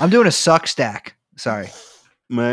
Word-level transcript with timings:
I'm 0.00 0.09
doing 0.09 0.27
a 0.27 0.31
suck 0.31 0.67
stack. 0.67 1.15
Sorry. 1.37 1.67
מה, 2.29 2.43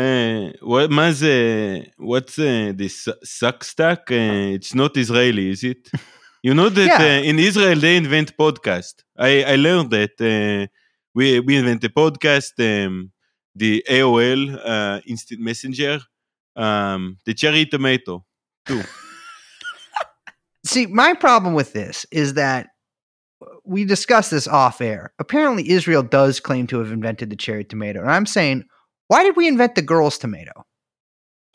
what, 0.61 0.89
מה 0.89 1.11
זה, 1.11 1.79
what's 1.99 2.37
uh, 2.37 2.73
this 2.77 3.07
suck 3.23 3.63
stack? 3.63 4.11
Uh, 4.11 4.55
it's 4.55 4.75
not 4.75 4.97
Israeli, 4.97 5.49
is 5.51 5.63
it? 5.63 5.89
You 6.43 6.53
know 6.53 6.69
that 6.69 6.87
Yeah. 6.87 7.19
uh, 7.19 7.29
in 7.29 7.37
Israel 7.39 7.79
they 7.79 7.95
invent 7.97 8.35
podcast. 8.37 9.03
I, 9.17 9.43
I 9.43 9.55
learned 9.55 9.89
that 9.91 10.15
uh, 10.21 10.67
we, 11.15 11.39
we 11.39 11.55
invent 11.57 11.83
a 11.85 11.89
podcast, 11.89 12.53
um, 12.59 13.11
the 13.55 13.83
AOL, 13.89 14.41
uh, 14.63 15.01
Instant 15.05 15.41
Messenger, 15.41 15.99
um, 16.55 17.17
the 17.25 17.33
cherry 17.33 17.65
tomato, 17.65 18.25
too. 18.65 18.83
See, 20.65 20.85
my 20.87 21.13
problem 21.13 21.53
with 21.53 21.73
this 21.73 22.05
is 22.11 22.33
that 22.35 22.67
we 23.69 23.85
discussed 23.85 24.31
this 24.31 24.47
off 24.47 24.81
air. 24.81 25.13
Apparently, 25.19 25.69
Israel 25.69 26.01
does 26.01 26.39
claim 26.39 26.65
to 26.67 26.79
have 26.79 26.91
invented 26.91 27.29
the 27.29 27.35
cherry 27.35 27.63
tomato. 27.63 28.01
And 28.01 28.11
I'm 28.11 28.25
saying, 28.25 28.65
why 29.09 29.23
did 29.23 29.35
we 29.35 29.47
invent 29.47 29.75
the 29.75 29.83
girl's 29.83 30.17
tomato? 30.17 30.65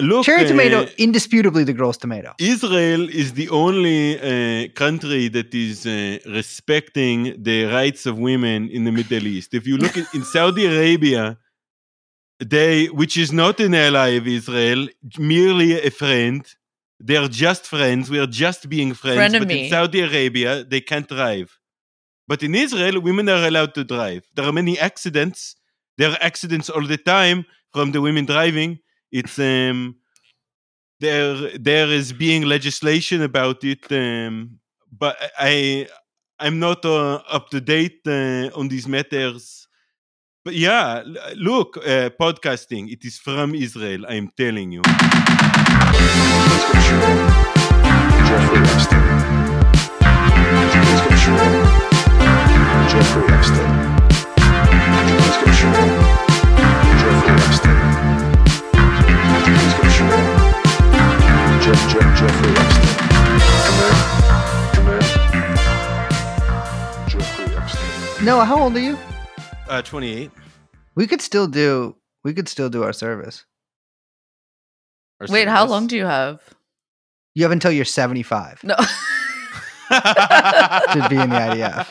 Look, 0.01 0.25
Cherry 0.25 0.45
uh, 0.45 0.49
tomato, 0.49 0.87
indisputably 0.97 1.65
the 1.65 1.73
girl's 1.73 1.97
tomato. 1.97 2.35
Israel 2.39 3.09
is 3.09 3.35
the 3.35 3.49
only 3.49 4.01
uh, 4.19 4.69
country 4.75 5.29
that 5.29 5.53
is 5.55 5.87
uh, 5.87 6.19
respecting 6.27 7.43
the 7.43 7.65
rights 7.65 8.07
of 8.07 8.19
women 8.19 8.69
in 8.71 8.85
the 8.85 8.93
Middle 8.93 9.27
East. 9.27 9.53
If 9.53 9.67
you 9.67 9.77
look 9.77 9.97
at, 9.97 10.13
in 10.15 10.25
Saudi 10.25 10.67
Arabia, 10.67 11.39
they, 12.39 12.87
which 12.87 13.17
is 13.17 13.33
not 13.33 13.59
an 13.61 13.75
ally 13.75 14.11
of 14.21 14.27
Israel, 14.27 14.89
merely 15.19 15.81
a 15.81 15.91
friend. 15.91 16.45
They 17.01 17.17
are 17.17 17.29
just 17.29 17.67
friends. 17.67 18.09
We 18.09 18.19
are 18.21 18.33
just 18.45 18.69
being 18.69 18.95
friends. 18.95 19.33
But 19.33 19.51
in 19.51 19.69
Saudi 19.69 20.01
Arabia, 20.01 20.65
they 20.65 20.81
can't 20.81 21.09
drive. 21.09 21.59
But 22.27 22.43
in 22.43 22.55
Israel, 22.55 23.01
women 23.01 23.29
are 23.29 23.47
allowed 23.47 23.75
to 23.75 23.85
drive. 23.85 24.23
There 24.35 24.47
are 24.47 24.53
many 24.53 24.79
accidents. 24.79 25.57
There 25.99 26.11
are 26.11 26.19
accidents 26.21 26.71
all 26.71 26.87
the 26.87 26.97
time 26.97 27.45
from 27.73 27.93
the 27.93 28.01
women 28.01 28.25
driving. 28.25 28.79
It's 29.13 29.39
um, 29.39 29.97
there 31.01 31.59
there 31.59 31.89
is 31.89 32.13
being 32.13 32.45
legislation 32.45 33.23
about 33.23 33.63
it, 33.65 33.91
um, 33.93 34.59
but 34.91 35.17
I 35.39 35.87
I'm 36.39 36.59
not 36.59 36.85
uh, 36.85 37.21
up 37.31 37.51
to 37.51 37.61
date 37.61 38.01
uh, 38.07 38.51
on 38.55 38.69
these 38.69 38.89
matters. 38.89 39.69
But 40.45 40.55
yeah, 40.55 41.03
look, 41.37 41.77
uh, 41.79 42.11
podcasting. 42.21 42.91
It 42.91 43.05
is 43.05 43.19
from 43.19 43.55
Israel. 43.55 44.05
I'm 44.09 44.31
telling 44.37 44.73
you. 44.73 44.83
Jeffrey 48.27 48.59
Epstein. 48.75 49.15
Let's 52.97 53.11
go 53.11 53.23
shoot. 53.25 53.25
Jeffrey 53.25 53.27
Epstein. 53.35 53.71
Let's 55.19 55.39
go 55.43 55.51
shoot. 55.53 55.75
Jeffrey 57.01 57.35
Epstein. 57.35 57.79
Let's 59.57 59.75
go 59.79 59.89
shoot. 59.89 60.15
Jeff, 61.65 61.81
Jeff, 61.91 62.09
Jeffrey 62.19 62.53
Epstein. 62.55 62.89
Come 63.65 63.79
in. 63.85 63.95
Come 64.75 64.89
in. 64.89 65.03
Jeffrey 67.09 67.49
Epstein. 67.57 68.25
Noah, 68.25 68.45
how 68.45 68.59
old 68.63 68.77
are 68.77 68.81
you? 68.81 68.97
Uh, 69.69 69.83
28. 69.83 70.31
We 70.95 71.07
could 71.07 71.21
still 71.21 71.47
do. 71.49 71.97
We 72.23 72.33
could 72.35 72.49
still 72.49 72.71
do 72.71 72.83
our 72.85 72.93
service. 72.93 73.45
Our 75.21 75.27
Wait, 75.31 75.49
how 75.49 75.67
long 75.67 75.87
do 75.89 75.97
you 75.97 76.07
have? 76.07 76.41
You 77.35 77.43
have 77.45 77.53
until 77.53 77.73
you're 77.73 77.85
75 77.85 78.63
No. 78.63 78.77
to 79.91 81.07
be 81.11 81.17
in 81.17 81.31
the 81.31 81.37
IDF. 81.37 81.87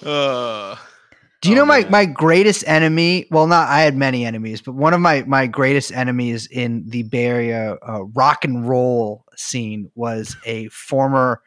Uh, 0.04 0.76
Do 1.42 1.50
you 1.50 1.54
Oh, 1.54 1.56
know 1.56 1.64
my, 1.66 1.80
man. 1.82 1.90
my 1.90 2.04
greatest 2.06 2.64
enemy? 2.66 3.26
Well, 3.30 3.46
not 3.46 3.68
I 3.68 3.80
had 3.82 3.96
many 3.96 4.24
enemies, 4.26 4.60
but 4.62 4.74
one 4.74 4.94
of 4.94 5.00
my, 5.00 5.22
my 5.26 5.46
greatest 5.46 5.92
enemies 5.92 6.46
in 6.50 6.84
the 6.88 7.04
Bay 7.04 7.24
Area 7.26 7.76
uh, 7.86 8.04
rock 8.14 8.44
and 8.44 8.68
roll 8.68 9.24
scene 9.36 9.90
was 9.94 10.36
a 10.44 10.68
former 10.68 11.40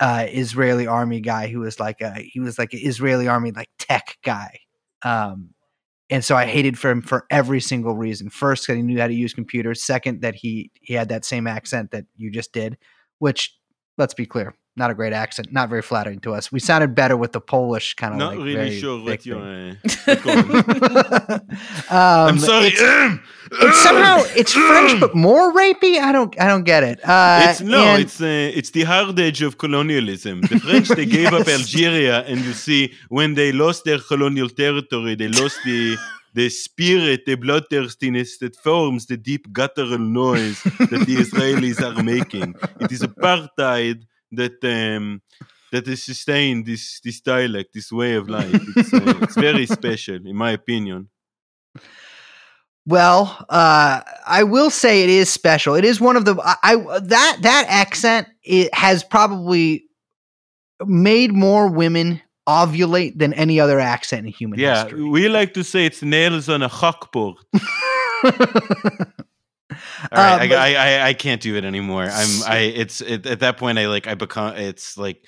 uh, 0.00 0.26
Israeli 0.28 0.86
army 0.86 1.20
guy 1.20 1.48
who 1.48 1.60
was 1.60 1.80
like 1.80 2.00
a 2.00 2.12
he 2.14 2.40
was 2.40 2.58
like 2.58 2.72
an 2.72 2.80
Israeli 2.82 3.26
army 3.28 3.50
like 3.50 3.68
tech 3.78 4.16
guy, 4.22 4.60
um, 5.02 5.50
and 6.08 6.24
so 6.24 6.36
I 6.36 6.46
hated 6.46 6.78
for 6.78 6.88
him 6.90 7.02
for 7.02 7.26
every 7.30 7.60
single 7.60 7.96
reason. 7.96 8.30
First, 8.30 8.68
that 8.68 8.76
he 8.76 8.82
knew 8.82 9.00
how 9.00 9.08
to 9.08 9.14
use 9.14 9.34
computers. 9.34 9.82
Second, 9.82 10.22
that 10.22 10.36
he 10.36 10.70
he 10.80 10.94
had 10.94 11.08
that 11.08 11.24
same 11.24 11.48
accent 11.48 11.90
that 11.90 12.04
you 12.16 12.30
just 12.30 12.52
did, 12.52 12.78
which 13.18 13.57
let's 13.98 14.14
be 14.14 14.24
clear, 14.26 14.54
not 14.76 14.90
a 14.90 14.94
great 14.94 15.12
accent, 15.12 15.52
not 15.52 15.68
very 15.68 15.82
flattering 15.82 16.20
to 16.20 16.32
us. 16.32 16.50
We 16.52 16.60
sounded 16.60 16.94
better 16.94 17.16
with 17.16 17.32
the 17.32 17.40
Polish 17.40 17.94
kind 17.94 18.12
of 18.14 18.18
not 18.18 18.36
like 18.36 18.44
really 18.46 18.80
sure 18.80 19.02
what 19.02 19.26
you're. 19.26 19.38
Uh, 19.38 19.74
um, 21.90 22.28
I'm 22.30 22.38
sorry. 22.38 22.68
It's, 22.68 22.80
it's 23.50 23.82
somehow 23.82 24.22
it's 24.36 24.52
French, 24.52 25.00
but 25.00 25.14
more 25.14 25.52
rapey. 25.52 25.98
I 25.98 26.12
don't 26.12 26.38
I 26.40 26.46
don't 26.46 26.64
get 26.64 26.82
it. 26.84 26.98
Uh, 27.02 27.46
it's 27.48 27.60
no, 27.60 27.82
and- 27.82 28.02
it's 28.02 28.20
uh, 28.20 28.58
it's 28.58 28.70
the 28.70 28.84
hard 28.84 29.18
edge 29.18 29.42
of 29.42 29.58
colonialism. 29.58 30.42
The 30.42 30.60
French 30.60 30.88
they 30.88 31.06
gave 31.06 31.32
up 31.32 31.48
Algeria, 31.58 32.22
and 32.24 32.40
you 32.40 32.52
see 32.52 32.92
when 33.08 33.34
they 33.34 33.52
lost 33.52 33.84
their 33.84 33.98
colonial 33.98 34.48
territory, 34.48 35.14
they 35.14 35.28
lost 35.28 35.58
the 35.64 35.96
the 36.38 36.48
spirit, 36.48 37.26
the 37.26 37.34
bloodthirstiness 37.34 38.38
that 38.38 38.54
forms 38.54 39.06
the 39.06 39.16
deep 39.16 39.52
guttural 39.52 39.98
noise 39.98 40.62
that 40.62 41.02
the 41.04 41.16
Israelis 41.16 41.82
are 41.82 42.00
making. 42.00 42.54
It 42.80 42.92
is 42.92 43.02
apartheid 43.02 44.04
that 44.30 44.62
um, 44.62 45.20
that 45.72 45.88
has 45.88 46.04
sustained 46.04 46.64
this 46.64 47.00
this 47.00 47.20
dialect, 47.20 47.74
this 47.74 47.90
way 47.90 48.14
of 48.14 48.28
life. 48.28 48.54
It's, 48.76 48.94
uh, 48.94 49.18
it's 49.22 49.34
very 49.34 49.66
special, 49.66 50.14
in 50.14 50.36
my 50.36 50.52
opinion. 50.52 51.08
Well, 52.86 53.44
uh, 53.48 54.02
I 54.24 54.44
will 54.44 54.70
say 54.70 55.02
it 55.02 55.10
is 55.10 55.28
special. 55.28 55.74
It 55.74 55.84
is 55.84 56.00
one 56.00 56.16
of 56.16 56.24
the 56.24 56.36
I, 56.40 56.54
I 56.62 56.74
that 57.00 57.38
that 57.42 57.64
accent 57.68 58.28
it 58.44 58.72
has 58.72 59.02
probably 59.02 59.86
made 60.86 61.32
more 61.32 61.66
women 61.66 62.22
ovulate 62.48 63.18
than 63.18 63.32
any 63.34 63.60
other 63.60 63.78
accent 63.78 64.26
in 64.26 64.32
human 64.32 64.58
Yeah, 64.58 64.84
history. 64.84 65.02
we 65.04 65.28
like 65.28 65.52
to 65.54 65.62
say 65.62 65.84
it's 65.86 66.02
nails 66.02 66.48
on 66.48 66.62
a 66.62 66.68
chalkboard. 66.68 67.36
All 69.70 69.76
Uh, 70.10 70.38
I, 70.40 70.48
I, 70.54 70.74
I 70.74 71.08
I 71.08 71.14
can't 71.14 71.42
do 71.42 71.54
it 71.56 71.64
anymore. 71.64 72.04
I'm 72.10 72.42
I 72.46 72.58
it's 72.74 73.00
it, 73.02 73.26
at 73.26 73.40
that 73.40 73.58
point 73.58 73.78
I 73.78 73.86
like 73.86 74.06
I 74.06 74.14
become 74.14 74.56
it's 74.56 74.96
like 74.96 75.22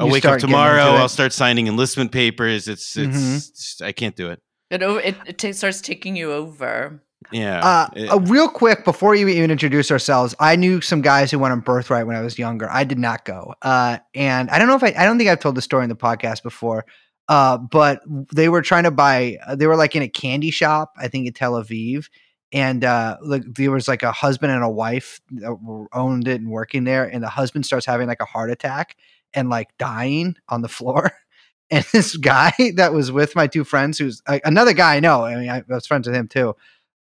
I'll 0.00 0.08
wake 0.10 0.24
up 0.24 0.40
tomorrow. 0.40 0.96
I'll 0.98 1.08
start 1.08 1.32
signing 1.32 1.68
enlistment 1.68 2.10
papers. 2.10 2.66
It's 2.66 2.96
it's, 2.96 3.16
Mhm. 3.16 3.36
it's- 3.36 3.80
I 3.82 3.92
can't 3.92 4.16
do 4.16 4.30
it. 4.30 4.40
It 4.70 4.82
o- 4.82 4.96
it, 4.96 5.14
it 5.26 5.38
ta- 5.38 5.52
starts 5.52 5.80
taking 5.80 6.16
you 6.16 6.32
over. 6.32 7.03
Yeah. 7.32 7.64
Uh, 7.64 7.88
it- 7.96 8.10
uh, 8.10 8.20
real 8.20 8.48
quick 8.48 8.84
before 8.84 9.14
you 9.14 9.28
even 9.28 9.50
introduce 9.50 9.90
ourselves, 9.90 10.34
I 10.38 10.56
knew 10.56 10.80
some 10.80 11.02
guys 11.02 11.30
who 11.30 11.38
went 11.38 11.52
on 11.52 11.60
Birthright 11.60 12.06
when 12.06 12.16
I 12.16 12.20
was 12.22 12.38
younger. 12.38 12.68
I 12.70 12.84
did 12.84 12.98
not 12.98 13.24
go, 13.24 13.54
uh, 13.62 13.98
and 14.14 14.50
I 14.50 14.58
don't 14.58 14.68
know 14.68 14.76
if 14.76 14.82
I, 14.84 14.94
I 14.96 15.04
don't 15.04 15.18
think 15.18 15.30
I've 15.30 15.40
told 15.40 15.54
the 15.56 15.62
story 15.62 15.84
in 15.84 15.88
the 15.88 15.96
podcast 15.96 16.42
before. 16.42 16.84
Uh, 17.28 17.56
but 17.56 18.02
they 18.34 18.48
were 18.50 18.60
trying 18.60 18.84
to 18.84 18.90
buy. 18.90 19.38
uh, 19.46 19.56
They 19.56 19.66
were 19.66 19.76
like 19.76 19.96
in 19.96 20.02
a 20.02 20.08
candy 20.08 20.50
shop, 20.50 20.92
I 20.98 21.08
think 21.08 21.26
in 21.26 21.32
Tel 21.32 21.54
Aviv, 21.54 22.06
and 22.52 22.84
uh, 22.84 23.16
like 23.22 23.42
there 23.46 23.70
was 23.70 23.88
like 23.88 24.02
a 24.02 24.12
husband 24.12 24.52
and 24.52 24.62
a 24.62 24.68
wife 24.68 25.20
that 25.30 25.86
owned 25.94 26.28
it 26.28 26.40
and 26.40 26.50
working 26.50 26.84
there, 26.84 27.04
and 27.04 27.22
the 27.22 27.28
husband 27.30 27.64
starts 27.64 27.86
having 27.86 28.06
like 28.08 28.20
a 28.20 28.26
heart 28.26 28.50
attack 28.50 28.96
and 29.32 29.48
like 29.48 29.68
dying 29.78 30.36
on 30.48 30.62
the 30.62 30.68
floor. 30.68 31.12
And 31.70 31.82
this 31.92 32.14
guy 32.18 32.52
that 32.76 32.92
was 32.92 33.10
with 33.10 33.34
my 33.34 33.46
two 33.46 33.64
friends, 33.64 33.96
who's 33.98 34.20
uh, 34.26 34.38
another 34.44 34.74
guy 34.74 34.96
I 34.96 35.00
know, 35.00 35.24
I 35.24 35.34
mean, 35.34 35.48
I 35.48 35.62
was 35.66 35.86
friends 35.86 36.06
with 36.06 36.14
him 36.14 36.28
too 36.28 36.54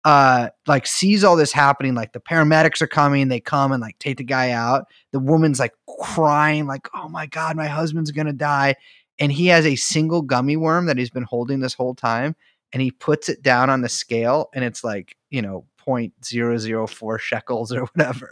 uh 0.05 0.49
like 0.67 0.87
sees 0.87 1.25
all 1.25 1.37
this 1.37 1.53
happening 1.53 1.95
like 1.95 2.13
the 2.13 2.21
paramedics 2.21 2.81
are 2.81 2.87
coming 2.87 3.29
they 3.29 3.41
come 3.41 3.71
and 3.71 3.83
like 3.83 3.99
take 3.99 4.17
the 4.17 4.25
guy 4.25 4.51
out. 4.51 4.87
The 5.13 5.19
woman's 5.19 5.59
like 5.59 5.75
crying 6.01 6.67
like 6.67 6.89
oh 6.95 7.09
my 7.09 7.27
god 7.27 7.57
my 7.57 7.67
husband's 7.67 8.11
gonna 8.11 8.33
die. 8.33 8.77
And 9.19 9.31
he 9.31 9.49
has 9.49 9.67
a 9.67 9.77
single 9.77 10.23
gummy 10.23 10.57
worm 10.57 10.87
that 10.87 10.97
he's 10.97 11.11
been 11.11 11.25
holding 11.25 11.61
this 11.61 11.75
whole 11.75 11.95
time 11.95 12.35
and 12.73 12.81
he 12.81 12.91
puts 12.91 13.29
it 13.29 13.43
down 13.43 13.69
on 13.69 13.83
the 13.83 13.89
scale 13.89 14.49
and 14.55 14.65
it's 14.65 14.83
like 14.83 15.17
you 15.29 15.43
know 15.43 15.67
0.004 15.87 17.19
shekels 17.19 17.73
or 17.73 17.81
whatever. 17.95 18.31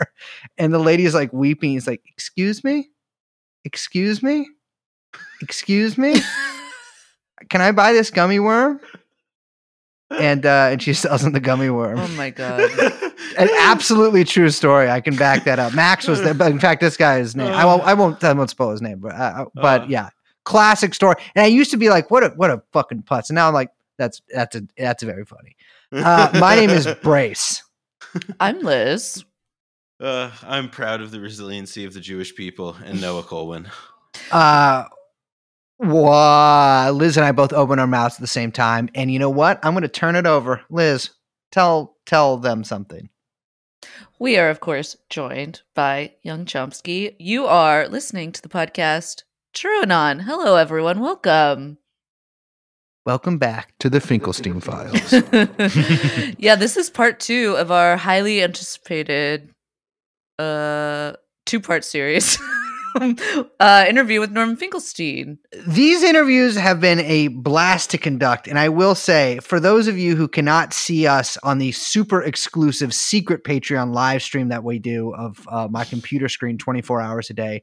And 0.56 0.72
the 0.72 0.78
lady's 0.78 1.14
like 1.14 1.32
weeping. 1.32 1.72
He's 1.72 1.86
like 1.86 2.02
excuse 2.06 2.64
me? 2.64 2.88
Excuse 3.64 4.22
me? 4.22 4.48
Excuse 5.42 5.98
me? 5.98 6.14
Can 7.50 7.60
i 7.60 7.70
buy 7.72 7.92
this 7.92 8.10
gummy 8.10 8.40
worm 8.40 8.80
and 10.10 10.46
uh 10.46 10.68
and 10.72 10.82
she 10.82 10.92
sells 11.02 11.22
him 11.24 11.32
the 11.32 11.40
gummy 11.40 11.70
worm 11.70 11.98
Oh 11.98 12.08
my 12.08 12.30
god. 12.30 12.70
an 13.38 13.48
absolutely 13.60 14.24
true 14.24 14.50
story. 14.50 14.90
I 14.90 15.00
can 15.00 15.16
back 15.16 15.44
that 15.44 15.58
up. 15.58 15.74
Max 15.74 16.06
was 16.08 16.22
there, 16.22 16.34
but 16.34 16.50
in 16.50 16.58
fact, 16.58 16.80
this 16.80 16.96
guy's 16.96 17.36
name. 17.36 17.52
I 17.52 17.64
won't. 17.64 17.82
I 17.84 17.94
won't. 17.94 18.22
I 18.24 18.32
won't 18.32 18.50
spoil 18.50 18.70
his 18.70 18.82
name, 18.82 18.98
but 19.00 19.14
uh, 19.14 19.44
but 19.54 19.82
Uh. 19.82 19.86
yeah, 19.88 20.08
classic 20.44 20.94
story. 20.94 21.16
And 21.34 21.42
I 21.44 21.46
used 21.46 21.70
to 21.72 21.76
be 21.76 21.90
like, 21.90 22.10
what 22.10 22.24
a 22.24 22.28
what 22.30 22.50
a 22.50 22.62
fucking 22.72 23.02
putz. 23.02 23.28
And 23.28 23.34
now 23.36 23.48
I'm 23.48 23.54
like, 23.54 23.70
that's 23.98 24.22
that's 24.34 24.56
a 24.56 24.62
that's 24.76 25.02
a 25.02 25.06
very 25.06 25.24
funny. 25.24 25.56
Uh, 25.92 26.30
my 26.40 26.54
name 26.56 26.70
is 26.70 26.86
Brace. 27.02 27.62
I'm 28.40 28.60
Liz. 28.60 29.24
Uh, 30.00 30.30
I'm 30.42 30.68
proud 30.70 31.00
of 31.00 31.10
the 31.10 31.20
resiliency 31.20 31.84
of 31.84 31.92
the 31.92 32.00
Jewish 32.00 32.34
people 32.34 32.76
and 32.84 33.00
Noah 33.00 33.22
Kulwin. 33.24 33.68
Uh, 34.30 34.84
Wow. 35.78 36.90
Liz 36.90 37.16
and 37.16 37.24
I 37.24 37.32
both 37.32 37.52
open 37.52 37.78
our 37.78 37.86
mouths 37.86 38.16
at 38.16 38.20
the 38.20 38.26
same 38.26 38.50
time. 38.50 38.88
And 38.94 39.10
you 39.12 39.18
know 39.18 39.30
what? 39.30 39.60
I'm 39.64 39.72
going 39.72 39.82
to 39.82 39.88
turn 39.88 40.16
it 40.16 40.26
over. 40.26 40.62
Liz, 40.70 41.10
tell 41.52 41.96
tell 42.04 42.36
them 42.36 42.64
something. 42.64 43.08
We 44.18 44.36
are, 44.36 44.50
of 44.50 44.58
course, 44.58 44.96
joined 45.08 45.62
by 45.76 46.14
Young 46.22 46.44
Chomsky. 46.44 47.14
You 47.20 47.46
are 47.46 47.86
listening 47.86 48.32
to 48.32 48.42
the 48.42 48.48
podcast 48.48 49.22
True 49.54 49.82
Anon. 49.82 50.20
Hello, 50.20 50.56
everyone. 50.56 50.98
Welcome. 51.00 51.78
Welcome 53.06 53.38
back. 53.38 53.72
To 53.78 53.88
the 53.88 54.00
Finkelstein 54.00 54.60
files. 54.60 55.12
yeah, 56.38 56.56
this 56.56 56.76
is 56.76 56.90
part 56.90 57.20
two 57.20 57.54
of 57.56 57.70
our 57.70 57.96
highly 57.96 58.42
anticipated 58.42 59.54
uh, 60.38 61.12
two 61.46 61.60
part 61.60 61.84
series 61.84 62.38
uh, 63.60 63.86
interview 63.88 64.20
with 64.20 64.32
Norman 64.32 64.56
Finkelstein. 64.56 65.38
These 65.66 66.02
interviews 66.02 66.56
have 66.56 66.80
been 66.80 67.00
a 67.00 67.28
blast 67.28 67.90
to 67.90 67.98
conduct. 67.98 68.48
And 68.48 68.58
I 68.58 68.68
will 68.68 68.94
say, 68.94 69.38
for 69.40 69.60
those 69.60 69.88
of 69.88 69.98
you 69.98 70.16
who 70.16 70.28
cannot 70.28 70.72
see 70.72 71.06
us 71.06 71.36
on 71.38 71.58
the 71.58 71.72
super 71.72 72.22
exclusive 72.22 72.94
secret 72.94 73.44
Patreon 73.44 73.94
live 73.94 74.22
stream 74.22 74.48
that 74.48 74.64
we 74.64 74.78
do 74.78 75.14
of 75.14 75.46
uh, 75.48 75.68
my 75.70 75.84
computer 75.84 76.28
screen 76.28 76.58
24 76.58 77.00
hours 77.00 77.30
a 77.30 77.34
day, 77.34 77.62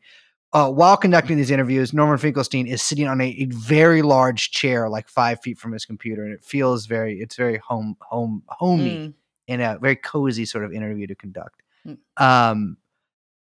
uh, 0.54 0.72
while 0.72 0.96
conducting 0.96 1.36
these 1.36 1.52
interviews, 1.52 1.94
Norman 1.94 2.18
Finkelstein 2.18 2.66
is 2.66 2.82
sitting 2.82 3.08
on 3.08 3.20
a, 3.20 3.28
a, 3.28 3.46
very 3.48 4.02
large 4.02 4.52
chair, 4.52 4.88
like 4.88 5.10
five 5.10 5.42
feet 5.42 5.58
from 5.58 5.74
his 5.74 5.86
computer, 5.86 6.24
and 6.24 6.34
it 6.34 6.46
feels 6.46 6.86
very, 6.86 7.20
it's 7.20 7.36
very 7.36 7.58
home, 7.58 7.98
home, 8.00 8.42
homey, 8.48 8.96
Mm. 8.96 9.14
and 9.50 9.62
a 9.62 9.78
very 9.82 9.98
cozy 9.98 10.46
sort 10.46 10.64
of 10.64 10.72
interview 10.72 11.08
to 11.08 11.16
conduct. 11.16 11.62
Mm. 11.86 11.98
Um, 12.16 12.78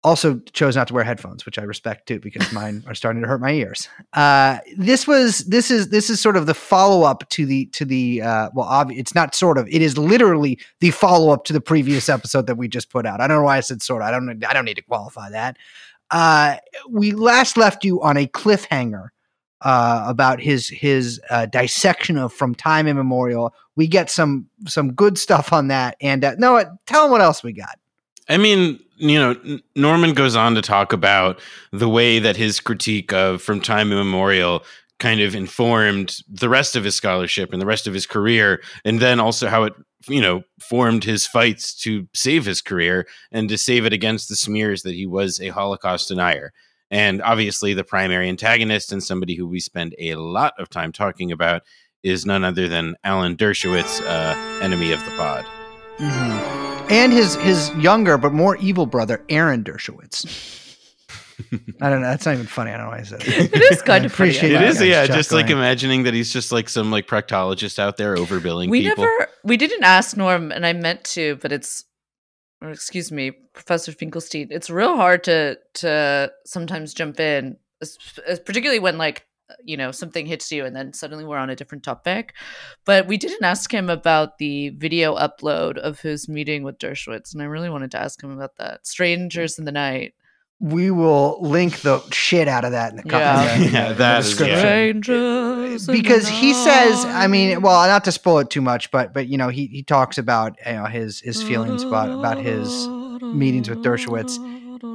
also 0.04 0.38
chose 0.52 0.76
not 0.76 0.88
to 0.88 0.94
wear 0.94 1.04
headphones, 1.04 1.46
which 1.46 1.58
I 1.58 1.62
respect 1.62 2.08
too, 2.08 2.18
because 2.18 2.52
mine 2.52 2.82
are 2.86 2.94
starting 2.94 3.22
to 3.22 3.28
hurt 3.28 3.40
my 3.40 3.52
ears. 3.52 3.88
Uh, 4.12 4.58
this 4.76 5.06
was, 5.06 5.40
this 5.40 5.70
is, 5.70 5.90
this 5.90 6.10
is 6.10 6.20
sort 6.20 6.36
of 6.36 6.46
the 6.46 6.54
follow 6.54 7.04
up 7.04 7.28
to 7.30 7.46
the, 7.46 7.66
to 7.66 7.84
the, 7.84 8.22
uh, 8.22 8.50
well, 8.52 8.66
obvi- 8.66 8.98
it's 8.98 9.14
not 9.14 9.34
sort 9.34 9.58
of, 9.58 9.68
it 9.68 9.80
is 9.80 9.96
literally 9.96 10.58
the 10.80 10.90
follow 10.90 11.32
up 11.32 11.44
to 11.44 11.52
the 11.52 11.60
previous 11.60 12.08
episode 12.08 12.46
that 12.48 12.56
we 12.56 12.66
just 12.66 12.90
put 12.90 13.06
out. 13.06 13.20
I 13.20 13.28
don't 13.28 13.38
know 13.38 13.44
why 13.44 13.58
I 13.58 13.60
said 13.60 13.82
sort 13.82 14.02
of. 14.02 14.08
I 14.08 14.10
don't, 14.10 14.44
I 14.44 14.52
don't 14.52 14.64
need 14.64 14.76
to 14.76 14.82
qualify 14.82 15.30
that 15.30 15.56
uh, 16.12 16.56
we 16.88 17.12
last 17.12 17.56
left 17.56 17.84
you 17.84 18.00
on 18.02 18.16
a 18.16 18.26
cliffhanger 18.26 19.08
uh, 19.62 20.04
about 20.06 20.40
his 20.40 20.68
his 20.68 21.20
uh, 21.30 21.46
dissection 21.46 22.18
of 22.18 22.32
from 22.32 22.54
time 22.54 22.86
immemorial. 22.86 23.54
We 23.76 23.88
get 23.88 24.10
some 24.10 24.46
some 24.66 24.92
good 24.92 25.18
stuff 25.18 25.52
on 25.52 25.68
that, 25.68 25.96
and 26.00 26.22
uh, 26.22 26.34
no, 26.38 26.62
tell 26.86 27.06
him 27.06 27.10
what 27.10 27.22
else 27.22 27.42
we 27.42 27.52
got. 27.52 27.78
I 28.28 28.36
mean, 28.36 28.80
you 28.96 29.18
know, 29.18 29.58
Norman 29.74 30.14
goes 30.14 30.36
on 30.36 30.54
to 30.54 30.62
talk 30.62 30.92
about 30.92 31.40
the 31.72 31.88
way 31.88 32.18
that 32.18 32.36
his 32.36 32.60
critique 32.60 33.12
of 33.12 33.42
From 33.42 33.60
Time 33.60 33.90
Immemorial 33.90 34.64
kind 34.98 35.20
of 35.20 35.34
informed 35.34 36.18
the 36.28 36.48
rest 36.48 36.76
of 36.76 36.84
his 36.84 36.94
scholarship 36.94 37.52
and 37.52 37.60
the 37.60 37.66
rest 37.66 37.86
of 37.88 37.94
his 37.94 38.06
career, 38.06 38.62
and 38.84 39.00
then 39.00 39.18
also 39.18 39.48
how 39.48 39.64
it, 39.64 39.72
you 40.06 40.20
know, 40.20 40.42
formed 40.60 41.02
his 41.02 41.26
fights 41.26 41.74
to 41.74 42.06
save 42.14 42.44
his 42.44 42.62
career 42.62 43.06
and 43.32 43.48
to 43.48 43.58
save 43.58 43.84
it 43.84 43.92
against 43.92 44.28
the 44.28 44.36
smears 44.36 44.82
that 44.82 44.94
he 44.94 45.06
was 45.06 45.40
a 45.40 45.48
Holocaust 45.48 46.08
denier. 46.08 46.52
And 46.90 47.20
obviously, 47.22 47.74
the 47.74 47.82
primary 47.84 48.28
antagonist 48.28 48.92
and 48.92 49.02
somebody 49.02 49.34
who 49.34 49.48
we 49.48 49.58
spend 49.58 49.94
a 49.98 50.14
lot 50.14 50.54
of 50.58 50.68
time 50.68 50.92
talking 50.92 51.32
about 51.32 51.62
is 52.02 52.26
none 52.26 52.44
other 52.44 52.68
than 52.68 52.94
Alan 53.02 53.36
Dershowitz, 53.36 54.00
uh, 54.02 54.62
enemy 54.62 54.92
of 54.92 55.04
the 55.04 55.10
pod. 55.12 55.44
And 56.00 57.12
his 57.12 57.36
his 57.36 57.70
younger 57.76 58.18
but 58.18 58.32
more 58.32 58.56
evil 58.56 58.86
brother, 58.86 59.24
Aaron 59.28 59.64
Dershowitz. 59.64 60.48
I 61.80 61.90
don't 61.90 62.00
know. 62.02 62.06
That's 62.08 62.24
not 62.26 62.34
even 62.34 62.46
funny. 62.46 62.70
I 62.70 62.76
don't 62.76 62.86
know 62.86 62.90
why 62.92 62.98
I 62.98 63.02
said 63.02 63.22
it. 63.26 63.52
It 63.54 63.72
is 63.72 63.82
kind 63.82 64.04
of 64.04 64.12
pretty. 64.12 64.36
Appreciate 64.36 64.52
It 64.52 64.60
Yeah, 64.60 64.68
is, 64.68 64.80
I 64.80 64.84
yeah. 64.84 65.00
was 65.02 65.08
Just 65.10 65.32
like 65.32 65.50
imagining 65.50 66.04
that 66.04 66.14
he's 66.14 66.32
just 66.32 66.52
like 66.52 66.68
some 66.68 66.90
like 66.90 67.06
proctologist 67.06 67.78
out 67.78 67.96
there 67.96 68.14
overbilling 68.16 68.68
we 68.68 68.82
people. 68.82 69.04
never 69.04 69.28
we 69.44 69.56
didn't 69.56 69.82
ask 69.82 70.16
norm 70.16 70.52
and 70.52 70.64
i 70.64 70.72
meant 70.72 71.02
to 71.04 71.36
but 71.36 71.50
it's 71.50 71.84
or 72.60 72.70
excuse 72.70 73.10
me 73.10 73.32
professor 73.54 73.90
finkelstein 73.90 74.48
it's 74.50 74.70
real 74.70 74.94
hard 74.96 75.24
to 75.24 75.58
to 75.74 76.30
sometimes 76.46 76.94
jump 76.94 77.18
in 77.18 77.56
es- 77.82 77.98
es- 78.26 78.38
particularly 78.38 78.78
when 78.78 78.96
like 78.98 79.26
you 79.64 79.76
know 79.76 79.90
something 79.92 80.26
hits 80.26 80.50
you 80.52 80.64
and 80.64 80.74
then 80.74 80.92
suddenly 80.92 81.24
we're 81.24 81.36
on 81.38 81.50
a 81.50 81.56
different 81.56 81.84
topic. 81.84 82.34
But 82.84 83.06
we 83.06 83.16
didn't 83.16 83.44
ask 83.44 83.72
him 83.72 83.88
about 83.90 84.38
the 84.38 84.70
video 84.70 85.16
upload 85.16 85.76
of 85.78 86.00
his 86.00 86.28
meeting 86.28 86.62
with 86.62 86.78
dershowitz 86.78 87.32
and 87.32 87.42
i 87.42 87.46
really 87.46 87.70
wanted 87.70 87.90
to 87.92 88.00
ask 88.00 88.22
him 88.22 88.30
about 88.30 88.56
that. 88.58 88.86
Strangers 88.86 89.58
in 89.58 89.64
the 89.64 89.72
night. 89.72 90.14
We 90.60 90.92
will 90.92 91.38
link 91.42 91.80
the 91.80 92.00
shit 92.12 92.46
out 92.46 92.64
of 92.64 92.70
that 92.70 92.90
in 92.92 92.96
the, 92.98 93.02
co- 93.02 93.18
Yeah. 93.18 93.54
in 93.56 93.60
the- 93.62 93.68
Yeah, 93.72 93.82
in 93.82 93.88
the 93.88 93.94
that 93.98 94.20
is- 94.20 94.26
description. 94.28 94.58
strangers 95.02 95.88
in 95.88 95.94
the 95.94 96.00
because 96.02 96.28
he 96.28 96.54
says 96.54 97.04
i 97.06 97.26
mean 97.26 97.60
well 97.62 97.86
not 97.88 98.04
to 98.04 98.12
spoil 98.12 98.38
it 98.38 98.50
too 98.50 98.60
much 98.60 98.90
but 98.90 99.12
but 99.12 99.26
you 99.26 99.36
know 99.36 99.48
he 99.48 99.66
he 99.66 99.82
talks 99.82 100.18
about 100.18 100.56
you 100.66 100.72
know 100.74 100.84
his 100.84 101.20
his 101.20 101.42
feelings 101.42 101.82
about 101.82 102.10
about 102.16 102.38
his 102.38 102.86
meetings 103.22 103.68
with 103.68 103.82
dershowitz. 103.82 104.38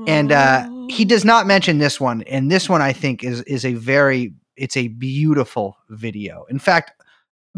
And 0.07 0.31
uh 0.31 0.69
he 0.89 1.03
does 1.03 1.25
not 1.25 1.47
mention 1.47 1.79
this 1.79 1.99
one. 1.99 2.21
And 2.23 2.49
this 2.49 2.69
one 2.69 2.81
i 2.81 2.93
think 2.93 3.23
is 3.23 3.41
is 3.43 3.65
a 3.65 3.73
very 3.73 4.33
it's 4.57 4.77
a 4.77 4.87
beautiful 4.87 5.77
video 5.89 6.45
in 6.49 6.59
fact 6.59 6.91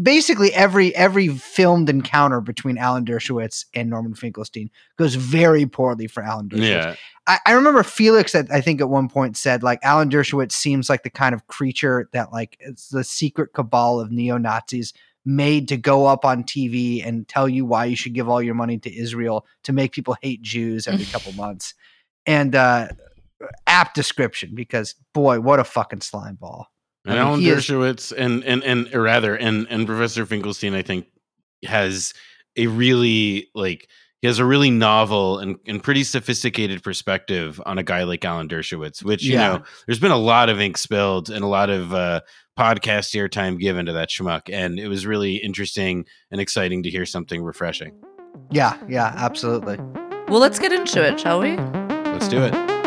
basically 0.00 0.52
every 0.54 0.94
every 0.96 1.28
filmed 1.28 1.90
encounter 1.90 2.40
between 2.40 2.78
alan 2.78 3.04
dershowitz 3.04 3.64
and 3.74 3.90
norman 3.90 4.14
finkelstein 4.14 4.70
goes 4.96 5.14
very 5.14 5.66
poorly 5.66 6.06
for 6.06 6.22
alan 6.22 6.48
dershowitz 6.48 6.68
Yeah, 6.68 6.94
I, 7.26 7.38
I 7.46 7.52
remember 7.52 7.84
Felix 7.84 8.34
at 8.34 8.50
I 8.50 8.60
think 8.60 8.80
at 8.80 8.88
one 8.88 9.08
point 9.08 9.36
said 9.36 9.62
like 9.62 9.78
Alan 9.84 10.10
Dershowitz 10.10 10.52
seems 10.52 10.88
like 10.88 11.04
the 11.04 11.10
kind 11.10 11.32
of 11.32 11.46
creature 11.46 12.08
that 12.12 12.32
like 12.32 12.56
it's 12.58 12.88
the 12.88 13.04
secret 13.04 13.52
cabal 13.54 14.00
of 14.00 14.10
neo 14.10 14.36
Nazis 14.36 14.92
made 15.24 15.68
to 15.68 15.76
go 15.76 16.06
up 16.06 16.24
on 16.24 16.42
TV 16.42 17.06
and 17.06 17.28
tell 17.28 17.48
you 17.48 17.64
why 17.64 17.84
you 17.84 17.94
should 17.94 18.14
give 18.14 18.28
all 18.28 18.42
your 18.42 18.54
money 18.54 18.78
to 18.78 18.92
Israel 18.92 19.46
to 19.62 19.72
make 19.72 19.92
people 19.92 20.16
hate 20.22 20.42
Jews 20.42 20.88
every 20.88 21.04
couple 21.12 21.32
months. 21.34 21.74
And 22.26 22.56
uh 22.56 22.88
apt 23.66 23.94
description 23.94 24.54
because 24.54 24.96
boy, 25.14 25.40
what 25.40 25.60
a 25.60 25.64
fucking 25.64 26.00
slime 26.00 26.34
ball. 26.34 26.66
And 27.04 27.14
I 27.14 27.16
mean, 27.18 27.26
Alan 27.26 27.40
he 27.40 27.50
is- 27.50 27.64
Dershowitz 27.66 28.12
and 28.16 28.44
and 28.44 28.62
and 28.64 28.94
or 28.94 29.02
rather 29.02 29.34
and 29.36 29.66
and 29.70 29.86
Professor 29.86 30.24
Finkelstein, 30.26 30.74
I 30.74 30.82
think, 30.82 31.06
has 31.64 32.12
a 32.56 32.66
really 32.66 33.48
like 33.54 33.88
he 34.20 34.26
has 34.26 34.38
a 34.38 34.44
really 34.44 34.70
novel 34.70 35.38
and, 35.38 35.56
and 35.66 35.82
pretty 35.82 36.04
sophisticated 36.04 36.82
perspective 36.82 37.58
on 37.64 37.78
a 37.78 37.82
guy 37.82 38.02
like 38.02 38.22
Alan 38.24 38.48
Dershowitz, 38.48 39.02
which 39.02 39.22
you 39.24 39.32
Yeah. 39.32 39.48
know, 39.56 39.62
there's 39.86 39.98
been 39.98 40.10
a 40.10 40.16
lot 40.18 40.50
of 40.50 40.60
ink 40.60 40.76
spilled 40.76 41.30
and 41.30 41.42
a 41.42 41.46
lot 41.46 41.70
of 41.70 41.94
uh, 41.94 42.20
podcast 42.58 43.14
airtime 43.14 43.58
given 43.58 43.86
to 43.86 43.94
that 43.94 44.10
schmuck, 44.10 44.52
and 44.52 44.78
it 44.78 44.88
was 44.88 45.06
really 45.06 45.36
interesting 45.36 46.04
and 46.30 46.38
exciting 46.38 46.82
to 46.82 46.90
hear 46.90 47.06
something 47.06 47.42
refreshing. 47.42 47.94
Yeah, 48.50 48.76
yeah, 48.90 49.14
absolutely. 49.16 49.78
well 50.28 50.38
let's 50.40 50.58
get 50.58 50.70
into 50.72 51.02
it 51.02 51.18
shall 51.18 51.40
we 51.40 51.56
Let's 51.56 52.28
do 52.28 52.42
it. 52.42 52.79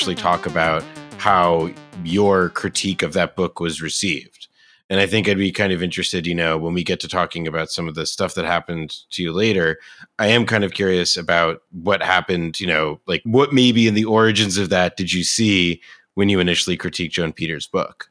Actually 0.00 0.14
talk 0.14 0.46
about 0.46 0.82
how 1.18 1.70
your 2.04 2.48
critique 2.48 3.02
of 3.02 3.12
that 3.12 3.36
book 3.36 3.60
was 3.60 3.82
received. 3.82 4.48
And 4.88 4.98
I 4.98 5.04
think 5.04 5.28
I'd 5.28 5.36
be 5.36 5.52
kind 5.52 5.74
of 5.74 5.82
interested, 5.82 6.26
you 6.26 6.34
know, 6.34 6.56
when 6.56 6.72
we 6.72 6.82
get 6.82 7.00
to 7.00 7.08
talking 7.08 7.46
about 7.46 7.70
some 7.70 7.86
of 7.86 7.94
the 7.94 8.06
stuff 8.06 8.32
that 8.32 8.46
happened 8.46 8.96
to 9.10 9.22
you 9.22 9.30
later, 9.30 9.78
I 10.18 10.28
am 10.28 10.46
kind 10.46 10.64
of 10.64 10.72
curious 10.72 11.18
about 11.18 11.60
what 11.70 12.02
happened, 12.02 12.60
you 12.60 12.66
know, 12.66 12.98
like 13.06 13.20
what 13.24 13.52
maybe 13.52 13.86
in 13.86 13.92
the 13.92 14.06
origins 14.06 14.56
of 14.56 14.70
that 14.70 14.96
did 14.96 15.12
you 15.12 15.22
see 15.22 15.82
when 16.14 16.30
you 16.30 16.40
initially 16.40 16.78
critiqued 16.78 17.10
Joan 17.10 17.34
Peters' 17.34 17.66
book? 17.66 18.10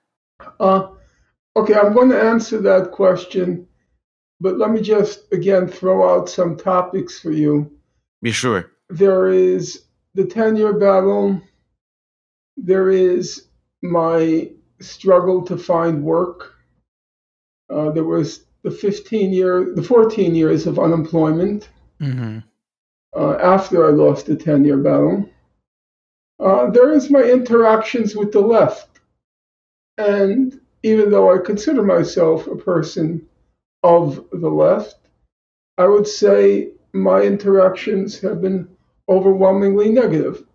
Uh, 0.60 0.90
okay, 1.56 1.74
I'm 1.74 1.94
going 1.94 2.12
to 2.12 2.22
answer 2.22 2.62
that 2.62 2.92
question, 2.92 3.68
but 4.40 4.60
let 4.60 4.70
me 4.70 4.82
just 4.82 5.22
again 5.34 5.68
throw 5.68 6.08
out 6.08 6.30
some 6.30 6.56
topics 6.56 7.20
for 7.20 7.32
you. 7.32 7.76
Be 8.22 8.32
sure. 8.32 8.74
There 8.90 9.30
is 9.30 9.86
the 10.14 10.26
10 10.26 10.56
year 10.56 10.74
battle, 10.74 11.42
there 12.64 12.90
is 12.90 13.48
my 13.82 14.50
struggle 14.80 15.42
to 15.44 15.58
find 15.58 16.04
work, 16.04 16.54
uh, 17.70 17.92
there 17.92 18.04
was 18.04 18.46
the 18.64 18.72
15 18.72 19.32
year, 19.34 19.74
the 19.76 19.84
14 19.84 20.36
years 20.36 20.68
of 20.68 20.80
unemployment 20.80 21.70
Mm-hmm. 22.02 22.40
uh, 23.20 23.34
after 23.42 23.86
I 23.86 23.90
lost 23.90 24.28
the 24.28 24.36
10 24.36 24.64
year 24.64 24.78
battle. 24.78 25.30
Uh, 26.40 26.70
there 26.70 26.94
is 26.94 27.10
my 27.10 27.22
interactions 27.22 28.16
with 28.16 28.32
the 28.32 28.40
left. 28.40 29.02
And 29.98 30.62
even 30.84 31.12
though 31.12 31.34
I 31.34 31.40
consider 31.40 31.84
myself 31.84 32.48
a 32.48 32.56
person 32.56 33.28
of 33.84 34.26
the 34.32 34.50
left, 34.50 34.96
I 35.78 35.88
would 35.88 36.08
say 36.08 36.70
my 36.94 37.22
interactions 37.22 38.20
have 38.22 38.42
been 38.42 38.70
overwhelmingly 39.10 39.90
negative, 39.90 40.46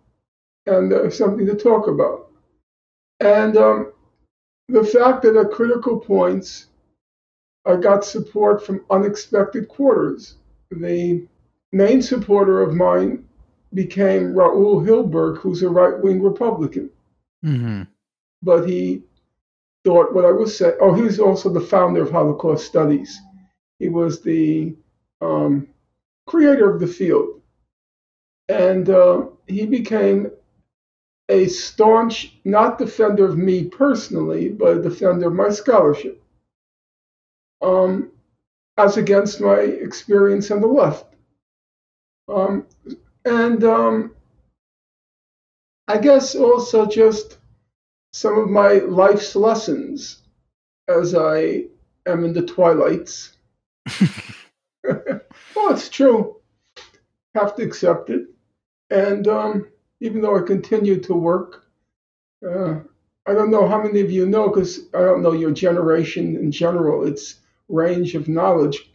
and 0.67 0.91
there's 0.91 1.17
something 1.17 1.45
to 1.45 1.55
talk 1.55 1.87
about. 1.87 2.31
And 3.19 3.57
um, 3.57 3.93
the 4.67 4.83
fact 4.83 5.23
that 5.23 5.35
at 5.37 5.51
critical 5.51 5.99
points, 5.99 6.67
I 7.65 7.75
got 7.77 8.05
support 8.05 8.65
from 8.65 8.85
unexpected 8.89 9.67
quarters. 9.67 10.35
The 10.71 11.27
main 11.71 12.01
supporter 12.01 12.61
of 12.61 12.75
mine 12.75 13.27
became 13.73 14.33
Raul 14.33 14.85
Hilberg, 14.85 15.37
who's 15.37 15.63
a 15.63 15.69
right 15.69 15.99
wing 16.01 16.21
Republican. 16.21 16.89
hmm 17.43 17.83
But 18.43 18.67
he 18.67 19.03
thought 19.83 20.13
what 20.13 20.25
I 20.25 20.31
was 20.31 20.57
saying. 20.57 20.77
Oh, 20.81 20.93
he 20.93 21.01
was 21.03 21.19
also 21.19 21.49
the 21.49 21.61
founder 21.61 22.01
of 22.01 22.11
Holocaust 22.11 22.65
Studies. 22.65 23.19
He 23.79 23.89
was 23.89 24.21
the 24.21 24.75
um, 25.21 25.67
creator 26.27 26.69
of 26.73 26.79
the 26.79 26.87
field. 26.87 27.41
And 28.49 28.89
uh, 28.89 29.27
he 29.47 29.65
became 29.65 30.31
a 31.29 31.47
staunch, 31.47 32.37
not 32.43 32.77
defender 32.77 33.25
of 33.25 33.37
me 33.37 33.65
personally, 33.65 34.49
but 34.49 34.77
a 34.77 34.81
defender 34.81 35.27
of 35.27 35.33
my 35.33 35.49
scholarship, 35.49 36.21
um, 37.61 38.11
as 38.77 38.97
against 38.97 39.41
my 39.41 39.59
experience 39.59 40.51
on 40.51 40.61
the 40.61 40.67
left. 40.67 41.05
Um, 42.27 42.67
and 43.25 43.63
um, 43.63 44.15
I 45.87 45.97
guess 45.97 46.35
also 46.35 46.85
just 46.85 47.37
some 48.13 48.37
of 48.37 48.49
my 48.49 48.73
life's 48.73 49.35
lessons 49.35 50.21
as 50.87 51.15
I 51.15 51.65
am 52.05 52.23
in 52.23 52.33
the 52.33 52.45
twilights. 52.45 53.33
well, 55.55 55.73
it's 55.73 55.89
true. 55.89 56.37
Have 57.33 57.55
to 57.55 57.63
accept 57.63 58.09
it. 58.09 58.27
And 58.89 59.27
um, 59.27 59.67
even 60.01 60.21
though 60.21 60.37
I 60.37 60.41
continue 60.41 60.99
to 61.01 61.13
work, 61.13 61.65
uh, 62.47 62.79
I 63.27 63.33
don't 63.33 63.51
know 63.51 63.67
how 63.67 63.81
many 63.81 64.01
of 64.01 64.11
you 64.11 64.25
know, 64.27 64.49
because 64.49 64.87
I 64.93 64.99
don't 64.99 65.23
know 65.23 65.33
your 65.33 65.51
generation 65.51 66.35
in 66.35 66.51
general, 66.51 67.07
its 67.07 67.35
range 67.69 68.15
of 68.15 68.27
knowledge. 68.27 68.91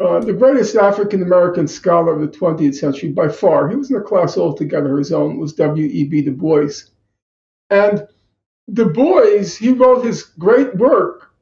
Uh, 0.00 0.20
the 0.20 0.32
greatest 0.32 0.76
African 0.76 1.22
American 1.22 1.66
scholar 1.66 2.12
of 2.12 2.20
the 2.20 2.38
20th 2.38 2.76
century, 2.76 3.10
by 3.10 3.28
far, 3.28 3.68
he 3.68 3.74
was 3.74 3.90
in 3.90 3.96
a 3.96 4.00
class 4.00 4.38
altogether 4.38 4.96
his 4.96 5.12
own, 5.12 5.38
was 5.38 5.54
W.E.B. 5.54 6.22
Du 6.22 6.30
Bois. 6.30 6.70
And 7.70 8.06
Du 8.72 8.90
Bois, 8.90 9.56
he 9.58 9.70
wrote 9.70 10.04
his 10.04 10.22
great 10.22 10.76
work, 10.76 11.32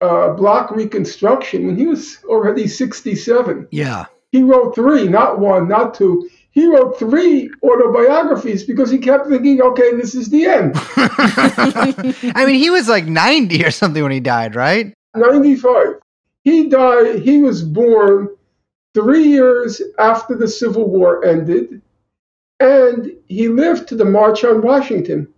uh, 0.00 0.32
Black 0.32 0.72
Reconstruction, 0.72 1.66
when 1.66 1.76
he 1.76 1.86
was 1.86 2.18
already 2.24 2.66
67. 2.66 3.68
Yeah. 3.70 4.06
He 4.32 4.42
wrote 4.42 4.74
three, 4.74 5.06
not 5.06 5.38
one, 5.38 5.68
not 5.68 5.94
two. 5.94 6.28
He 6.52 6.66
wrote 6.66 6.98
three 6.98 7.48
autobiographies 7.62 8.64
because 8.64 8.90
he 8.90 8.98
kept 8.98 9.28
thinking, 9.28 9.62
okay, 9.62 9.94
this 9.94 10.14
is 10.14 10.30
the 10.30 10.46
end. 10.46 10.72
I 12.34 12.44
mean, 12.44 12.56
he 12.56 12.70
was 12.70 12.88
like 12.88 13.06
90 13.06 13.64
or 13.64 13.70
something 13.70 14.02
when 14.02 14.12
he 14.12 14.20
died, 14.20 14.56
right? 14.56 14.92
95. 15.14 16.00
He 16.42 16.68
died, 16.68 17.20
he 17.20 17.42
was 17.42 17.62
born 17.62 18.28
three 18.94 19.24
years 19.24 19.80
after 19.98 20.34
the 20.34 20.48
Civil 20.48 20.88
War 20.88 21.24
ended, 21.24 21.82
and 22.58 23.12
he 23.28 23.48
lived 23.48 23.88
to 23.88 23.96
the 23.96 24.04
March 24.04 24.42
on 24.44 24.62
Washington. 24.62 25.28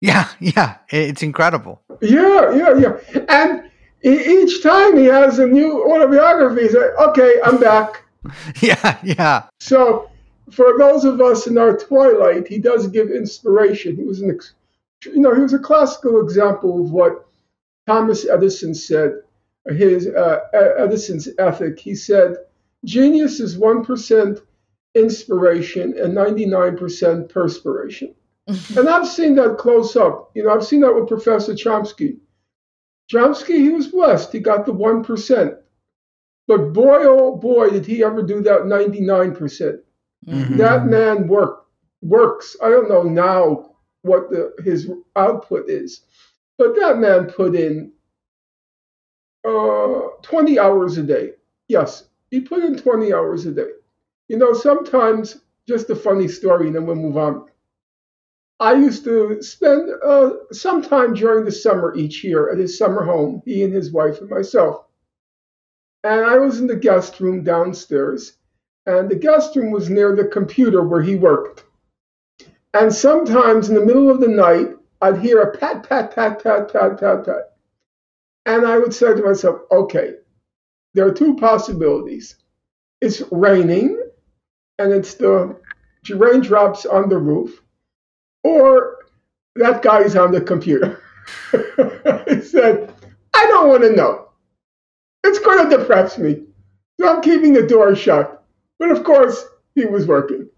Yeah, 0.00 0.28
yeah. 0.40 0.78
It's 0.90 1.22
incredible. 1.22 1.82
Yeah, 2.00 2.54
yeah, 2.54 2.76
yeah. 2.76 3.24
And 3.28 3.70
each 4.02 4.62
time 4.62 4.96
he 4.96 5.04
has 5.06 5.38
a 5.38 5.46
new 5.46 5.84
autobiography, 5.92 6.62
he's 6.62 6.74
like, 6.74 6.96
okay, 7.08 7.34
I'm 7.44 7.58
back. 7.58 8.04
Yeah, 8.60 8.98
yeah. 9.02 9.44
So, 9.60 10.10
for 10.50 10.78
those 10.78 11.04
of 11.04 11.20
us 11.20 11.46
in 11.46 11.58
our 11.58 11.76
twilight, 11.76 12.48
he 12.48 12.58
does 12.58 12.88
give 12.88 13.10
inspiration. 13.10 13.96
He 13.96 14.02
was 14.02 14.20
an, 14.20 14.30
ex- 14.30 14.54
you 15.04 15.20
know, 15.20 15.34
he 15.34 15.42
was 15.42 15.52
a 15.52 15.58
classical 15.58 16.20
example 16.20 16.82
of 16.82 16.90
what 16.90 17.26
Thomas 17.86 18.26
Edison 18.28 18.74
said. 18.74 19.20
His 19.66 20.06
uh, 20.08 20.40
Edison's 20.78 21.28
ethic. 21.38 21.78
He 21.78 21.94
said, 21.94 22.36
"Genius 22.84 23.38
is 23.38 23.58
one 23.58 23.84
percent 23.84 24.40
inspiration 24.94 25.94
and 25.98 26.14
ninety 26.14 26.46
nine 26.46 26.76
percent 26.76 27.28
perspiration." 27.28 28.14
and 28.46 28.88
I've 28.88 29.06
seen 29.06 29.34
that 29.34 29.58
close 29.58 29.94
up. 29.94 30.30
You 30.34 30.44
know, 30.44 30.50
I've 30.50 30.64
seen 30.64 30.80
that 30.80 30.94
with 30.94 31.08
Professor 31.08 31.52
Chomsky. 31.52 32.18
Chomsky, 33.12 33.56
he 33.56 33.68
was 33.68 33.88
blessed. 33.88 34.32
He 34.32 34.40
got 34.40 34.64
the 34.64 34.72
one 34.72 35.04
percent. 35.04 35.54
But 36.48 36.72
boy, 36.72 37.00
oh 37.02 37.36
boy, 37.36 37.70
did 37.70 37.86
he 37.86 38.02
ever 38.02 38.22
do 38.22 38.42
that 38.42 38.66
99%. 38.66 39.80
Mhm. 40.26 40.56
That 40.56 40.86
man 40.86 41.28
work, 41.28 41.66
works. 42.02 42.56
I 42.62 42.70
don't 42.70 42.88
know 42.88 43.04
now 43.04 43.76
what 44.02 44.30
the, 44.30 44.54
his 44.64 44.90
output 45.14 45.68
is, 45.68 46.00
but 46.56 46.74
that 46.76 46.98
man 46.98 47.26
put 47.26 47.54
in 47.54 47.92
uh, 49.44 50.08
20 50.22 50.58
hours 50.58 50.98
a 50.98 51.02
day. 51.02 51.34
Yes, 51.68 52.08
he 52.30 52.40
put 52.40 52.64
in 52.64 52.76
20 52.76 53.12
hours 53.12 53.46
a 53.46 53.52
day. 53.52 53.70
You 54.28 54.38
know, 54.38 54.52
sometimes, 54.52 55.40
just 55.68 55.90
a 55.90 55.96
funny 55.96 56.28
story, 56.28 56.66
and 56.66 56.76
then 56.76 56.86
we'll 56.86 56.96
move 56.96 57.16
on. 57.16 57.46
I 58.60 58.74
used 58.74 59.04
to 59.04 59.40
spend 59.42 59.90
uh, 60.04 60.30
some 60.52 60.82
time 60.82 61.14
during 61.14 61.44
the 61.44 61.52
summer 61.52 61.94
each 61.94 62.24
year 62.24 62.50
at 62.50 62.58
his 62.58 62.76
summer 62.76 63.04
home, 63.04 63.42
he 63.44 63.62
and 63.62 63.72
his 63.72 63.92
wife 63.92 64.20
and 64.20 64.30
myself. 64.30 64.87
And 66.04 66.24
I 66.24 66.38
was 66.38 66.60
in 66.60 66.66
the 66.66 66.76
guest 66.76 67.20
room 67.20 67.42
downstairs, 67.42 68.34
and 68.86 69.08
the 69.08 69.16
guest 69.16 69.56
room 69.56 69.70
was 69.70 69.90
near 69.90 70.14
the 70.14 70.24
computer 70.24 70.82
where 70.82 71.02
he 71.02 71.16
worked. 71.16 71.64
And 72.74 72.92
sometimes 72.92 73.68
in 73.68 73.74
the 73.74 73.84
middle 73.84 74.10
of 74.10 74.20
the 74.20 74.28
night, 74.28 74.68
I'd 75.00 75.18
hear 75.18 75.40
a 75.40 75.56
pat, 75.56 75.88
pat, 75.88 76.14
pat, 76.14 76.42
pat, 76.42 76.72
pat, 76.72 77.00
pat, 77.00 77.24
pat. 77.24 77.52
And 78.46 78.66
I 78.66 78.78
would 78.78 78.94
say 78.94 79.14
to 79.14 79.22
myself, 79.22 79.60
okay, 79.70 80.14
there 80.94 81.06
are 81.06 81.12
two 81.12 81.36
possibilities. 81.36 82.36
It's 83.00 83.22
raining, 83.30 84.02
and 84.78 84.92
it's 84.92 85.14
the 85.14 85.56
raindrops 86.08 86.86
on 86.86 87.08
the 87.08 87.18
roof, 87.18 87.62
or 88.42 88.98
that 89.56 89.82
guy's 89.82 90.16
on 90.16 90.32
the 90.32 90.40
computer. 90.40 91.02
I 91.52 92.40
said, 92.40 92.92
I 93.34 93.46
don't 93.46 93.68
want 93.68 93.82
to 93.82 93.94
know. 93.94 94.27
It's 95.28 95.38
going 95.40 95.68
to 95.68 95.76
depress 95.76 96.16
me. 96.16 96.42
So 96.98 97.06
I'm 97.06 97.20
keeping 97.20 97.52
the 97.52 97.66
door 97.66 97.94
shut. 97.94 98.42
But 98.78 98.90
of 98.90 99.04
course, 99.04 99.44
he 99.74 99.84
was 99.84 100.06
working. 100.06 100.48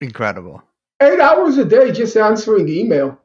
Incredible. 0.00 0.62
Eight 1.00 1.18
hours 1.18 1.58
a 1.58 1.64
day 1.64 1.90
just 1.90 2.16
answering 2.16 2.68
email. 2.68 3.18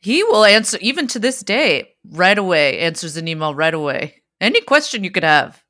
He 0.00 0.22
will 0.24 0.44
answer 0.44 0.76
even 0.82 1.06
to 1.08 1.18
this 1.18 1.40
day 1.42 1.94
right 2.10 2.36
away. 2.36 2.78
Answers 2.80 3.16
an 3.16 3.26
email 3.26 3.54
right 3.54 3.72
away. 3.72 4.22
Any 4.38 4.60
question 4.60 5.02
you 5.02 5.10
could 5.10 5.24
have. 5.24 5.64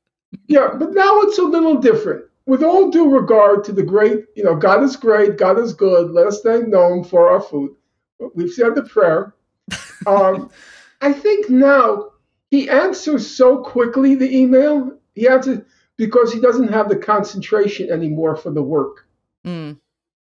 Yeah, 0.47 0.71
but 0.77 0.93
now 0.93 1.21
it's 1.21 1.37
a 1.37 1.43
little 1.43 1.75
different. 1.75 2.25
With 2.45 2.63
all 2.63 2.89
due 2.91 3.09
regard 3.09 3.63
to 3.65 3.71
the 3.71 3.83
great, 3.83 4.25
you 4.35 4.43
know, 4.43 4.55
God 4.55 4.83
is 4.83 4.97
great, 4.97 5.37
God 5.37 5.57
is 5.57 5.73
good. 5.73 6.11
Let 6.11 6.27
us 6.27 6.41
thank 6.41 6.65
Noam 6.65 7.07
for 7.07 7.29
our 7.29 7.39
food. 7.39 7.75
We've 8.33 8.51
said 8.51 8.75
the 8.75 8.83
prayer. 8.83 9.33
Um, 10.05 10.51
I 10.99 11.13
think 11.13 11.49
now 11.49 12.12
he 12.53 12.69
answers 12.69 13.25
so 13.25 13.57
quickly 13.63 14.13
the 14.13 14.31
email. 14.41 14.95
He 15.15 15.27
answers 15.27 15.61
because 15.97 16.31
he 16.31 16.39
doesn't 16.39 16.67
have 16.67 16.87
the 16.87 16.95
concentration 16.95 17.89
anymore 17.89 18.35
for 18.35 18.51
the 18.51 18.61
work. 18.61 19.07
Mm, 19.43 19.79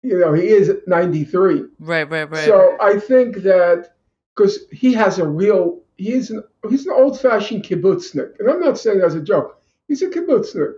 You 0.02 0.18
know, 0.18 0.32
he 0.32 0.48
is 0.48 0.72
93. 0.88 1.62
right, 1.78 2.10
right, 2.10 2.28
right. 2.28 2.44
So 2.44 2.76
I 2.80 2.98
think 2.98 3.36
that 3.50 3.94
because 4.34 4.54
he 4.72 4.92
has 4.94 5.20
a 5.20 5.28
real, 5.42 5.62
he's 5.98 6.32
an 6.32 6.42
he's 6.68 6.84
an 6.88 6.94
old-fashioned 7.02 7.62
kibbutznik, 7.62 8.30
and 8.40 8.50
I'm 8.50 8.60
not 8.60 8.76
saying 8.76 8.98
that 8.98 9.06
as 9.06 9.14
a 9.14 9.22
joke. 9.32 9.62
He's 9.86 10.02
a 10.02 10.08
kibbutznik, 10.08 10.72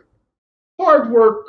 hard 0.78 1.10
work. 1.10 1.42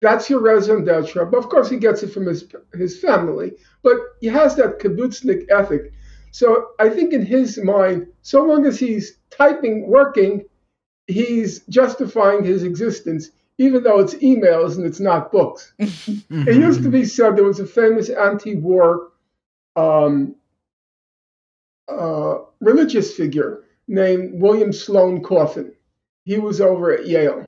That's 0.00 0.30
your 0.30 0.42
raison 0.50 0.84
d'être. 0.84 1.28
But 1.28 1.38
of 1.38 1.48
course, 1.48 1.68
he 1.68 1.76
gets 1.86 2.04
it 2.04 2.12
from 2.14 2.26
his 2.26 2.40
his 2.82 3.00
family. 3.00 3.48
But 3.82 3.96
he 4.20 4.28
has 4.28 4.54
that 4.56 4.78
kibbutznik 4.78 5.40
ethic. 5.50 5.92
So 6.34 6.70
I 6.80 6.88
think 6.88 7.12
in 7.12 7.24
his 7.24 7.62
mind, 7.62 8.08
so 8.22 8.44
long 8.44 8.66
as 8.66 8.76
he's 8.76 9.18
typing, 9.30 9.86
working, 9.86 10.44
he's 11.06 11.60
justifying 11.66 12.42
his 12.42 12.64
existence, 12.64 13.30
even 13.58 13.84
though 13.84 14.00
it's 14.00 14.14
emails 14.14 14.76
and 14.76 14.84
it's 14.84 14.98
not 14.98 15.30
books. 15.30 15.72
It 15.78 16.56
used 16.56 16.82
to 16.82 16.88
be 16.88 17.04
said 17.04 17.36
there 17.36 17.44
was 17.44 17.60
a 17.60 17.66
famous 17.66 18.08
anti-war 18.08 19.12
um, 19.76 20.34
uh, 21.88 22.38
religious 22.58 23.14
figure 23.14 23.62
named 23.86 24.42
William 24.42 24.72
Sloane 24.72 25.22
Coffin. 25.22 25.72
He 26.24 26.38
was 26.38 26.60
over 26.60 26.90
at 26.90 27.06
Yale, 27.06 27.46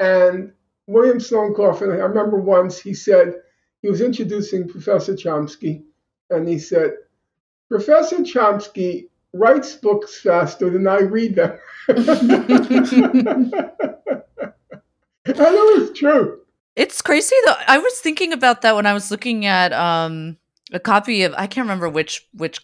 and 0.00 0.52
William 0.88 1.20
Sloane 1.20 1.54
Coffin. 1.54 1.88
I 1.92 2.06
remember 2.10 2.38
once 2.40 2.80
he 2.80 2.94
said 2.94 3.34
he 3.80 3.88
was 3.88 4.00
introducing 4.00 4.66
Professor 4.66 5.14
Chomsky, 5.14 5.84
and 6.30 6.48
he 6.48 6.58
said, 6.58 6.94
"Professor 7.68 8.16
Chomsky 8.18 9.08
writes 9.32 9.74
books 9.74 10.20
faster 10.20 10.70
than 10.70 10.86
I 10.86 11.00
read 11.00 11.34
them." 11.36 11.58
and 11.88 13.52
it 15.26 15.78
was 15.78 15.90
true. 15.98 16.40
It's 16.76 17.00
crazy 17.02 17.36
though. 17.46 17.54
I 17.66 17.78
was 17.78 17.98
thinking 18.00 18.32
about 18.32 18.62
that 18.62 18.74
when 18.74 18.86
I 18.86 18.92
was 18.94 19.10
looking 19.10 19.46
at 19.46 19.72
um 19.72 20.36
a 20.72 20.80
copy 20.80 21.22
of 21.22 21.32
I 21.36 21.46
can't 21.46 21.64
remember 21.64 21.88
which 21.88 22.26
which 22.32 22.60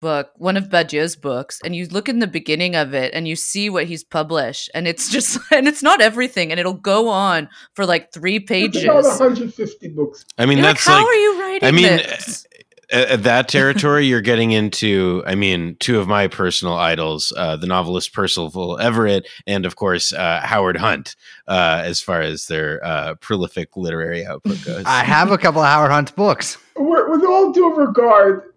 book, 0.00 0.30
one 0.36 0.58
of 0.58 0.64
Badiou's 0.64 1.16
books, 1.16 1.60
and 1.64 1.74
you 1.74 1.86
look 1.86 2.10
in 2.10 2.18
the 2.18 2.26
beginning 2.26 2.76
of 2.76 2.92
it 2.92 3.14
and 3.14 3.26
you 3.26 3.34
see 3.36 3.70
what 3.70 3.86
he's 3.86 4.04
published, 4.04 4.70
and 4.74 4.86
it's 4.86 5.08
just 5.16 5.38
and 5.50 5.66
it's 5.66 5.82
not 5.82 6.00
everything, 6.02 6.50
and 6.50 6.60
it'll 6.60 6.74
go 6.74 7.08
on 7.08 7.48
for 7.74 7.86
like 7.86 8.12
three 8.12 8.36
It's 8.36 8.46
pages. 8.48 8.84
about 8.84 9.04
150 9.04 9.88
books. 9.88 10.26
I 10.36 10.44
mean, 10.46 10.58
You're 10.58 10.66
like, 10.66 10.76
that's 10.76 10.86
how 10.86 10.98
like, 10.98 11.06
are 11.06 11.14
you 11.14 11.40
writing 11.40 11.68
I 11.68 11.70
mean, 11.72 11.84
this? 11.84 12.46
At, 12.94 13.08
at 13.08 13.22
that 13.24 13.48
territory, 13.48 14.06
you're 14.06 14.20
getting 14.20 14.52
into, 14.52 15.22
I 15.26 15.34
mean, 15.34 15.76
two 15.80 15.98
of 15.98 16.08
my 16.08 16.28
personal 16.28 16.74
idols, 16.74 17.32
uh, 17.36 17.56
the 17.56 17.66
novelist 17.66 18.12
Percival 18.12 18.78
Everett, 18.78 19.26
and 19.46 19.66
of 19.66 19.76
course, 19.76 20.12
uh, 20.12 20.40
Howard 20.42 20.76
Hunt, 20.76 21.16
uh, 21.48 21.82
as 21.84 22.00
far 22.00 22.20
as 22.20 22.46
their 22.46 22.84
uh, 22.84 23.14
prolific 23.16 23.76
literary 23.76 24.24
output 24.24 24.64
goes. 24.64 24.84
I 24.86 25.04
have 25.04 25.30
a 25.30 25.38
couple 25.38 25.60
of 25.60 25.68
Howard 25.68 25.90
Hunt's 25.90 26.12
books. 26.12 26.58
With 26.76 27.08
with 27.08 27.24
all 27.24 27.52
due 27.52 27.74
regard, 27.74 28.54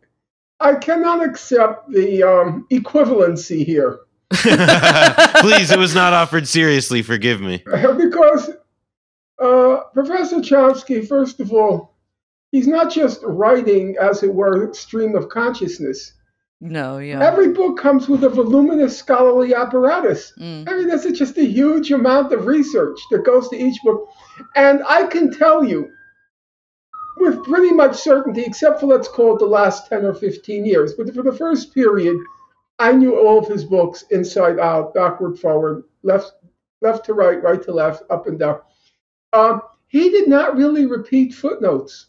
I 0.60 0.75
cannot 0.75 1.24
accept 1.24 1.91
the 1.91 2.24
um, 2.24 2.65
equivalency 2.72 3.65
here 3.65 4.00
Please, 4.32 5.72
it 5.72 5.79
was 5.79 5.96
not 5.96 6.12
offered 6.12 6.48
seriously. 6.48 7.01
Forgive 7.01 7.39
me. 7.39 7.63
because 7.65 8.50
uh, 9.39 9.77
Professor 9.94 10.38
Chomsky, 10.38 11.08
first 11.08 11.39
of 11.39 11.53
all, 11.53 11.94
he's 12.51 12.68
not 12.68 12.92
just 12.92 13.22
writing, 13.24 13.96
as 14.00 14.24
it 14.24 14.34
were, 14.34 14.74
stream 14.74 15.16
of 15.16 15.30
consciousness. 15.30 16.13
no, 16.60 16.98
yeah. 16.98 17.24
Every 17.24 17.50
book 17.50 17.77
comes 17.77 18.08
with 18.08 18.24
a 18.24 18.30
voluminous 18.30 18.98
scholarly 18.98 19.54
apparatus. 19.54 20.34
Mm. 20.39 20.68
I 20.68 20.75
mean, 20.75 20.88
that's 20.88 21.10
just 21.12 21.38
a 21.38 21.46
huge 21.46 21.92
amount 21.92 22.34
of 22.34 22.46
research 22.46 23.00
that 23.12 23.25
goes 23.25 23.50
to 23.50 23.58
each 23.58 23.82
book. 23.84 24.10
And 24.56 24.82
I 24.88 25.06
can 25.06 25.32
tell 25.32 25.63
you 25.63 25.89
with 27.20 27.44
pretty 27.44 27.74
much 27.74 27.96
certainty, 27.96 28.44
except 28.46 28.80
for 28.80 28.88
let's 28.88 29.08
call 29.08 29.36
it 29.36 29.39
the 29.39 29.46
last 29.46 29.88
10 29.88 30.06
or 30.06 30.13
15 30.13 30.66
years, 30.66 30.94
but 30.94 31.13
for 31.13 31.24
the 31.24 31.32
first 31.32 31.74
period, 31.74 32.18
I 32.80 32.92
knew 32.92 33.18
all 33.18 33.39
of 33.39 33.48
his 33.48 33.66
books 33.66 34.04
inside 34.12 34.60
out, 34.60 34.94
backward, 34.94 35.39
forward, 35.39 35.84
left, 36.04 36.34
left 36.82 37.06
to 37.06 37.13
right, 37.13 37.42
right 37.42 37.62
to 37.63 37.72
left, 37.72 38.04
up 38.10 38.27
and 38.27 38.38
down. 38.38 38.60
Um, 39.34 39.62
he 39.88 40.10
did 40.10 40.27
not 40.27 40.56
really 40.56 40.86
repeat 40.86 41.34
footnotes. 41.34 42.08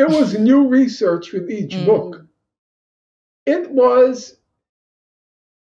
It 0.00 0.10
was 0.10 0.38
new 0.38 0.68
research 0.68 1.32
with 1.32 1.50
each 1.50 1.74
Mm. 1.76 1.86
book. 1.86 2.26
It 3.46 3.70
was 3.70 4.36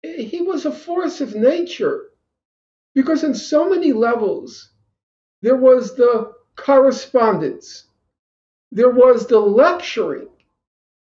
he 0.03 0.43
was 0.43 0.67
a 0.67 0.73
force 0.73 1.21
of 1.21 1.35
nature 1.35 2.11
because 2.95 3.25
in 3.25 3.35
so 3.35 3.69
many 3.69 3.93
levels 3.93 4.73
there 5.43 5.57
was 5.57 5.97
the 5.97 6.33
correspondence 6.57 7.85
there 8.73 8.91
was 8.91 9.27
the 9.27 9.39
lecturing 9.41 10.29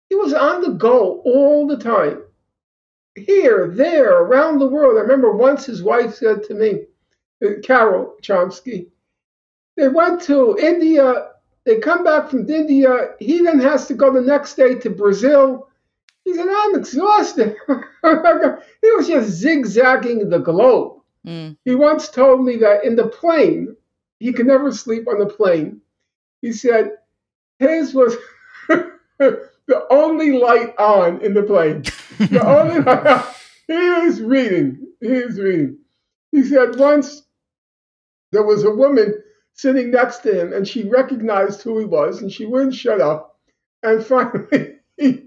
he 0.09 0.15
was 0.15 0.33
on 0.33 0.61
the 0.61 0.71
go 0.71 1.21
all 1.25 1.67
the 1.67 1.77
time 1.77 2.23
here 3.15 3.69
there 3.69 4.21
around 4.23 4.59
the 4.59 4.67
world 4.67 4.97
i 4.97 5.01
remember 5.01 5.31
once 5.31 5.65
his 5.65 5.83
wife 5.83 6.15
said 6.15 6.43
to 6.43 6.53
me 6.53 6.85
uh, 7.45 7.59
carol 7.63 8.15
chomsky 8.21 8.89
they 9.77 9.87
went 9.89 10.21
to 10.21 10.57
india 10.59 11.29
they 11.69 11.79
come 11.79 12.03
back 12.03 12.29
from 12.29 12.49
india 12.49 13.11
he 13.19 13.41
then 13.43 13.59
has 13.59 13.87
to 13.87 13.93
go 13.93 14.11
the 14.11 14.21
next 14.21 14.55
day 14.55 14.73
to 14.75 14.89
brazil 14.89 15.69
he 16.25 16.33
said 16.33 16.47
i'm 16.49 16.75
exhausted 16.75 17.55
he 18.81 18.91
was 18.97 19.07
just 19.07 19.29
zigzagging 19.29 20.29
the 20.29 20.39
globe 20.39 20.95
Mm. 21.27 21.57
he 21.65 21.75
once 21.75 22.07
told 22.07 22.45
me 22.45 22.55
that 22.55 22.85
in 22.85 22.95
the 22.95 23.07
plane, 23.07 23.75
he 24.21 24.31
could 24.31 24.47
never 24.47 24.71
sleep 24.71 25.05
on 25.09 25.19
the 25.19 25.25
plane. 25.25 25.81
He 26.41 26.53
said 26.53 26.91
his 27.59 27.93
was 27.93 28.15
the 29.19 29.85
only 29.91 30.31
light 30.39 30.73
on 30.79 31.19
in 31.21 31.33
the 31.33 31.43
plane. 31.43 31.83
The 32.19 32.41
only 32.45 32.79
light 32.79 33.05
on. 33.05 33.23
He 33.67 33.73
was 33.75 34.21
reading. 34.21 34.87
He 35.01 35.07
is 35.07 35.37
reading. 35.37 35.79
He 36.31 36.43
said 36.43 36.77
once 36.77 37.23
there 38.31 38.43
was 38.43 38.63
a 38.63 38.71
woman 38.71 39.21
sitting 39.59 39.91
next 39.91 40.19
to 40.19 40.39
him 40.41 40.53
and 40.53 40.65
she 40.65 40.87
recognized 40.87 41.61
who 41.61 41.79
he 41.79 41.85
was 41.85 42.21
and 42.21 42.31
she 42.31 42.45
wouldn't 42.45 42.73
shut 42.73 43.01
up. 43.01 43.37
And 43.83 44.03
finally, 44.05 44.75
he, 44.97 45.25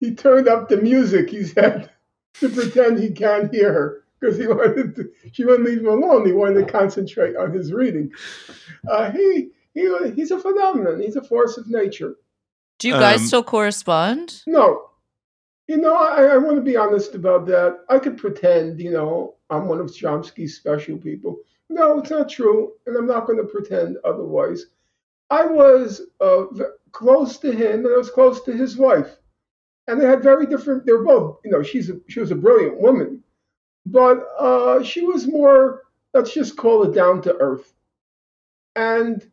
he 0.00 0.14
turned 0.14 0.48
up 0.48 0.68
the 0.68 0.78
music, 0.78 1.30
he 1.30 1.44
said, 1.44 1.90
to 2.34 2.48
pretend 2.48 2.98
he 2.98 3.10
can't 3.10 3.54
hear 3.54 3.72
her 3.72 4.04
because 4.18 4.36
he 4.36 4.46
wanted 4.48 4.96
to, 4.96 5.10
she 5.32 5.44
wouldn't 5.44 5.68
leave 5.68 5.78
him 5.78 5.88
alone. 5.88 6.26
He 6.26 6.32
wanted 6.32 6.66
to 6.66 6.72
concentrate 6.72 7.36
on 7.36 7.52
his 7.52 7.72
reading. 7.72 8.10
Uh, 8.90 9.12
he, 9.12 9.50
he 9.74 10.10
he's 10.16 10.32
a 10.32 10.40
phenomenon. 10.40 11.00
He's 11.00 11.16
a 11.16 11.22
force 11.22 11.56
of 11.56 11.68
nature. 11.68 12.16
Do 12.80 12.88
you 12.88 12.94
guys 12.94 13.20
Um, 13.20 13.26
still 13.26 13.44
correspond? 13.44 14.42
No, 14.46 14.90
you 15.68 15.76
know, 15.76 15.94
I, 15.94 16.24
I 16.24 16.36
want 16.36 16.56
to 16.56 16.62
be 16.62 16.76
honest 16.76 17.14
about 17.14 17.46
that. 17.46 17.78
I 17.88 17.98
could 18.00 18.18
pretend, 18.18 18.80
you 18.80 18.90
know, 18.90 19.36
I'm 19.50 19.68
one 19.68 19.80
of 19.80 19.86
Chomsky's 19.86 20.56
special 20.56 20.98
people. 20.98 21.38
No, 21.72 21.98
it's 21.98 22.10
not 22.10 22.28
true, 22.28 22.74
and 22.86 22.96
I'm 22.96 23.06
not 23.06 23.26
going 23.26 23.38
to 23.38 23.44
pretend 23.44 23.96
otherwise. 24.04 24.66
I 25.30 25.46
was 25.46 26.02
uh, 26.20 26.44
close 26.92 27.38
to 27.38 27.50
him, 27.50 27.86
and 27.86 27.94
I 27.94 27.96
was 27.96 28.10
close 28.10 28.42
to 28.42 28.52
his 28.52 28.76
wife, 28.76 29.16
and 29.86 30.00
they 30.00 30.06
had 30.06 30.22
very 30.22 30.46
different. 30.46 30.84
They 30.84 30.92
were 30.92 31.04
both, 31.04 31.40
you 31.44 31.50
know, 31.50 31.62
she's 31.62 31.88
a, 31.88 31.98
she 32.08 32.20
was 32.20 32.30
a 32.30 32.36
brilliant 32.36 32.78
woman, 32.78 33.24
but 33.86 34.28
uh, 34.38 34.82
she 34.82 35.00
was 35.00 35.26
more. 35.26 35.82
Let's 36.12 36.34
just 36.34 36.58
call 36.58 36.82
it 36.82 36.94
down 36.94 37.22
to 37.22 37.34
earth, 37.36 37.72
and 38.76 39.26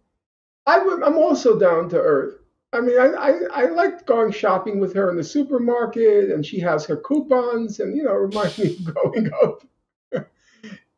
I'm 0.66 1.18
also 1.18 1.60
down 1.60 1.90
to 1.90 2.00
earth. 2.00 2.36
I 2.72 2.82
mean, 2.82 3.00
I, 3.00 3.08
I, 3.08 3.40
I 3.52 3.66
liked 3.66 4.06
going 4.06 4.32
shopping 4.32 4.80
with 4.80 4.94
her 4.94 5.10
in 5.10 5.18
the 5.18 5.24
supermarket, 5.24 6.30
and 6.32 6.46
she 6.46 6.60
has 6.60 6.86
her 6.86 6.98
coupons, 6.98 7.80
and 7.80 7.98
you 7.98 8.04
know, 8.04 8.14
reminds 8.14 8.60
me 8.60 8.78
of 8.78 8.84
growing 8.94 9.32
up. 9.44 9.64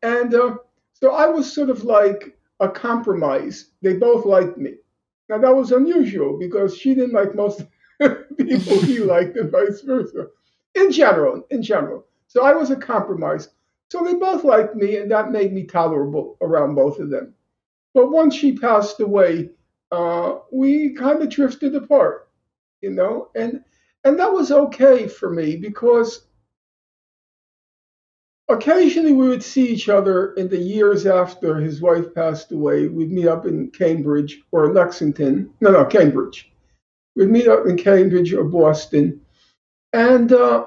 and 0.03 0.35
uh, 0.35 0.57
so 1.01 1.11
I 1.11 1.27
was 1.27 1.51
sort 1.51 1.69
of 1.69 1.83
like 1.83 2.37
a 2.59 2.69
compromise. 2.69 3.71
They 3.81 3.93
both 3.93 4.25
liked 4.25 4.57
me. 4.57 4.75
Now 5.29 5.39
that 5.39 5.55
was 5.55 5.71
unusual 5.71 6.37
because 6.37 6.77
she 6.77 6.93
didn't 6.93 7.13
like 7.13 7.35
most 7.35 7.63
people 8.37 8.79
he 8.81 8.99
liked, 9.13 9.37
and 9.37 9.51
vice 9.51 9.81
versa. 9.81 10.27
In 10.75 10.91
general, 10.91 11.45
in 11.49 11.61
general. 11.63 12.05
So 12.27 12.43
I 12.43 12.53
was 12.53 12.71
a 12.71 12.75
compromise. 12.75 13.49
So 13.89 14.03
they 14.03 14.13
both 14.13 14.43
liked 14.43 14.75
me, 14.75 14.97
and 14.97 15.11
that 15.11 15.31
made 15.31 15.51
me 15.51 15.63
tolerable 15.63 16.37
around 16.41 16.75
both 16.75 16.99
of 16.99 17.09
them. 17.09 17.33
But 17.93 18.11
once 18.11 18.35
she 18.35 18.57
passed 18.57 19.01
away, 19.01 19.49
uh, 19.91 20.39
we 20.51 20.93
kind 20.93 21.21
of 21.21 21.29
drifted 21.29 21.75
apart, 21.75 22.29
you 22.81 22.91
know, 22.91 23.29
and 23.35 23.63
and 24.03 24.17
that 24.19 24.31
was 24.31 24.51
okay 24.51 25.07
for 25.07 25.29
me 25.29 25.57
because 25.57 26.27
occasionally 28.53 29.13
we 29.13 29.27
would 29.29 29.43
see 29.43 29.67
each 29.67 29.89
other 29.89 30.33
in 30.33 30.47
the 30.49 30.57
years 30.57 31.05
after 31.05 31.55
his 31.57 31.81
wife 31.81 32.13
passed 32.13 32.51
away. 32.51 32.87
We'd 32.87 33.11
meet 33.11 33.27
up 33.27 33.45
in 33.45 33.69
Cambridge 33.71 34.41
or 34.51 34.73
Lexington. 34.73 35.53
No, 35.61 35.71
no, 35.71 35.85
Cambridge. 35.85 36.51
We'd 37.15 37.29
meet 37.29 37.47
up 37.47 37.65
in 37.65 37.77
Cambridge 37.77 38.33
or 38.33 38.43
Boston, 38.45 39.21
and 39.93 40.31
uh, 40.31 40.65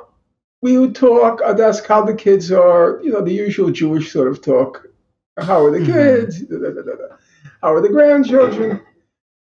we 0.62 0.79
would 0.79 0.94
talk. 0.94 1.40
I'd 1.42 1.61
ask 1.61 1.87
how 1.87 2.05
the 2.05 2.14
kids 2.14 2.53
are, 2.53 3.01
you 3.03 3.12
know, 3.12 3.23
the 3.23 3.33
usual 3.33 3.70
Jewish 3.70 4.12
sort 4.12 4.29
of 4.29 4.42
talk. 4.42 4.87
How 5.38 5.64
are 5.64 5.70
the 5.70 5.79
Mhm. 5.79 5.87
kids? 5.92 6.42
Da, 6.42 6.59
da, 6.59 6.70
da, 6.70 6.83
da, 6.83 6.94
da. 6.97 7.16
How 7.62 7.73
are 7.75 7.81
the 7.81 7.88
grandchildren? 7.88 8.81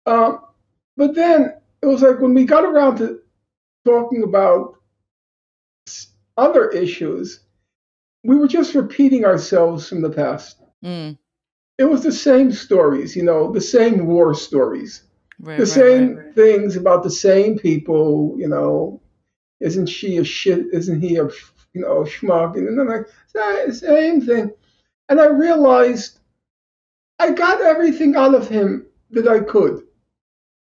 Um, 0.06 0.42
but 0.96 1.16
then 1.16 1.54
it 1.82 1.86
was 1.86 2.02
like 2.02 2.20
when 2.20 2.34
we 2.34 2.46
got 2.46 2.64
around 2.66 2.98
to 2.98 3.20
talking 3.84 4.24
about 4.24 4.76
other 6.38 6.70
issues, 6.70 7.40
we 8.24 8.38
were 8.38 8.48
just 8.48 8.76
repeating 8.76 9.26
ourselves 9.26 9.88
from 9.88 10.02
the 10.02 10.10
past. 10.10 10.62
Mm. 10.84 11.18
It 11.78 11.86
was 11.86 12.04
the 12.04 12.12
same 12.12 12.52
stories, 12.52 13.16
you 13.16 13.24
know, 13.24 13.52
the 13.52 13.62
same 13.62 14.06
war 14.06 14.34
stories, 14.36 15.04
Right, 15.40 15.58
the 15.58 15.64
right, 15.64 15.72
same 15.72 16.16
right. 16.16 16.36
things 16.36 16.76
about 16.76 17.04
the 17.04 17.10
same 17.10 17.58
people, 17.58 18.36
you 18.38 18.48
know. 18.48 19.02
Isn't 19.60 19.88
she 19.88 20.18
a 20.18 20.24
shit? 20.24 20.68
Isn't 20.74 21.02
he 21.02 21.18
a, 21.18 21.26
you 21.74 21.82
know, 21.82 22.02
a 22.02 22.06
schmuck? 22.06 22.56
And 22.58 22.78
then 22.78 22.88
like, 22.88 23.08
sa- 23.28 23.72
same 23.72 24.22
thing. 24.22 24.52
And 25.10 25.20
I 25.20 25.28
realized 25.28 26.20
I 27.20 27.32
got 27.32 27.62
everything 27.62 28.16
out 28.16 28.34
of 28.36 28.48
him 28.48 28.88
that 29.12 29.28
I 29.28 29.40
could. 29.40 29.84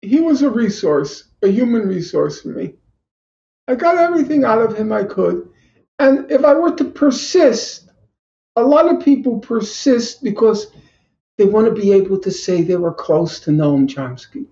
He 0.01 0.19
was 0.21 0.41
a 0.41 0.49
resource, 0.49 1.25
a 1.41 1.47
human 1.47 1.87
resource 1.87 2.41
for 2.41 2.49
me. 2.49 2.75
I 3.67 3.75
got 3.75 3.97
everything 3.97 4.43
out 4.43 4.61
of 4.61 4.75
him 4.75 4.91
I 4.91 5.03
could. 5.03 5.49
And 5.99 6.31
if 6.31 6.45
I 6.45 6.53
were 6.53 6.75
to 6.75 6.85
persist, 6.85 7.89
a 8.55 8.63
lot 8.63 8.93
of 8.93 9.03
people 9.03 9.39
persist 9.39 10.23
because 10.23 10.71
they 11.37 11.45
want 11.45 11.67
to 11.67 11.81
be 11.81 11.91
able 11.93 12.19
to 12.19 12.31
say 12.31 12.61
they 12.61 12.75
were 12.77 12.93
close 12.93 13.39
to 13.41 13.51
Noam 13.51 13.87
Chomsky. 13.87 14.45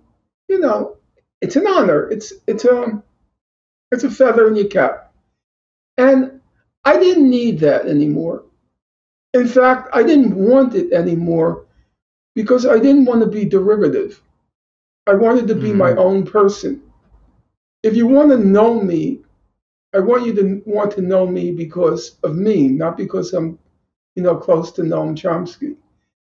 You 0.48 0.60
know, 0.60 0.96
it's 1.40 1.56
an 1.56 1.66
honor. 1.66 2.10
It's 2.10 2.32
it's 2.46 2.64
a 2.64 3.02
it's 3.92 4.04
a 4.04 4.10
feather 4.10 4.48
in 4.48 4.56
your 4.56 4.68
cap. 4.68 5.12
And 5.98 6.40
I 6.84 6.98
didn't 6.98 7.30
need 7.30 7.60
that 7.60 7.86
anymore. 7.86 8.44
In 9.34 9.46
fact, 9.46 9.90
I 9.92 10.02
didn't 10.02 10.34
want 10.34 10.74
it 10.74 10.92
anymore 10.92 11.66
because 12.34 12.66
I 12.66 12.78
didn't 12.78 13.06
want 13.06 13.20
to 13.20 13.26
be 13.26 13.44
derivative. 13.44 14.22
I 15.06 15.14
wanted 15.14 15.48
to 15.48 15.54
be 15.54 15.70
Mhm. 15.70 15.76
my 15.76 15.94
own 15.96 16.24
person. 16.24 16.82
If 17.82 17.96
you 17.96 18.06
want 18.06 18.30
to 18.30 18.38
know 18.38 18.80
me, 18.80 19.20
I 19.94 20.00
want 20.00 20.26
you 20.26 20.34
to 20.34 20.62
want 20.66 20.92
to 20.92 21.02
know 21.02 21.26
me 21.26 21.50
because 21.50 22.16
of 22.22 22.36
me, 22.36 22.68
not 22.68 22.96
because 22.96 23.32
I'm, 23.32 23.58
you 24.14 24.22
know, 24.22 24.36
close 24.36 24.70
to 24.72 24.82
Noam 24.82 25.16
Chomsky. 25.16 25.76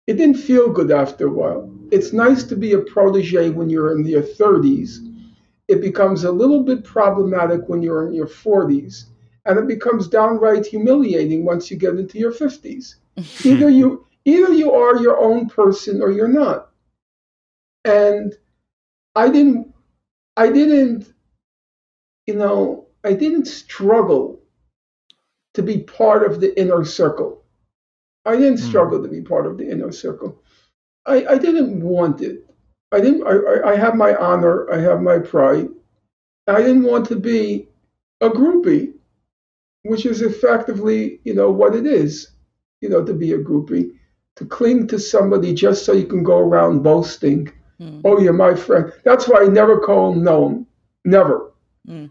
It 0.06 0.14
didn't 0.14 0.36
feel 0.36 0.72
good 0.72 0.90
after 0.90 1.26
a 1.26 1.30
while. 1.30 1.70
It's 1.90 2.12
nice 2.12 2.44
to 2.44 2.56
be 2.56 2.72
a 2.72 2.78
protege 2.78 3.50
when 3.50 3.68
you're 3.68 3.96
in 3.96 4.04
your 4.06 4.22
30s. 4.22 4.98
It 5.66 5.80
becomes 5.80 6.24
a 6.24 6.32
little 6.32 6.62
bit 6.62 6.84
problematic 6.84 7.68
when 7.68 7.82
you're 7.82 8.06
in 8.06 8.14
your 8.14 8.28
40s, 8.28 9.04
and 9.44 9.58
it 9.58 9.66
becomes 9.66 10.08
downright 10.08 10.64
humiliating 10.64 11.44
once 11.44 11.70
you 11.70 11.76
get 11.76 11.96
into 11.96 12.18
your 12.18 12.32
50s. 12.32 12.94
Either 13.44 13.68
you 13.68 14.06
either 14.24 14.52
you 14.52 14.72
are 14.72 15.00
your 15.00 15.18
own 15.18 15.48
person 15.48 16.02
or 16.02 16.10
you're 16.10 16.28
not. 16.28 16.70
And 17.84 18.34
I 19.14 19.28
didn't 19.30 19.74
I 20.36 20.50
didn't 20.52 21.12
you 22.28 22.34
know, 22.34 22.87
I 23.04 23.12
didn't 23.14 23.46
struggle 23.46 24.40
to 25.54 25.62
be 25.62 25.78
part 25.78 26.24
of 26.30 26.40
the 26.40 26.58
inner 26.60 26.84
circle. 26.84 27.42
I 28.24 28.36
didn't 28.36 28.58
Hmm. 28.58 28.58
struggle 28.58 29.02
to 29.02 29.08
be 29.08 29.22
part 29.22 29.46
of 29.46 29.58
the 29.58 29.68
inner 29.70 29.92
circle. 29.92 30.42
I, 31.06 31.24
I 31.26 31.38
didn't 31.38 31.82
want 31.82 32.20
it. 32.22 32.44
I 32.92 33.00
didn't. 33.00 33.26
I, 33.26 33.70
I- 33.70 33.76
have 33.76 33.94
my 33.94 34.14
honor. 34.16 34.70
I 34.72 34.78
have 34.78 35.00
my 35.02 35.18
pride. 35.18 35.68
I 36.48 36.58
didn't 36.62 36.84
want 36.84 37.06
to 37.08 37.16
be 37.16 37.68
a 38.20 38.28
groupie, 38.30 38.94
which 39.82 40.06
is 40.06 40.22
effectively, 40.22 41.20
you 41.24 41.34
know, 41.34 41.50
what 41.50 41.74
it 41.74 41.86
is. 41.86 42.32
You 42.80 42.88
know, 42.90 43.04
to 43.04 43.14
be 43.14 43.32
a 43.32 43.38
groupie, 43.38 43.90
to 44.36 44.44
cling 44.44 44.86
to 44.88 44.98
somebody 44.98 45.52
just 45.54 45.84
so 45.84 45.92
you 45.92 46.06
can 46.06 46.22
go 46.22 46.38
around 46.38 46.82
boasting. 46.82 47.50
Mm. 47.80 48.04
Oh, 48.04 48.18
you're 48.20 48.32
my 48.32 48.54
friend. 48.54 48.92
That's 49.04 49.28
why 49.28 49.42
I 49.42 49.46
never 49.48 49.78
call 49.80 50.12
him 50.12 50.22
Noam. 50.22 50.66
Never. 51.04 51.52
Mm. 51.86 52.10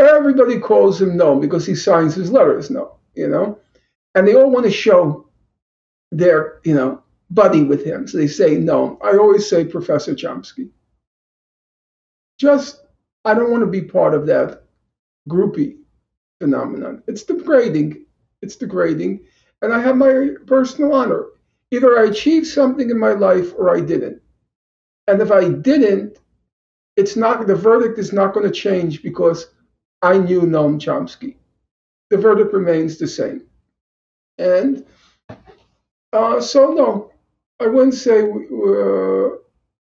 Everybody 0.00 0.58
calls 0.58 1.00
him 1.00 1.10
Noam 1.10 1.40
because 1.40 1.66
he 1.66 1.74
signs 1.74 2.14
his 2.14 2.30
letters 2.30 2.70
No, 2.70 2.96
you 3.14 3.28
know? 3.28 3.58
And 4.14 4.26
they 4.26 4.34
all 4.34 4.50
want 4.50 4.64
to 4.64 4.72
show 4.72 5.28
their, 6.10 6.60
you 6.64 6.74
know, 6.74 7.02
buddy 7.30 7.62
with 7.62 7.84
him. 7.84 8.08
So 8.08 8.18
they 8.18 8.26
say 8.26 8.56
Noam. 8.56 8.98
I 9.02 9.16
always 9.16 9.48
say 9.48 9.64
Professor 9.64 10.14
Chomsky. 10.14 10.70
Just, 12.38 12.80
I 13.24 13.34
don't 13.34 13.50
want 13.50 13.62
to 13.62 13.66
be 13.66 13.82
part 13.82 14.14
of 14.14 14.26
that 14.26 14.64
groupie 15.28 15.76
phenomenon. 16.40 17.02
It's 17.06 17.22
degrading. 17.22 18.06
It's 18.42 18.56
degrading. 18.56 19.20
And 19.62 19.72
I 19.72 19.80
have 19.80 19.96
my 19.96 20.30
personal 20.46 20.94
honor. 20.94 21.26
Either 21.70 21.98
I 21.98 22.06
achieved 22.06 22.46
something 22.46 22.90
in 22.90 22.98
my 22.98 23.12
life 23.12 23.52
or 23.56 23.76
I 23.76 23.80
didn't. 23.80 24.22
And 25.06 25.20
if 25.20 25.30
I 25.30 25.48
didn't, 25.50 26.18
it's 26.96 27.16
not 27.16 27.46
the 27.46 27.54
verdict 27.54 27.98
is 27.98 28.12
not 28.12 28.32
going 28.32 28.46
to 28.46 28.52
change 28.52 29.02
because 29.02 29.46
I 30.02 30.18
knew 30.18 30.42
Noam 30.42 30.78
Chomsky. 30.80 31.36
The 32.10 32.16
verdict 32.16 32.52
remains 32.52 32.98
the 32.98 33.06
same. 33.06 33.42
And 34.38 34.84
uh, 36.12 36.40
so, 36.40 36.72
no, 36.72 37.12
I 37.60 37.66
wouldn't 37.66 37.94
say 37.94 38.22
we, 38.22 38.46
uh, 38.46 39.36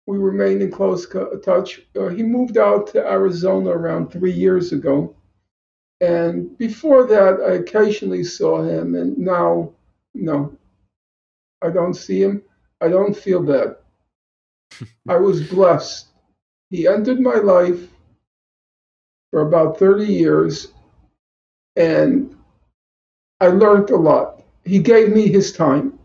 we 0.08 0.18
remain 0.18 0.62
in 0.62 0.72
close 0.72 1.08
touch. 1.46 1.82
Uh, 1.96 2.08
he 2.10 2.24
moved 2.24 2.58
out 2.58 2.88
to 2.88 3.08
Arizona 3.08 3.70
around 3.70 4.12
three 4.12 4.32
years 4.32 4.72
ago. 4.74 5.16
And 6.02 6.58
before 6.58 7.06
that, 7.08 7.42
I 7.42 7.54
occasionally 7.56 8.24
saw 8.24 8.64
him. 8.64 8.96
And 8.96 9.18
now, 9.18 9.74
no, 10.16 10.58
I 11.62 11.70
don't 11.70 11.94
see 11.94 12.24
him. 12.24 12.42
I 12.82 12.88
don't 12.88 13.16
feel 13.16 13.44
bad. 13.44 13.76
I 15.08 15.18
was 15.18 15.48
blessed. 15.48 16.08
He 16.70 16.88
entered 16.88 17.20
my 17.20 17.36
life 17.36 17.88
for 19.32 19.42
about 19.42 19.78
30 19.78 20.06
years, 20.06 20.70
and 21.76 22.36
I 23.40 23.48
learned 23.48 23.90
a 23.92 23.96
lot. 23.96 24.44
He 24.66 24.80
gave 24.80 25.10
me 25.10 25.28
his 25.28 25.52
time. 25.52 26.00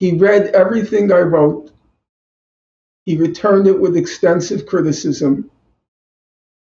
He 0.00 0.16
read 0.16 0.48
everything 0.48 1.10
I 1.10 1.20
wrote. 1.20 1.72
He 3.04 3.16
returned 3.16 3.66
it 3.66 3.78
with 3.78 3.96
extensive 3.96 4.66
criticism. 4.66 5.50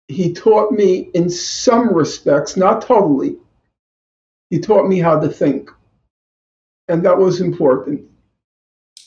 He 0.08 0.32
taught 0.32 0.72
me, 0.72 1.10
in 1.14 1.28
some 1.28 1.92
respects, 1.92 2.56
not 2.56 2.82
totally, 2.82 3.36
he 4.50 4.58
taught 4.58 4.88
me 4.88 4.98
how 4.98 5.18
to 5.18 5.28
think. 5.28 5.70
And 6.88 7.04
that 7.04 7.18
was 7.18 7.40
important. 7.40 8.04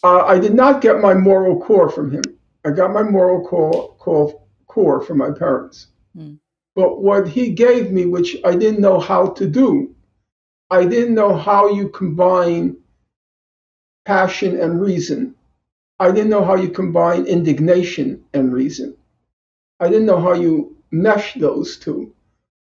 Uh, 0.04 0.26
I 0.26 0.40
did 0.40 0.54
not 0.54 0.82
get 0.82 1.00
my 1.00 1.14
moral 1.14 1.60
core 1.60 1.90
from 1.90 2.12
him. 2.12 2.24
I 2.66 2.72
got 2.72 2.92
my 2.92 3.04
moral 3.04 3.48
core, 3.48 3.96
core, 3.98 4.41
core 4.72 5.02
from 5.02 5.18
my 5.18 5.32
parents. 5.32 5.88
Hmm. 6.16 6.36
But 6.76 7.02
what 7.02 7.28
he 7.28 7.50
gave 7.52 7.92
me, 7.92 8.06
which 8.06 8.38
I 8.46 8.56
didn't 8.56 8.80
know 8.80 9.00
how 9.00 9.28
to 9.28 9.46
do, 9.46 9.94
I 10.70 10.86
didn't 10.86 11.16
know 11.16 11.36
how 11.36 11.68
you 11.68 11.90
combine 11.90 12.78
passion 14.06 14.60
and 14.60 14.82
reason. 14.82 15.36
I 16.00 16.12
didn't 16.12 16.30
know 16.30 16.46
how 16.46 16.56
you 16.56 16.70
combine 16.70 17.26
indignation 17.26 18.24
and 18.34 18.54
reason. 18.54 18.96
I 19.82 19.90
didn't 19.90 20.06
know 20.06 20.22
how 20.22 20.34
you 20.34 20.78
mesh 20.92 21.34
those 21.34 21.78
two. 21.78 22.14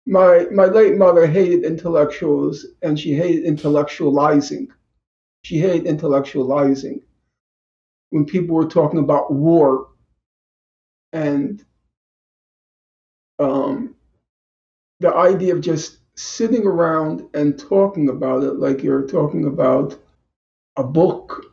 My 0.08 0.48
my 0.52 0.66
late 0.66 0.98
mother 0.98 1.28
hated 1.28 1.64
intellectuals 1.64 2.66
and 2.82 3.00
she 3.00 3.14
hated 3.14 3.46
intellectualizing. 3.46 4.68
She 5.44 5.60
hated 5.60 5.86
intellectualizing. 5.86 7.02
When 8.10 8.26
people 8.26 8.56
were 8.56 8.68
talking 8.68 9.00
about 9.00 9.32
war 9.32 9.90
and 11.14 11.64
um, 13.40 13.96
the 15.00 15.14
idea 15.14 15.56
of 15.56 15.62
just 15.62 15.98
sitting 16.16 16.66
around 16.66 17.24
and 17.34 17.58
talking 17.58 18.10
about 18.10 18.44
it 18.44 18.54
like 18.54 18.84
you're 18.84 19.08
talking 19.08 19.46
about 19.46 19.98
a 20.76 20.84
book, 20.84 21.46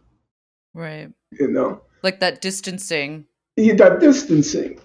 Right. 0.75 1.11
you 1.33 1.49
know, 1.49 1.83
Like 2.03 2.21
that 2.21 2.41
distancing. 2.41 3.27
Yeah, 3.57 3.75
that 3.75 4.01
distancing. 4.01 4.79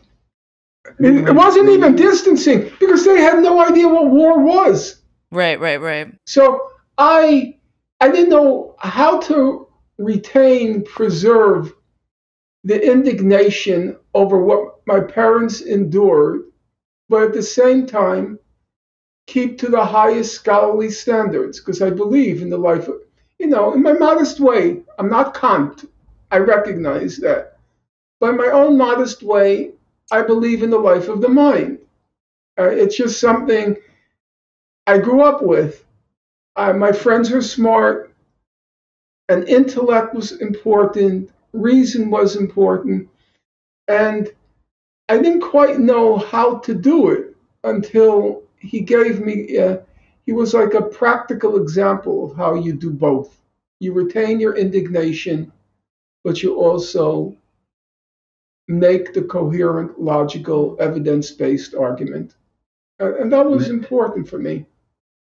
It, 0.99 1.27
it 1.29 1.35
wasn't 1.35 1.69
even 1.69 1.95
distancing 1.95 2.71
because 2.79 3.05
they 3.05 3.19
had 3.19 3.39
no 3.41 3.59
idea 3.63 3.87
what 3.87 4.09
war 4.09 4.39
was. 4.43 5.01
Right, 5.31 5.59
right, 5.59 5.79
right. 5.81 6.13
So 6.25 6.69
I 6.97 7.57
I 7.99 8.09
didn't 8.11 8.29
know 8.29 8.75
how 8.79 9.19
to 9.21 9.67
retain, 9.97 10.83
preserve 10.83 11.73
the 12.63 12.79
indignation 12.83 13.97
over 14.13 14.41
what 14.43 14.81
my 14.87 14.99
parents 14.99 15.61
endured, 15.61 16.43
but 17.11 17.23
at 17.23 17.33
the 17.33 17.43
same 17.43 17.85
time 17.85 18.39
keep 19.27 19.59
to 19.59 19.67
the 19.67 19.85
highest 19.85 20.33
scholarly 20.33 20.89
standards 20.89 21.59
because 21.59 21.81
I 21.81 21.89
believe 21.89 22.41
in 22.41 22.49
the 22.49 22.57
life 22.57 22.87
of, 22.87 23.01
you 23.37 23.47
know, 23.47 23.73
in 23.73 23.83
my 23.83 23.91
modest 23.91 24.39
way. 24.39 24.81
I'm 24.97 25.09
not 25.09 25.35
Kant. 25.35 25.89
I 26.31 26.37
recognize 26.37 27.17
that. 27.17 27.57
But 28.21 28.29
in 28.29 28.37
my 28.37 28.47
own 28.47 28.77
modest 28.77 29.23
way, 29.23 29.73
I 30.09 30.21
believe 30.21 30.63
in 30.63 30.69
the 30.69 30.79
life 30.79 31.09
of 31.09 31.19
the 31.19 31.27
mind. 31.27 31.79
Uh, 32.57 32.69
it's 32.69 32.95
just 32.95 33.19
something 33.19 33.75
I 34.87 34.97
grew 34.97 35.21
up 35.21 35.41
with. 35.41 35.83
Uh, 36.55 36.71
my 36.71 36.93
friends 36.93 37.29
were 37.29 37.41
smart, 37.41 38.13
and 39.27 39.49
intellect 39.49 40.13
was 40.13 40.39
important, 40.39 41.29
reason 41.51 42.09
was 42.09 42.37
important, 42.37 43.09
and 43.89 44.29
I 45.11 45.17
didn't 45.17 45.41
quite 45.41 45.77
know 45.77 46.17
how 46.17 46.59
to 46.59 46.73
do 46.73 47.09
it 47.09 47.35
until 47.65 48.43
he 48.59 48.79
gave 48.79 49.19
me. 49.19 49.57
Uh, 49.57 49.77
he 50.25 50.31
was 50.31 50.53
like 50.53 50.73
a 50.73 50.81
practical 50.81 51.61
example 51.61 52.31
of 52.31 52.37
how 52.37 52.53
you 52.55 52.73
do 52.73 52.89
both. 52.89 53.29
You 53.81 53.91
retain 53.91 54.39
your 54.39 54.55
indignation, 54.55 55.51
but 56.23 56.41
you 56.41 56.55
also 56.61 57.35
make 58.69 59.13
the 59.13 59.23
coherent, 59.23 59.99
logical, 59.99 60.77
evidence-based 60.79 61.75
argument, 61.75 62.35
Uh, 63.01 63.15
and 63.19 63.33
that 63.33 63.45
was 63.49 63.67
important 63.67 64.29
for 64.29 64.39
me. 64.39 64.65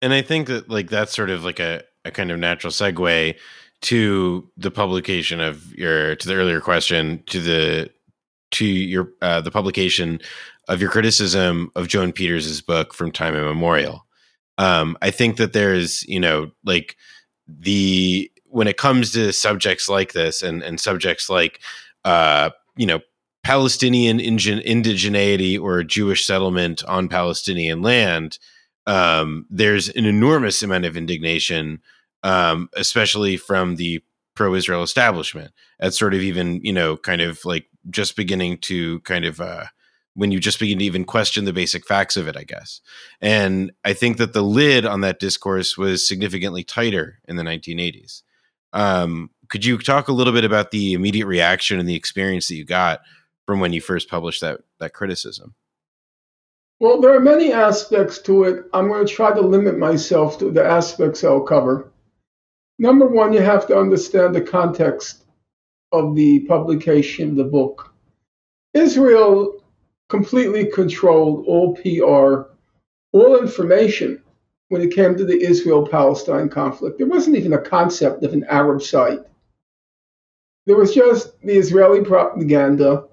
and 0.02 0.14
I 0.14 0.22
think 0.22 0.48
that 0.48 0.70
like 0.70 0.90
that's 0.90 1.14
sort 1.14 1.32
of 1.32 1.44
like 1.44 1.60
a, 1.60 1.84
a 2.06 2.12
kind 2.12 2.32
of 2.32 2.40
natural 2.40 2.72
segue 2.72 3.36
to 3.82 4.50
the 4.56 4.72
publication 4.72 5.42
of 5.42 5.76
your 5.76 6.16
to 6.16 6.28
the 6.28 6.36
earlier 6.36 6.62
question 6.62 7.24
to 7.26 7.42
the 7.42 7.90
to 8.56 8.66
your 8.66 9.10
uh, 9.22 9.42
the 9.42 9.52
publication 9.52 10.20
of 10.68 10.82
your 10.82 10.90
criticism 10.90 11.72
of 11.76 11.88
Joan 11.88 12.12
Peters's 12.12 12.62
book 12.62 12.94
from 12.94 13.12
time 13.12 13.36
immemorial. 13.36 14.06
Um, 14.58 14.98
I 15.02 15.12
think 15.12 15.38
that 15.38 15.54
there's 15.54 16.04
you 16.08 16.20
know 16.20 16.52
like 16.64 16.96
the 17.48 18.32
when 18.46 18.68
it 18.68 18.78
comes 18.78 19.12
to 19.14 19.34
subjects 19.34 19.90
like 19.90 20.14
this 20.14 20.42
and 20.42 20.64
and 20.64 20.80
subjects 20.80 21.30
like 21.30 21.60
uh, 22.04 22.50
you 22.76 22.86
know 22.86 23.00
Palestinian 23.44 24.20
indigeneity 24.20 25.60
or 25.60 25.84
Jewish 25.84 26.26
settlement 26.26 26.84
on 26.86 27.10
Palestinian 27.10 27.82
land 27.82 28.40
um, 28.88 29.46
there's 29.50 29.90
an 29.90 30.06
enormous 30.06 30.62
amount 30.62 30.86
of 30.86 30.98
indignation, 30.98 31.82
um, 32.24 32.70
especially 32.76 33.38
from 33.38 33.76
the 33.76 34.02
pro-Israel 34.36 34.84
establishment. 34.84 35.52
At 35.80 35.94
sort 35.94 36.14
of 36.14 36.22
even 36.22 36.62
you 36.64 36.74
know, 36.74 36.98
kind 36.98 37.22
of 37.22 37.44
like 37.46 37.68
just 37.90 38.16
beginning 38.16 38.58
to 38.60 39.00
kind 39.02 39.26
of 39.26 39.42
uh, 39.42 39.66
when 40.16 40.32
you 40.32 40.40
just 40.40 40.60
begin 40.60 40.80
to 40.80 40.86
even 40.86 41.04
question 41.04 41.46
the 41.46 41.54
basic 41.54 41.86
facts 41.86 42.18
of 42.18 42.28
it, 42.28 42.38
I 42.38 42.44
guess. 42.44 42.82
And 43.22 43.72
I 43.84 43.94
think 43.94 44.18
that 44.18 44.34
the 44.34 44.42
lid 44.42 44.86
on 44.86 45.02
that 45.02 45.20
discourse 45.20 45.78
was 45.78 46.08
significantly 46.08 46.64
tighter 46.64 47.20
in 47.28 47.36
the 47.36 47.44
1980s. 47.44 48.24
Um, 48.74 49.30
could 49.50 49.66
you 49.66 49.78
talk 49.78 50.08
a 50.08 50.14
little 50.14 50.34
bit 50.34 50.46
about 50.46 50.72
the 50.72 50.94
immediate 50.94 51.28
reaction 51.28 51.80
and 51.80 51.88
the 51.88 51.96
experience 51.96 52.48
that 52.48 52.56
you 52.56 52.66
got 52.66 53.02
from 53.46 53.60
when 53.60 53.74
you 53.74 53.82
first 53.82 54.10
published 54.10 54.42
that 54.42 54.62
that 54.80 54.94
criticism? 54.94 55.54
Well, 56.80 57.00
there 57.00 57.16
are 57.16 57.22
many 57.22 57.54
aspects 57.54 58.20
to 58.24 58.44
it. 58.44 58.66
I'm 58.74 58.90
going 58.90 59.06
to 59.06 59.14
try 59.14 59.34
to 59.34 59.42
limit 59.42 59.78
myself 59.78 60.38
to 60.40 60.52
the 60.52 60.64
aspects 60.64 61.24
I'll 61.24 61.42
cover. 61.42 61.92
Number 62.80 63.08
one, 63.08 63.32
you 63.32 63.42
have 63.42 63.66
to 63.68 63.78
understand 63.78 64.36
the 64.36 64.42
context 64.42 65.25
of 66.00 66.16
the 66.16 66.40
publication 66.42 67.36
the 67.36 67.44
book. 67.44 67.94
Israel 68.74 69.64
completely 70.10 70.66
controlled 70.66 71.46
all 71.48 71.76
PR, 71.76 72.52
all 73.12 73.40
information 73.40 74.22
when 74.70 74.82
it 74.82 74.94
came 74.94 75.16
to 75.16 75.26
the 75.26 75.42
Israel 75.42 75.88
Palestine 75.88 76.50
conflict. 76.50 76.98
There 76.98 77.08
wasn't 77.08 77.38
even 77.38 77.54
a 77.54 77.62
concept 77.62 78.24
of 78.24 78.34
an 78.34 78.46
Arab 78.50 78.82
site. 78.82 79.22
There 80.66 80.76
was 80.76 80.94
just 80.94 81.40
the 81.42 81.56
Israeli 81.56 82.04
propaganda, 82.04 83.06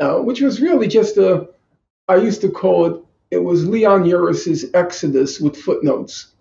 uh, 0.00 0.18
which 0.18 0.40
was 0.40 0.60
really 0.60 0.88
just 0.88 1.16
a 1.16 1.48
I 2.10 2.16
used 2.16 2.40
to 2.40 2.50
call 2.50 2.86
it, 2.86 3.04
it 3.30 3.38
was 3.38 3.68
Leon 3.68 4.04
Uris's 4.04 4.66
Exodus 4.74 5.38
with 5.38 5.56
footnotes. 5.56 6.32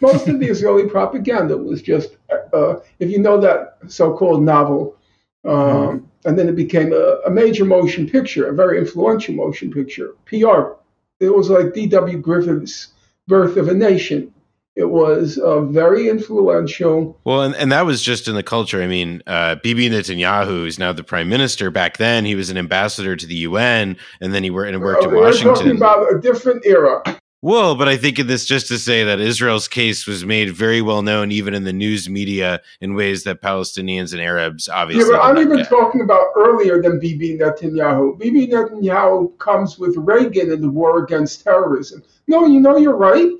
Most 0.00 0.26
of 0.26 0.40
the 0.40 0.46
Israeli 0.54 0.88
propaganda 0.88 1.54
was 1.54 1.82
just, 1.82 2.16
uh, 2.54 2.76
if 2.98 3.10
you 3.10 3.18
know 3.18 3.38
that 3.38 3.76
so 3.88 4.16
called 4.16 4.42
novel, 4.42 4.96
um, 5.44 5.54
mm-hmm. 5.54 6.28
and 6.28 6.38
then 6.38 6.48
it 6.48 6.56
became 6.56 6.92
a, 6.92 7.20
a, 7.26 7.30
major 7.30 7.64
motion 7.64 8.08
picture, 8.08 8.48
a 8.48 8.54
very 8.54 8.78
influential 8.78 9.34
motion 9.34 9.70
picture, 9.70 10.14
PR. 10.26 10.72
It 11.20 11.34
was 11.34 11.48
like 11.48 11.74
D.W. 11.74 12.18
Griffith's 12.18 12.88
Birth 13.28 13.56
of 13.56 13.68
a 13.68 13.74
Nation. 13.74 14.32
It 14.74 14.90
was 14.90 15.38
uh, 15.38 15.62
very 15.62 16.08
influential. 16.08 17.18
Well, 17.24 17.42
and, 17.42 17.54
and 17.56 17.72
that 17.72 17.84
was 17.84 18.00
just 18.00 18.28
in 18.28 18.36
the 18.36 18.44
culture. 18.44 18.80
I 18.80 18.86
mean, 18.86 19.22
uh, 19.26 19.56
Bibi 19.56 19.90
Netanyahu 19.90 20.66
is 20.66 20.78
now 20.78 20.92
the 20.92 21.02
prime 21.02 21.28
minister. 21.28 21.70
Back 21.70 21.96
then, 21.96 22.24
he 22.24 22.36
was 22.36 22.48
an 22.48 22.56
ambassador 22.56 23.16
to 23.16 23.26
the 23.26 23.34
UN, 23.34 23.96
and 24.20 24.32
then 24.32 24.44
he 24.44 24.50
worked, 24.50 24.72
and 24.72 24.80
worked 24.80 25.02
in 25.02 25.12
Washington. 25.12 25.48
We're 25.48 25.54
talking 25.54 25.76
about 25.76 26.14
a 26.14 26.20
different 26.20 26.64
era. 26.64 27.02
Well, 27.40 27.76
but 27.76 27.88
I 27.88 27.96
think 27.96 28.18
in 28.18 28.26
this 28.26 28.44
just 28.44 28.66
to 28.66 28.78
say 28.78 29.04
that 29.04 29.20
Israel's 29.20 29.68
case 29.68 30.08
was 30.08 30.24
made 30.24 30.52
very 30.52 30.82
well 30.82 31.02
known, 31.02 31.30
even 31.30 31.54
in 31.54 31.62
the 31.62 31.72
news 31.72 32.08
media, 32.08 32.60
in 32.80 32.94
ways 32.94 33.22
that 33.24 33.40
Palestinians 33.40 34.12
and 34.12 34.20
Arabs 34.20 34.68
obviously. 34.68 35.12
Yeah, 35.12 35.18
but 35.18 35.24
I'm 35.24 35.38
even 35.38 35.58
get. 35.58 35.68
talking 35.68 36.00
about 36.00 36.26
earlier 36.34 36.82
than 36.82 36.98
Bibi 36.98 37.38
Netanyahu. 37.38 38.18
Bibi 38.18 38.48
Netanyahu 38.48 39.38
comes 39.38 39.78
with 39.78 39.96
Reagan 39.96 40.50
in 40.50 40.60
the 40.60 40.68
war 40.68 41.04
against 41.04 41.44
terrorism. 41.44 42.02
No, 42.26 42.44
you 42.46 42.58
know 42.58 42.76
you're 42.76 42.96
right 42.96 43.30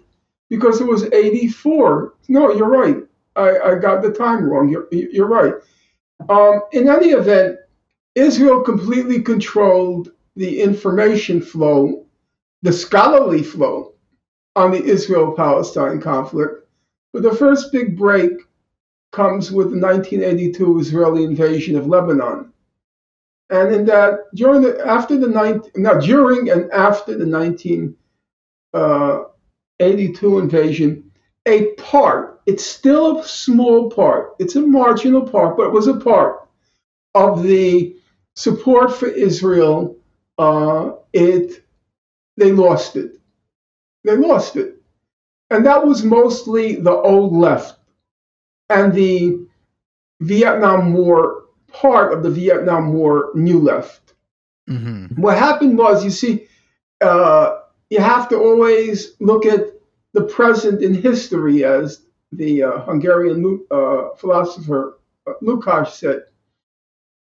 because 0.48 0.80
it 0.80 0.86
was 0.86 1.04
84. 1.12 2.14
No, 2.28 2.52
you're 2.52 2.68
right. 2.68 2.98
I, 3.34 3.58
I 3.58 3.74
got 3.76 4.02
the 4.02 4.12
time 4.12 4.44
wrong. 4.44 4.68
You're, 4.68 4.88
you're 4.92 5.28
right. 5.28 5.54
Um, 6.28 6.60
in 6.72 6.88
any 6.88 7.10
event, 7.10 7.58
Israel 8.14 8.62
completely 8.62 9.22
controlled 9.22 10.12
the 10.36 10.60
information 10.60 11.40
flow, 11.40 12.06
the 12.62 12.72
scholarly 12.72 13.42
flow 13.42 13.94
on 14.56 14.72
the 14.72 14.82
Israel 14.82 15.32
Palestine 15.32 16.00
conflict. 16.00 16.66
But 17.12 17.22
the 17.22 17.34
first 17.34 17.72
big 17.72 17.96
break 17.96 18.32
comes 19.12 19.50
with 19.50 19.70
the 19.70 19.80
1982 19.80 20.80
Israeli 20.80 21.24
invasion 21.24 21.76
of 21.76 21.86
Lebanon. 21.86 22.52
And 23.50 23.74
in 23.74 23.86
that, 23.86 24.24
during 24.34 24.60
the 24.60 24.86
after 24.86 25.16
the 25.16 25.28
19, 25.28 25.72
now 25.76 25.94
during 25.94 26.50
and 26.50 26.70
after 26.70 27.16
the 27.16 27.24
19 27.24 27.96
uh, 28.74 29.24
82 29.80 30.38
invasion, 30.38 31.10
a 31.46 31.72
part, 31.74 32.42
it's 32.44 32.64
still 32.64 33.20
a 33.20 33.24
small 33.26 33.90
part, 33.90 34.34
it's 34.38 34.56
a 34.56 34.60
marginal 34.60 35.22
part, 35.26 35.56
but 35.56 35.66
it 35.66 35.72
was 35.72 35.86
a 35.86 35.96
part 35.96 36.46
of 37.14 37.42
the 37.42 37.96
support 38.36 38.94
for 38.94 39.08
Israel. 39.08 39.96
Uh, 40.36 40.92
it, 41.14 41.64
they 42.38 42.52
lost 42.52 42.96
it. 42.96 43.18
They 44.04 44.16
lost 44.16 44.56
it. 44.56 44.76
And 45.50 45.66
that 45.66 45.84
was 45.84 46.04
mostly 46.04 46.76
the 46.76 46.92
old 46.92 47.32
left 47.32 47.78
and 48.70 48.92
the 48.92 49.46
Vietnam 50.20 50.92
War, 50.92 51.44
part 51.72 52.12
of 52.12 52.22
the 52.22 52.30
Vietnam 52.30 52.92
War 52.92 53.30
new 53.34 53.58
left. 53.58 54.14
Mm-hmm. 54.68 55.20
What 55.20 55.38
happened 55.38 55.78
was, 55.78 56.04
you 56.04 56.10
see, 56.10 56.46
uh, 57.00 57.60
you 57.90 58.00
have 58.00 58.28
to 58.28 58.36
always 58.36 59.14
look 59.20 59.46
at 59.46 59.72
the 60.12 60.24
present 60.24 60.82
in 60.82 60.94
history, 60.94 61.64
as 61.64 62.02
the 62.32 62.62
uh, 62.62 62.80
Hungarian 62.80 63.64
uh, 63.70 64.10
philosopher 64.16 64.98
uh, 65.26 65.32
Lukács 65.42 65.92
said. 65.92 66.24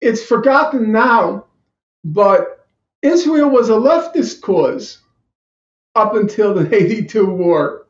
It's 0.01 0.25
forgotten 0.25 0.93
now, 0.93 1.47
but 2.05 2.64
Israel 3.05 3.51
was 3.51 3.71
a 3.71 3.75
leftist 3.75 4.43
cause 4.43 5.01
up 5.97 6.17
until 6.17 6.55
the 6.55 6.75
82 6.77 7.27
war. 7.27 7.87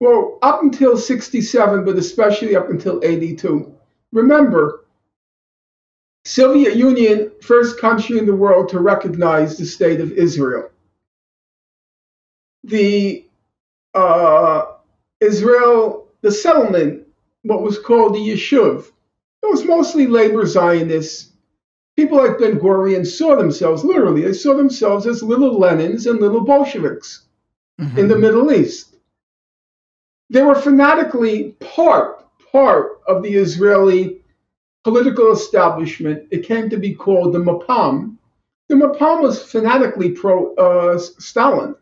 Well, 0.00 0.38
up 0.42 0.62
until 0.62 0.98
67, 0.98 1.84
but 1.84 1.96
especially 1.96 2.56
up 2.56 2.70
until 2.70 3.00
82. 3.04 3.74
Remember, 4.12 4.86
Soviet 6.24 6.76
Union, 6.76 7.32
first 7.42 7.80
country 7.80 8.18
in 8.18 8.26
the 8.26 8.36
world 8.36 8.70
to 8.70 8.80
recognize 8.80 9.58
the 9.58 9.66
state 9.66 10.00
of 10.00 10.12
Israel 10.12 10.70
the 12.64 13.26
uh, 13.94 14.64
Israel, 15.20 16.08
the 16.22 16.32
settlement, 16.32 17.06
what 17.42 17.62
was 17.62 17.78
called 17.78 18.14
the 18.14 18.18
Yishuv, 18.18 18.86
it 19.42 19.50
was 19.50 19.64
mostly 19.64 20.06
labor 20.06 20.46
Zionists. 20.46 21.29
People 22.00 22.16
like 22.16 22.38
Ben 22.38 22.58
Gurion 22.58 23.06
saw 23.06 23.36
themselves, 23.36 23.84
literally, 23.84 24.22
they 24.22 24.32
saw 24.32 24.54
themselves 24.54 25.06
as 25.06 25.22
little 25.22 25.60
Lenins 25.60 26.10
and 26.10 26.18
little 26.18 26.40
Bolsheviks 26.40 27.26
mm-hmm. 27.78 27.98
in 27.98 28.08
the 28.08 28.16
Middle 28.16 28.50
East. 28.50 28.96
They 30.30 30.40
were 30.40 30.54
fanatically 30.54 31.56
part, 31.60 32.24
part 32.50 33.02
of 33.06 33.22
the 33.22 33.34
Israeli 33.34 34.22
political 34.82 35.30
establishment. 35.30 36.26
It 36.30 36.46
came 36.46 36.70
to 36.70 36.78
be 36.78 36.94
called 36.94 37.34
the 37.34 37.38
Mapam. 37.38 38.16
The 38.70 38.76
Mapam 38.76 39.20
was 39.20 39.42
fanatically 39.42 40.12
pro 40.12 40.54
uh, 40.54 40.98
Stalin 40.98 41.74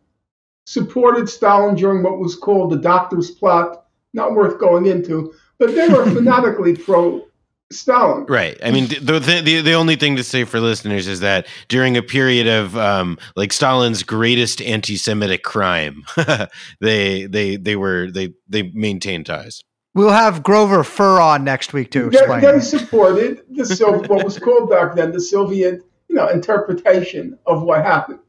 supported 0.65 1.29
Stalin 1.29 1.77
during 1.77 2.03
what 2.03 2.19
was 2.19 2.35
called 2.35 2.73
the 2.73 2.77
Doctor's 2.79 3.31
Plot, 3.31 3.85
not 4.15 4.35
worth 4.35 4.59
going 4.59 4.87
into, 4.87 5.33
but 5.61 5.77
they 5.77 5.89
were 5.89 6.11
fanatically 6.13 6.77
pro 6.77 7.28
Stalin. 7.71 8.25
Right. 8.27 8.59
I 8.65 8.71
mean, 8.71 8.89
the, 8.89 9.19
the 9.21 9.61
the 9.61 9.75
only 9.75 9.97
thing 9.97 10.17
to 10.17 10.25
say 10.25 10.45
for 10.45 10.59
listeners 10.59 11.07
is 11.07 11.21
that 11.21 11.47
during 11.69 11.97
a 11.97 12.03
period 12.03 12.47
of 12.47 12.77
um, 12.77 13.19
like 13.37 13.53
Stalin's 13.53 14.03
greatest 14.03 14.63
anti-Semitic 14.63 15.43
crime, 15.43 16.05
they 16.81 17.27
they 17.27 17.57
they 17.57 17.77
were 17.77 18.11
they 18.11 18.33
they 18.49 18.63
maintained 18.75 19.27
ties. 19.27 19.63
We'll 19.95 20.11
have 20.11 20.43
Grover 20.43 20.83
Furr 20.85 21.21
on 21.21 21.45
next 21.45 21.73
week 21.73 21.91
to 21.91 22.09
explain. 22.09 22.41
They, 22.41 22.53
they 22.53 22.61
supported 22.61 23.43
the 23.51 23.67
Soviet, 23.67 24.09
what 24.09 24.25
was 24.25 24.39
called 24.39 24.71
back 24.71 24.95
then 24.95 25.13
the 25.13 25.21
Soviet, 25.21 25.83
you 26.09 26.15
know, 26.15 26.29
interpretation 26.29 27.39
of 27.47 27.63
what 27.63 27.85
happened. 27.85 28.21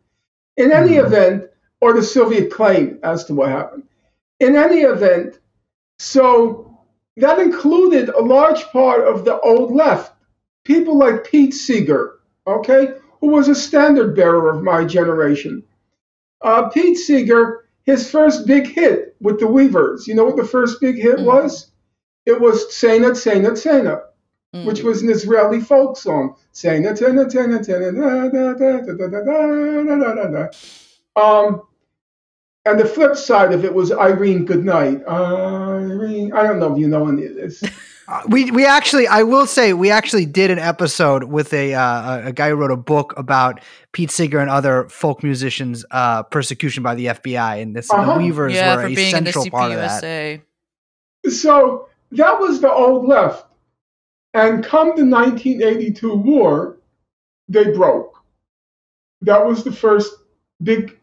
In 0.58 0.72
any 0.72 0.94
mm. 0.94 1.06
event, 1.06 1.44
or 1.80 1.94
the 1.94 2.04
Soviet 2.04 2.52
claim 2.52 3.00
as 3.04 3.24
to 3.26 3.34
what 3.34 3.50
happened. 3.50 3.84
In 4.40 4.56
any 4.56 4.82
event, 4.82 5.40
so 5.98 6.69
that 7.20 7.40
included 7.40 8.10
a 8.10 8.22
large 8.22 8.64
part 8.68 9.08
of 9.08 9.26
the 9.26 9.40
old 9.42 9.74
left. 9.74 10.14
People 10.64 10.98
like 10.98 11.30
Pete 11.30 11.54
Seeger, 11.54 12.20
okay, 12.48 12.94
who 13.20 13.28
was 13.28 13.48
a 13.48 13.56
standard 13.56 14.16
bearer 14.16 14.50
of 14.50 14.64
my 14.64 14.86
generation. 14.86 15.64
Uh, 16.42 16.70
Pete 16.70 16.98
Seeger, 16.98 17.66
his 17.84 18.10
first 18.10 18.46
big 18.46 18.68
hit 18.68 19.16
with 19.20 19.40
the 19.40 19.48
Weavers, 19.48 20.08
you 20.08 20.16
know 20.16 20.24
what 20.26 20.38
the 20.38 20.46
first 20.46 20.80
big 20.80 20.96
hit 20.96 21.18
mm. 21.20 21.26
was? 21.26 21.72
It 22.26 22.40
was 22.40 22.68
Tsena 22.68 23.12
Tsena 23.12 23.52
Tsena, 23.52 24.02
mm. 24.56 24.66
which 24.66 24.84
was 24.84 25.02
an 25.02 25.10
Israeli 25.10 25.60
folk 25.60 25.98
song. 25.98 26.36
Tsena 26.54 26.94
Tsena 26.94 27.26
Tsena 27.26 27.60
Tsena 27.60 27.92
da 27.92 28.30
da 28.30 28.54
da 28.54 28.82
da 28.82 29.08
da 29.08 29.22
da 29.22 29.96
da 29.96 30.14
da 30.16 30.28
da. 30.30 30.50
Um, 31.22 31.62
and 32.66 32.80
the 32.80 32.86
flip 32.86 33.16
side 33.16 33.54
of 33.54 33.64
it 33.64 33.74
was 33.74 33.92
Irene 33.92 34.46
Goodnight. 34.46 35.06
Irene, 35.08 36.34
I 36.34 36.44
don't 36.44 36.60
know 36.60 36.74
if 36.74 36.80
you 36.80 36.88
know 36.88 37.08
any 37.08 37.26
of 37.26 37.36
this. 37.36 37.64
Uh, 38.10 38.24
we 38.28 38.50
we 38.50 38.66
actually, 38.66 39.06
I 39.06 39.22
will 39.22 39.46
say, 39.46 39.74
we 39.74 39.92
actually 39.92 40.26
did 40.26 40.50
an 40.50 40.58
episode 40.58 41.26
with 41.26 41.54
a 41.54 41.76
uh, 41.76 42.30
a 42.30 42.34
guy 42.34 42.50
who 42.50 42.56
wrote 42.56 42.72
a 42.72 42.76
book 42.76 43.14
about 43.18 43.62
Pete 43.92 44.10
Seeger 44.10 44.40
and 44.40 44.50
other 44.50 44.90
folk 44.90 45.22
musicians' 45.22 45.86
uh, 45.92 46.24
persecution 46.24 46.82
by 46.82 46.96
the 46.96 47.06
FBI, 47.06 47.62
and 47.62 47.76
this 47.76 47.92
uh-huh. 47.92 48.14
the 48.14 48.18
Weavers 48.18 48.56
yeah, 48.56 48.78
were 48.78 48.88
a 48.88 48.96
central 48.96 49.48
part 49.52 49.74
of 49.74 49.78
that. 49.78 50.42
So 51.28 51.90
that 52.14 52.40
was 52.40 52.62
the 52.62 52.72
old 52.72 53.06
left, 53.06 53.46
and 54.34 54.64
come 54.64 54.96
the 54.96 55.06
1982 55.06 56.16
war, 56.16 56.80
they 57.48 57.72
broke. 57.74 58.18
that 59.22 59.46
was 59.46 59.64
the 59.64 59.72
first 59.72 60.16
big 60.64 60.99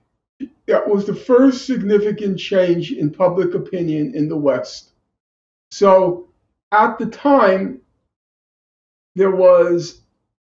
that 0.66 0.88
was 0.88 1.06
the 1.06 1.14
first 1.14 1.66
significant 1.66 2.38
change 2.38 2.92
in 2.92 3.10
public 3.10 3.54
opinion 3.54 4.14
in 4.14 4.28
the 4.28 4.36
West. 4.36 4.90
So 5.70 6.28
at 6.72 6.98
the 6.98 7.06
time, 7.06 7.80
there 9.14 9.30
was 9.30 10.00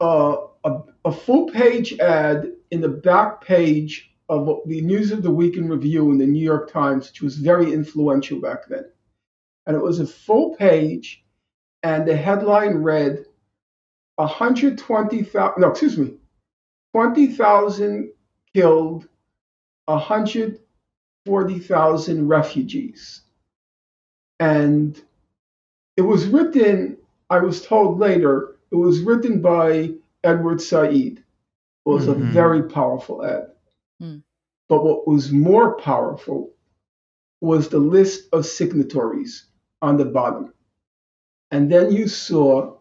a, 0.01 0.37
a, 0.65 0.83
a 1.05 1.13
full 1.13 1.51
page 1.51 1.99
ad 1.99 2.53
in 2.71 2.81
the 2.81 2.89
back 2.89 3.45
page 3.45 4.11
of 4.29 4.61
the 4.67 4.81
News 4.83 5.11
of 5.11 5.23
the 5.23 5.31
Week 5.31 5.57
in 5.57 5.69
Review 5.69 6.11
in 6.11 6.19
the 6.19 6.27
New 6.27 6.43
York 6.43 6.71
Times, 6.71 7.09
which 7.09 7.23
was 7.23 7.37
very 7.37 7.73
influential 7.73 8.41
back 8.41 8.69
then. 8.69 8.85
And 9.67 9.77
it 9.77 9.83
was 9.83 10.01
a 10.01 10.07
full 10.07 10.55
page, 10.57 11.25
and 11.83 12.07
the 12.07 12.17
headline 12.17 12.79
read 12.79 13.25
120,000, 14.17 15.61
no, 15.61 15.71
excuse 15.71 15.97
me, 15.97 16.15
20,000 16.93 18.11
killed, 18.55 19.09
140,000 19.89 22.29
refugees. 22.29 23.23
And 24.41 25.01
it 25.97 26.03
was 26.03 26.27
written, 26.27 26.99
I 27.31 27.39
was 27.41 27.65
told 27.65 27.99
later, 27.99 28.57
it 28.71 28.77
was 28.77 29.01
written 29.01 29.41
by 29.41 29.95
Edward 30.23 30.61
Said. 30.61 30.95
It 30.95 31.25
was 31.85 32.07
Mhm. 32.07 32.11
a 32.11 32.15
very 32.33 32.63
powerful 32.65 33.25
ad. 33.25 33.53
Hmm. 34.01 34.19
But 34.69 34.85
what 34.85 35.09
was 35.09 35.33
more 35.33 35.77
powerful 35.79 36.53
was 37.41 37.69
the 37.69 37.79
list 37.79 38.29
of 38.33 38.45
signatories 38.47 39.47
on 39.81 39.97
the 39.97 40.05
bottom. 40.05 40.53
And 41.51 41.73
then 41.73 41.93
you 41.93 42.09
saw 42.09 42.77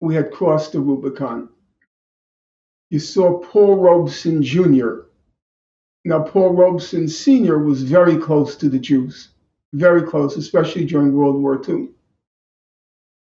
we 0.00 0.14
had 0.14 0.32
crossed 0.32 0.72
the 0.72 0.80
Rubicon. 0.80 1.50
You 2.90 2.98
saw 2.98 3.38
Paul 3.38 3.76
Robeson 3.76 4.42
Jr. 4.42 5.02
Now, 6.04 6.22
Paul 6.22 6.54
Robeson 6.54 7.08
Sr. 7.08 7.58
was 7.58 7.82
very 7.82 8.16
close 8.16 8.56
to 8.56 8.68
the 8.68 8.78
Jews, 8.78 9.28
very 9.72 10.02
close, 10.02 10.36
especially 10.36 10.84
during 10.84 11.12
World 11.12 11.40
War 11.40 11.62
II. 11.66 11.90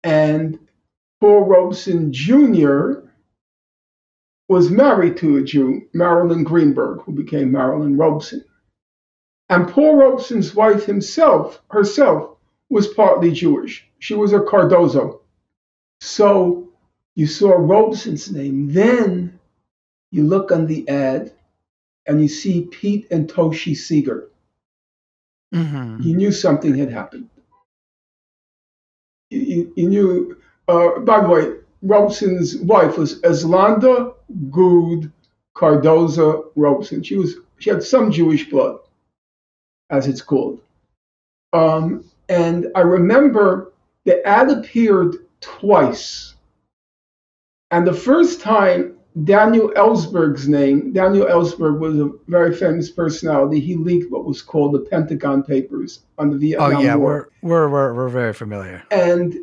And 0.03 0.59
Paul 1.19 1.45
Robeson 1.45 2.11
Jr. 2.11 3.07
was 4.49 4.71
married 4.71 5.17
to 5.17 5.37
a 5.37 5.43
Jew, 5.43 5.87
Marilyn 5.93 6.43
Greenberg, 6.43 7.01
who 7.01 7.11
became 7.11 7.51
Marilyn 7.51 7.95
Robeson. 7.95 8.43
And 9.49 9.69
Paul 9.69 9.97
Robeson's 9.97 10.55
wife 10.55 10.85
himself, 10.85 11.61
herself, 11.69 12.37
was 12.69 12.87
partly 12.87 13.31
Jewish. 13.31 13.87
She 13.99 14.15
was 14.15 14.33
a 14.33 14.39
Cardozo. 14.39 15.21
So 16.01 16.69
you 17.13 17.27
saw 17.27 17.51
Robeson's 17.51 18.31
name. 18.31 18.73
Then 18.73 19.39
you 20.11 20.23
look 20.23 20.51
on 20.51 20.65
the 20.65 20.89
ad 20.89 21.33
and 22.07 22.21
you 22.21 22.27
see 22.27 22.67
Pete 22.71 23.07
and 23.11 23.29
Toshi 23.29 23.75
Seeger. 23.75 24.29
Mhm. 25.53 26.03
You 26.03 26.15
knew 26.15 26.31
something 26.31 26.75
had 26.75 26.89
happened. 26.89 27.29
You, 29.29 29.39
you, 29.39 29.73
you 29.75 29.89
knew, 29.89 30.37
uh, 30.67 30.99
by 30.99 31.21
the 31.21 31.29
way, 31.29 31.55
Robeson's 31.81 32.57
wife 32.57 32.97
was 32.97 33.19
Eslanda 33.21 34.15
Goode 34.51 35.11
Cardozo 35.53 36.51
Robeson. 36.55 37.03
She 37.03 37.17
was 37.17 37.35
she 37.59 37.69
had 37.69 37.83
some 37.83 38.11
Jewish 38.11 38.49
blood, 38.49 38.79
as 39.89 40.07
it's 40.07 40.21
called. 40.21 40.59
Um, 41.53 42.03
and 42.29 42.67
I 42.75 42.81
remember 42.81 43.73
the 44.05 44.25
ad 44.27 44.49
appeared 44.49 45.27
twice. 45.39 46.35
And 47.71 47.85
the 47.87 47.93
first 47.93 48.41
time, 48.41 48.97
Daniel 49.23 49.69
Ellsberg's 49.75 50.47
name, 50.47 50.91
Daniel 50.91 51.27
Ellsberg 51.27 51.77
was 51.77 51.99
a 51.99 52.11
very 52.27 52.55
famous 52.55 52.89
personality. 52.89 53.59
He 53.59 53.75
leaked 53.75 54.11
what 54.11 54.25
was 54.25 54.41
called 54.41 54.73
the 54.73 54.79
Pentagon 54.79 55.43
Papers 55.43 56.01
on 56.17 56.29
the 56.29 56.55
Oh 56.55 56.67
Vietnam 56.69 56.83
yeah, 56.83 56.95
War. 56.95 57.29
we're 57.41 57.49
we're 57.49 57.69
we're 57.69 57.93
we're 57.93 58.09
very 58.09 58.33
familiar. 58.33 58.83
And 58.89 59.35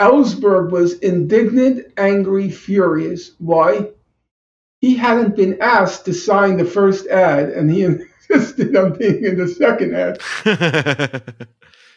Ellsberg 0.00 0.70
was 0.70 0.98
indignant, 0.98 1.86
angry, 1.96 2.50
furious. 2.50 3.32
Why? 3.38 3.90
He 4.80 4.96
hadn't 4.96 5.36
been 5.36 5.60
asked 5.60 6.04
to 6.06 6.12
sign 6.12 6.56
the 6.56 6.64
first 6.64 7.06
ad, 7.06 7.50
and 7.50 7.70
he 7.70 7.82
insisted 8.30 8.76
on 8.76 8.98
being 8.98 9.24
in 9.24 9.36
the 9.38 9.48
second 9.48 9.94
ad. 9.94 10.20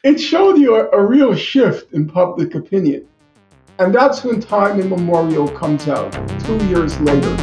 It 0.03 0.19
showed 0.19 0.59
you 0.59 0.75
a, 0.75 0.87
a 0.91 1.03
real 1.03 1.33
shift 1.33 1.91
in 1.93 2.07
public 2.07 2.53
opinion. 2.53 3.07
And 3.77 3.93
that's 3.93 4.23
when 4.23 4.39
Time 4.39 4.79
Immemorial 4.79 5.49
comes 5.49 5.89
out, 5.89 6.13
two 6.45 6.65
years 6.67 6.97
later. 7.01 7.35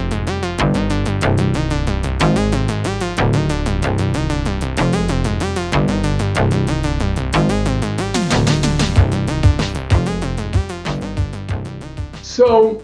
So 12.22 12.82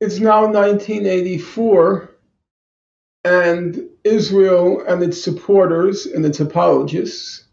it's 0.00 0.20
now 0.20 0.46
1984, 0.46 2.10
and 3.24 3.88
Israel 4.04 4.84
and 4.86 5.02
its 5.02 5.20
supporters 5.20 6.06
and 6.06 6.24
its 6.24 6.38
apologists 6.38 7.48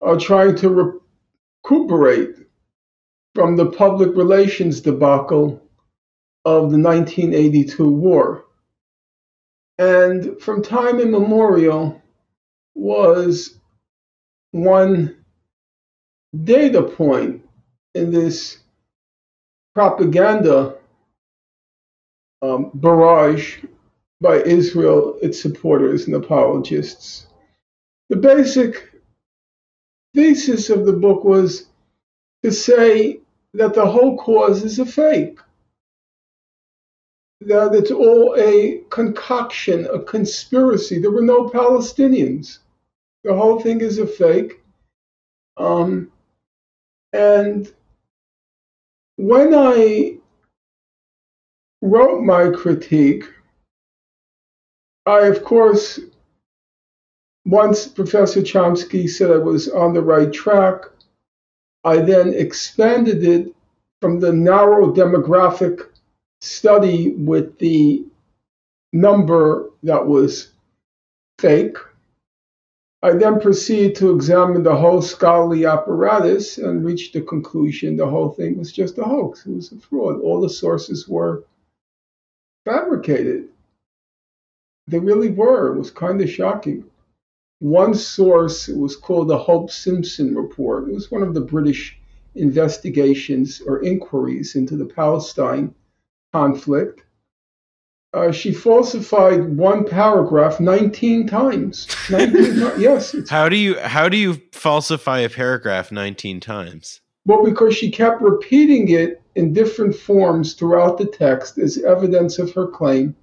are 0.00 0.16
trying 0.16 0.56
to 0.56 1.02
recuperate 1.62 2.43
from 3.34 3.56
the 3.56 3.66
public 3.66 4.16
relations 4.16 4.80
debacle 4.80 5.60
of 6.44 6.70
the 6.70 6.78
1982 6.78 7.88
war. 7.88 8.44
And 9.78 10.40
from 10.40 10.62
time 10.62 11.00
immemorial 11.00 12.00
was 12.74 13.58
one 14.52 15.24
data 16.44 16.82
point 16.82 17.42
in 17.94 18.12
this 18.12 18.58
propaganda 19.74 20.76
um, 22.42 22.70
barrage 22.74 23.58
by 24.20 24.36
Israel, 24.42 25.18
its 25.22 25.40
supporters 25.40 26.06
and 26.06 26.14
apologists. 26.14 27.26
The 28.10 28.16
basic 28.16 28.90
thesis 30.14 30.70
of 30.70 30.86
the 30.86 30.92
book 30.92 31.24
was 31.24 31.66
to 32.44 32.52
say 32.52 33.20
that 33.54 33.72
the 33.72 33.86
whole 33.86 34.18
cause 34.18 34.64
is 34.64 34.80
a 34.80 34.86
fake, 34.86 35.38
that 37.40 37.72
it's 37.74 37.92
all 37.92 38.34
a 38.36 38.82
concoction, 38.90 39.86
a 39.92 40.00
conspiracy. 40.00 40.98
There 40.98 41.12
were 41.12 41.22
no 41.22 41.48
Palestinians. 41.48 42.58
The 43.22 43.34
whole 43.34 43.60
thing 43.60 43.80
is 43.80 43.98
a 43.98 44.06
fake. 44.06 44.60
Um, 45.56 46.10
and 47.12 47.72
when 49.16 49.54
I 49.54 50.16
wrote 51.80 52.22
my 52.22 52.50
critique, 52.50 53.24
I, 55.06 55.26
of 55.26 55.44
course, 55.44 56.00
once 57.44 57.86
Professor 57.86 58.40
Chomsky 58.40 59.08
said 59.08 59.30
I 59.30 59.36
was 59.36 59.68
on 59.68 59.92
the 59.92 60.02
right 60.02 60.32
track, 60.32 60.86
I 61.84 61.98
then 61.98 62.32
expanded 62.32 63.22
it 63.24 63.54
from 64.00 64.18
the 64.20 64.32
narrow 64.32 64.92
demographic 64.92 65.88
study 66.40 67.14
with 67.16 67.58
the 67.58 68.04
number 68.92 69.70
that 69.82 70.06
was 70.06 70.52
fake. 71.38 71.76
I 73.02 73.12
then 73.12 73.38
proceeded 73.38 73.96
to 73.96 74.14
examine 74.14 74.62
the 74.62 74.74
whole 74.74 75.02
scholarly 75.02 75.66
apparatus 75.66 76.56
and 76.56 76.84
reached 76.84 77.12
the 77.12 77.20
conclusion 77.20 77.96
the 77.96 78.06
whole 78.06 78.30
thing 78.30 78.56
was 78.56 78.72
just 78.72 78.96
a 78.96 79.04
hoax. 79.04 79.44
It 79.44 79.52
was 79.52 79.72
a 79.72 79.78
fraud. 79.78 80.22
All 80.22 80.40
the 80.40 80.48
sources 80.48 81.06
were 81.06 81.44
fabricated. 82.64 83.48
They 84.86 84.98
really 84.98 85.30
were. 85.30 85.74
It 85.74 85.78
was 85.78 85.90
kind 85.90 86.20
of 86.22 86.30
shocking. 86.30 86.84
One 87.60 87.94
source 87.94 88.68
it 88.68 88.76
was 88.76 88.96
called 88.96 89.28
the 89.28 89.38
Hope 89.38 89.70
Simpson 89.70 90.34
Report. 90.34 90.88
It 90.88 90.94
was 90.94 91.10
one 91.10 91.22
of 91.22 91.34
the 91.34 91.40
British 91.40 91.98
investigations 92.34 93.62
or 93.66 93.82
inquiries 93.82 94.56
into 94.56 94.76
the 94.76 94.86
Palestine 94.86 95.74
conflict. 96.32 97.02
Uh, 98.12 98.30
she 98.30 98.52
falsified 98.52 99.56
one 99.56 99.84
paragraph 99.84 100.60
19 100.60 101.26
times. 101.26 101.88
19 102.10 102.60
times. 102.60 102.78
Yes. 102.78 103.16
How 103.28 103.48
do 103.48 103.56
you 103.56 103.78
how 103.80 104.08
do 104.08 104.16
you 104.16 104.40
falsify 104.52 105.20
a 105.20 105.28
paragraph 105.28 105.90
19 105.90 106.40
times? 106.40 107.00
well, 107.26 107.44
because 107.44 107.74
she 107.74 107.90
kept 107.90 108.20
repeating 108.20 108.88
it 108.90 109.22
in 109.34 109.52
different 109.52 109.94
forms 109.94 110.54
throughout 110.54 110.98
the 110.98 111.06
text 111.06 111.58
as 111.58 111.78
evidence 111.78 112.38
of 112.38 112.52
her 112.52 112.66
claim 112.66 113.16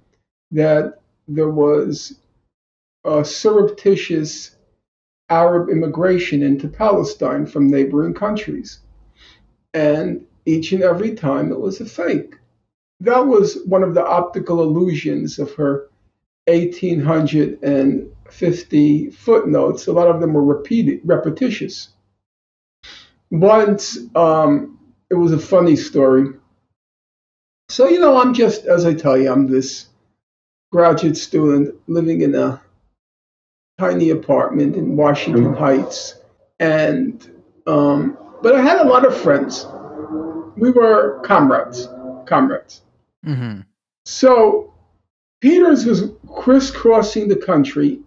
that 0.50 1.00
there 1.28 1.48
was 1.48 2.16
surreptitious 3.24 4.56
Arab 5.28 5.68
immigration 5.68 6.42
into 6.42 6.68
Palestine 6.68 7.46
from 7.46 7.70
neighboring 7.70 8.14
countries. 8.14 8.80
And 9.74 10.26
each 10.44 10.72
and 10.72 10.82
every 10.82 11.14
time 11.14 11.52
it 11.52 11.58
was 11.58 11.80
a 11.80 11.86
fake. 11.86 12.34
that 13.00 13.26
was 13.26 13.64
one 13.64 13.82
of 13.82 13.94
the 13.94 14.06
optical 14.06 14.62
illusions 14.62 15.38
of 15.38 15.54
her 15.54 15.88
1850 16.46 19.10
footnotes. 19.10 19.86
A 19.86 19.92
lot 19.92 20.08
of 20.08 20.20
them 20.20 20.34
were 20.34 20.44
repeated, 20.44 21.00
repetitious. 21.04 21.88
Once, 23.30 23.98
um, 24.14 24.78
it 25.10 25.14
was 25.14 25.32
a 25.32 25.38
funny 25.38 25.76
story. 25.76 26.26
So, 27.68 27.88
you 27.88 28.00
know, 28.00 28.20
I'm 28.20 28.34
just, 28.34 28.66
as 28.66 28.84
I 28.84 28.94
tell 28.94 29.16
you, 29.16 29.32
I'm 29.32 29.46
this 29.46 29.86
graduate 30.70 31.16
student 31.16 31.74
living 31.86 32.20
in 32.22 32.34
a 32.34 32.60
tiny 33.82 34.10
apartment 34.10 34.76
in 34.76 34.96
Washington 34.96 35.54
Heights. 35.54 36.20
And, 36.60 37.28
um, 37.66 38.16
but 38.40 38.54
I 38.54 38.62
had 38.62 38.78
a 38.78 38.88
lot 38.88 39.04
of 39.04 39.16
friends. 39.16 39.66
We 40.56 40.70
were 40.70 41.20
comrades, 41.24 41.88
comrades. 42.26 42.82
hmm 43.24 43.60
So 44.04 44.72
Peters 45.40 45.84
was 45.84 46.00
crisscrossing 46.40 47.26
the 47.26 47.40
country 47.50 47.98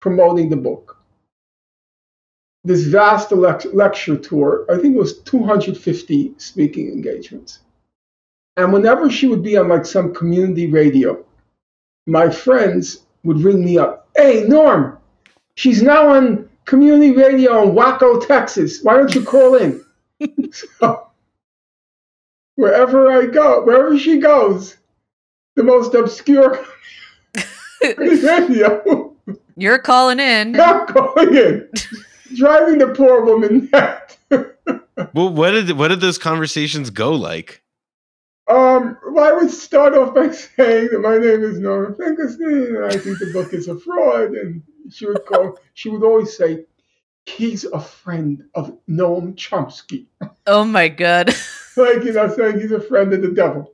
promoting 0.00 0.48
the 0.50 0.62
book. 0.68 0.96
This 2.64 2.82
vast 2.84 3.30
lecture 3.30 4.16
tour, 4.16 4.66
I 4.68 4.78
think 4.78 4.96
it 4.96 4.98
was 4.98 5.20
250 5.20 6.34
speaking 6.38 6.88
engagements. 6.88 7.60
And 8.56 8.72
whenever 8.72 9.08
she 9.10 9.28
would 9.28 9.44
be 9.44 9.56
on 9.56 9.68
like 9.68 9.86
some 9.86 10.12
community 10.12 10.66
radio, 10.66 11.24
my 12.06 12.28
friends 12.30 13.04
would 13.22 13.40
ring 13.40 13.64
me 13.64 13.78
up. 13.78 14.08
Hey, 14.16 14.44
Norm, 14.46 14.98
she's 15.54 15.82
now 15.82 16.08
on 16.08 16.48
community 16.64 17.12
radio 17.12 17.62
in 17.62 17.74
Waco, 17.74 18.20
Texas. 18.20 18.80
Why 18.82 18.96
don't 18.96 19.14
you 19.14 19.24
call 19.24 19.54
in? 19.56 19.84
so, 20.52 21.08
wherever 22.56 23.10
I 23.10 23.26
go, 23.26 23.64
wherever 23.64 23.98
she 23.98 24.18
goes, 24.18 24.76
the 25.56 25.62
most 25.62 25.94
obscure 25.94 26.64
radio, 27.98 29.14
You're 29.56 29.78
calling 29.78 30.20
in. 30.20 30.58
I'm 30.60 30.86
calling 30.86 31.34
in, 31.34 31.68
driving 32.34 32.78
the 32.78 32.88
poor 32.88 33.24
woman 33.24 33.68
mad. 33.72 34.00
Well, 35.12 35.28
what 35.30 35.50
did 35.52 35.72
what 35.72 35.88
did 35.88 36.00
those 36.00 36.18
conversations 36.18 36.90
go 36.90 37.12
like? 37.12 37.62
Um, 38.48 38.98
well, 39.10 39.24
I 39.24 39.32
would 39.32 39.50
start 39.50 39.94
off 39.94 40.14
by 40.14 40.30
saying 40.30 40.88
that 40.92 41.00
my 41.00 41.16
name 41.18 41.42
is 41.42 41.58
Norman 41.58 41.94
Finkelstein, 41.94 42.76
and 42.76 42.84
I 42.84 42.96
think 42.96 43.18
the 43.18 43.30
book 43.32 43.54
is 43.54 43.68
a 43.68 43.78
fraud. 43.78 44.32
And 44.32 44.62
she 44.90 45.06
would 45.06 45.20
go, 45.26 45.58
she 45.74 45.88
would 45.88 46.02
always 46.02 46.36
say, 46.36 46.64
"He's 47.26 47.64
a 47.64 47.80
friend 47.80 48.44
of 48.54 48.76
Noam 48.88 49.34
Chomsky," 49.34 50.06
Oh 50.46 50.64
my 50.64 50.88
god. 50.88 51.28
like 51.76 52.04
you 52.04 52.12
know, 52.12 52.28
saying 52.28 52.60
he's 52.60 52.72
a 52.72 52.80
friend 52.80 53.12
of 53.12 53.22
the 53.22 53.28
devil. 53.28 53.72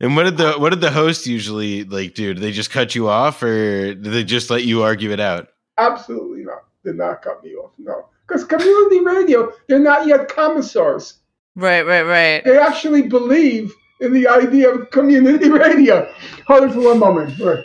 And 0.00 0.16
what 0.16 0.24
did 0.24 0.36
the 0.36 0.52
what 0.54 0.70
did 0.70 0.80
the 0.80 0.90
host 0.90 1.26
usually 1.26 1.84
like 1.84 2.14
do? 2.14 2.34
Did 2.34 2.42
they 2.42 2.52
just 2.52 2.70
cut 2.70 2.94
you 2.94 3.08
off, 3.08 3.42
or 3.42 3.94
did 3.94 4.04
they 4.04 4.24
just 4.24 4.50
let 4.50 4.64
you 4.64 4.82
argue 4.82 5.12
it 5.12 5.20
out? 5.20 5.48
Absolutely 5.78 6.44
not. 6.44 6.64
Did 6.84 6.96
not 6.96 7.22
cut 7.22 7.42
me 7.44 7.54
off. 7.54 7.70
No, 7.78 8.06
because 8.26 8.44
community 8.44 9.00
radio, 9.00 9.52
they're 9.68 9.78
not 9.78 10.06
yet 10.06 10.28
commissars. 10.28 11.18
Right, 11.54 11.86
right, 11.86 12.02
right. 12.02 12.44
They 12.44 12.58
actually 12.58 13.02
believe 13.02 13.72
in 14.00 14.12
the 14.12 14.26
idea 14.26 14.70
of 14.70 14.90
community 14.90 15.50
radio. 15.50 16.12
Hold 16.46 16.64
it 16.64 16.72
for 16.72 16.80
one 16.80 16.98
moment. 16.98 17.38
Wait. 17.38 17.64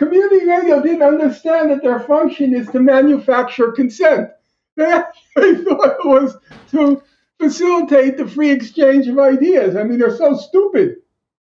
Community 0.00 0.46
radio 0.46 0.80
didn't 0.80 1.02
understand 1.02 1.70
that 1.70 1.82
their 1.82 2.00
function 2.00 2.54
is 2.54 2.66
to 2.70 2.80
manufacture 2.80 3.70
consent. 3.70 4.30
They 4.74 4.90
actually 4.90 5.56
thought 5.64 5.98
it 6.00 6.06
was 6.06 6.38
to 6.70 7.02
facilitate 7.38 8.16
the 8.16 8.26
free 8.26 8.50
exchange 8.50 9.08
of 9.08 9.18
ideas. 9.18 9.76
I 9.76 9.82
mean, 9.82 9.98
they're 9.98 10.16
so 10.16 10.38
stupid. 10.38 10.96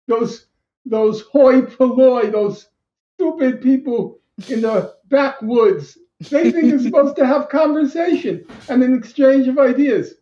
Those 0.10 0.48
those 0.86 1.22
hoi 1.22 1.62
polloi, 1.62 2.34
those 2.34 2.68
stupid 3.16 3.62
people 3.62 4.20
in 4.50 4.60
the 4.60 4.94
backwoods. 5.08 5.98
They 6.30 6.52
think 6.52 6.66
you're 6.66 6.80
supposed 6.80 7.16
to 7.16 7.26
have 7.26 7.48
conversation 7.48 8.46
and 8.68 8.84
an 8.84 8.94
exchange 8.94 9.48
of 9.48 9.58
ideas. 9.58 10.16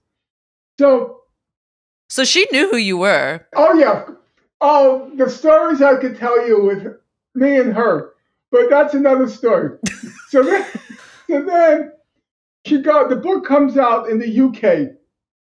So 0.77 1.21
So 2.07 2.23
she 2.23 2.45
knew 2.51 2.69
who 2.69 2.77
you 2.77 2.99
were. 2.99 3.47
Oh 3.55 3.73
yeah. 3.73 4.05
Oh, 4.63 5.09
the 5.15 5.27
stories 5.27 5.81
I 5.81 5.95
could 5.95 6.19
tell 6.19 6.47
you 6.47 6.63
with 6.63 7.00
me 7.35 7.57
and 7.59 7.73
her, 7.73 8.13
but 8.51 8.69
that's 8.69 8.93
another 8.93 9.29
story. 9.29 9.77
so 10.29 10.43
then, 10.43 10.65
so 11.27 11.43
then 11.43 11.91
she 12.65 12.81
got 12.81 13.09
the 13.09 13.15
book 13.15 13.45
comes 13.45 13.77
out 13.77 14.09
in 14.09 14.19
the 14.19 14.39
UK. 14.39 14.95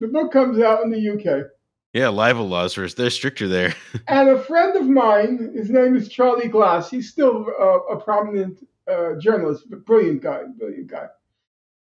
The 0.01 0.09
book 0.09 0.33
comes 0.33 0.61
out 0.61 0.83
in 0.85 0.91
the 0.91 1.11
UK, 1.11 1.47
Yeah, 1.93 2.09
libel 2.09 2.49
laws 2.49 2.77
were 2.77 2.89
they're 2.89 3.11
stricter 3.11 3.49
there. 3.49 3.75
and 4.09 4.29
a 4.29 4.41
friend 4.41 4.77
of 4.77 4.89
mine, 4.89 5.53
his 5.55 5.71
name 5.71 5.97
is 5.97 6.09
Charlie 6.09 6.49
Glass. 6.49 6.91
He's 6.91 7.11
still 7.11 7.47
uh, 7.61 7.95
a 7.95 8.01
prominent 8.01 8.65
uh, 8.91 9.15
journalist, 9.15 9.65
a 9.73 9.77
brilliant 9.77 10.23
guy, 10.23 10.43
brilliant 10.57 10.87
guy. 10.87 11.07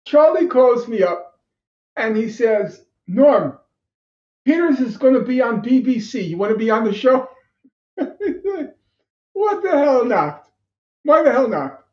Charlie 0.04 0.48
calls 0.48 0.88
me 0.88 1.02
up, 1.02 1.38
and 1.96 2.16
he 2.16 2.30
says, 2.30 2.84
"Norm, 3.06 3.58
Peters 4.44 4.80
is 4.80 4.96
going 4.96 5.14
to 5.14 5.20
be 5.20 5.40
on 5.40 5.62
BBC. 5.62 6.28
You 6.28 6.38
want 6.38 6.52
to 6.52 6.58
be 6.58 6.70
on 6.70 6.84
the 6.84 6.94
show?" 6.94 7.28
What 9.38 9.62
the 9.62 9.70
hell 9.70 10.04
not? 10.04 10.48
Why 11.04 11.22
the 11.22 11.32
hell 11.32 11.48
not? 11.48 11.84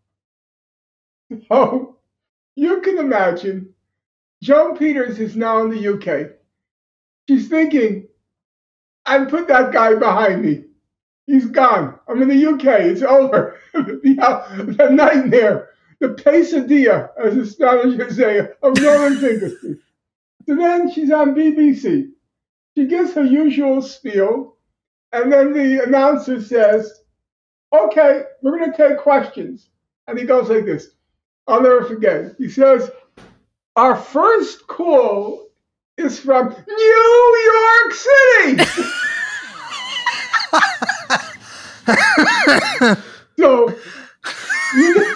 Oh, 1.50 1.98
you 2.56 2.82
can 2.82 3.00
imagine. 3.00 3.74
Joan 4.44 4.78
Peters 4.78 5.20
is 5.20 5.36
now 5.36 5.64
in 5.64 5.72
the 5.72 5.94
UK. 5.94 6.32
She's 7.28 7.48
thinking, 7.50 8.08
I 9.06 9.26
put 9.26 9.48
that 9.48 9.74
guy 9.74 9.96
behind 9.96 10.44
me. 10.44 10.66
He's 11.26 11.48
gone. 11.48 12.00
I'm 12.08 12.22
in 12.22 12.28
the 12.28 12.46
UK. 12.46 12.82
It's 12.82 13.02
over. 13.02 13.58
the, 13.74 14.18
uh, 14.22 14.56
the 14.64 14.90
nightmare, 14.92 15.70
the 16.00 16.10
pesadilla, 16.10 17.10
as 17.24 17.36
the 17.36 17.46
Spanish 17.46 17.98
would 17.98 18.12
say, 18.16 18.40
of 18.62 18.80
Norman 18.80 19.18
Finkelstein. 19.20 19.80
So 20.48 20.56
then 20.56 20.92
she's 20.92 21.12
on 21.12 21.34
BBC. 21.34 22.10
She 22.78 22.86
gives 22.86 23.14
her 23.14 23.24
usual 23.24 23.82
spiel, 23.82 24.58
and 25.12 25.32
then 25.32 25.54
the 25.54 25.84
announcer 25.84 26.40
says, 26.42 27.02
Okay, 27.74 28.24
we're 28.42 28.58
going 28.58 28.72
to 28.72 28.78
take 28.78 28.98
questions. 28.98 29.70
And 30.08 30.18
he 30.18 30.26
goes 30.26 30.50
like 30.50 30.66
this 30.66 30.90
I'll 31.48 31.62
never 31.62 31.86
forget. 31.86 32.36
He 32.38 32.50
says, 32.50 32.90
Our 33.76 33.96
first 33.96 34.68
call 34.68 35.48
is 35.98 36.20
from 36.20 36.56
New 36.68 37.52
York 37.54 37.94
City. 37.94 38.64
so, 43.38 43.70
you 44.76 44.96
know, 44.96 45.16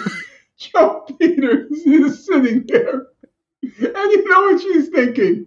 Joan 0.56 1.02
Peters 1.18 1.70
is 1.70 2.26
sitting 2.26 2.64
there, 2.66 3.06
and 3.62 4.12
you 4.12 4.28
know 4.28 4.40
what 4.42 4.60
she's 4.60 4.88
thinking? 4.88 5.46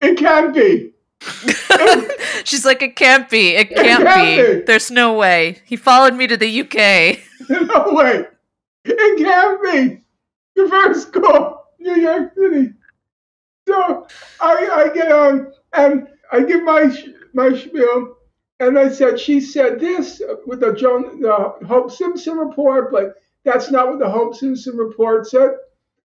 It 0.00 0.18
can't 0.18 0.54
be. 0.54 0.93
She's 2.44 2.64
like, 2.64 2.82
it 2.82 2.96
can't 2.96 3.28
be. 3.28 3.50
It 3.50 3.70
can't, 3.70 4.04
can't 4.04 4.46
be. 4.46 4.58
be. 4.58 4.62
There's 4.62 4.90
no 4.90 5.14
way. 5.14 5.62
He 5.64 5.76
followed 5.76 6.14
me 6.14 6.26
to 6.26 6.36
the 6.36 6.60
UK. 6.60 7.18
no 7.48 7.92
way. 7.92 8.26
It 8.84 9.18
can't 9.18 9.62
be. 9.62 10.04
The 10.56 10.68
first 10.68 11.12
call, 11.12 11.72
New 11.78 11.96
York 11.96 12.32
City. 12.34 12.72
So 13.66 14.06
I, 14.40 14.68
I 14.72 14.94
get 14.94 15.10
on 15.10 15.52
and 15.72 16.08
I 16.30 16.42
give 16.42 16.62
my 16.62 16.90
sh- 16.90 17.08
my 17.32 17.56
spiel, 17.56 18.16
and 18.60 18.78
I 18.78 18.88
said 18.88 19.18
she 19.18 19.40
said 19.40 19.80
this 19.80 20.22
with 20.46 20.60
the 20.60 20.72
Joan 20.74 21.20
the 21.20 21.54
Hope 21.66 21.90
Simpson 21.90 22.36
report, 22.36 22.92
but 22.92 23.14
that's 23.44 23.70
not 23.70 23.88
what 23.88 23.98
the 23.98 24.08
Hope 24.08 24.34
Simpson 24.34 24.76
report 24.76 25.26
said. 25.26 25.50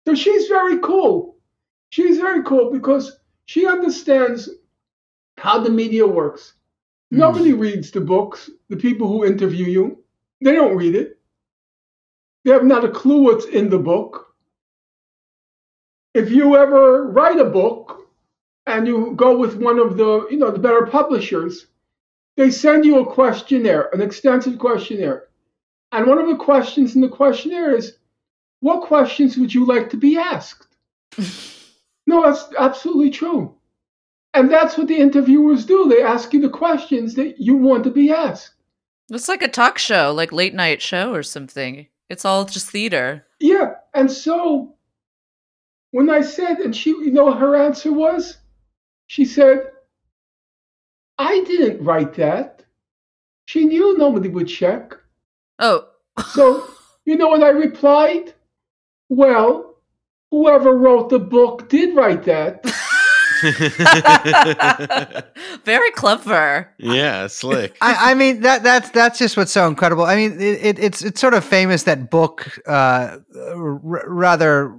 So 0.07 0.15
she's 0.15 0.47
very 0.47 0.79
cool. 0.79 1.37
She's 1.89 2.17
very 2.17 2.43
cool 2.43 2.71
because 2.71 3.19
she 3.45 3.65
understands 3.65 4.49
how 5.39 5.59
the 5.59 5.69
media 5.69 6.05
works. 6.05 6.53
Nobody 7.11 7.51
hmm. 7.51 7.59
reads 7.59 7.91
the 7.91 8.01
books. 8.01 8.49
The 8.69 8.77
people 8.77 9.07
who 9.07 9.25
interview 9.25 9.65
you, 9.65 10.03
they 10.41 10.53
don't 10.53 10.75
read 10.75 10.95
it. 10.95 11.17
They 12.43 12.51
have 12.51 12.65
not 12.65 12.85
a 12.85 12.89
clue 12.89 13.23
what's 13.23 13.45
in 13.45 13.69
the 13.69 13.79
book. 13.79 14.27
If 16.13 16.29
you 16.29 16.55
ever 16.55 17.09
write 17.09 17.39
a 17.39 17.45
book 17.45 18.07
and 18.67 18.87
you 18.87 19.13
go 19.15 19.37
with 19.37 19.55
one 19.55 19.79
of 19.79 19.97
the, 19.97 20.27
you 20.29 20.37
know, 20.37 20.51
the 20.51 20.59
better 20.59 20.85
publishers, 20.85 21.67
they 22.37 22.51
send 22.51 22.85
you 22.85 22.99
a 22.99 23.13
questionnaire, 23.13 23.89
an 23.93 24.01
extensive 24.01 24.59
questionnaire. 24.59 25.27
And 25.91 26.05
one 26.05 26.19
of 26.19 26.27
the 26.27 26.35
questions 26.35 26.95
in 26.95 27.01
the 27.01 27.09
questionnaire 27.09 27.75
is, 27.75 27.97
what 28.61 28.87
questions 28.87 29.37
would 29.37 29.53
you 29.53 29.65
like 29.65 29.89
to 29.89 29.97
be 29.97 30.17
asked? 30.17 30.67
no, 32.07 32.23
that's 32.23 32.45
absolutely 32.57 33.09
true. 33.09 33.55
And 34.33 34.51
that's 34.51 34.77
what 34.77 34.87
the 34.87 34.97
interviewers 34.97 35.65
do. 35.65 35.87
They 35.87 36.03
ask 36.03 36.33
you 36.33 36.41
the 36.41 36.49
questions 36.49 37.15
that 37.15 37.39
you 37.39 37.55
want 37.55 37.83
to 37.85 37.89
be 37.89 38.11
asked. 38.11 38.53
It's 39.09 39.27
like 39.27 39.41
a 39.41 39.47
talk 39.47 39.77
show, 39.77 40.13
like 40.13 40.31
late 40.31 40.53
night 40.53 40.81
show 40.81 41.13
or 41.13 41.23
something. 41.23 41.87
It's 42.09 42.25
all 42.25 42.45
just 42.45 42.69
theater. 42.69 43.25
Yeah. 43.39 43.75
And 43.93 44.11
so 44.11 44.75
when 45.91 46.09
I 46.09 46.21
said, 46.21 46.59
and 46.59 46.75
she, 46.75 46.91
you 46.91 47.11
know, 47.11 47.31
her 47.33 47.55
answer 47.55 47.91
was, 47.91 48.37
she 49.07 49.25
said, 49.25 49.71
I 51.17 51.43
didn't 51.43 51.83
write 51.83 52.13
that. 52.15 52.63
She 53.45 53.65
knew 53.65 53.97
nobody 53.97 54.29
would 54.29 54.47
check. 54.47 54.93
Oh. 55.57 55.87
So, 56.33 56.69
you 57.05 57.17
know 57.17 57.29
what 57.29 57.43
I 57.43 57.49
replied? 57.49 58.33
Well, 59.09 59.75
whoever 60.29 60.77
wrote 60.77 61.09
the 61.09 61.19
book 61.19 61.67
did 61.67 61.95
write 61.95 62.23
that. 62.25 62.63
Very 65.65 65.91
clever. 65.91 66.73
yeah, 66.77 67.27
slick. 67.27 67.77
I, 67.81 68.11
I 68.11 68.13
mean 68.13 68.41
that 68.41 68.63
that's 68.63 68.89
that's 68.91 69.19
just 69.19 69.37
what's 69.37 69.51
so 69.51 69.67
incredible. 69.67 70.05
I 70.05 70.15
mean, 70.15 70.41
it, 70.41 70.65
it, 70.65 70.79
it's 70.79 71.03
it's 71.03 71.21
sort 71.21 71.33
of 71.33 71.43
famous 71.43 71.83
that 71.83 72.09
book, 72.09 72.59
uh, 72.67 73.17
r- 73.35 73.81
rather 73.83 74.77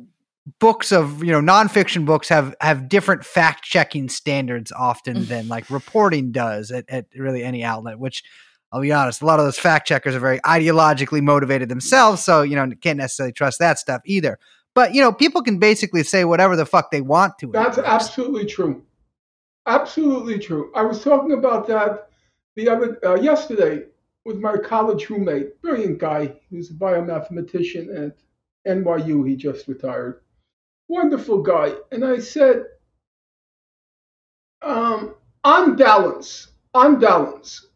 books 0.59 0.93
of 0.93 1.23
you 1.23 1.33
know 1.33 1.41
nonfiction 1.41 2.05
books 2.05 2.29
have 2.29 2.55
have 2.61 2.89
different 2.89 3.25
fact 3.25 3.65
checking 3.65 4.09
standards 4.09 4.73
often 4.73 5.25
than 5.27 5.49
like 5.49 5.69
reporting 5.71 6.33
does 6.33 6.71
at, 6.71 6.85
at 6.89 7.07
really 7.17 7.43
any 7.43 7.65
outlet. 7.65 7.99
Which 7.99 8.23
I'll 8.73 8.81
be 8.81 8.93
honest, 8.93 9.23
a 9.23 9.27
lot 9.27 9.39
of 9.39 9.47
those 9.47 9.59
fact 9.59 9.89
checkers 9.89 10.15
are 10.15 10.21
very 10.21 10.39
ideologically 10.41 11.23
motivated 11.23 11.69
themselves, 11.69 12.23
so 12.23 12.43
you 12.43 12.57
know 12.57 12.71
can't 12.81 12.99
necessarily 12.99 13.33
trust 13.33 13.59
that 13.59 13.79
stuff 13.79 14.03
either. 14.05 14.39
But 14.81 14.95
you 14.95 15.03
know, 15.03 15.13
people 15.13 15.43
can 15.43 15.59
basically 15.59 16.03
say 16.05 16.25
whatever 16.25 16.57
the 16.57 16.65
fuck 16.65 16.91
they 16.91 17.03
want 17.03 17.39
to. 17.41 17.49
That's 17.49 17.77
absolutely 17.77 18.47
true. 18.47 18.83
Absolutely 19.67 20.39
true. 20.39 20.73
I 20.75 20.85
was 20.85 21.05
talking 21.05 21.33
about 21.33 21.67
that 21.67 22.09
the 22.57 22.67
other 22.67 22.99
uh, 23.05 23.17
yesterday 23.17 23.85
with 24.25 24.39
my 24.39 24.57
college 24.57 25.11
roommate, 25.11 25.61
brilliant 25.61 25.99
guy. 25.99 26.35
Was 26.51 26.71
a 26.71 26.73
biomathematician 26.73 28.07
at 28.07 28.17
NYU. 28.67 29.29
He 29.29 29.37
just 29.37 29.69
retired. 29.69 30.23
Wonderful 30.89 31.43
guy. 31.43 31.75
And 31.93 32.03
I 32.03 32.19
said, 32.19 32.65
um, 34.63 35.15
on 35.45 35.77
balance, 35.77 36.53
on 36.73 36.99
balance, 36.99 37.67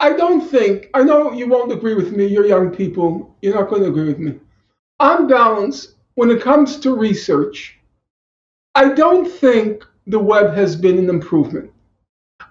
I 0.00 0.12
don't 0.12 0.46
think, 0.46 0.90
I 0.92 1.02
know 1.02 1.32
you 1.32 1.48
won't 1.48 1.72
agree 1.72 1.94
with 1.94 2.12
me. 2.12 2.26
You're 2.26 2.44
young 2.44 2.76
people. 2.76 3.34
You're 3.40 3.54
not 3.54 3.70
going 3.70 3.84
to 3.84 3.88
agree 3.88 4.08
with 4.08 4.18
me. 4.18 4.38
On 5.00 5.28
balance, 5.28 5.94
when 6.16 6.30
it 6.30 6.42
comes 6.42 6.80
to 6.80 6.96
research, 6.96 7.78
I 8.74 8.92
don't 8.94 9.30
think 9.30 9.84
the 10.06 10.18
web 10.18 10.54
has 10.54 10.74
been 10.74 10.98
an 10.98 11.08
improvement. 11.08 11.70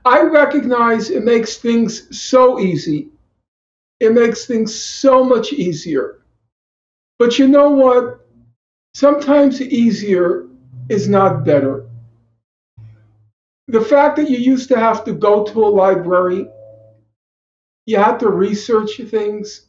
I 0.05 0.21
recognize 0.21 1.09
it 1.09 1.23
makes 1.23 1.57
things 1.57 2.17
so 2.17 2.59
easy. 2.59 3.09
It 3.99 4.13
makes 4.13 4.45
things 4.45 4.73
so 4.73 5.23
much 5.23 5.51
easier. 5.51 6.21
But 7.19 7.39
you 7.39 7.47
know 7.47 7.69
what? 7.71 8.25
Sometimes 8.93 9.61
easier 9.61 10.47
is 10.89 11.09
not 11.09 11.43
better. 11.43 11.87
The 13.67 13.81
fact 13.81 14.15
that 14.15 14.29
you 14.29 14.37
used 14.37 14.69
to 14.69 14.79
have 14.79 15.03
to 15.05 15.13
go 15.13 15.43
to 15.43 15.65
a 15.65 15.67
library, 15.67 16.49
you 17.85 17.97
had 17.97 18.19
to 18.19 18.29
research 18.29 19.01
things, 19.09 19.66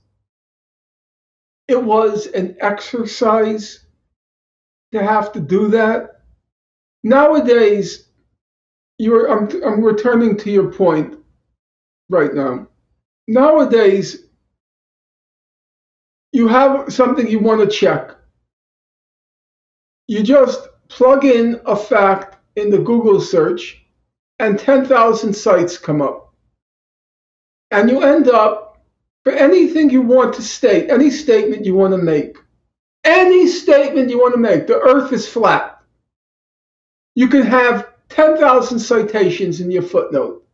it 1.69 1.83
was 1.83 2.27
an 2.29 2.57
exercise 2.61 3.85
to 4.93 5.03
have 5.03 5.33
to 5.33 5.41
do 5.41 5.69
that. 5.69 6.23
Nowadays, 7.05 8.09
you're 8.99 9.31
I'm, 9.31 9.49
I'm 9.63 9.85
returning 9.85 10.37
to 10.39 10.51
your 10.51 10.73
point 10.73 11.19
right 12.09 12.35
now. 12.35 12.67
Nowadays, 13.29 14.25
you 16.33 16.49
have 16.49 16.93
something 16.93 17.29
you 17.29 17.39
want 17.39 17.61
to 17.61 17.67
check. 17.67 18.17
You 20.09 20.23
just 20.23 20.69
plug 20.89 21.25
in 21.25 21.61
a 21.67 21.77
fact 21.77 22.39
in 22.57 22.71
the 22.71 22.79
Google 22.79 23.21
search, 23.21 23.85
and 24.39 24.59
10,000 24.59 25.33
sites 25.33 25.79
come 25.79 26.03
up. 26.03 26.35
And 27.71 27.91
you 27.91 28.03
end 28.03 28.29
up, 28.29 28.68
for 29.25 29.33
anything 29.33 29.91
you 29.91 30.03
want 30.03 30.35
to 30.35 30.43
state, 30.43 30.91
any 30.91 31.11
statement 31.11 31.67
you 31.67 31.75
want 31.75 31.93
to 31.93 31.99
make, 31.99 32.37
any 33.05 33.47
statement 33.47 34.11
you 34.11 34.19
want 34.19 34.35
to 34.35 34.41
make, 34.41 34.67
the 34.67 34.79
earth 34.79 35.13
is 35.13 35.29
flat. 35.29 35.81
You 37.15 37.29
can 37.29 37.43
have 37.43 37.89
10,000 38.11 38.79
citations 38.79 39.61
in 39.61 39.71
your 39.71 39.83
footnote. 39.83 40.45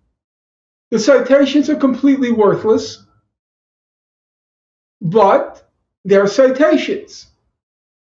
The 0.90 0.98
citations 0.98 1.68
are 1.70 1.76
completely 1.76 2.30
worthless, 2.30 3.04
but 5.00 5.70
they're 6.04 6.26
citations. 6.26 7.26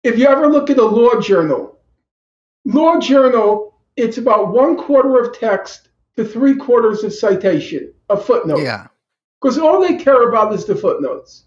If 0.02 0.18
you 0.18 0.26
ever 0.26 0.48
look 0.48 0.70
at 0.70 0.78
a 0.78 0.84
law 0.84 1.20
journal, 1.20 1.78
law 2.64 2.98
journal, 2.98 3.74
it's 3.96 4.18
about 4.18 4.52
one 4.52 4.76
quarter 4.76 5.18
of 5.20 5.38
text 5.38 5.88
to 6.16 6.24
three 6.24 6.56
quarters 6.56 7.04
of 7.04 7.12
citation, 7.12 7.92
a 8.08 8.16
footnote. 8.16 8.62
Yeah. 8.62 8.88
Because 9.42 9.58
all 9.58 9.80
they 9.80 9.96
care 9.96 10.28
about 10.28 10.52
is 10.52 10.64
the 10.64 10.76
footnotes. 10.76 11.44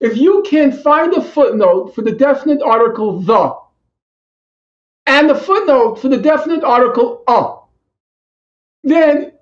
If 0.00 0.16
you 0.16 0.44
can 0.48 0.72
find 0.72 1.14
a 1.14 1.22
footnote 1.22 1.94
for 1.94 2.02
the 2.02 2.12
definite 2.12 2.60
article 2.62 3.20
the, 3.20 3.56
and 5.06 5.30
the 5.30 5.34
footnote 5.36 5.96
for 5.96 6.08
the 6.08 6.18
definite 6.18 6.64
article 6.64 7.22
a, 7.28 7.54
then 8.82 9.32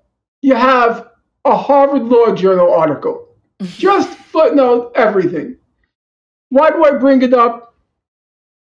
you 0.41 0.53
have 0.53 1.09
a 1.45 1.57
Harvard 1.57 2.03
Law 2.03 2.35
Journal 2.35 2.71
article. 2.71 3.29
Just 3.63 4.15
footnote 4.17 4.91
everything. 4.95 5.57
Why 6.49 6.69
do 6.69 6.85
I 6.85 6.91
bring 6.97 7.23
it 7.23 7.33
up? 7.33 7.75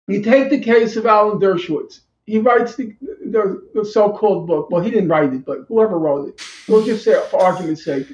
You 0.09 0.23
take 0.23 0.51
the 0.51 0.61
case 0.61 0.97
of 0.97 1.07
Alan 1.07 1.39
Dershowitz. 1.39 2.01
He 2.27 2.39
writes 2.39 2.75
the, 2.75 2.97
the, 3.01 3.69
the 3.75 3.85
so-called 3.85 4.47
book. 4.47 4.71
Well, 4.71 4.83
he 4.83 4.91
didn't 4.91 5.09
write 5.09 5.33
it, 5.33 5.45
but 5.45 5.67
whoever 5.69 5.99
wrote 5.99 6.29
it. 6.29 6.43
We'll 6.69 6.85
just 6.85 7.05
say, 7.05 7.21
for 7.31 7.41
argument's 7.41 7.85
sake, 7.85 8.09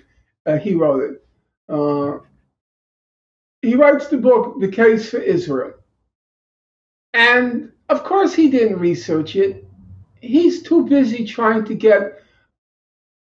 uh, 0.46 0.58
he 0.58 0.74
wrote 0.74 1.02
it. 1.02 1.24
Uh, 1.68 2.18
he 3.62 3.74
writes 3.74 4.08
the 4.08 4.16
book, 4.16 4.60
The 4.60 4.68
Case 4.68 5.10
for 5.10 5.18
Israel. 5.18 5.74
And 7.14 7.72
of 7.88 8.04
course, 8.04 8.34
he 8.34 8.48
didn't 8.50 8.78
research 8.78 9.36
it. 9.36 9.64
He's 10.20 10.62
too 10.62 10.86
busy 10.86 11.24
trying 11.24 11.64
to 11.64 11.74
get 11.74 12.22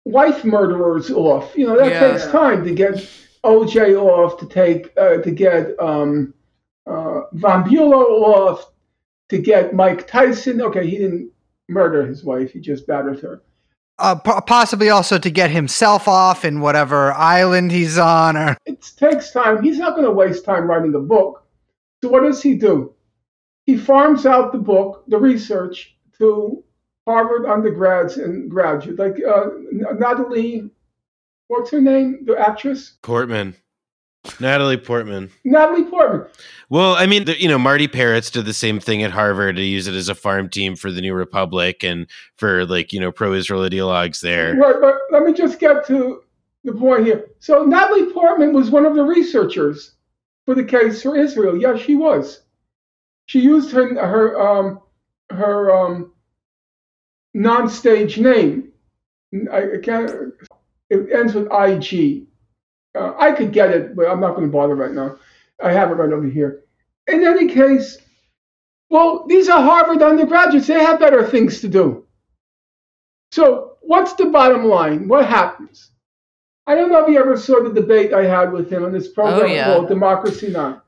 wife 0.05 0.45
murderers 0.45 1.11
off. 1.11 1.57
You 1.57 1.67
know, 1.67 1.77
that 1.77 1.93
Yeah. 1.93 2.09
takes 2.11 2.27
time 2.27 2.65
to 2.65 2.75
get 2.75 3.07
OJ 3.45 3.95
off, 3.95 4.39
to 4.39 4.47
take, 4.47 4.93
uh, 4.97 5.19
to 5.19 5.31
get 5.31 5.79
um, 5.81 6.35
uh, 6.87 7.23
Von 7.33 7.65
Bulow 7.69 8.23
off, 8.23 8.73
to 9.29 9.39
get 9.39 9.75
Mike 9.75 10.07
Tyson. 10.07 10.61
Okay, 10.61 10.87
he 10.87 10.99
didn't 10.99 11.31
murder 11.69 12.05
his 12.07 12.25
wife, 12.25 12.53
he 12.53 12.61
just 12.61 12.87
battered 12.87 13.21
her. 13.21 13.43
Uh, 14.01 14.15
po- 14.15 14.41
possibly 14.41 14.89
also 14.89 15.19
to 15.19 15.31
get 15.31 15.51
himself 15.51 16.09
off 16.09 16.45
in 16.45 16.61
whatever 16.61 17.13
island 17.13 17.71
he's 17.71 17.99
on, 17.99 18.37
or 18.37 18.57
it 18.65 18.91
takes 18.97 19.31
time. 19.31 19.63
He's 19.63 19.79
not 19.79 19.95
going 19.95 20.07
to 20.07 20.11
waste 20.11 20.45
time 20.45 20.69
writing 20.69 20.95
a 20.95 21.01
book. 21.01 21.45
So 22.03 22.09
what 22.09 22.23
does 22.23 22.43
he 22.43 22.55
do? 22.55 22.95
He 23.67 23.77
farms 23.77 24.25
out 24.25 24.53
the 24.53 24.59
book, 24.59 25.05
the 25.09 25.19
research, 25.19 25.97
to 26.19 26.65
Harvard 27.07 27.45
undergrads 27.47 28.17
and 28.17 28.51
graduates, 28.51 28.99
like 28.99 29.17
uh, 29.27 29.47
Natalie. 29.99 30.71
What's 31.49 31.71
her 31.71 31.81
name? 31.81 32.25
The 32.25 32.39
actress 32.39 32.95
Portman. 33.03 33.55
Natalie 34.39 34.77
Portman. 34.77 35.31
Natalie 35.45 35.85
Portman. 35.85 36.27
Well, 36.69 36.95
I 36.95 37.07
mean, 37.07 37.25
the, 37.25 37.41
you 37.41 37.49
know, 37.49 37.59
Marty 37.59 37.89
Peretz 37.89 38.31
did 38.31 38.45
the 38.45 38.55
same 38.55 38.79
thing 38.79 39.03
at 39.03 39.11
Harvard 39.11 39.57
to 39.57 39.63
use 39.63 39.87
it 39.87 39.95
as 39.95 40.09
a 40.09 40.15
farm 40.15 40.49
team 40.49 40.77
for 40.77 40.91
the 40.91 41.01
New 41.01 41.15
Republic 41.15 41.83
and 41.83 42.07
for 42.37 42.67
like, 42.67 42.93
you 42.93 43.01
know, 43.01 43.11
pro-Israel 43.11 43.69
ideologues 43.69 44.21
there. 44.21 44.55
Right, 44.57 44.77
but 44.81 44.99
let 45.11 45.25
me 45.25 45.33
just 45.33 45.59
get 45.59 45.87
to 45.87 46.23
the 46.65 46.73
point 46.73 47.07
here. 47.07 47.29
So 47.39 47.65
Natalie 47.65 48.13
Portman 48.13 48.53
was 48.53 48.71
one 48.71 48.85
of 48.85 48.95
the 48.95 49.05
researchers 49.05 49.95
for 50.45 50.55
the 50.55 50.65
case 50.65 51.03
for 51.03 51.17
Israel. 51.17 51.57
Yes, 51.57 51.81
she 51.81 51.97
was. 51.97 52.43
She 53.27 53.41
used 53.41 53.71
her 53.73 53.95
her 53.95 54.41
um, 54.41 54.81
her 55.31 55.75
um, 55.75 56.13
non-stage 57.33 58.19
name. 58.19 58.73
I, 59.53 59.59
I 59.59 59.79
can't. 59.83 60.35
It 60.91 61.13
ends 61.13 61.35
with 61.35 61.49
IG. 61.53 62.27
Uh, 62.95 63.15
I 63.19 63.33
could 63.33 63.53
get 63.53 63.71
it, 63.71 63.95
but 63.95 64.07
I'm 64.09 64.21
not 64.21 64.35
going 64.35 64.47
to 64.49 64.53
bother 64.53 64.75
right 64.75 64.93
now. 64.93 65.17
I 65.63 65.73
have 65.73 65.91
it 65.91 65.95
right 65.95 66.13
over 66.13 66.27
here. 66.27 66.65
In 67.07 67.25
any 67.25 67.49
case, 67.49 67.99
well, 68.89 69.27
these 69.29 69.49
are 69.49 69.63
Harvard 69.63 70.03
undergraduates. 70.03 70.67
They 70.67 70.75
have 70.83 70.99
better 70.99 71.27
things 71.27 71.61
to 71.61 71.69
do. 71.69 72.07
So, 73.33 73.77
what's 73.81 74.15
the 74.15 74.27
bottom 74.27 74.65
line? 74.65 75.07
What 75.07 75.27
happens? 75.27 75.91
I 76.67 76.75
don't 76.75 76.91
know 76.91 77.05
if 77.05 77.09
you 77.09 77.19
ever 77.19 77.37
saw 77.37 77.63
the 77.63 77.73
debate 77.73 78.13
I 78.13 78.25
had 78.25 78.53
with 78.53 78.71
him 78.71 78.85
on 78.85 78.93
this 78.93 79.09
program 79.09 79.43
Oh, 79.43 79.53
yeah. 79.53 79.65
called 79.67 79.89
Democracy 79.89 80.51
Now. 80.51 80.83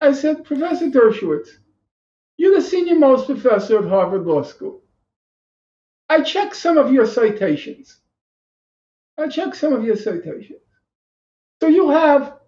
I 0.00 0.12
said, 0.12 0.44
Professor 0.44 0.86
Dershowitz, 0.90 1.48
you're 2.38 2.54
the 2.54 2.62
senior 2.62 2.96
most 2.96 3.26
professor 3.26 3.78
of 3.78 3.88
Harvard 3.88 4.24
Law 4.26 4.42
School. 4.42 4.82
I 6.08 6.22
checked 6.22 6.56
some 6.56 6.76
of 6.76 6.92
your 6.92 7.06
citations. 7.06 7.98
I 9.18 9.28
checked 9.28 9.56
some 9.56 9.72
of 9.72 9.84
your 9.84 9.96
citations. 9.96 10.61
So 11.62 11.68
you 11.68 11.90
have 11.90 12.40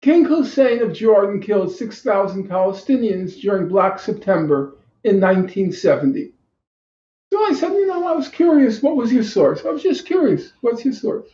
King 0.00 0.24
Hussein 0.26 0.80
of 0.80 0.92
Jordan 0.92 1.40
killed 1.40 1.74
6,000 1.74 2.48
Palestinians 2.48 3.40
during 3.40 3.66
Black 3.66 3.98
September 3.98 4.76
in 5.02 5.20
1970. 5.20 6.30
So 7.32 7.44
I 7.44 7.52
said, 7.52 7.72
you 7.72 7.84
know, 7.88 8.06
I 8.06 8.12
was 8.12 8.28
curious. 8.28 8.80
What 8.80 8.94
was 8.94 9.12
your 9.12 9.24
source? 9.24 9.64
I 9.64 9.70
was 9.70 9.82
just 9.82 10.06
curious. 10.06 10.52
What's 10.60 10.84
your 10.84 10.94
source? 10.94 11.26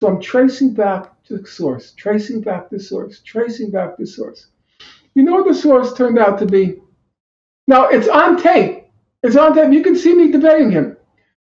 So 0.00 0.06
I'm 0.06 0.20
tracing 0.20 0.72
back 0.72 1.20
to 1.24 1.38
the 1.38 1.48
source, 1.48 1.90
tracing 1.94 2.42
back 2.42 2.70
the 2.70 2.78
source, 2.78 3.18
tracing 3.18 3.72
back 3.72 3.96
the 3.96 4.06
source. 4.06 4.46
You 5.16 5.24
know 5.24 5.32
what 5.32 5.48
the 5.48 5.54
source 5.54 5.94
turned 5.94 6.16
out 6.16 6.38
to 6.38 6.46
be? 6.46 6.80
Now 7.66 7.88
it's 7.88 8.06
on 8.06 8.40
tape. 8.40 8.84
It's 9.24 9.36
on 9.36 9.52
tape. 9.52 9.72
You 9.72 9.82
can 9.82 9.96
see 9.96 10.14
me 10.14 10.30
debating 10.30 10.70
him. 10.70 10.96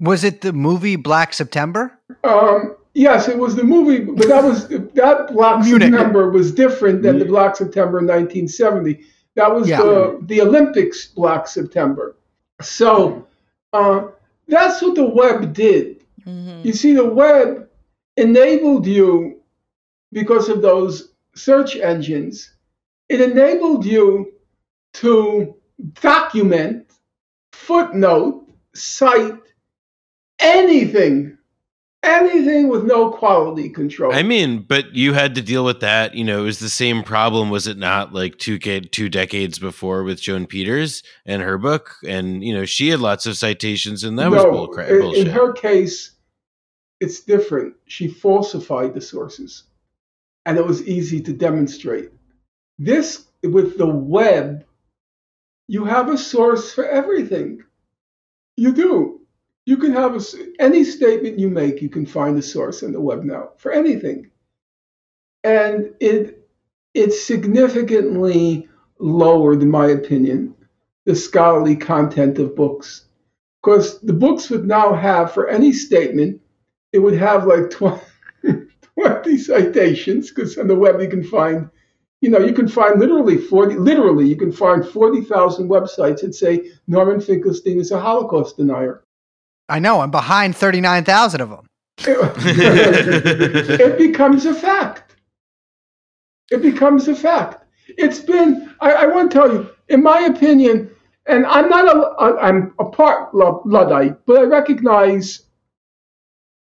Was 0.00 0.24
it 0.24 0.40
the 0.40 0.52
movie 0.52 0.96
Black 0.96 1.32
September? 1.32 1.98
Um, 2.24 2.74
yes, 2.94 3.28
it 3.28 3.38
was 3.38 3.54
the 3.54 3.62
movie, 3.62 4.00
but 4.04 4.26
that 4.28 4.42
was 4.42 4.66
that 4.68 5.28
Black 5.32 5.64
Munich. 5.64 5.90
September 5.92 6.30
was 6.30 6.52
different 6.52 7.02
than 7.02 7.18
the 7.18 7.24
Black 7.24 7.56
September 7.56 8.00
in 8.00 8.06
1970. 8.06 9.00
That 9.36 9.54
was 9.54 9.68
Yeah. 9.68 9.80
the 9.82 10.18
the 10.22 10.40
Olympics 10.42 11.06
Black 11.06 11.46
September. 11.46 12.16
So 12.60 13.26
uh, 13.72 14.08
that's 14.48 14.82
what 14.82 14.96
the 14.96 15.06
web 15.06 15.52
did. 15.54 16.02
Mhm. 16.26 16.64
You 16.64 16.72
see, 16.72 16.92
the 16.92 17.04
web 17.04 17.68
enabled 18.16 18.86
you 18.86 19.40
because 20.12 20.48
of 20.48 20.60
those 20.62 21.12
search 21.34 21.76
engines. 21.76 22.54
It 23.08 23.20
enabled 23.20 23.84
you 23.84 24.32
to 24.94 25.56
document, 26.00 26.90
footnote, 27.52 28.46
cite 28.74 29.38
anything, 30.38 31.36
anything 32.02 32.68
with 32.68 32.84
no 32.84 33.10
quality 33.10 33.68
control. 33.68 34.14
I 34.14 34.22
mean, 34.22 34.64
but 34.68 34.94
you 34.94 35.12
had 35.12 35.34
to 35.34 35.42
deal 35.42 35.64
with 35.64 35.80
that. 35.80 36.14
You 36.14 36.24
know, 36.24 36.40
it 36.40 36.44
was 36.44 36.58
the 36.58 36.68
same 36.68 37.02
problem, 37.02 37.50
was 37.50 37.66
it 37.66 37.78
not? 37.78 38.12
Like 38.12 38.38
two 38.38 38.58
two 38.58 39.08
decades 39.08 39.58
before 39.58 40.04
with 40.04 40.20
Joan 40.20 40.46
Peters 40.46 41.02
and 41.26 41.42
her 41.42 41.58
book, 41.58 41.96
and 42.06 42.44
you 42.44 42.54
know, 42.54 42.64
she 42.64 42.88
had 42.88 43.00
lots 43.00 43.26
of 43.26 43.36
citations, 43.36 44.04
and 44.04 44.18
that 44.18 44.30
was 44.30 44.44
bull 44.44 44.68
crap. 44.68 44.88
in, 44.88 45.00
bullshit. 45.00 45.26
in 45.26 45.32
her 45.32 45.52
case, 45.52 46.12
it's 47.00 47.20
different. 47.20 47.74
She 47.86 48.08
falsified 48.08 48.94
the 48.94 49.00
sources, 49.00 49.64
and 50.46 50.58
it 50.58 50.66
was 50.66 50.86
easy 50.86 51.20
to 51.22 51.32
demonstrate. 51.32 52.10
This, 52.78 53.26
with 53.42 53.78
the 53.78 53.86
web, 53.86 54.64
you 55.68 55.84
have 55.84 56.08
a 56.08 56.18
source 56.18 56.72
for 56.72 56.86
everything. 56.86 57.62
You 58.56 58.72
do. 58.72 59.20
You 59.66 59.78
can 59.78 59.92
have 59.92 60.14
a, 60.14 60.22
any 60.58 60.84
statement 60.84 61.38
you 61.38 61.48
make, 61.48 61.80
you 61.80 61.88
can 61.88 62.04
find 62.04 62.38
a 62.38 62.42
source 62.42 62.82
in 62.82 62.92
the 62.92 63.00
web 63.00 63.24
now 63.24 63.50
for 63.56 63.72
anything. 63.72 64.30
And 65.42 65.94
it 66.00 66.40
it 66.92 67.12
significantly 67.12 68.68
lowered, 68.98 69.62
in 69.62 69.70
my 69.70 69.88
opinion, 69.88 70.54
the 71.06 71.14
scholarly 71.14 71.76
content 71.76 72.38
of 72.38 72.54
books 72.54 73.06
because 73.64 73.98
the 74.00 74.12
books 74.12 74.50
would 74.50 74.66
now 74.66 74.92
have 74.92 75.32
for 75.32 75.48
any 75.48 75.72
statement 75.72 76.40
it 76.92 76.98
would 76.98 77.14
have 77.14 77.46
like 77.46 77.70
20, 77.70 78.00
20 79.00 79.38
citations 79.38 80.30
because 80.30 80.56
on 80.58 80.68
the 80.68 80.74
web 80.74 81.00
you 81.00 81.08
can 81.08 81.24
find 81.24 81.68
you 82.20 82.30
know 82.30 82.38
you 82.38 82.52
can 82.52 82.68
find 82.68 83.00
literally 83.00 83.38
40 83.38 83.76
literally 83.76 84.26
you 84.26 84.36
can 84.36 84.52
find 84.52 84.86
40,000 84.86 85.68
websites 85.68 86.20
that 86.20 86.34
say 86.34 86.70
Norman 86.86 87.20
Finkelstein 87.20 87.80
is 87.80 87.90
a 87.90 88.00
Holocaust 88.00 88.56
denier 88.56 89.02
I 89.66 89.78
know. 89.78 90.00
I'm 90.00 90.10
behind 90.10 90.54
39,000 90.54 91.40
of 91.40 91.48
them. 91.48 91.66
it 93.80 93.96
becomes 93.98 94.44
a 94.44 94.54
fact 94.54 95.16
it 96.50 96.60
becomes 96.60 97.08
a 97.08 97.14
fact 97.14 97.64
it's 97.88 98.20
been 98.20 98.74
I, 98.80 98.92
I 98.92 99.06
want 99.06 99.30
to 99.30 99.36
tell 99.36 99.52
you 99.52 99.70
in 99.88 100.02
my 100.02 100.20
opinion 100.20 100.90
and 101.26 101.46
I'm 101.46 101.68
not 101.68 101.86
a, 101.86 102.14
I'm 102.40 102.74
a 102.78 102.84
part 102.84 103.34
Lu- 103.34 103.62
Luddite, 103.64 104.24
but 104.26 104.38
I 104.38 104.42
recognize 104.42 105.43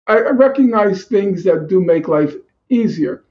I 0.06 0.18
recognize 0.30 1.04
things 1.04 1.44
that 1.44 1.68
do 1.68 1.80
make 1.80 2.08
life 2.08 2.34
easier. 2.68 3.24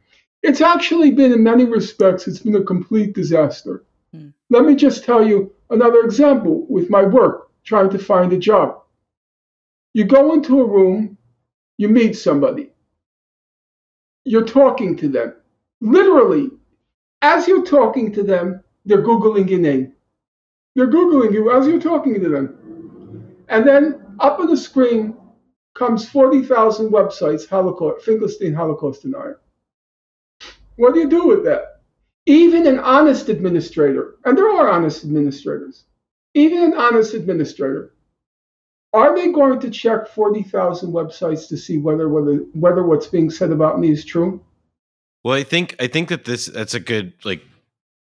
It's 0.43 0.61
actually 0.61 1.11
been 1.11 1.33
in 1.33 1.43
many 1.43 1.65
respects 1.65 2.27
it's 2.27 2.39
been 2.39 2.55
a 2.55 2.63
complete 2.63 3.13
disaster. 3.13 3.83
Hmm. 4.13 4.29
Let 4.49 4.65
me 4.65 4.75
just 4.75 5.03
tell 5.03 5.25
you 5.25 5.53
another 5.69 6.01
example 6.01 6.65
with 6.67 6.89
my 6.89 7.03
work 7.03 7.49
trying 7.63 7.89
to 7.91 7.99
find 7.99 8.33
a 8.33 8.37
job. 8.37 8.81
You 9.93 10.05
go 10.05 10.33
into 10.33 10.61
a 10.61 10.65
room, 10.67 11.17
you 11.77 11.89
meet 11.89 12.13
somebody. 12.13 12.71
You're 14.23 14.45
talking 14.45 14.95
to 14.97 15.09
them. 15.09 15.35
Literally, 15.81 16.49
as 17.21 17.47
you're 17.47 17.65
talking 17.65 18.11
to 18.13 18.23
them, 18.23 18.63
they're 18.85 19.03
googling 19.03 19.49
your 19.49 19.59
name. 19.59 19.93
They're 20.75 20.87
Googling 20.87 21.33
you 21.33 21.51
as 21.51 21.67
you're 21.67 21.81
talking 21.81 22.19
to 22.21 22.29
them. 22.29 23.35
And 23.49 23.67
then 23.67 24.01
up 24.19 24.39
on 24.39 24.47
the 24.47 24.55
screen 24.55 25.17
comes 25.73 26.07
40,000 26.09 26.89
websites, 26.89 27.47
Holocaust, 27.47 28.05
Finkelstein 28.05 28.53
Holocaust 28.53 29.03
denier. 29.03 29.39
What 30.75 30.93
do 30.93 30.99
you 30.99 31.09
do 31.09 31.27
with 31.27 31.43
that? 31.45 31.81
Even 32.25 32.67
an 32.67 32.79
honest 32.79 33.29
administrator, 33.29 34.15
and 34.25 34.37
there 34.37 34.49
are 34.49 34.69
honest 34.69 35.03
administrators, 35.03 35.85
even 36.33 36.61
an 36.61 36.73
honest 36.73 37.13
administrator, 37.13 37.93
are 38.93 39.15
they 39.15 39.31
going 39.31 39.59
to 39.59 39.69
check 39.69 40.07
40,000 40.07 40.91
websites 40.91 41.47
to 41.47 41.57
see 41.57 41.77
whether, 41.77 42.09
whether, 42.09 42.35
whether 42.53 42.83
what's 42.83 43.07
being 43.07 43.29
said 43.29 43.51
about 43.51 43.79
me 43.79 43.91
is 43.91 44.05
true? 44.05 44.43
Well, 45.23 45.35
I 45.35 45.43
think 45.43 45.75
I 45.79 45.87
think 45.87 46.09
that 46.09 46.25
this 46.25 46.47
that's 46.47 46.73
a 46.73 46.79
good 46.79 47.13
like 47.23 47.43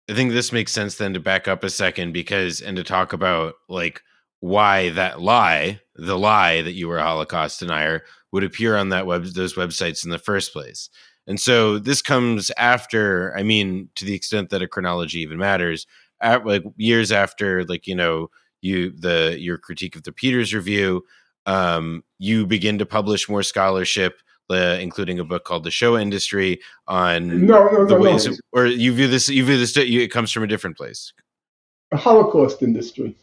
I 0.10 0.14
think 0.14 0.32
this 0.32 0.52
makes 0.52 0.72
sense 0.72 0.96
then 0.96 1.14
to 1.14 1.20
back 1.20 1.48
up 1.48 1.64
a 1.64 1.70
second 1.70 2.14
because 2.14 2.62
and 2.62 2.78
to 2.78 2.84
talk 2.84 3.12
about 3.12 3.56
like 3.68 4.04
why 4.40 4.90
that 4.90 5.22
lie, 5.22 5.80
the 5.96 6.18
lie 6.18 6.62
that 6.62 6.74
you 6.74 6.88
were 6.88 6.98
a 6.98 7.04
Holocaust 7.04 7.60
denier 7.60 8.04
would 8.32 8.44
appear 8.44 8.76
on 8.76 8.90
that 8.90 9.08
web 9.08 9.24
those 9.26 9.56
websites 9.56 10.04
in 10.04 10.12
the 10.12 10.20
first 10.20 10.54
place. 10.54 10.90
And 11.26 11.40
so 11.40 11.78
this 11.78 12.02
comes 12.02 12.52
after, 12.58 13.36
I 13.38 13.44
mean, 13.44 13.90
to 13.96 14.06
the 14.06 14.14
extent 14.14 14.50
that 14.50 14.62
a 14.62 14.68
chronology 14.68 15.20
even 15.20 15.38
matters, 15.38 15.86
at, 16.22 16.46
like 16.46 16.64
years 16.78 17.12
after, 17.12 17.64
like 17.66 17.88
you 17.88 17.96
know, 17.96 18.30
you 18.62 18.92
the 18.92 19.38
your 19.40 19.58
critique 19.58 19.96
of 19.96 20.04
the 20.04 20.12
Peters 20.12 20.54
review, 20.54 21.04
um, 21.46 22.04
you 22.18 22.46
begin 22.46 22.78
to 22.78 22.86
publish 22.86 23.30
more 23.30 23.44
scholarship, 23.44 24.22
uh, 24.50 24.78
including 24.80 25.20
a 25.20 25.24
book 25.24 25.44
called 25.44 25.64
The 25.64 25.72
Show 25.72 25.98
Industry 25.98 26.60
on 26.88 27.46
No, 27.46 27.68
no, 27.70 27.86
the 27.86 27.96
no, 27.96 27.98
no. 27.98 28.12
ways, 28.12 28.42
or 28.52 28.66
you 28.66 28.94
view 28.94 29.08
this, 29.08 29.30
you 29.30 29.46
view 29.46 29.58
this, 29.58 29.76
you, 29.76 30.02
it 30.02 30.12
comes 30.12 30.32
from 30.32 30.44
a 30.44 30.48
different 30.48 30.78
place. 30.78 31.14
The 31.92 31.98
Holocaust 31.98 32.64
industry. 32.64 33.16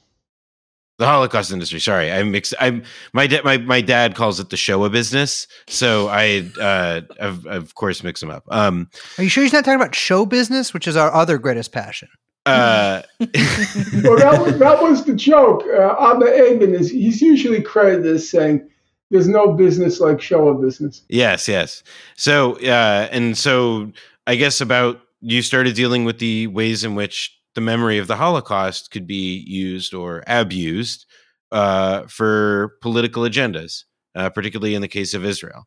The 0.98 1.06
Holocaust 1.06 1.50
industry. 1.50 1.80
Sorry, 1.80 2.12
I 2.12 2.22
mix. 2.22 2.54
I'm 2.60 2.84
my 3.12 3.26
dad. 3.26 3.44
My 3.44 3.58
my 3.58 3.80
dad 3.80 4.14
calls 4.14 4.38
it 4.38 4.50
the 4.50 4.56
Shoah 4.56 4.90
business, 4.90 5.48
so 5.66 6.08
I 6.08 6.48
uh, 6.60 7.00
of 7.18 7.46
of 7.46 7.74
course 7.74 8.04
mix 8.04 8.20
them 8.20 8.30
up. 8.30 8.44
Um, 8.48 8.88
Are 9.18 9.24
you 9.24 9.28
sure 9.28 9.42
he's 9.42 9.52
not 9.52 9.64
talking 9.64 9.80
about 9.80 9.94
show 9.94 10.24
business, 10.24 10.72
which 10.72 10.86
is 10.86 10.96
our 10.96 11.12
other 11.12 11.36
greatest 11.38 11.72
passion? 11.72 12.08
uh, 12.46 13.02
well, 13.20 14.18
that 14.18 14.40
was, 14.40 14.58
that 14.58 14.82
was 14.82 15.04
the 15.04 15.14
joke. 15.14 15.64
Uh, 15.66 15.94
Abba 15.98 16.52
Eban 16.52 16.74
is 16.74 16.90
he's 16.90 17.22
usually 17.22 17.62
credited 17.62 18.06
as 18.14 18.28
saying, 18.28 18.68
"There's 19.10 19.28
no 19.28 19.52
business 19.52 20.00
like 20.00 20.20
show 20.20 20.52
business." 20.54 21.02
Yes, 21.08 21.48
yes. 21.48 21.82
So, 22.16 22.56
uh, 22.60 23.08
and 23.10 23.36
so 23.36 23.92
I 24.26 24.34
guess 24.36 24.60
about 24.60 25.00
you 25.20 25.40
started 25.42 25.74
dealing 25.74 26.04
with 26.04 26.18
the 26.18 26.46
ways 26.48 26.84
in 26.84 26.94
which 26.94 27.36
the 27.54 27.60
memory 27.60 27.98
of 27.98 28.06
the 28.06 28.16
Holocaust 28.16 28.90
could 28.90 29.06
be 29.06 29.44
used 29.46 29.94
or 29.94 30.22
abused 30.26 31.06
uh, 31.52 32.02
for 32.08 32.76
political 32.80 33.22
agendas, 33.22 33.84
uh, 34.14 34.30
particularly 34.30 34.74
in 34.74 34.82
the 34.82 34.88
case 34.88 35.14
of 35.14 35.24
Israel. 35.24 35.64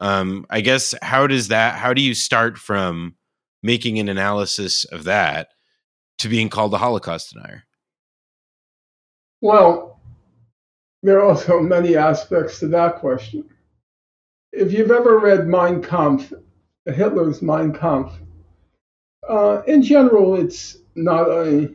Um, 0.00 0.46
I 0.50 0.60
guess 0.60 0.94
how 1.02 1.26
does 1.26 1.48
that? 1.48 1.76
How 1.76 1.92
do 1.92 2.02
you 2.02 2.14
start 2.14 2.58
from 2.58 3.16
making 3.62 3.98
an 3.98 4.08
analysis 4.08 4.84
of 4.84 5.04
that 5.04 5.48
to 6.18 6.28
being 6.28 6.48
called 6.48 6.74
a 6.74 6.78
Holocaust 6.78 7.32
denier? 7.32 7.64
Well, 9.40 10.00
there 11.02 11.18
are 11.18 11.24
also 11.24 11.60
many 11.60 11.96
aspects 11.96 12.58
to 12.60 12.68
that 12.68 12.96
question. 12.96 13.44
If 14.52 14.72
you've 14.72 14.90
ever 14.90 15.18
read 15.18 15.46
Mein 15.46 15.82
Kampf, 15.82 16.32
Hitler's 16.86 17.42
Mein 17.42 17.72
Kampf, 17.72 18.12
uh, 19.28 19.62
in 19.66 19.82
general, 19.82 20.36
it's 20.36 20.78
not 21.04 21.28
a 21.28 21.74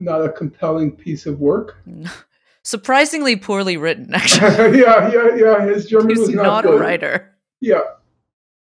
not 0.00 0.24
a 0.24 0.30
compelling 0.30 0.92
piece 0.92 1.26
of 1.26 1.40
work. 1.40 1.78
Surprisingly 2.62 3.36
poorly 3.36 3.76
written, 3.76 4.12
actually. 4.14 4.80
yeah, 4.80 5.10
yeah, 5.10 5.34
yeah. 5.36 5.64
His 5.64 5.86
German 5.86 6.10
He's 6.10 6.18
was 6.18 6.30
not, 6.30 6.64
not, 6.64 6.66
a 6.66 6.76
writer. 6.76 7.34
Yeah, 7.60 7.82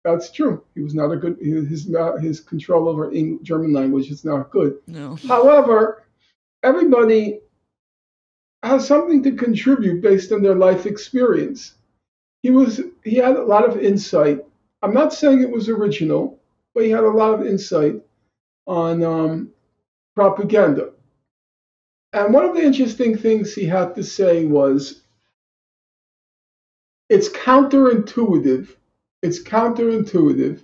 that's 0.03 0.31
true. 0.31 0.63
He 0.75 0.81
was 0.81 0.93
not 0.93 1.11
a 1.11 1.17
good. 1.17 1.37
His 1.41 1.89
his 2.21 2.39
control 2.39 2.87
over 2.87 3.11
Eng- 3.11 3.39
German 3.43 3.73
language 3.73 4.09
is 4.09 4.23
not 4.23 4.51
good. 4.51 4.77
No. 4.87 5.15
However, 5.27 6.03
everybody 6.63 7.39
has 8.63 8.87
something 8.87 9.23
to 9.23 9.31
contribute 9.33 10.01
based 10.01 10.31
on 10.31 10.41
their 10.41 10.55
life 10.55 10.85
experience. 10.85 11.75
He 12.41 12.51
was 12.51 12.81
he 13.03 13.15
had 13.15 13.35
a 13.35 13.43
lot 13.43 13.67
of 13.67 13.77
insight. 13.77 14.45
I'm 14.81 14.93
not 14.93 15.13
saying 15.13 15.41
it 15.41 15.51
was 15.51 15.67
original, 15.67 16.39
but 16.73 16.83
he 16.83 16.89
had 16.89 17.03
a 17.03 17.09
lot 17.09 17.33
of 17.33 17.45
insight 17.45 17.95
on 18.65 19.03
um, 19.03 19.51
propaganda. 20.19 20.89
And 22.11 22.33
one 22.33 22.43
of 22.43 22.53
the 22.53 22.61
interesting 22.61 23.17
things 23.17 23.53
he 23.53 23.65
had 23.65 23.95
to 23.95 24.03
say 24.03 24.43
was 24.43 25.03
it's 27.07 27.29
counterintuitive. 27.29 28.75
It's 29.21 29.41
counterintuitive, 29.41 30.59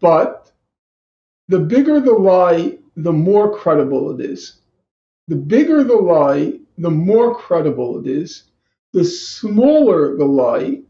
but 0.00 0.50
the 1.46 1.60
bigger 1.60 2.00
the 2.00 2.12
lie, 2.12 2.78
the 2.96 3.12
more 3.12 3.56
credible 3.56 4.10
it 4.10 4.20
is. 4.28 4.60
The 5.28 5.36
bigger 5.36 5.84
the 5.84 5.94
lie, 5.96 6.58
the 6.78 6.90
more 6.90 7.36
credible 7.36 8.00
it 8.00 8.08
is. 8.08 8.44
The 8.92 9.04
smaller 9.04 10.16
the 10.16 10.24
lie, 10.24 10.82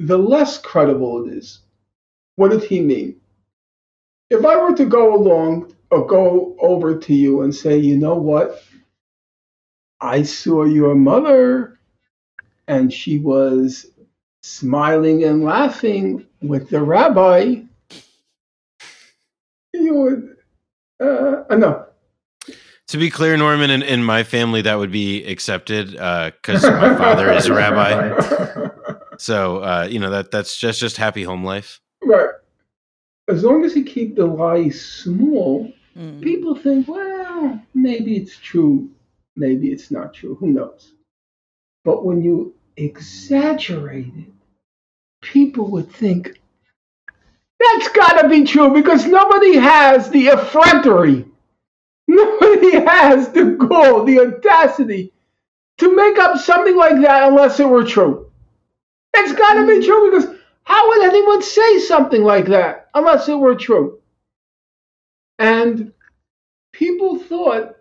the 0.00 0.18
less 0.18 0.58
credible 0.58 1.26
it 1.26 1.32
is. 1.32 1.60
What 2.34 2.50
did 2.50 2.64
he 2.64 2.80
mean? 2.80 3.16
If 4.28 4.44
I 4.44 4.56
were 4.56 4.76
to 4.76 4.84
go 4.84 5.14
along 5.14 5.75
go 5.90 6.56
over 6.58 6.98
to 6.98 7.14
you 7.14 7.42
and 7.42 7.54
say, 7.54 7.76
you 7.78 7.96
know 7.96 8.14
what? 8.14 8.62
I 10.00 10.22
saw 10.22 10.64
your 10.64 10.94
mother 10.94 11.78
and 12.68 12.92
she 12.92 13.18
was 13.18 13.86
smiling 14.42 15.24
and 15.24 15.44
laughing 15.44 16.26
with 16.42 16.70
the 16.70 16.82
rabbi. 16.82 17.62
You 19.72 19.94
would, 19.94 20.36
uh, 21.00 21.42
uh, 21.50 21.56
no, 21.56 21.86
To 22.88 22.98
be 22.98 23.10
clear, 23.10 23.36
Norman, 23.36 23.70
in, 23.70 23.82
in 23.82 24.02
my 24.02 24.22
family, 24.24 24.62
that 24.62 24.78
would 24.78 24.92
be 24.92 25.24
accepted 25.24 25.92
because 25.92 26.62
my 26.62 26.96
father 26.96 27.32
is 27.32 27.46
a 27.46 27.54
rabbi. 27.54 28.70
So 29.18 29.58
uh, 29.58 29.88
you 29.90 29.98
know 29.98 30.10
that 30.10 30.30
that's 30.30 30.58
just 30.58 30.80
just 30.80 30.96
happy 30.96 31.22
home 31.22 31.44
life. 31.44 31.80
right. 32.02 32.30
As 33.28 33.42
long 33.42 33.64
as 33.64 33.74
you 33.76 33.84
keep 33.84 34.14
the 34.14 34.26
lie 34.26 34.68
small, 34.68 35.72
Mm. 35.96 36.20
people 36.20 36.54
think, 36.54 36.86
well, 36.88 37.60
maybe 37.74 38.16
it's 38.16 38.36
true, 38.36 38.90
maybe 39.34 39.68
it's 39.72 39.90
not 39.90 40.12
true, 40.12 40.34
who 40.34 40.48
knows? 40.48 40.92
But 41.84 42.04
when 42.04 42.22
you 42.22 42.54
exaggerate 42.76 44.12
it, 44.16 44.32
people 45.22 45.70
would 45.70 45.90
think, 45.90 46.40
that's 47.58 47.88
got 47.88 48.20
to 48.20 48.28
be 48.28 48.44
true 48.44 48.74
because 48.74 49.06
nobody 49.06 49.56
has 49.56 50.10
the 50.10 50.28
effrontery, 50.28 51.24
nobody 52.06 52.72
has 52.72 53.30
the 53.30 53.56
gall, 53.58 54.04
the 54.04 54.20
audacity 54.20 55.12
to 55.78 55.96
make 55.96 56.18
up 56.18 56.38
something 56.38 56.76
like 56.76 57.00
that 57.00 57.28
unless 57.28 57.58
it 57.58 57.68
were 57.68 57.84
true. 57.84 58.30
It's 59.14 59.32
got 59.32 59.54
to 59.54 59.66
be 59.66 59.84
true 59.84 60.10
because 60.10 60.35
how 60.66 60.88
would 60.88 61.04
anyone 61.04 61.42
say 61.42 61.78
something 61.78 62.24
like 62.24 62.46
that 62.46 62.88
unless 62.92 63.28
it 63.28 63.38
were 63.38 63.54
true? 63.54 64.00
And 65.38 65.92
people 66.72 67.20
thought 67.20 67.76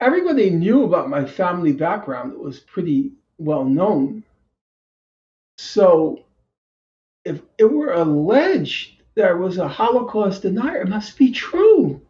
everybody 0.00 0.50
knew 0.50 0.82
about 0.82 1.08
my 1.08 1.24
family 1.24 1.72
background. 1.72 2.32
It 2.32 2.40
was 2.40 2.58
pretty 2.58 3.12
well 3.38 3.64
known. 3.64 4.24
So 5.58 6.24
if 7.24 7.40
it 7.56 7.72
were 7.72 7.92
alleged 7.92 9.02
there 9.14 9.36
was 9.36 9.58
a 9.58 9.68
Holocaust 9.68 10.42
denier, 10.42 10.82
it 10.82 10.88
must 10.88 11.16
be 11.16 11.30
true. 11.30 12.00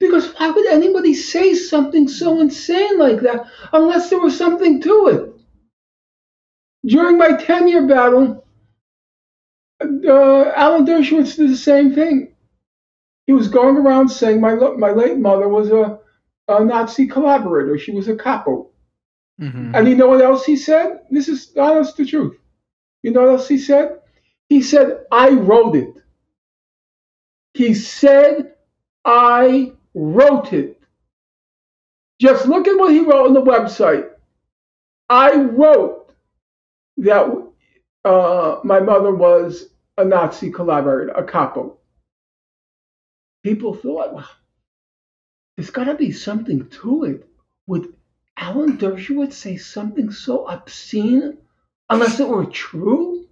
Because 0.00 0.32
why 0.34 0.50
would 0.50 0.66
anybody 0.66 1.14
say 1.14 1.54
something 1.54 2.08
so 2.08 2.40
insane 2.40 2.98
like 2.98 3.20
that 3.20 3.46
unless 3.72 4.10
there 4.10 4.20
was 4.20 4.36
something 4.36 4.82
to 4.82 5.06
it? 5.06 5.40
During 6.84 7.16
my 7.16 7.36
10 7.36 7.68
year 7.68 7.86
battle, 7.86 8.44
uh, 9.82 10.52
Alan 10.56 10.84
Dershowitz 10.86 11.36
did 11.36 11.50
the 11.50 11.56
same 11.56 11.94
thing. 11.94 12.34
He 13.26 13.32
was 13.32 13.48
going 13.48 13.76
around 13.76 14.08
saying 14.08 14.40
my, 14.40 14.54
my 14.54 14.90
late 14.90 15.18
mother 15.18 15.48
was 15.48 15.70
a, 15.70 15.98
a 16.48 16.64
Nazi 16.64 17.06
collaborator. 17.06 17.78
She 17.78 17.92
was 17.92 18.08
a 18.08 18.16
capo. 18.16 18.70
Mhm. 19.40 19.72
And 19.74 19.88
you 19.88 19.94
know 19.94 20.08
what 20.08 20.22
else 20.22 20.44
he 20.44 20.56
said? 20.56 21.00
This 21.10 21.28
is 21.28 21.52
honest 21.56 21.96
the 21.96 22.06
truth. 22.06 22.36
You 23.02 23.12
know 23.12 23.22
what 23.22 23.30
else 23.30 23.48
he 23.48 23.58
said? 23.58 24.00
He 24.48 24.62
said, 24.62 25.04
I 25.12 25.30
wrote 25.30 25.76
it. 25.76 25.94
He 27.54 27.74
said, 27.74 28.54
I 29.04 29.72
wrote 29.94 30.52
it. 30.52 30.80
Just 32.20 32.46
look 32.46 32.66
at 32.66 32.78
what 32.78 32.92
he 32.92 33.00
wrote 33.00 33.26
on 33.26 33.34
the 33.34 33.42
website. 33.42 34.10
I 35.08 35.34
wrote 35.36 36.12
that 36.98 37.47
uh, 38.08 38.60
my 38.64 38.80
mother 38.80 39.14
was 39.14 39.68
a 39.98 40.04
Nazi 40.04 40.50
collaborator, 40.50 41.12
a 41.12 41.22
capo. 41.22 41.76
People 43.42 43.74
thought, 43.74 44.14
well, 44.14 44.28
there's 45.56 45.70
got 45.70 45.84
to 45.84 45.94
be 45.94 46.12
something 46.12 46.70
to 46.70 47.04
it. 47.04 47.28
Would 47.66 47.94
Alan 48.36 48.78
Dershowitz 48.78 49.34
say 49.34 49.58
something 49.58 50.10
so 50.10 50.46
obscene 50.46 51.36
unless 51.90 52.18
it 52.18 52.28
were 52.28 52.46
true? 52.46 53.26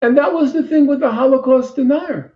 And 0.00 0.16
that 0.18 0.32
was 0.32 0.52
the 0.52 0.62
thing 0.62 0.86
with 0.86 1.00
the 1.00 1.10
Holocaust 1.10 1.74
denier. 1.74 2.34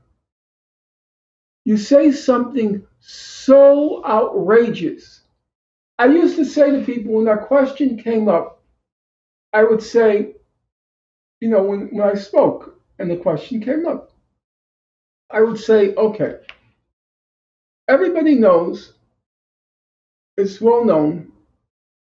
You 1.64 1.76
say 1.76 2.11
something 2.11 2.84
so 2.99 4.05
outrageous. 4.05 5.20
I 5.99 6.07
used 6.07 6.37
to 6.37 6.45
say 6.45 6.72
to 6.72 6.84
people 6.84 7.12
when 7.14 7.26
that 7.26 7.47
question 7.47 7.99
came 7.99 8.28
up, 8.28 8.55
I 9.57 9.64
would 9.64 9.82
say, 9.82 10.34
you 11.40 11.48
know, 11.48 11.62
when, 11.62 11.88
when 11.90 12.07
I 12.07 12.12
spoke 12.12 12.78
and 12.98 13.11
the 13.11 13.16
question 13.16 13.59
came 13.59 13.86
up, 13.86 14.12
I 15.30 15.40
would 15.40 15.59
say, 15.59 15.94
okay, 15.94 16.40
everybody 17.88 18.34
knows, 18.34 18.92
it's 20.36 20.61
well 20.61 20.84
known, 20.84 21.32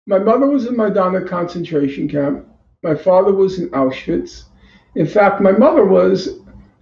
my 0.09 0.19
mother 0.19 0.49
was 0.49 0.67
in 0.67 0.75
Majdanek 0.75 1.29
concentration 1.29 2.09
camp, 2.09 2.49
my 2.83 2.97
father 2.97 3.33
was 3.33 3.61
in 3.61 3.69
Auschwitz. 3.71 4.47
In 4.97 5.07
fact, 5.07 5.41
my 5.41 5.53
mother 5.53 5.85
was 5.85 6.41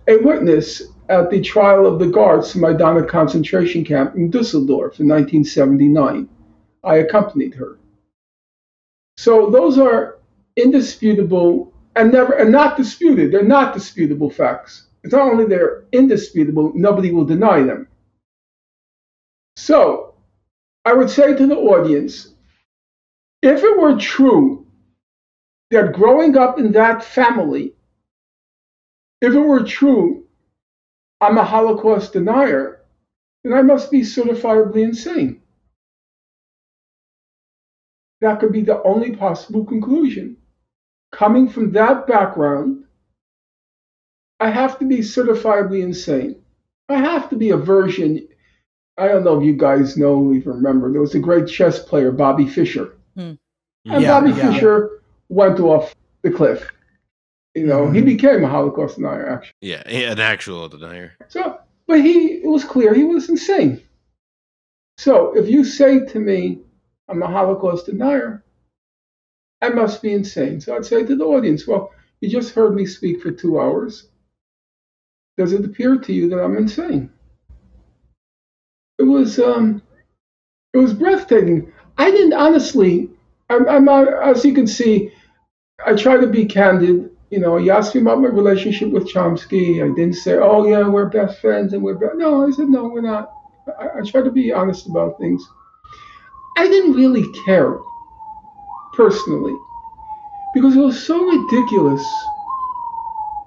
a 0.08 0.16
witness 0.22 0.84
at 1.10 1.30
the 1.30 1.42
trial 1.42 1.84
of 1.84 1.98
the 1.98 2.06
guards 2.06 2.52
to 2.52 2.58
Majdanek 2.58 3.10
concentration 3.10 3.84
camp 3.84 4.14
in 4.16 4.30
Dusseldorf 4.30 5.00
in 5.00 5.06
1979. 5.06 6.30
I 6.82 6.96
accompanied 6.96 7.54
her. 7.56 7.78
So 9.18 9.50
those 9.50 9.76
are 9.76 10.21
indisputable 10.56 11.72
and 11.96 12.12
never 12.12 12.34
and 12.34 12.52
not 12.52 12.76
disputed. 12.76 13.32
They're 13.32 13.42
not 13.42 13.74
disputable 13.74 14.30
facts. 14.30 14.88
It's 15.04 15.12
not 15.12 15.30
only 15.30 15.46
they're 15.46 15.84
indisputable, 15.92 16.72
nobody 16.74 17.10
will 17.10 17.24
deny 17.24 17.62
them. 17.62 17.88
So 19.56 20.14
I 20.84 20.92
would 20.92 21.10
say 21.10 21.34
to 21.34 21.46
the 21.46 21.56
audience, 21.56 22.34
if 23.42 23.62
it 23.62 23.78
were 23.78 23.96
true 23.98 24.66
that 25.70 25.92
growing 25.92 26.36
up 26.36 26.58
in 26.58 26.72
that 26.72 27.04
family, 27.04 27.74
if 29.20 29.34
it 29.34 29.40
were 29.40 29.64
true 29.64 30.22
I'm 31.22 31.38
a 31.38 31.44
Holocaust 31.44 32.14
denier, 32.14 32.80
then 33.44 33.52
I 33.52 33.62
must 33.62 33.92
be 33.92 34.00
certifiably 34.00 34.82
insane. 34.82 35.40
That 38.20 38.40
could 38.40 38.52
be 38.52 38.62
the 38.62 38.82
only 38.82 39.14
possible 39.14 39.64
conclusion. 39.64 40.36
Coming 41.12 41.48
from 41.48 41.72
that 41.72 42.06
background, 42.06 42.84
I 44.40 44.50
have 44.50 44.78
to 44.78 44.84
be 44.86 44.98
certifiably 44.98 45.82
insane. 45.82 46.42
I 46.88 46.96
have 46.96 47.30
to 47.30 47.36
be 47.36 47.50
a 47.50 47.56
version. 47.56 48.26
I 48.98 49.08
don't 49.08 49.24
know 49.24 49.38
if 49.38 49.44
you 49.44 49.52
guys 49.54 49.96
know, 49.96 50.32
even 50.32 50.52
remember, 50.54 50.90
there 50.90 51.00
was 51.00 51.14
a 51.14 51.18
great 51.20 51.46
chess 51.48 51.78
player, 51.78 52.10
Bobby 52.12 52.46
Fischer. 52.48 52.96
And 53.16 53.38
Yeah, 53.84 54.20
Bobby 54.20 54.30
yeah. 54.30 54.52
Fischer 54.52 55.02
went 55.28 55.60
off 55.60 55.94
the 56.22 56.30
cliff. 56.30 56.68
You 57.54 57.66
know, 57.66 57.90
he 57.90 58.00
Mhm. 58.00 58.06
became 58.06 58.44
a 58.44 58.48
Holocaust 58.48 58.96
denier, 58.96 59.28
actually. 59.28 59.52
Yeah, 59.60 59.82
yeah, 59.88 60.12
an 60.12 60.20
actual 60.20 60.68
denier. 60.68 61.12
So, 61.28 61.58
but 61.86 62.00
he, 62.00 62.36
it 62.42 62.46
was 62.46 62.64
clear 62.64 62.94
he 62.94 63.04
was 63.04 63.28
insane. 63.28 63.82
So, 64.96 65.36
if 65.36 65.48
you 65.48 65.64
say 65.64 66.06
to 66.06 66.18
me, 66.18 66.60
I'm 67.08 67.22
a 67.22 67.26
Holocaust 67.26 67.86
denier, 67.86 68.42
I 69.62 69.68
must 69.68 70.02
be 70.02 70.12
insane. 70.12 70.60
So 70.60 70.76
I'd 70.76 70.84
say 70.84 71.04
to 71.04 71.16
the 71.16 71.24
audience, 71.24 71.66
well, 71.66 71.92
you 72.20 72.28
just 72.28 72.54
heard 72.54 72.74
me 72.74 72.84
speak 72.84 73.22
for 73.22 73.30
two 73.30 73.60
hours. 73.60 74.08
Does 75.38 75.52
it 75.52 75.64
appear 75.64 75.96
to 75.98 76.12
you 76.12 76.28
that 76.28 76.42
I'm 76.42 76.56
insane? 76.56 77.10
It 78.98 79.04
was, 79.04 79.38
um, 79.38 79.80
it 80.74 80.78
was 80.78 80.92
breathtaking. 80.92 81.72
I 81.96 82.10
didn't 82.10 82.32
honestly. 82.34 83.10
I'm, 83.48 83.68
I'm 83.68 83.88
as 83.88 84.44
you 84.44 84.54
can 84.54 84.66
see, 84.66 85.12
I 85.84 85.94
try 85.94 86.16
to 86.16 86.26
be 86.26 86.44
candid. 86.44 87.10
You 87.30 87.40
know, 87.40 87.56
you 87.56 87.70
asked 87.70 87.94
me 87.94 88.00
about 88.00 88.20
my 88.20 88.28
relationship 88.28 88.90
with 88.90 89.08
Chomsky. 89.08 89.82
I 89.82 89.94
didn't 89.94 90.16
say, 90.16 90.34
"Oh 90.34 90.66
yeah, 90.66 90.86
we're 90.88 91.08
best 91.08 91.40
friends 91.40 91.72
and 91.72 91.82
we're 91.82 91.94
best." 91.94 92.16
No, 92.16 92.46
I 92.46 92.50
said, 92.50 92.68
"No, 92.68 92.84
we're 92.84 93.00
not." 93.02 93.32
I, 93.78 93.98
I 93.98 94.02
try 94.02 94.22
to 94.22 94.30
be 94.30 94.52
honest 94.52 94.86
about 94.86 95.18
things. 95.18 95.46
I 96.56 96.68
didn't 96.68 96.94
really 96.94 97.24
care 97.44 97.78
personally 98.94 99.56
because 100.54 100.76
it 100.76 100.80
was 100.80 101.04
so 101.04 101.24
ridiculous. 101.24 102.04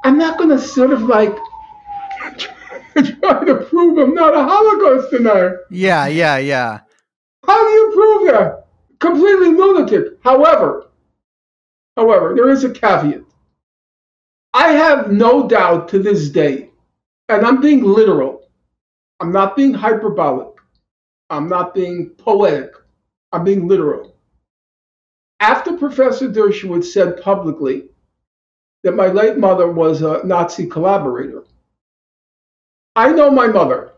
I'm 0.04 0.18
not 0.18 0.38
going 0.38 0.50
to 0.50 0.60
sort 0.60 0.91
of 0.91 1.04
like 1.04 1.36
try 2.96 3.46
to 3.46 3.66
prove 3.70 3.98
I'm 3.98 4.14
not 4.14 4.36
a 4.36 4.43
Holocaust 4.43 5.12
denier. 5.12 5.62
Yeah, 5.70 6.08
yeah, 6.08 6.38
yeah. 6.38 6.82
How 7.46 7.64
do 7.64 7.72
you 7.72 7.91
prove 7.93 8.32
that? 8.32 8.66
Completely 9.00 9.50
lunatic. 9.50 10.18
However, 10.24 10.89
however, 11.96 12.34
there 12.36 12.50
is 12.50 12.64
a 12.64 12.72
caveat. 12.72 13.24
I 14.54 14.70
have 14.72 15.12
no 15.12 15.48
doubt 15.48 15.89
to 15.89 16.00
this 16.00 16.30
day, 16.30 16.70
and 17.30 17.46
I'm 17.46 17.62
being 17.62 17.84
literal. 17.84 18.48
I'm 19.20 19.32
not 19.32 19.56
being 19.56 19.74
hyperbolic. 19.74 20.48
I'm 21.30 21.50
not 21.50 21.74
being 21.74 22.10
poetic. 22.18 22.72
I'm 23.32 23.43
being 23.43 23.68
literal. 23.68 24.14
After 25.40 25.74
Professor 25.78 26.30
Dershowitz 26.30 26.86
said 26.86 27.22
publicly 27.22 27.90
that 28.84 28.96
my 28.96 29.08
late 29.08 29.38
mother 29.38 29.72
was 29.72 30.02
a 30.02 30.26
Nazi 30.26 30.68
collaborator, 30.68 31.44
I 32.96 33.12
know 33.12 33.30
my 33.30 33.48
mother. 33.48 33.92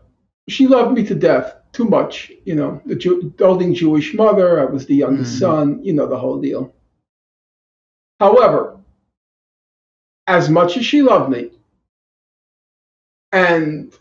She 0.48 0.66
loved 0.66 0.96
me 0.96 1.04
to 1.04 1.14
death, 1.14 1.54
too 1.72 1.84
much. 1.84 2.32
You 2.44 2.54
know, 2.56 2.82
the 2.86 2.96
Jew- 2.96 3.32
doting 3.36 3.74
Jewish 3.74 4.14
mother. 4.14 4.60
I 4.60 4.64
was 4.64 4.86
the 4.86 4.96
youngest 4.96 5.36
Mhm. 5.36 5.38
son. 5.38 5.84
You 5.84 5.92
know 5.92 6.06
the 6.06 6.18
whole 6.18 6.40
deal. 6.40 6.74
However, 8.18 8.78
as 10.26 10.50
much 10.50 10.76
as 10.76 10.84
she 10.84 11.02
loved 11.02 11.30
me, 11.30 11.52
and 13.32 13.92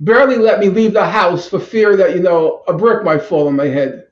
barely 0.00 0.36
let 0.36 0.58
me 0.58 0.68
leave 0.68 0.92
the 0.94 1.04
house 1.06 1.48
for 1.48 1.60
fear 1.60 1.96
that 1.96 2.16
you 2.16 2.22
know 2.22 2.62
a 2.66 2.72
brick 2.72 3.04
might 3.04 3.22
fall 3.22 3.46
on 3.46 3.54
my 3.56 3.66
head. 3.66 4.07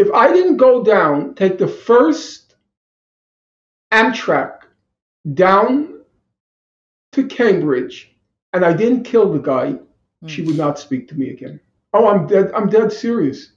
If 0.00 0.10
I 0.14 0.32
didn't 0.32 0.56
go 0.56 0.82
down, 0.82 1.34
take 1.34 1.58
the 1.58 1.68
first 1.68 2.54
Amtrak 3.92 4.60
down 5.34 6.00
to 7.12 7.26
Cambridge, 7.26 8.10
and 8.54 8.64
I 8.64 8.72
didn't 8.72 9.04
kill 9.04 9.30
the 9.30 9.40
guy, 9.40 9.78
she 10.26 10.40
would 10.40 10.54
hmm. 10.54 10.58
not 10.58 10.78
speak 10.78 11.06
to 11.08 11.14
me 11.18 11.28
again. 11.28 11.60
Oh, 11.92 12.08
I'm 12.08 12.26
dead. 12.26 12.50
I'm 12.54 12.70
dead 12.70 12.90
serious. 12.90 13.52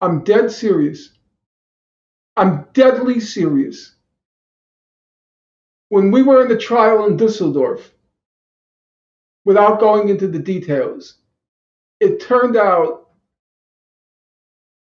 I'm 0.00 0.22
dead 0.22 0.52
serious. 0.52 1.18
I'm 2.36 2.68
deadly 2.72 3.18
serious. 3.18 3.96
When 5.88 6.12
we 6.12 6.22
were 6.22 6.42
in 6.42 6.48
the 6.48 6.56
trial 6.58 7.06
in 7.06 7.16
Dusseldorf, 7.16 7.92
without 9.44 9.80
going 9.80 10.10
into 10.10 10.28
the 10.28 10.38
details, 10.38 11.16
it 11.98 12.20
turned 12.20 12.56
out 12.56 13.08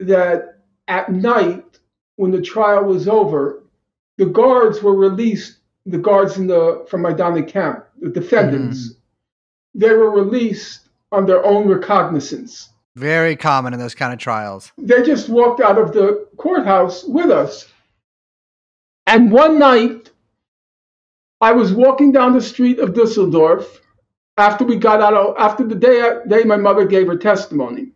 that 0.00 0.53
at 0.88 1.10
night, 1.10 1.78
when 2.16 2.30
the 2.30 2.42
trial 2.42 2.84
was 2.84 3.08
over, 3.08 3.62
the 4.18 4.26
guards 4.26 4.82
were 4.82 4.94
released. 4.94 5.58
The 5.86 5.98
guards 5.98 6.38
in 6.38 6.46
the 6.46 6.86
from 6.88 7.02
Majdanek 7.02 7.48
camp, 7.48 7.84
the 8.00 8.08
defendants, 8.08 8.88
mm-hmm. 8.88 9.80
they 9.80 9.92
were 9.92 10.10
released 10.10 10.88
on 11.12 11.26
their 11.26 11.44
own 11.44 11.68
recognizance. 11.68 12.70
Very 12.96 13.36
common 13.36 13.74
in 13.74 13.80
those 13.80 13.94
kind 13.94 14.12
of 14.12 14.18
trials. 14.18 14.72
They 14.78 15.02
just 15.02 15.28
walked 15.28 15.60
out 15.60 15.78
of 15.78 15.92
the 15.92 16.26
courthouse 16.36 17.04
with 17.04 17.30
us. 17.30 17.66
And 19.06 19.30
one 19.30 19.58
night, 19.58 20.10
I 21.40 21.52
was 21.52 21.74
walking 21.74 22.12
down 22.12 22.32
the 22.32 22.40
street 22.40 22.78
of 22.78 22.94
Dusseldorf 22.94 23.80
after 24.38 24.64
we 24.64 24.76
got 24.76 25.02
out 25.02 25.14
of, 25.14 25.34
after 25.38 25.66
the 25.66 25.74
day, 25.74 26.20
day 26.28 26.44
my 26.44 26.56
mother 26.56 26.86
gave 26.86 27.08
her 27.08 27.16
testimony. 27.16 27.92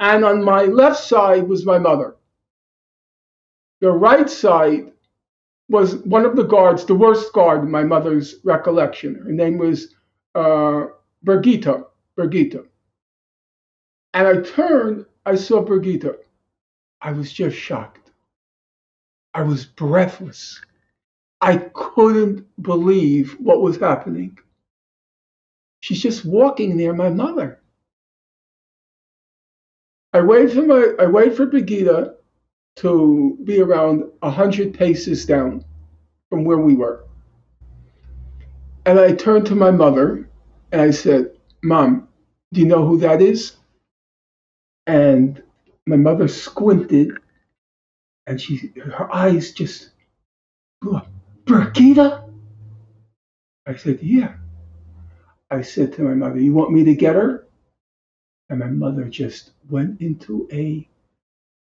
And 0.00 0.24
on 0.24 0.42
my 0.42 0.62
left 0.62 0.98
side 0.98 1.46
was 1.46 1.66
my 1.66 1.78
mother. 1.78 2.16
The 3.80 3.92
right 3.92 4.28
side 4.28 4.92
was 5.68 5.96
one 5.98 6.24
of 6.24 6.36
the 6.36 6.42
guards, 6.42 6.84
the 6.86 6.94
worst 6.94 7.32
guard 7.34 7.62
in 7.62 7.70
my 7.70 7.84
mother's 7.84 8.36
recollection. 8.42 9.14
Her 9.14 9.30
name 9.30 9.58
was 9.58 9.94
uh, 10.34 10.86
Birgitta. 11.24 11.84
Birgitta. 12.16 12.66
And 14.14 14.26
I 14.26 14.40
turned, 14.40 15.04
I 15.26 15.34
saw 15.34 15.62
Birgitta. 15.62 16.16
I 17.02 17.12
was 17.12 17.30
just 17.32 17.56
shocked. 17.56 18.10
I 19.34 19.42
was 19.42 19.66
breathless. 19.66 20.60
I 21.42 21.58
couldn't 21.74 22.46
believe 22.62 23.32
what 23.38 23.62
was 23.62 23.76
happening. 23.76 24.38
She's 25.80 26.02
just 26.02 26.24
walking 26.24 26.76
near 26.76 26.92
my 26.94 27.10
mother. 27.10 27.59
I 30.12 30.20
wait 30.20 30.52
for 30.52 30.62
my 30.62 30.94
I 30.98 31.06
wait 31.06 31.36
for 31.36 31.46
Birgitta 31.46 32.14
to 32.76 33.38
be 33.44 33.60
around 33.60 34.04
a 34.22 34.30
hundred 34.30 34.74
paces 34.74 35.24
down 35.24 35.64
from 36.28 36.44
where 36.44 36.58
we 36.58 36.74
were. 36.74 37.04
And 38.86 38.98
I 38.98 39.12
turned 39.14 39.46
to 39.46 39.54
my 39.54 39.70
mother 39.70 40.28
and 40.72 40.80
I 40.80 40.90
said, 40.90 41.36
Mom, 41.62 42.08
do 42.52 42.60
you 42.60 42.66
know 42.66 42.86
who 42.86 42.98
that 42.98 43.22
is? 43.22 43.56
And 44.86 45.42
my 45.86 45.96
mother 45.96 46.26
squinted 46.26 47.12
and 48.26 48.40
she 48.40 48.72
her 48.82 49.14
eyes 49.14 49.52
just 49.52 49.90
blew 50.80 50.96
up. 50.96 51.08
Birgitta? 51.44 52.28
I 53.66 53.76
said, 53.76 54.00
Yeah. 54.02 54.34
I 55.50 55.62
said 55.62 55.92
to 55.94 56.02
my 56.02 56.14
mother, 56.14 56.40
You 56.40 56.52
want 56.52 56.72
me 56.72 56.84
to 56.84 56.94
get 56.94 57.14
her? 57.14 57.46
And 58.50 58.58
my 58.58 58.66
mother 58.66 59.04
just 59.04 59.52
went 59.70 60.00
into 60.00 60.48
a 60.52 60.86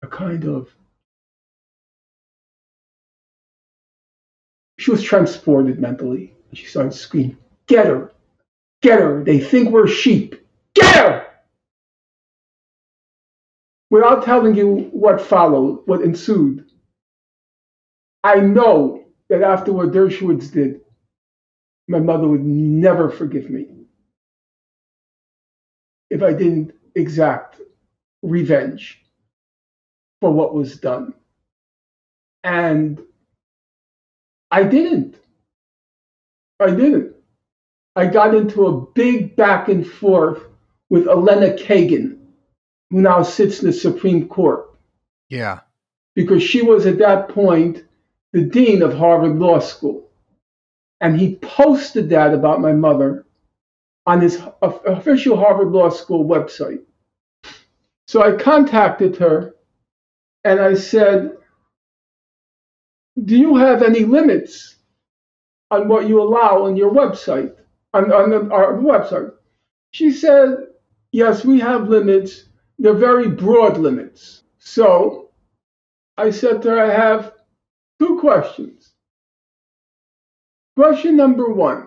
a 0.04 0.08
kind 0.08 0.46
of 0.46 0.70
she 4.78 4.92
was 4.92 5.02
transported 5.02 5.80
mentally. 5.80 6.36
She 6.54 6.66
started 6.68 6.94
screaming, 6.94 7.38
Get 7.66 7.88
her! 7.88 8.14
Get 8.84 9.00
her! 9.00 9.24
They 9.24 9.40
think 9.40 9.72
we're 9.72 9.88
sheep! 9.88 10.36
Get 10.76 10.96
her! 10.96 11.28
Without 13.90 14.24
telling 14.24 14.56
you 14.56 14.90
what 14.92 15.20
followed, 15.20 15.82
what 15.88 16.04
ensued, 16.04 16.66
I 18.24 18.40
know 18.40 19.06
that 19.30 19.42
after 19.42 19.74
what 19.74 19.92
Dershowitz 19.92 20.52
did, 20.52 20.82
my 21.88 22.00
mother 22.00 22.28
would 22.28 22.46
never 22.46 23.10
forgive 23.10 23.50
me 23.50 23.77
if 26.10 26.24
I 26.24 26.34
didn't 26.34 26.74
exact 26.96 27.62
revenge 28.24 29.04
for 30.22 30.32
what 30.32 30.56
was 30.56 30.78
done. 30.80 31.14
And 32.44 33.02
I 34.52 34.64
didn't. 34.64 35.18
I 36.60 36.72
didn't. 36.72 37.16
I 37.96 38.08
got 38.08 38.36
into 38.36 38.68
a 38.68 38.82
big 38.82 39.36
back 39.36 39.70
and 39.70 39.86
forth 39.88 40.44
with 40.90 41.08
Elena 41.08 41.54
Kagan, 41.56 42.18
who 42.92 43.02
now 43.02 43.24
sits 43.24 43.62
in 43.62 43.68
the 43.68 43.74
Supreme 43.74 44.28
Court, 44.30 44.70
Yeah. 45.30 45.62
because 46.16 46.44
she 46.44 46.62
was 46.64 46.86
at 46.86 47.00
that 47.00 47.30
point 47.30 47.84
the 48.34 48.44
dean 48.44 48.82
of 48.82 48.94
Harvard 48.94 49.38
Law 49.38 49.60
School. 49.60 50.10
And 51.02 51.20
he 51.20 51.36
posted 51.38 52.10
that 52.10 52.34
about 52.34 52.62
my 52.62 52.74
mother 52.74 53.27
on 54.08 54.22
his 54.22 54.42
official 54.62 55.38
Harvard 55.38 55.72
Law 55.72 55.90
School 55.90 56.26
website. 56.26 56.82
So 58.08 58.24
I 58.24 58.42
contacted 58.42 59.18
her 59.18 59.54
and 60.44 60.60
I 60.60 60.74
said, 60.74 61.38
Do 63.24 63.38
you 63.38 63.58
have 63.58 63.84
any 63.84 64.06
limits 64.06 64.78
on 65.72 65.88
what 65.88 66.08
you 66.08 66.22
allow 66.22 66.64
on 66.64 66.78
your 66.78 66.92
website, 66.92 67.54
on, 67.94 68.12
on 68.12 68.30
the, 68.30 68.50
our 68.52 68.74
website. 68.74 69.34
She 69.92 70.12
said, 70.12 70.68
yes, 71.12 71.44
we 71.44 71.60
have 71.60 71.90
limits. 71.90 72.46
They're 72.80 72.94
very 72.94 73.30
broad 73.30 73.78
limits. 73.78 74.44
So 74.60 75.32
I 76.18 76.32
said 76.32 76.62
to 76.62 76.70
her, 76.70 76.80
I 76.80 76.94
have 76.94 77.34
two 78.00 78.20
questions. 78.20 78.94
Question 80.76 81.16
number 81.18 81.50
one 81.52 81.87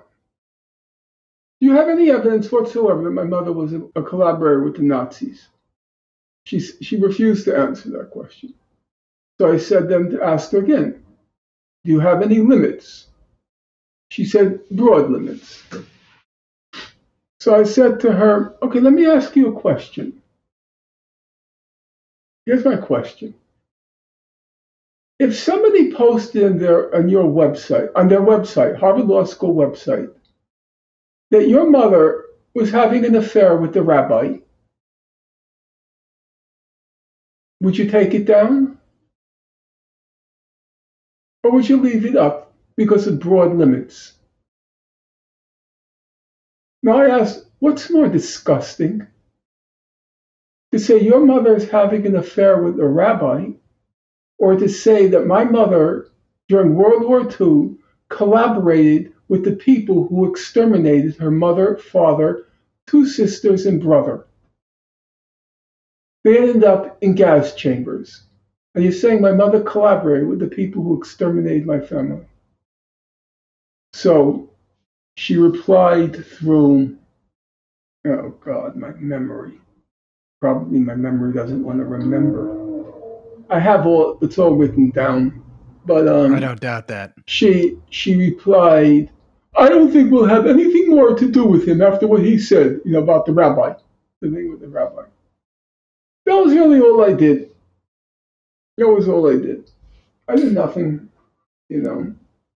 Do 1.61 1.67
you 1.67 1.73
have 1.73 1.89
any 1.89 2.11
evidence 2.11 2.51
whatsoever 2.51 3.03
that 3.05 3.11
my 3.11 3.25
mother 3.25 3.53
was 3.53 3.75
a, 3.75 3.83
a 3.95 4.03
collaborator 4.03 4.63
with 4.63 4.77
the 4.77 4.83
Nazis? 4.83 5.49
She, 6.45 6.59
she 6.59 6.97
refused 6.97 7.45
to 7.45 7.57
answer 7.57 7.91
that 7.91 8.11
question. 8.11 8.55
So 9.39 9.53
I 9.53 9.59
said 9.59 9.89
then 9.89 10.11
to 10.11 10.23
ask 10.23 10.53
her 10.53 10.59
again 10.59 11.03
Do 11.85 11.93
you 11.93 12.01
have 12.01 12.23
any 12.23 12.39
limits? 12.41 13.07
She 14.11 14.25
said, 14.25 14.61
Broad 14.71 15.11
limits. 15.11 15.63
So 17.41 17.55
I 17.55 17.65
said 17.65 18.01
to 18.01 18.13
her, 18.13 18.57
Okay, 18.63 18.81
let 18.81 18.93
me 18.93 19.07
ask 19.07 19.37
you 19.37 19.49
a 19.49 19.61
question. 19.61 20.23
Here's 22.47 22.65
my 22.65 22.77
question. 22.77 23.35
If 25.19 25.39
somebody 25.39 25.93
posted 25.93 26.45
on 26.45 26.59
their 26.59 26.95
on 26.95 27.11
your 27.11 27.25
website, 27.25 27.91
on 27.95 28.09
their 28.09 28.23
website, 28.23 28.79
Harvard 28.79 29.07
Law 29.07 29.25
School 29.25 29.55
website, 29.55 30.11
that 31.31 31.49
your 31.49 31.69
mother 31.69 32.25
was 32.55 32.71
having 32.71 33.05
an 33.05 33.17
affair 33.17 33.57
with 33.57 33.73
the 33.73 33.83
rabbi, 33.83 34.37
would 37.61 37.77
you 37.77 37.91
take 37.91 38.15
it 38.15 38.25
down? 38.25 38.79
Or 41.43 41.53
would 41.53 41.69
you 41.69 41.81
leave 41.81 42.05
it 42.05 42.17
up 42.17 42.53
because 42.77 43.07
of 43.07 43.21
broad 43.21 43.57
limits? 43.57 44.15
Now 46.83 46.99
I 46.99 47.21
ask, 47.21 47.45
what's 47.59 47.91
more 47.91 48.09
disgusting? 48.09 49.07
To 50.73 50.79
say 50.79 51.01
your 51.01 51.25
mother 51.25 51.57
is 51.57 51.69
having 51.69 52.07
an 52.07 52.17
affair 52.17 52.63
with 52.63 52.79
a 52.81 52.87
rabbi, 52.87 53.51
or 54.39 54.57
to 54.57 54.69
say 54.69 55.09
that 55.09 55.27
my 55.27 55.45
mother, 55.45 56.09
during 56.49 56.75
World 56.75 57.05
War 57.05 57.29
II, 57.41 57.77
collaborated 58.09 59.13
with 59.31 59.45
the 59.45 59.53
people 59.53 60.09
who 60.09 60.29
exterminated 60.29 61.15
her 61.17 61.31
mother, 61.31 61.77
father, 61.77 62.47
two 62.89 63.07
sisters, 63.07 63.65
and 63.65 63.81
brother. 63.81 64.27
They 66.25 66.37
ended 66.37 66.65
up 66.65 66.99
in 67.01 67.15
gas 67.15 67.55
chambers. 67.55 68.25
Are 68.75 68.81
you 68.81 68.91
saying 68.91 69.21
my 69.21 69.31
mother 69.31 69.63
collaborated 69.63 70.27
with 70.29 70.41
the 70.41 70.49
people 70.49 70.83
who 70.83 70.99
exterminated 70.99 71.65
my 71.65 71.79
family? 71.79 72.27
So 73.93 74.51
she 75.17 75.37
replied 75.37 76.27
through, 76.27 76.99
oh 78.09 78.35
God, 78.45 78.75
my 78.75 78.91
memory. 78.95 79.61
Probably 80.41 80.81
my 80.81 80.97
memory 80.97 81.33
doesn't 81.33 81.63
want 81.65 81.79
to 81.79 81.85
remember. 81.85 82.57
I 83.49 83.61
have 83.61 83.87
all, 83.87 84.19
it's 84.23 84.39
all 84.39 84.57
written 84.57 84.91
down. 84.91 85.45
But 85.87 86.09
um, 86.09 86.35
I 86.35 86.41
don't 86.41 86.61
doubt 86.61 86.89
that. 86.89 87.15
she 87.27 87.79
she 87.91 88.17
replied, 88.17 89.11
I 89.57 89.69
don't 89.69 89.93
think 89.93 90.11
we'll 90.11 90.27
have 90.27 90.47
anything 90.47 90.91
more 90.91 91.17
to 91.17 91.31
do 91.31 91.45
with 91.45 91.67
him 91.67 91.83
after 91.83 92.07
what 92.07 92.23
he 92.23 92.39
said, 92.39 92.81
you 92.85 92.93
know, 92.93 93.01
about 93.01 93.27
the 93.27 93.33
rabbi, 93.33 93.75
the 94.21 94.31
thing 94.31 94.51
with 94.51 94.61
the 94.61 94.69
rabbi. 94.69 95.03
That 96.27 96.37
was 96.37 96.55
really 96.55 96.81
all 96.81 97.05
I 97.05 97.13
did. 97.13 97.51
That 98.77 98.89
was 98.89 99.09
all 99.09 99.29
I 99.29 99.35
did. 99.35 99.71
I 100.29 100.37
did 100.37 100.53
nothing, 100.53 101.09
you 101.69 101.83
know. 101.83 102.15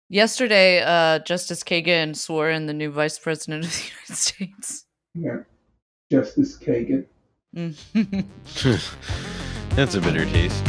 Yesterday, 0.09 0.81
uh, 0.81 1.19
Justice 1.19 1.63
Kagan 1.63 2.15
swore 2.15 2.49
in 2.51 2.67
the 2.67 2.73
new 2.73 2.91
Vice 2.91 3.17
President 3.17 3.65
of 3.65 3.71
the 3.71 3.83
United 3.89 4.15
States. 4.15 4.85
Yeah. 5.15 5.39
Justice 6.11 6.57
Kagan. 6.57 7.05
Mm. 7.55 8.25
That's 9.75 9.95
a 9.95 10.01
bitter 10.01 10.25
taste. 10.25 10.63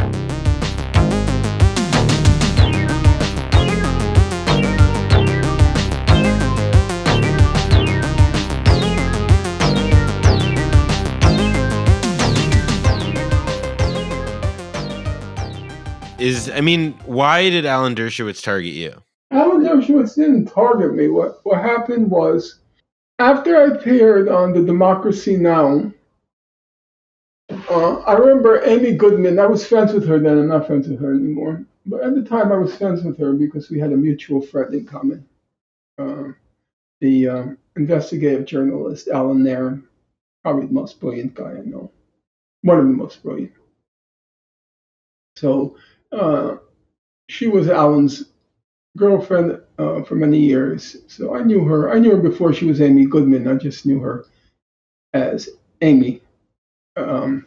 Is 16.24 16.48
I 16.48 16.62
mean, 16.62 16.92
why 17.04 17.50
did 17.50 17.66
Alan 17.66 17.94
Dershowitz 17.94 18.42
target 18.42 18.72
you? 18.72 18.94
Alan 19.30 19.62
Dershowitz 19.62 20.14
didn't 20.14 20.46
target 20.46 20.94
me. 20.94 21.08
What 21.08 21.40
what 21.44 21.60
happened 21.60 22.10
was 22.10 22.60
after 23.18 23.54
I 23.58 23.74
appeared 23.74 24.30
on 24.30 24.54
the 24.54 24.62
Democracy 24.62 25.36
Now, 25.36 25.92
uh, 27.50 27.96
I 27.98 28.14
remember 28.14 28.64
Amy 28.64 28.94
Goodman. 28.94 29.38
I 29.38 29.44
was 29.44 29.66
friends 29.66 29.92
with 29.92 30.08
her 30.08 30.18
then. 30.18 30.38
I'm 30.38 30.48
not 30.48 30.66
friends 30.66 30.88
with 30.88 30.98
her 31.00 31.12
anymore. 31.12 31.62
But 31.84 32.02
at 32.02 32.14
the 32.14 32.22
time, 32.22 32.50
I 32.50 32.56
was 32.56 32.74
friends 32.74 33.02
with 33.02 33.18
her 33.18 33.34
because 33.34 33.68
we 33.68 33.78
had 33.78 33.92
a 33.92 33.96
mutual 33.96 34.40
friend 34.40 34.72
in 34.72 34.86
common. 34.86 35.28
Uh, 35.98 36.28
the 37.02 37.28
um, 37.28 37.58
investigative 37.76 38.46
journalist 38.46 39.08
Allan 39.08 39.42
Nairn, 39.44 39.86
probably 40.42 40.68
the 40.68 40.72
most 40.72 40.98
brilliant 41.00 41.34
guy 41.34 41.50
I 41.50 41.60
know, 41.66 41.90
one 42.62 42.78
of 42.78 42.86
the 42.86 42.92
most 42.92 43.22
brilliant. 43.22 43.52
So 45.36 45.76
uh, 46.14 46.58
she 47.28 47.48
was 47.48 47.68
Allan's 47.68 48.30
girlfriend 48.96 49.60
uh, 49.78 50.02
for 50.02 50.14
many 50.14 50.38
years. 50.38 50.96
So 51.08 51.34
I 51.34 51.42
knew 51.42 51.64
her. 51.64 51.92
I 51.92 51.98
knew 51.98 52.12
her 52.12 52.22
before 52.22 52.52
she 52.52 52.66
was 52.66 52.80
Amy 52.80 53.06
Goodman. 53.06 53.48
I 53.48 53.54
just 53.54 53.86
knew 53.86 54.00
her 54.00 54.26
as 55.12 55.48
Amy. 55.80 56.22
Um, 56.96 57.46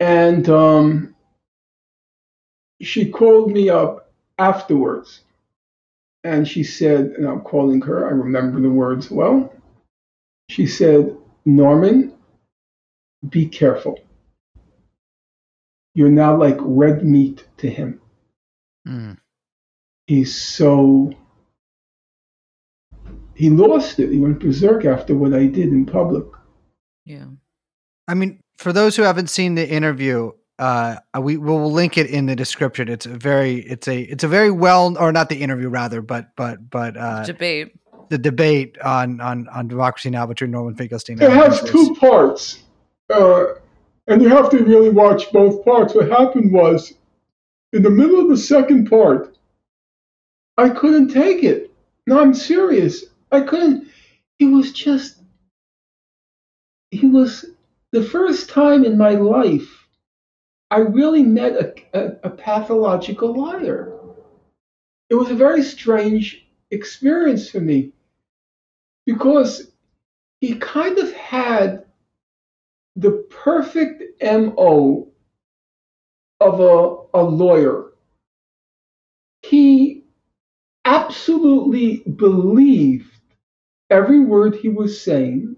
and 0.00 0.48
um, 0.48 1.14
she 2.80 3.10
called 3.10 3.50
me 3.50 3.68
up 3.70 4.12
afterwards. 4.38 5.20
And 6.22 6.48
she 6.48 6.62
said, 6.62 7.12
and 7.18 7.26
I'm 7.26 7.40
calling 7.40 7.80
her, 7.82 8.06
I 8.06 8.10
remember 8.10 8.60
the 8.60 8.70
words 8.70 9.10
well. 9.10 9.52
She 10.48 10.66
said, 10.66 11.16
Norman, 11.44 12.14
be 13.28 13.46
careful. 13.46 13.98
You're 15.94 16.10
now 16.10 16.36
like 16.36 16.56
red 16.60 17.04
meat 17.04 17.46
to 17.58 17.70
him. 17.70 18.00
Mm. 18.86 19.18
He's 20.06 20.34
so. 20.34 21.12
He 23.34 23.50
lost 23.50 23.98
it. 23.98 24.10
He 24.10 24.18
went 24.18 24.40
berserk 24.40 24.84
after 24.84 25.14
what 25.14 25.34
I 25.34 25.46
did 25.46 25.68
in 25.68 25.86
public. 25.86 26.24
yeah. 27.04 27.26
I 28.06 28.14
mean, 28.14 28.40
for 28.58 28.72
those 28.72 28.96
who 28.96 29.02
haven't 29.02 29.30
seen 29.30 29.54
the 29.54 29.66
interview, 29.66 30.30
uh, 30.58 30.96
we 31.18 31.38
will 31.38 31.72
link 31.72 31.96
it 31.96 32.06
in 32.06 32.26
the 32.26 32.36
description. 32.36 32.88
It's 32.88 33.06
a 33.06 33.16
very, 33.16 33.60
it's 33.60 33.88
a, 33.88 34.02
it's 34.02 34.22
a 34.24 34.28
very 34.28 34.50
well, 34.50 34.96
or 34.98 35.10
not 35.10 35.30
the 35.30 35.40
interview 35.40 35.68
rather, 35.70 36.02
but, 36.02 36.36
but, 36.36 36.68
but 36.68 36.98
uh, 36.98 37.24
Debate. 37.24 37.72
the 38.10 38.18
debate 38.18 38.76
on 38.82 39.22
on 39.22 39.48
on 39.48 39.68
democracy 39.68 40.10
now 40.10 40.26
between 40.26 40.50
Norman 40.50 40.74
Finkelstein. 40.74 41.20
It 41.20 41.30
has 41.30 41.62
two 41.62 41.94
parts, 41.94 42.62
uh, 43.08 43.44
and 44.06 44.22
you 44.22 44.28
have 44.28 44.50
to 44.50 44.64
really 44.64 44.90
watch 44.90 45.32
both 45.32 45.64
parts. 45.64 45.94
What 45.94 46.10
happened 46.10 46.52
was, 46.52 46.94
in 47.72 47.82
the 47.82 47.90
middle 47.90 48.20
of 48.20 48.28
the 48.28 48.36
second 48.36 48.88
part, 48.88 49.36
I 50.56 50.68
couldn't 50.70 51.08
take 51.08 51.42
it. 51.42 51.72
No, 52.06 52.20
I'm 52.20 52.34
serious. 52.34 53.04
I 53.32 53.40
couldn't. 53.40 53.88
He 54.38 54.46
was 54.46 54.72
just. 54.72 55.20
He 56.90 57.06
was 57.06 57.46
the 57.92 58.04
first 58.04 58.50
time 58.50 58.84
in 58.84 58.96
my 58.96 59.10
life 59.10 59.84
I 60.74 60.78
really 60.78 61.22
met 61.22 61.52
a, 61.52 61.72
a, 61.92 62.16
a 62.24 62.30
pathological 62.30 63.32
liar. 63.40 63.92
It 65.08 65.14
was 65.14 65.30
a 65.30 65.36
very 65.36 65.62
strange 65.62 66.46
experience 66.72 67.48
for 67.48 67.60
me 67.60 67.92
because 69.06 69.70
he 70.40 70.56
kind 70.56 70.98
of 70.98 71.12
had 71.12 71.83
the 72.96 73.26
perfect 73.30 74.02
MO 74.22 75.08
of 76.40 76.60
a, 76.60 77.18
a 77.18 77.22
lawyer. 77.22 77.92
He 79.42 80.04
absolutely 80.84 81.98
believed 82.16 83.10
every 83.90 84.20
word 84.20 84.56
he 84.56 84.68
was 84.68 85.00
saying, 85.00 85.56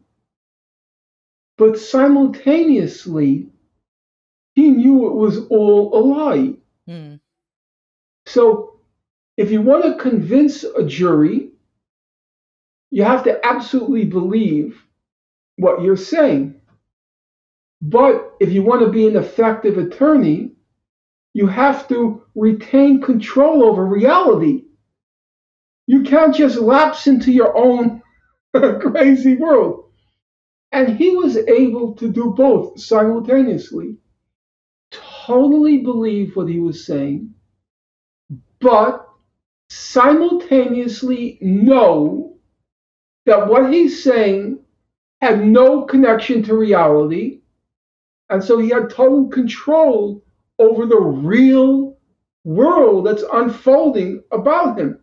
but 1.58 1.78
simultaneously, 1.78 3.48
he 4.54 4.70
knew 4.70 5.08
it 5.08 5.14
was 5.14 5.46
all 5.48 5.96
a 5.96 6.00
lie. 6.00 6.54
Mm. 6.88 7.20
So, 8.26 8.80
if 9.36 9.50
you 9.50 9.62
want 9.62 9.84
to 9.84 10.02
convince 10.02 10.64
a 10.64 10.84
jury, 10.84 11.50
you 12.90 13.04
have 13.04 13.24
to 13.24 13.44
absolutely 13.46 14.06
believe 14.06 14.82
what 15.56 15.82
you're 15.82 15.96
saying. 15.96 16.55
But 17.82 18.34
if 18.40 18.52
you 18.52 18.62
want 18.62 18.82
to 18.82 18.90
be 18.90 19.06
an 19.06 19.16
effective 19.16 19.78
attorney, 19.78 20.52
you 21.34 21.46
have 21.46 21.86
to 21.88 22.22
retain 22.34 23.02
control 23.02 23.62
over 23.62 23.84
reality. 23.84 24.64
You 25.86 26.02
can't 26.02 26.34
just 26.34 26.58
lapse 26.58 27.06
into 27.06 27.30
your 27.30 27.56
own 27.56 28.02
crazy 28.80 29.36
world. 29.36 29.90
And 30.72 30.96
he 30.96 31.16
was 31.16 31.36
able 31.36 31.94
to 31.94 32.08
do 32.10 32.30
both 32.36 32.80
simultaneously. 32.80 33.96
Totally 34.90 35.78
believe 35.78 36.36
what 36.36 36.48
he 36.48 36.58
was 36.58 36.86
saying, 36.86 37.34
but 38.60 39.06
simultaneously 39.68 41.38
know 41.40 42.38
that 43.26 43.48
what 43.48 43.72
he's 43.72 44.02
saying 44.02 44.60
had 45.20 45.44
no 45.44 45.82
connection 45.82 46.42
to 46.44 46.56
reality. 46.56 47.40
And 48.30 48.42
so 48.42 48.58
he 48.58 48.70
had 48.70 48.90
total 48.90 49.28
control 49.28 50.22
over 50.58 50.86
the 50.86 51.00
real 51.00 51.96
world 52.44 53.06
that's 53.06 53.24
unfolding 53.32 54.22
about 54.32 54.78
him. 54.78 55.00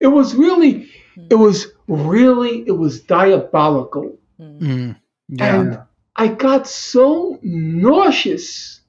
It 0.00 0.08
was 0.08 0.34
really, 0.34 0.90
it 1.30 1.34
was 1.34 1.68
really, 1.88 2.64
it 2.66 2.76
was 2.76 3.02
diabolical. 3.02 4.18
Mm. 4.40 4.60
Mm. 4.60 4.96
Yeah. 5.28 5.60
And 5.60 5.78
I 6.16 6.28
got 6.28 6.66
so 6.66 7.38
nauseous, 7.42 8.80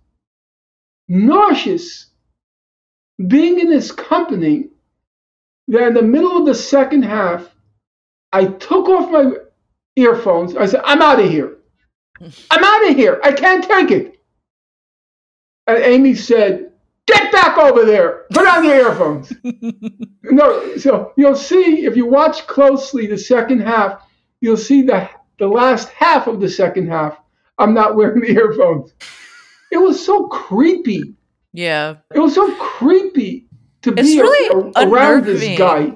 nauseous 1.08 2.08
being 3.28 3.60
in 3.60 3.70
this 3.70 3.92
company 3.92 4.70
that 5.68 5.88
in 5.88 5.94
the 5.94 6.02
middle 6.02 6.38
of 6.38 6.46
the 6.46 6.56
second 6.56 7.04
half, 7.04 7.50
I 8.32 8.46
took 8.46 8.88
off 8.88 9.12
my 9.12 9.32
earphones. 9.96 10.56
I 10.56 10.66
said, 10.66 10.82
I'm 10.86 11.02
out 11.02 11.20
of 11.20 11.30
here. 11.30 11.57
I'm 12.52 12.64
out 12.64 12.90
of 12.90 12.96
here. 12.96 13.20
I 13.24 13.32
can't 13.32 13.64
take 13.64 13.92
it. 13.92 14.20
And 15.68 15.78
Amy 15.80 16.16
said, 16.16 16.72
Get 17.08 17.32
back 17.32 17.58
over 17.58 17.86
there. 17.86 18.26
Put 18.32 18.46
on 18.48 18.66
your 18.66 18.76
earphones. 18.76 19.32
no, 20.24 20.76
so 20.76 21.14
you'll 21.16 21.38
see 21.38 21.86
if 21.86 21.96
you 21.96 22.06
watch 22.06 22.46
closely 22.48 23.08
the 23.08 23.18
second 23.18 23.62
half, 23.62 24.06
you'll 24.42 24.58
see 24.58 24.82
the 24.82 25.10
the 25.40 25.48
last 25.48 25.88
half 25.90 26.28
of 26.28 26.42
the 26.42 26.50
second 26.50 26.90
half. 26.90 27.18
I'm 27.60 27.74
not 27.74 27.96
wearing 27.96 28.22
the 28.22 28.32
earphones. 28.32 28.94
It 29.72 29.78
was 29.78 30.04
so 30.04 30.28
creepy. 30.28 31.16
Yeah. 31.54 31.98
It 32.14 32.20
was 32.20 32.36
so 32.36 32.54
creepy 32.56 33.48
to 33.84 33.94
It's 33.94 34.02
be 34.10 34.20
really 34.20 34.72
a- 34.76 34.88
around 34.88 35.26
this 35.26 35.58
guy. 35.58 35.96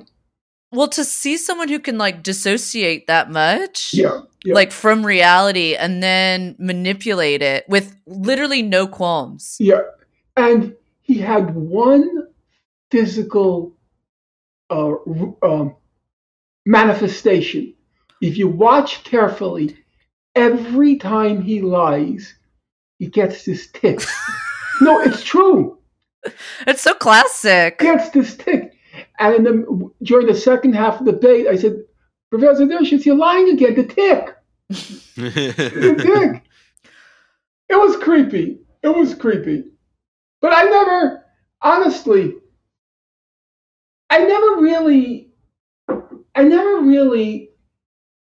Well, 0.72 0.88
to 0.90 1.04
see 1.04 1.38
someone 1.38 1.68
who 1.68 1.80
can 1.80 1.98
like 1.98 2.24
dissociate 2.24 3.08
that 3.08 3.30
much, 3.30 3.94
Yeah, 3.94 4.22
yeah. 4.46 4.54
like 4.54 4.72
from 4.72 5.06
reality, 5.06 5.76
and 5.76 6.02
then 6.02 6.56
manipulate 6.60 7.42
it 7.42 7.68
with 7.68 7.96
literally 8.06 8.62
no 8.62 8.88
qualms. 8.88 9.58
Yeah, 9.60 9.82
and 10.38 10.76
he 11.02 11.18
had 11.18 11.54
one 11.54 12.28
physical 12.90 13.76
uh, 14.70 14.94
um, 15.44 15.76
manifestation. 16.66 17.74
If 18.22 18.38
you 18.38 18.48
watch 18.48 19.04
carefully, 19.04 19.78
every 20.36 20.96
time 20.96 21.42
he 21.42 21.62
lies, 21.62 22.34
he 23.00 23.08
gets 23.08 23.44
this 23.44 23.68
tic. 23.74 24.00
no, 24.82 25.02
it's 25.02 25.24
true. 25.24 25.80
It's 26.68 26.84
so 26.84 26.94
classic. 26.94 27.80
Gets 27.80 28.12
this 28.12 28.38
tic. 28.38 28.74
And 29.22 29.36
in 29.36 29.44
the, 29.44 29.92
during 30.02 30.26
the 30.26 30.34
second 30.34 30.74
half 30.74 31.00
of 31.00 31.06
the 31.06 31.12
debate, 31.12 31.46
I 31.48 31.56
said, 31.56 31.84
Professor 32.32 32.66
Dershowitz, 32.66 33.06
you're 33.06 33.16
lying 33.16 33.50
again. 33.50 33.76
The 33.76 33.84
tic. 33.84 34.36
The 35.16 35.96
tic. 35.96 36.44
It 37.70 37.76
was 37.76 37.98
creepy. 37.98 38.62
It 38.82 38.88
was 38.88 39.14
creepy. 39.14 39.66
But 40.42 40.54
I 40.54 40.64
never, 40.64 41.24
honestly, 41.62 42.34
I 44.10 44.26
never 44.26 44.60
really, 44.60 45.30
I 46.34 46.44
never 46.44 46.82
really 46.82 47.52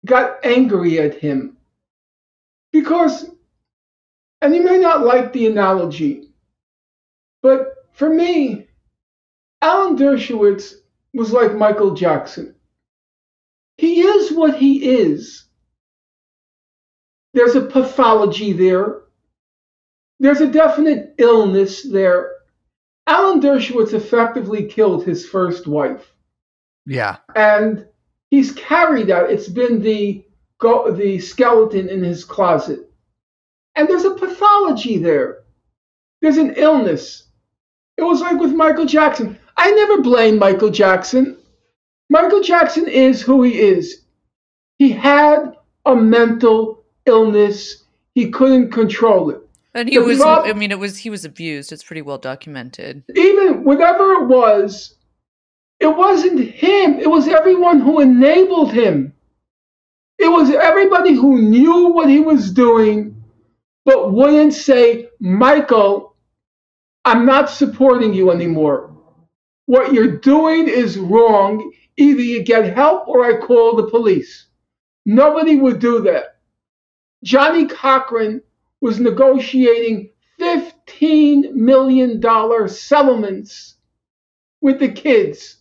got 0.06 0.46
angry 0.46 0.98
at 0.98 1.14
him. 1.18 1.58
Because, 2.72 3.30
and 4.40 4.54
you 4.54 4.64
may 4.64 4.78
not 4.78 5.04
like 5.04 5.34
the 5.34 5.46
analogy, 5.46 6.30
but 7.42 7.74
for 7.92 8.08
me, 8.08 8.66
Alan 9.60 9.96
Dershowitz 9.96 10.74
was 11.14 11.32
like 11.32 11.54
Michael 11.54 11.94
Jackson. 11.94 12.54
He 13.78 14.00
is 14.02 14.32
what 14.32 14.56
he 14.56 14.88
is. 14.90 15.44
There's 17.34 17.54
a 17.54 17.62
pathology 17.66 18.52
there. 18.52 19.02
There's 20.18 20.40
a 20.40 20.46
definite 20.50 21.14
illness 21.18 21.82
there. 21.82 22.32
Alan 23.06 23.40
Dershowitz 23.40 23.92
effectively 23.92 24.64
killed 24.66 25.04
his 25.04 25.26
first 25.28 25.66
wife, 25.66 26.12
Yeah. 26.86 27.18
and 27.36 27.86
he's 28.30 28.52
carried 28.52 29.08
that. 29.08 29.30
It's 29.30 29.48
been 29.48 29.80
the 29.80 30.24
go, 30.58 30.90
the 30.90 31.18
skeleton 31.18 31.88
in 31.88 32.02
his 32.02 32.24
closet, 32.24 32.90
and 33.76 33.86
there's 33.86 34.06
a 34.06 34.14
pathology 34.14 34.96
there. 34.98 35.44
There's 36.22 36.38
an 36.38 36.54
illness. 36.56 37.28
It 37.98 38.02
was 38.02 38.20
like 38.22 38.40
with 38.40 38.52
Michael 38.54 38.86
Jackson. 38.86 39.38
I 39.56 39.70
never 39.70 40.02
blame 40.02 40.38
Michael 40.38 40.70
Jackson. 40.70 41.36
Michael 42.10 42.40
Jackson 42.42 42.86
is 42.88 43.22
who 43.22 43.42
he 43.42 43.58
is. 43.58 44.02
He 44.78 44.90
had 44.90 45.56
a 45.86 45.96
mental 45.96 46.84
illness. 47.06 47.84
He 48.14 48.30
couldn't 48.30 48.70
control 48.70 49.30
it. 49.30 49.40
And 49.74 49.88
he 49.88 49.96
The 49.96 50.04
was, 50.04 50.18
prob- 50.18 50.46
I 50.46 50.52
mean, 50.52 50.70
it 50.70 50.78
was, 50.78 50.98
he 50.98 51.10
was 51.10 51.24
abused. 51.24 51.72
It's 51.72 51.82
pretty 51.82 52.02
well 52.02 52.18
documented. 52.18 53.02
even 53.14 53.64
whatever 53.64 54.12
it 54.14 54.26
was, 54.26 54.94
it 55.80 55.86
wasn't 55.94 56.40
him. 56.40 56.98
It 56.98 57.08
was 57.08 57.28
everyone 57.28 57.80
who 57.80 58.00
enabled 58.00 58.72
him. 58.72 59.12
It 60.18 60.28
was 60.28 60.50
everybody 60.50 61.12
who 61.12 61.42
knew 61.42 61.88
what 61.92 62.08
he 62.08 62.20
was 62.20 62.50
doing, 62.50 63.22
but 63.84 64.12
wouldn't 64.12 64.54
say, 64.54 65.08
Michael, 65.20 66.14
I'm 67.04 67.26
not 67.26 67.50
supporting 67.50 68.14
you 68.14 68.30
anymore. 68.30 68.95
What 69.66 69.92
you're 69.92 70.18
doing 70.18 70.68
is 70.68 70.98
wrong. 70.98 71.72
Either 71.96 72.22
you 72.22 72.42
get 72.42 72.74
help 72.74 73.08
or 73.08 73.24
I 73.24 73.44
call 73.44 73.76
the 73.76 73.90
police. 73.90 74.46
Nobody 75.04 75.56
would 75.56 75.78
do 75.78 76.02
that. 76.02 76.38
Johnnie 77.24 77.66
Cochran 77.66 78.42
was 78.80 79.00
negotiating 79.00 80.10
$15 80.40 81.52
million 81.52 82.68
settlements 82.68 83.76
with 84.60 84.78
the 84.78 84.88
kids' 84.88 85.56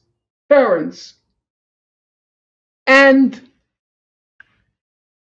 parents. 0.50 1.16
And 2.88 3.40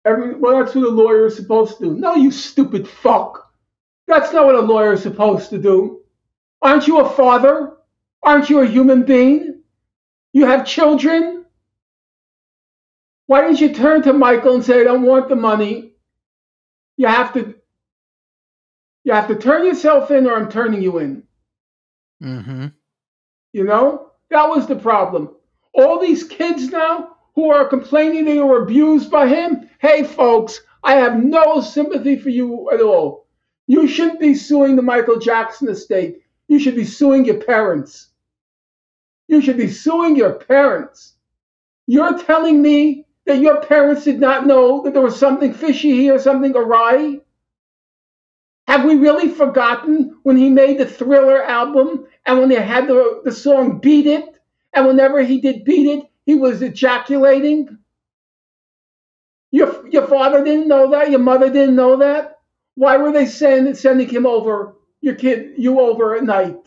every, 0.05 0.35
well, 0.35 0.63
that's 0.63 0.75
what 0.75 0.85
a 0.85 0.89
lawyer 0.89 1.25
is 1.27 1.35
supposed 1.35 1.77
to 1.77 1.85
do. 1.85 1.93
No, 1.95 2.15
you 2.15 2.31
stupid 2.31 2.87
fuck. 2.87 3.51
That's 4.07 4.33
not 4.33 4.45
what 4.45 4.55
a 4.55 4.61
lawyer 4.61 4.93
is 4.93 5.03
supposed 5.03 5.49
to 5.51 5.57
do. 5.57 6.01
Aren't 6.61 6.87
you 6.87 6.99
a 6.99 7.09
father? 7.09 7.77
Aren't 8.23 8.49
you 8.49 8.59
a 8.59 8.67
human 8.67 9.03
being? 9.03 9.61
You 10.33 10.45
have 10.45 10.65
children? 10.65 11.45
Why 13.25 13.41
didn't 13.41 13.61
you 13.61 13.73
turn 13.73 14.01
to 14.03 14.13
Michael 14.13 14.55
and 14.55 14.63
say, 14.63 14.81
I 14.81 14.83
don't 14.83 15.03
want 15.03 15.29
the 15.29 15.35
money? 15.35 15.93
You 16.97 17.07
have 17.07 17.33
to 17.33 17.55
you 19.03 19.13
have 19.13 19.27
to 19.29 19.35
turn 19.35 19.65
yourself 19.65 20.11
in 20.11 20.27
or 20.27 20.35
I'm 20.35 20.49
turning 20.49 20.81
you 20.81 20.99
in. 20.99 21.23
Mm-hmm. 22.21 22.67
You 23.53 23.63
know? 23.63 24.11
That 24.29 24.47
was 24.47 24.67
the 24.67 24.75
problem. 24.75 25.31
All 25.73 25.99
these 25.99 26.23
kids 26.23 26.69
now 26.69 27.17
who 27.35 27.49
are 27.49 27.67
complaining 27.67 28.25
they 28.25 28.39
were 28.39 28.63
abused 28.63 29.09
by 29.09 29.27
him, 29.27 29.69
hey 29.79 30.03
folks, 30.03 30.61
I 30.83 30.95
have 30.95 31.23
no 31.23 31.61
sympathy 31.61 32.17
for 32.17 32.29
you 32.29 32.69
at 32.71 32.81
all. 32.81 33.25
You 33.67 33.87
shouldn't 33.87 34.19
be 34.19 34.35
suing 34.35 34.75
the 34.75 34.81
Michael 34.81 35.19
Jackson 35.19 35.69
estate. 35.69 36.21
You 36.47 36.59
should 36.59 36.75
be 36.75 36.85
suing 36.85 37.25
your 37.25 37.41
parents. 37.41 38.10
You 39.31 39.39
should 39.39 39.55
be 39.55 39.69
suing 39.69 40.17
your 40.17 40.33
parents. 40.33 41.13
You're 41.87 42.21
telling 42.21 42.61
me 42.61 43.05
that 43.25 43.39
your 43.39 43.61
parents 43.61 44.03
did 44.03 44.19
not 44.19 44.45
know 44.45 44.83
that 44.83 44.91
there 44.91 45.01
was 45.01 45.17
something 45.17 45.53
fishy 45.53 45.91
here, 45.91 46.19
something 46.19 46.53
awry? 46.53 47.21
Have 48.67 48.83
we 48.83 48.95
really 48.95 49.29
forgotten 49.29 50.19
when 50.23 50.35
he 50.35 50.49
made 50.49 50.77
the 50.79 50.85
Thriller 50.85 51.41
album 51.45 52.07
and 52.25 52.39
when 52.39 52.49
they 52.49 52.61
had 52.61 52.89
the, 52.89 53.21
the 53.23 53.31
song 53.31 53.79
Beat 53.79 54.05
It? 54.05 54.35
And 54.73 54.85
whenever 54.85 55.21
he 55.21 55.39
did 55.39 55.63
Beat 55.63 55.87
It, 55.87 56.09
he 56.25 56.35
was 56.35 56.61
ejaculating? 56.61 57.77
Your, 59.51 59.87
your 59.87 60.07
father 60.07 60.43
didn't 60.43 60.67
know 60.67 60.91
that? 60.91 61.09
Your 61.09 61.21
mother 61.21 61.49
didn't 61.49 61.77
know 61.77 61.95
that? 61.95 62.39
Why 62.75 62.97
were 62.97 63.13
they 63.13 63.27
send, 63.27 63.77
sending 63.77 64.09
him 64.09 64.25
over, 64.25 64.75
your 64.99 65.15
kid, 65.15 65.53
you 65.57 65.79
over 65.79 66.17
at 66.17 66.25
night? 66.25 66.57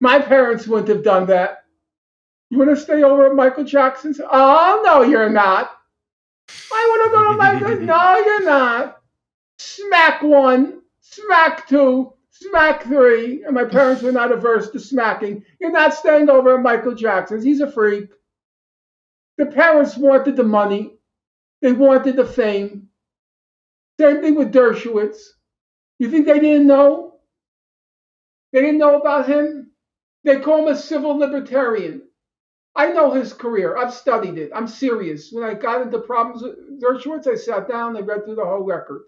My 0.00 0.18
parents 0.20 0.66
wouldn't 0.66 0.88
have 0.88 1.02
done 1.02 1.26
that. 1.26 1.64
You 2.50 2.58
want 2.58 2.70
to 2.70 2.76
stay 2.76 3.02
over 3.02 3.26
at 3.26 3.34
Michael 3.34 3.64
Jackson's? 3.64 4.20
Oh, 4.20 4.82
no, 4.84 5.02
you're 5.02 5.28
not. 5.28 5.70
I 6.72 6.86
want 6.90 7.10
to 7.10 7.18
go 7.18 7.32
to 7.32 7.36
Michael. 7.36 7.86
No, 7.86 8.18
you're 8.18 8.44
not. 8.44 9.02
Smack 9.58 10.22
one, 10.22 10.82
smack 11.00 11.68
two, 11.68 12.14
Smack 12.40 12.84
three, 12.84 13.42
and 13.42 13.52
my 13.52 13.64
parents 13.64 14.00
were 14.00 14.12
not 14.12 14.30
averse 14.30 14.70
to 14.70 14.78
smacking. 14.78 15.44
You're 15.58 15.72
not 15.72 15.92
staying 15.92 16.30
over 16.30 16.54
at 16.54 16.62
Michael 16.62 16.94
Jackson's. 16.94 17.42
He's 17.42 17.60
a 17.60 17.70
freak. 17.70 18.10
The 19.38 19.46
parents 19.46 19.96
wanted 19.96 20.36
the 20.36 20.44
money. 20.44 20.98
They 21.62 21.72
wanted 21.72 22.14
the 22.14 22.24
fame. 22.24 22.90
Same 23.98 24.20
thing 24.20 24.36
with 24.36 24.52
Dershowitz. 24.52 25.18
You 25.98 26.08
think 26.12 26.26
they 26.26 26.38
didn't 26.38 26.68
know? 26.68 27.14
They 28.52 28.60
didn't 28.60 28.78
know 28.78 29.00
about 29.00 29.28
him? 29.28 29.67
They 30.28 30.40
call 30.40 30.58
him 30.58 30.74
a 30.74 30.76
civil 30.76 31.16
libertarian. 31.16 32.02
I 32.76 32.92
know 32.92 33.12
his 33.12 33.32
career. 33.32 33.78
I've 33.78 33.94
studied 33.94 34.36
it. 34.36 34.50
I'm 34.54 34.68
serious. 34.68 35.30
When 35.32 35.42
I 35.42 35.54
got 35.54 35.80
into 35.80 36.00
problems 36.00 36.42
with 36.42 36.82
Dershowitz, 36.82 37.26
I 37.26 37.34
sat 37.34 37.66
down, 37.66 37.96
I 37.96 38.00
read 38.00 38.26
through 38.26 38.34
the 38.34 38.44
whole 38.44 38.62
record. 38.62 39.04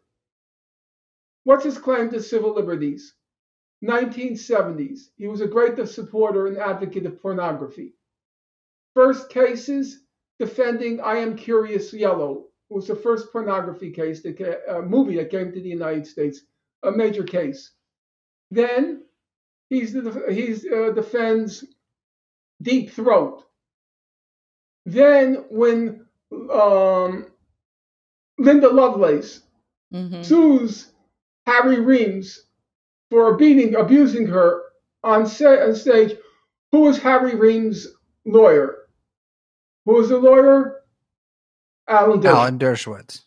What's 1.44 1.64
his 1.64 1.76
claim 1.76 2.09
to 2.12 2.22
civil 2.22 2.55
liberties? 2.55 3.12
1970s. 3.84 5.10
He 5.18 5.26
was 5.26 5.42
a 5.42 5.47
great 5.47 5.76
supporter 5.86 6.47
and 6.47 6.56
advocate 6.56 7.05
of 7.05 7.20
pornography. 7.20 7.92
First 8.94 9.28
cases 9.28 10.05
defending 10.38 11.02
I 11.02 11.16
Am 11.16 11.36
Curious 11.36 11.92
Yellow 11.92 12.47
it 12.70 12.74
was 12.74 12.86
the 12.86 12.97
first 12.97 13.30
pornography 13.30 13.90
case, 13.90 14.22
that 14.22 14.62
uh, 14.66 14.80
movie 14.80 15.16
that 15.16 15.30
came 15.30 15.52
to 15.52 15.60
the 15.60 15.68
United 15.68 16.06
States, 16.06 16.40
a 16.82 16.90
major 16.90 17.24
case. 17.24 17.72
Then 18.51 19.02
he's 19.70 19.92
the, 19.94 20.26
he's 20.30 20.66
uh, 20.66 20.90
defends 20.94 21.64
Deep 22.62 22.90
Throat. 22.92 23.44
Then 24.84 25.44
when 25.51 26.06
um, 26.52 27.26
Linda 28.38 28.68
Lovelace 28.68 29.40
Mhm. 29.92 30.24
sues 30.24 30.92
Harry 31.47 31.80
Reams 31.80 32.47
for 33.10 33.36
beating, 33.36 33.74
abusing 33.74 34.26
her 34.26 34.62
on, 35.02 35.26
sa- 35.26 35.64
on 35.66 35.74
stage. 35.74 36.16
Who 36.70 36.82
was 36.82 36.98
Harry 36.98 37.34
Reams' 37.34 37.88
lawyer? 38.24 38.86
Who 39.86 39.94
was 39.94 40.10
the 40.10 40.18
lawyer? 40.18 40.82
Alan 41.88 42.20
Dershowitz. 42.20 42.26
Alan 42.36 42.59
Dershowitz. 42.60 43.22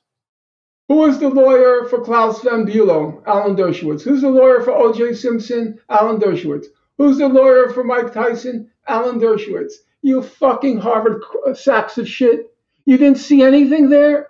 Who 0.89 0.95
was 0.95 1.19
the 1.19 1.29
lawyer 1.29 1.85
for 1.85 2.03
Claus 2.03 2.41
von 2.41 2.65
Bülow? 2.65 3.23
Alan 3.25 3.55
Dershowitz. 3.55 4.03
Who's 4.03 4.21
the 4.21 4.29
lawyer 4.29 4.61
for 4.61 4.71
O.J. 4.71 5.13
Simpson? 5.13 5.79
Alan 5.89 6.19
Dershowitz. 6.19 6.65
Who's 6.97 7.17
the 7.17 7.27
lawyer 7.27 7.69
for 7.69 7.83
Mike 7.83 8.13
Tyson? 8.13 8.69
Alan 8.87 9.19
Dershowitz. 9.19 9.73
You 10.01 10.21
fucking 10.21 10.79
Harvard 10.79 11.21
uh, 11.47 11.53
sacks 11.53 11.97
of 11.97 12.07
shit. 12.07 12.53
You 12.85 12.97
didn't 12.97 13.17
see 13.17 13.41
anything 13.41 13.89
there? 13.89 14.27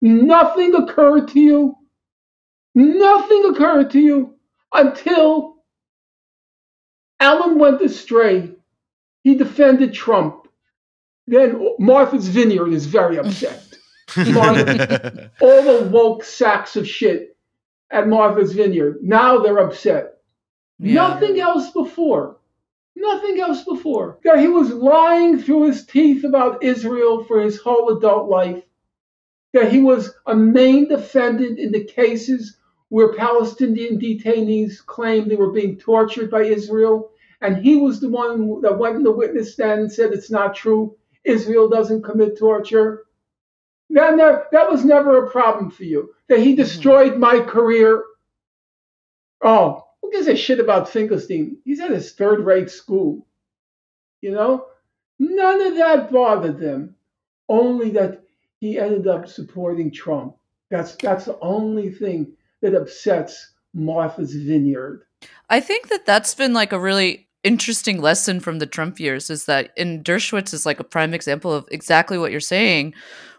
Nothing 0.00 0.74
occurred 0.74 1.28
to 1.28 1.40
you? 1.40 1.76
Nothing 2.74 3.44
occurred 3.46 3.90
to 3.90 4.00
you 4.00 4.34
until 4.72 5.56
Alan 7.20 7.58
went 7.58 7.82
astray. 7.82 8.52
He 9.22 9.34
defended 9.34 9.92
Trump. 9.92 10.48
Then 11.26 11.74
Martha's 11.78 12.28
Vineyard 12.28 12.72
is 12.72 12.86
very 12.86 13.18
upset. 13.18 13.65
Martha, 14.24 15.30
all 15.40 15.62
the 15.62 15.88
woke 15.90 16.24
sacks 16.24 16.76
of 16.76 16.88
shit 16.88 17.36
at 17.90 18.08
Martha's 18.08 18.52
Vineyard. 18.52 18.98
Now 19.02 19.38
they're 19.38 19.58
upset. 19.58 20.18
Yeah. 20.78 20.94
Nothing 20.94 21.40
else 21.40 21.70
before. 21.70 22.36
Nothing 22.96 23.40
else 23.40 23.64
before. 23.64 24.18
That 24.24 24.40
he 24.40 24.48
was 24.48 24.70
lying 24.70 25.38
through 25.38 25.66
his 25.66 25.86
teeth 25.86 26.24
about 26.24 26.62
Israel 26.62 27.24
for 27.24 27.40
his 27.40 27.58
whole 27.58 27.96
adult 27.96 28.28
life. 28.28 28.62
That 29.52 29.70
he 29.70 29.80
was 29.80 30.14
a 30.26 30.34
main 30.34 30.88
defendant 30.88 31.58
in 31.58 31.72
the 31.72 31.84
cases 31.84 32.56
where 32.88 33.14
Palestinian 33.14 33.98
detainees 33.98 34.84
claimed 34.84 35.30
they 35.30 35.36
were 35.36 35.52
being 35.52 35.76
tortured 35.76 36.30
by 36.30 36.42
Israel. 36.42 37.10
And 37.40 37.56
he 37.56 37.76
was 37.76 38.00
the 38.00 38.08
one 38.08 38.60
that 38.62 38.78
went 38.78 38.96
in 38.96 39.02
the 39.02 39.10
witness 39.10 39.52
stand 39.52 39.80
and 39.80 39.92
said 39.92 40.12
it's 40.12 40.30
not 40.30 40.54
true. 40.54 40.96
Israel 41.24 41.68
doesn't 41.68 42.02
commit 42.02 42.38
torture. 42.38 43.05
That, 43.90 44.16
that, 44.16 44.50
that 44.52 44.70
was 44.70 44.84
never 44.84 45.24
a 45.24 45.30
problem 45.30 45.70
for 45.70 45.84
you. 45.84 46.14
That 46.28 46.40
he 46.40 46.52
mm-hmm. 46.52 46.62
destroyed 46.62 47.18
my 47.18 47.40
career. 47.40 48.02
Oh, 49.42 49.84
who 50.02 50.10
gives 50.12 50.26
a 50.28 50.36
shit 50.36 50.60
about 50.60 50.88
Finkelstein? 50.88 51.58
He's 51.64 51.80
at 51.80 51.90
his 51.90 52.12
third 52.12 52.40
rate 52.40 52.70
school. 52.70 53.26
You 54.20 54.32
know? 54.32 54.66
None 55.18 55.62
of 55.62 55.76
that 55.76 56.12
bothered 56.12 56.58
them. 56.58 56.94
Only 57.48 57.90
that 57.90 58.22
he 58.60 58.78
ended 58.78 59.06
up 59.06 59.28
supporting 59.28 59.90
Trump. 59.90 60.36
That's 60.70 60.96
that's 60.96 61.26
the 61.26 61.38
only 61.40 61.90
thing 61.90 62.32
that 62.60 62.74
upsets 62.74 63.52
Martha's 63.72 64.34
Vineyard. 64.34 65.04
I 65.48 65.60
think 65.60 65.88
that 65.88 66.06
that's 66.06 66.34
been 66.34 66.52
like 66.52 66.72
a 66.72 66.80
really 66.80 67.28
interesting 67.44 68.00
lesson 68.00 68.40
from 68.40 68.58
the 68.58 68.66
Trump 68.66 68.98
years 68.98 69.30
is 69.30 69.44
that 69.44 69.70
in 69.76 70.02
Dershowitz 70.02 70.52
is 70.52 70.66
like 70.66 70.80
a 70.80 70.84
prime 70.84 71.14
example 71.14 71.52
of 71.52 71.68
exactly 71.70 72.18
what 72.18 72.32
you're 72.32 72.40
saying, 72.40 72.92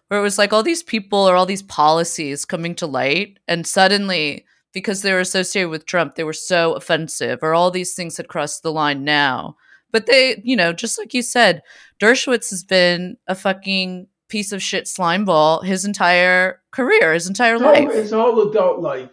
where 0.08 0.20
it 0.20 0.24
was 0.24 0.38
like 0.38 0.54
all 0.54 0.64
these 0.64 0.84
people 0.84 1.20
or 1.20 1.36
all 1.36 1.46
these 1.46 1.64
policies 1.64 2.46
coming 2.46 2.76
to 2.76 2.88
light, 2.88 3.40
and 3.48 3.68
suddenly 3.68 4.46
because 4.74 5.02
they 5.02 5.14
were 5.14 5.20
associated 5.20 5.70
with 5.70 5.86
Trump, 5.86 6.16
they 6.16 6.24
were 6.24 6.34
so 6.34 6.74
offensive, 6.74 7.40
or 7.42 7.54
all 7.54 7.72
these 7.72 7.94
things 7.94 8.18
had 8.18 8.28
crossed 8.28 8.64
the 8.64 8.72
line 8.72 9.04
now. 9.04 9.56
But 9.92 10.06
they, 10.06 10.42
you 10.44 10.56
know, 10.56 10.74
just 10.74 10.98
like 10.98 11.14
you 11.14 11.22
said, 11.22 11.64
Dershowitz 12.00 12.50
has 12.52 12.64
been 12.64 13.18
a 13.28 13.36
fucking 13.36 14.08
piece 14.28 14.52
of 14.52 14.62
shit 14.62 14.88
slime 14.88 15.26
ball 15.26 15.62
his 15.62 15.86
entire 15.86 16.62
career, 16.72 17.14
his 17.14 17.28
entire 17.28 17.58
whole, 17.58 17.72
life. 17.72 17.94
his 17.94 18.12
whole 18.12 18.50
adult 18.50 18.80
life. 18.80 19.10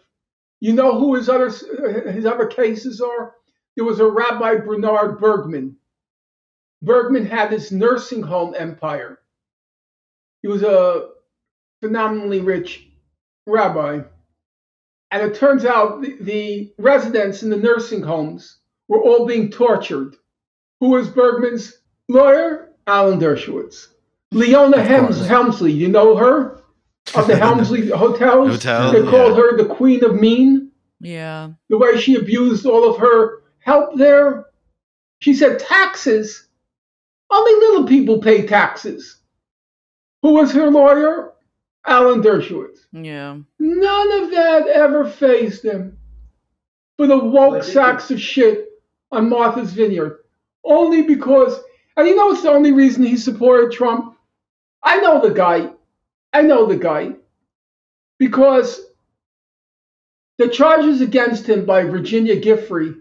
You 0.61 0.73
know 0.73 0.99
who 0.99 1.15
his 1.15 1.29
other 1.29 1.51
his 2.11 2.27
other 2.27 2.47
cases 2.47 3.01
are? 3.01 3.35
There 3.77 3.85
was 3.85 4.01
a 4.01 4.09
Rabbi 4.09 4.57
Bernard 4.57 5.19
Bergman. 5.19 5.77
Bergman 6.83 7.27
had 7.27 7.51
his 7.51 7.73
nursing 7.73 8.23
home 8.23 8.55
empire. 8.57 9.21
He 10.45 10.49
was 10.49 10.63
a 10.63 11.09
phenomenally 11.83 12.41
rich 12.41 12.87
rabbi. 13.47 14.03
And 15.11 15.23
it 15.23 15.37
turns 15.37 15.65
out 15.65 16.03
the, 16.03 16.19
the 16.21 16.75
residents 16.77 17.43
in 17.43 17.49
the 17.49 17.57
nursing 17.57 18.03
homes 18.03 18.59
were 18.87 19.01
all 19.01 19.25
being 19.25 19.51
tortured. 19.51 20.17
Who 20.81 20.91
was 20.91 21.09
Bergman's 21.09 21.73
lawyer? 22.11 22.69
Alan 22.87 23.19
Dershowitz. 23.19 23.87
Leona 24.33 24.77
Of 24.77 24.87
Helms, 24.87 25.17
course. 25.17 25.29
Helmsley, 25.29 25.73
you 25.73 25.89
know 25.89 26.15
her? 26.15 26.61
Of 27.15 27.27
the 27.27 27.37
Helmsley 27.39 27.89
hotels? 27.89 28.51
Hotel, 28.51 28.93
They 28.93 29.11
called 29.11 29.39
yeah. 29.39 29.43
her 29.45 29.57
the 29.57 29.75
Queen 29.75 30.05
of 30.05 30.21
Mean. 30.21 30.73
Yeah. 31.01 31.53
The 31.71 31.79
way 31.79 31.99
she 31.99 32.17
abused 32.17 32.67
all 32.67 32.91
of 32.91 32.99
her 32.99 33.45
help 33.61 33.97
there. 33.97 34.45
She 35.21 35.33
said, 35.33 35.59
taxes? 35.59 36.49
Only 37.31 37.53
little 37.67 37.87
people 37.87 38.19
pay 38.19 38.47
taxes. 38.47 39.23
Who 40.25 40.33
was 40.33 40.53
her 40.55 40.71
lawyer? 40.71 41.33
Alan 41.87 42.23
Dershowitz. 42.23 42.79
Yeah. 42.93 43.37
None 43.59 44.23
of 44.23 44.31
that 44.31 44.67
ever 44.69 45.07
fazed 45.07 45.63
him. 45.63 45.99
For 46.97 47.07
the 47.07 47.19
woke 47.19 47.63
sacks 47.63 48.11
of 48.11 48.19
shit 48.19 48.71
on 49.13 49.29
Martha's 49.29 49.75
Vineyard. 49.75 50.21
Only 50.65 51.03
because, 51.03 51.61
and 51.99 52.09
you 52.09 52.17
know 52.17 52.31
it's 52.33 52.41
the 52.43 52.49
only 52.49 52.73
reason 52.73 53.03
he 53.03 53.19
supported 53.19 53.71
Trump? 53.71 54.17
I 54.83 54.99
know 55.01 55.21
the 55.21 55.35
guy. 55.35 55.71
I 56.33 56.41
know 56.41 56.65
the 56.65 56.77
guy. 56.79 57.17
Because 58.19 58.81
the 60.39 60.49
charges 60.49 61.03
against 61.03 61.47
him 61.47 61.67
by 61.67 61.83
Virginia 61.85 62.41
Giuffre 62.41 62.99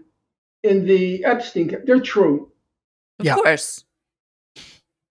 in 0.62 0.84
the 0.84 1.24
Epstein, 1.24 1.70
ca- 1.70 1.78
they're 1.86 2.00
true. 2.00 2.52
Of 3.18 3.24
Yeah. 3.24 3.34
course. 3.36 3.82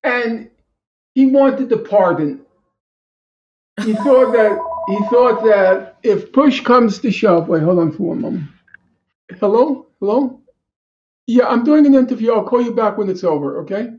and 0.03 0.52
he 1.15 1.27
wanted 1.27 1.69
the 1.69 1.77
pardon. 1.77 2.41
He 3.84 3.94
thought 3.94 4.31
that 4.34 4.60
he 4.88 4.98
thought 5.06 5.44
that 5.44 5.98
if 6.03 6.31
push 6.31 6.61
comes 6.61 6.99
to 6.99 7.11
shove, 7.11 7.48
wait, 7.48 7.64
hold 7.64 7.80
on 7.80 7.91
for 7.91 8.03
one 8.03 8.22
moment. 8.22 8.44
Hello, 9.40 9.88
hello. 9.99 10.40
Yeah, 11.26 11.48
I'm 11.48 11.64
doing 11.64 11.85
an 11.85 11.95
interview. 11.95 12.34
I'll 12.34 12.44
call 12.44 12.61
you 12.61 12.73
back 12.73 12.98
when 12.98 13.10
it's 13.10 13.23
over. 13.23 13.61
Okay. 13.61 13.90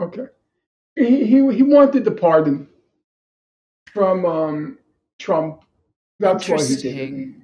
Okay. 0.00 0.26
He 0.94 1.26
he, 1.26 1.54
he 1.54 1.62
wanted 1.62 2.04
the 2.04 2.10
pardon 2.10 2.68
from 3.92 4.24
um, 4.24 4.78
Trump. 5.18 5.62
That's 6.20 6.48
why 6.48 6.64
he 6.64 6.76
did. 6.76 7.34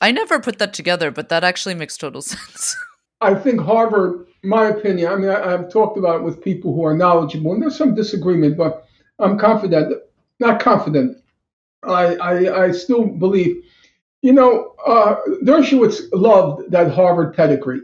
I 0.00 0.12
never 0.12 0.40
put 0.40 0.58
that 0.58 0.74
together, 0.74 1.10
but 1.10 1.28
that 1.28 1.44
actually 1.44 1.74
makes 1.74 1.96
total 1.96 2.22
sense. 2.34 2.76
I 3.20 3.34
think 3.34 3.60
Harvard, 3.60 4.26
my 4.46 4.66
opinion, 4.66 5.12
I 5.12 5.16
mean, 5.16 5.30
I, 5.30 5.54
I've 5.54 5.70
talked 5.70 5.98
about 5.98 6.16
it 6.16 6.22
with 6.22 6.42
people 6.42 6.74
who 6.74 6.84
are 6.84 6.96
knowledgeable, 6.96 7.52
and 7.52 7.62
there's 7.62 7.76
some 7.76 7.94
disagreement, 7.94 8.56
but 8.56 8.86
I'm 9.18 9.38
confident, 9.38 9.94
not 10.40 10.60
confident. 10.60 11.18
I, 11.82 12.16
I, 12.16 12.64
I 12.64 12.70
still 12.72 13.06
believe, 13.06 13.62
you 14.22 14.32
know, 14.32 14.74
uh, 14.86 15.16
Dershowitz 15.44 16.08
loved 16.12 16.70
that 16.70 16.90
Harvard 16.90 17.34
pedigree. 17.34 17.82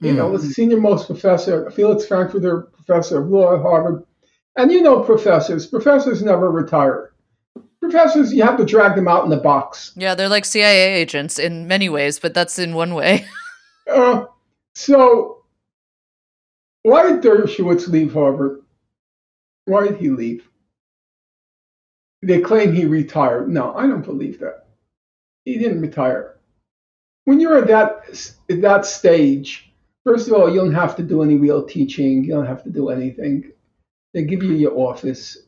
You 0.00 0.12
know, 0.12 0.28
was 0.28 0.46
the 0.46 0.52
senior 0.52 0.78
most 0.78 1.06
professor, 1.06 1.70
Felix 1.70 2.04
Frankfurter, 2.04 2.62
professor 2.62 3.22
of 3.22 3.30
law 3.30 3.54
at 3.54 3.62
Harvard. 3.62 4.04
And 4.56 4.70
you 4.70 4.82
know, 4.82 5.00
professors, 5.00 5.66
professors 5.66 6.22
never 6.22 6.50
retire. 6.50 7.12
professors, 7.80 8.32
you 8.32 8.42
have 8.42 8.56
to 8.58 8.64
drag 8.64 8.96
them 8.96 9.08
out 9.08 9.24
in 9.24 9.30
the 9.30 9.38
box. 9.38 9.92
Yeah, 9.96 10.14
they're 10.14 10.28
like 10.28 10.44
CIA 10.44 10.94
agents 10.94 11.38
in 11.38 11.66
many 11.66 11.88
ways, 11.88 12.18
but 12.18 12.34
that's 12.34 12.58
in 12.58 12.74
one 12.74 12.94
way. 12.94 13.26
Uh, 13.86 14.24
so, 14.74 15.43
why 16.84 17.10
did 17.10 17.22
Dershowitz 17.22 17.88
leave 17.88 18.12
Harvard? 18.12 18.62
Why 19.64 19.88
did 19.88 19.96
he 19.96 20.10
leave? 20.10 20.48
They 22.22 22.40
claim 22.40 22.72
he 22.72 22.84
retired. 22.84 23.48
No, 23.48 23.74
I 23.74 23.86
don't 23.86 24.04
believe 24.04 24.38
that. 24.40 24.66
He 25.44 25.58
didn't 25.58 25.80
retire. 25.80 26.36
When 27.24 27.40
you're 27.40 27.56
at 27.56 27.66
that 27.68 28.34
at 28.50 28.60
that 28.60 28.84
stage, 28.84 29.72
first 30.04 30.28
of 30.28 30.34
all, 30.34 30.48
you 30.52 30.60
don't 30.60 30.74
have 30.74 30.94
to 30.96 31.02
do 31.02 31.22
any 31.22 31.36
real 31.36 31.64
teaching. 31.64 32.22
You 32.22 32.34
don't 32.34 32.46
have 32.46 32.62
to 32.64 32.70
do 32.70 32.90
anything. 32.90 33.52
They 34.12 34.24
give 34.24 34.42
you 34.42 34.52
your 34.52 34.76
office, 34.76 35.38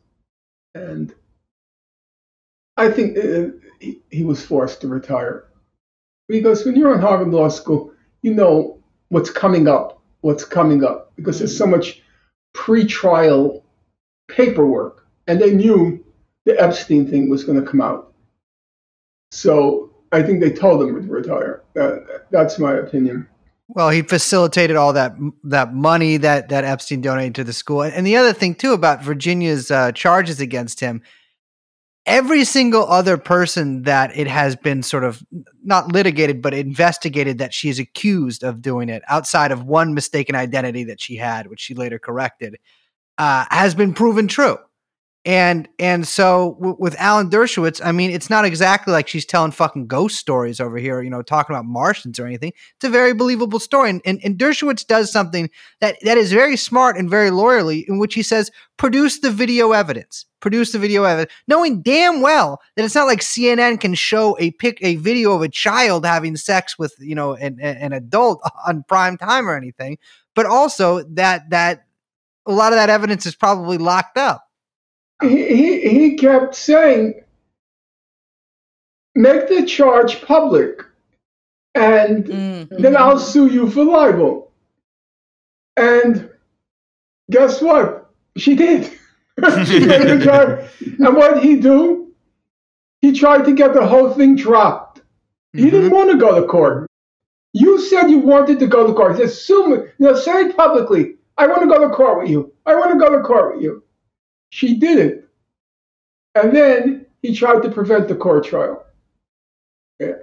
and 0.74 1.14
I 2.78 2.90
think 2.90 3.18
uh, 3.18 3.56
he, 3.78 4.00
he 4.10 4.24
was 4.24 4.44
forced 4.44 4.80
to 4.80 4.88
retire 4.88 5.48
because 6.28 6.64
when 6.64 6.76
you're 6.76 6.94
in 6.94 7.00
Harvard 7.00 7.28
Law 7.28 7.48
School, 7.48 7.92
you 8.22 8.34
know 8.34 8.82
what's 9.08 9.30
coming 9.30 9.68
up, 9.68 9.95
what's 10.27 10.44
coming 10.44 10.82
up, 10.82 11.12
because 11.15 11.39
there's 11.39 11.57
so 11.57 11.69
much 11.69 12.03
pre-trial 12.53 13.65
paperwork, 14.27 15.07
and 15.28 15.40
they 15.40 15.55
knew 15.55 16.05
the 16.47 16.61
Epstein 16.61 17.09
thing 17.09 17.31
was 17.31 17.44
going 17.44 17.61
to 17.61 17.66
come 17.70 17.81
out. 17.81 18.12
So 19.31 19.94
I 20.11 20.23
think 20.24 20.40
they 20.40 20.51
told 20.51 20.82
him 20.82 20.89
to 20.94 21.12
retire. 21.12 21.62
That, 21.74 22.27
that's 22.32 22.59
my 22.59 22.74
opinion. 22.74 23.28
Well, 23.69 23.90
he 23.90 24.03
facilitated 24.03 24.77
all 24.77 24.93
that 24.93 25.15
that 25.44 25.74
money 25.74 26.16
that 26.19 26.48
that 26.48 26.65
Epstein 26.65 27.01
donated 27.01 27.35
to 27.36 27.44
the 27.44 27.53
school, 27.53 27.82
and 27.82 28.07
the 28.07 28.16
other 28.16 28.32
thing 28.32 28.55
too 28.55 28.73
about 28.73 29.03
Virginia's 29.03 29.70
uh, 29.70 29.93
charges 29.93 30.40
against 30.40 30.81
him. 30.81 31.03
Every 32.06 32.44
single 32.44 32.86
other 32.86 33.16
person 33.18 33.82
that 33.82 34.16
it 34.16 34.28
has 34.28 34.54
been 34.54 34.84
sort 34.84 35.02
of 35.02 35.22
not 35.64 35.92
litigated 35.92 36.40
but 36.40 36.54
investigated 36.54 37.38
that 37.38 37.52
she 37.52 37.68
is 37.68 37.80
accused 37.80 38.44
of 38.44 38.62
doing 38.62 38.88
it, 38.88 39.02
outside 39.08 39.50
of 39.50 39.64
one 39.64 39.92
mistaken 39.92 40.36
identity 40.36 40.84
that 40.84 41.00
she 41.00 41.16
had, 41.16 41.48
which 41.48 41.60
she 41.60 41.74
later 41.74 41.98
corrected, 41.98 42.56
uh, 43.18 43.46
has 43.50 43.74
been 43.74 43.92
proven 43.92 44.28
true. 44.28 44.56
And 45.27 45.69
and 45.81 46.07
so 46.07 46.57
w- 46.61 46.77
with 46.78 46.94
Alan 47.01 47.28
Dershowitz, 47.28 47.85
I 47.85 47.90
mean, 47.90 48.12
it's 48.12 48.31
not 48.31 48.44
exactly 48.44 48.93
like 48.93 49.09
she's 49.09 49.27
telling 49.27 49.51
fucking 49.51 49.89
ghost 49.89 50.19
stories 50.19 50.61
over 50.61 50.78
here, 50.78 51.03
you 51.03 51.11
know, 51.11 51.20
talking 51.20 51.53
about 51.53 51.65
Martians 51.65 52.20
or 52.20 52.27
anything. 52.27 52.53
It's 52.77 52.85
a 52.85 52.89
very 52.89 53.12
believable 53.12 53.59
story. 53.59 53.90
And, 53.90 54.01
and, 54.05 54.20
and 54.23 54.39
Dershowitz 54.39 54.86
does 54.86 55.11
something 55.11 55.51
that, 55.81 55.97
that 56.03 56.16
is 56.16 56.32
very 56.32 56.57
smart 56.57 56.97
and 56.97 57.11
very 57.11 57.31
lawyerly, 57.31 57.85
in 57.89 57.98
which 57.98 58.15
he 58.15 58.23
says, 58.23 58.53
produce 58.77 59.19
the 59.19 59.32
video 59.32 59.73
evidence. 59.73 60.27
Produce 60.40 60.70
the 60.70 60.78
video 60.78 61.03
evidence, 61.03 61.32
knowing 61.48 61.82
damn 61.82 62.20
well 62.20 62.61
that 62.77 62.85
it's 62.85 62.94
not 62.94 63.09
like 63.09 63.19
CNN 63.19 63.81
can 63.81 63.94
show 63.94 64.36
a 64.39 64.53
pic, 64.53 64.78
a 64.81 64.94
video 64.94 65.32
of 65.32 65.43
a 65.43 65.48
child 65.48 66.07
having 66.07 66.36
sex 66.36 66.78
with, 66.78 66.94
you 67.01 67.16
know, 67.16 67.35
an, 67.35 67.59
an 67.61 67.93
adult 67.93 68.40
on 68.69 68.85
prime 68.85 69.16
time 69.16 69.48
or 69.48 69.57
anything, 69.57 69.98
but 70.36 70.47
also 70.47 71.03
that 71.15 71.51
that 71.51 71.82
a 72.47 72.53
lot 72.53 72.73
of 72.73 72.77
that 72.77 72.90
evidence 72.90 73.27
is 73.27 73.35
probably 73.35 73.77
locked 73.77 74.16
up. 74.16 74.45
He, 75.22 75.88
he, 75.88 76.16
kept 76.16 76.55
saying, 76.55 77.14
make 79.14 79.48
the 79.48 79.64
charge 79.64 80.22
public, 80.22 80.82
and 81.74 82.24
Mm, 82.24 82.68
then. 82.82 82.97
I'll 82.97 83.18
sue 83.18 83.47
you 83.48 83.70
for 83.70 83.84
libel. 83.84 84.51
And 85.76 86.30
guess 87.30 87.60
what? 87.60 88.10
She 88.36 88.55
did. 88.55 88.84
she 89.66 89.80
made 89.80 90.09
the 90.09 90.20
charge. 90.24 90.70
And 90.80 91.14
what 91.16 91.34
did 91.34 91.43
he 91.44 91.60
do? 91.60 92.14
He 93.02 93.12
tried 93.12 93.44
to 93.44 93.55
get 93.55 93.74
the 93.74 93.86
whole 93.86 94.12
thing 94.14 94.36
dropped. 94.36 95.02
He 95.52 95.70
didn't 95.70 95.90
want 95.90 96.10
to 96.10 96.18
go 96.18 96.40
to 96.40 96.47
court. 96.47 96.86
You 97.52 97.80
said 97.80 98.10
you 98.10 98.18
wanted 98.18 98.59
to 98.59 98.66
go 98.66 98.86
to 98.86 98.93
court. 98.93 99.16
Sue. 99.30 99.88
You 99.98 100.06
know, 100.06 100.14
say 100.14 100.47
it 100.47 100.56
publicly. 100.56 101.16
I 101.38 101.47
want 101.47 101.62
to 101.62 101.68
go 101.68 101.86
to 101.86 101.94
court 101.94 102.20
with 102.20 102.30
you. 102.30 102.52
I 102.66 102.74
want 102.74 102.93
to 102.93 102.98
go 102.98 103.10
to 103.10 103.22
court 103.22 103.55
with 103.55 103.62
you. 103.64 103.82
She 104.51 104.77
did 104.77 104.98
it. 104.98 105.28
And 106.35 106.55
then 106.55 107.06
he 107.23 107.35
tried 107.35 107.62
to 107.62 107.70
prevent 107.70 108.09
the 108.09 108.14
court 108.14 108.44
trial. 108.44 108.85
Yeah. 109.98 110.18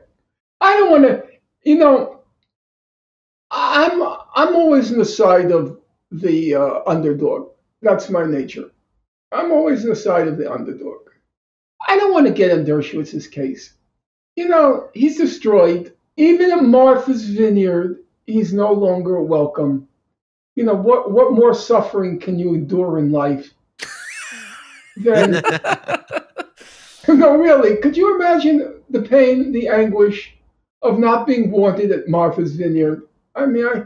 I 0.61 0.77
don't 0.77 0.91
want 0.91 1.03
to, 1.03 1.23
you 1.63 1.77
know, 1.77 2.21
I'm 3.51 4.01
I'm 4.35 4.55
always 4.55 4.91
on 4.91 4.97
the 4.97 5.05
side 5.05 5.51
of 5.51 5.79
the 6.11 6.55
uh, 6.55 6.79
underdog. 6.87 7.49
That's 7.81 8.09
my 8.09 8.25
nature. 8.25 8.71
I'm 9.31 9.51
always 9.51 9.83
on 9.83 9.89
the 9.89 9.95
side 9.95 10.27
of 10.27 10.37
the 10.37 10.51
underdog. 10.51 11.09
I 11.87 11.97
don't 11.97 12.13
want 12.13 12.27
to 12.27 12.33
get 12.33 12.51
in 12.51 12.65
Dershowitz's 12.65 13.27
case. 13.27 13.73
You 14.35 14.47
know, 14.47 14.89
he's 14.93 15.17
destroyed. 15.17 15.93
Even 16.15 16.51
in 16.51 16.69
Martha's 16.69 17.25
Vineyard, 17.25 18.03
he's 18.25 18.53
no 18.53 18.71
longer 18.71 19.21
welcome. 19.21 19.87
You 20.55 20.63
know, 20.63 20.75
what, 20.75 21.11
what 21.11 21.33
more 21.33 21.53
suffering 21.53 22.19
can 22.19 22.37
you 22.37 22.53
endure 22.53 22.99
in 22.99 23.11
life 23.11 23.51
than 24.97 25.41
no, 27.07 27.35
really. 27.37 27.77
Could 27.77 27.97
you 27.97 28.15
imagine 28.15 28.81
the 28.89 29.01
pain, 29.01 29.51
the 29.51 29.67
anguish 29.67 30.33
of 30.81 30.99
not 30.99 31.27
being 31.27 31.51
wanted 31.51 31.91
at 31.91 32.07
Martha's 32.07 32.55
Vineyard? 32.55 33.03
I 33.35 33.45
mean, 33.45 33.65
I, 33.65 33.83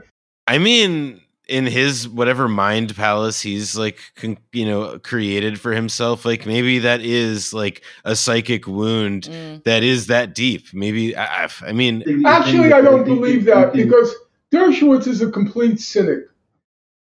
I 0.47 0.57
mean, 0.57 1.21
in 1.47 1.65
his 1.65 2.09
whatever 2.09 2.47
mind 2.49 2.93
palace 2.95 3.39
he's 3.41 3.77
like, 3.77 3.99
con- 4.15 4.37
you 4.51 4.65
know, 4.65 4.99
created 4.99 5.59
for 5.59 5.71
himself, 5.71 6.25
like 6.25 6.45
maybe 6.45 6.79
that 6.79 7.01
is 7.01 7.53
like 7.53 7.83
a 8.03 8.15
psychic 8.15 8.67
wound 8.67 9.23
Mm. 9.23 9.63
that 9.63 9.83
is 9.83 10.07
that 10.07 10.35
deep. 10.35 10.65
Maybe 10.73 11.15
I, 11.15 11.45
I- 11.45 11.49
I 11.67 11.71
mean, 11.71 12.03
actually, 12.25 12.73
I 12.73 12.81
don't 12.81 13.05
believe 13.05 13.45
that 13.45 13.73
because 13.73 14.13
Dershowitz 14.51 15.07
is 15.07 15.21
a 15.21 15.31
complete 15.31 15.79
cynic. 15.79 16.19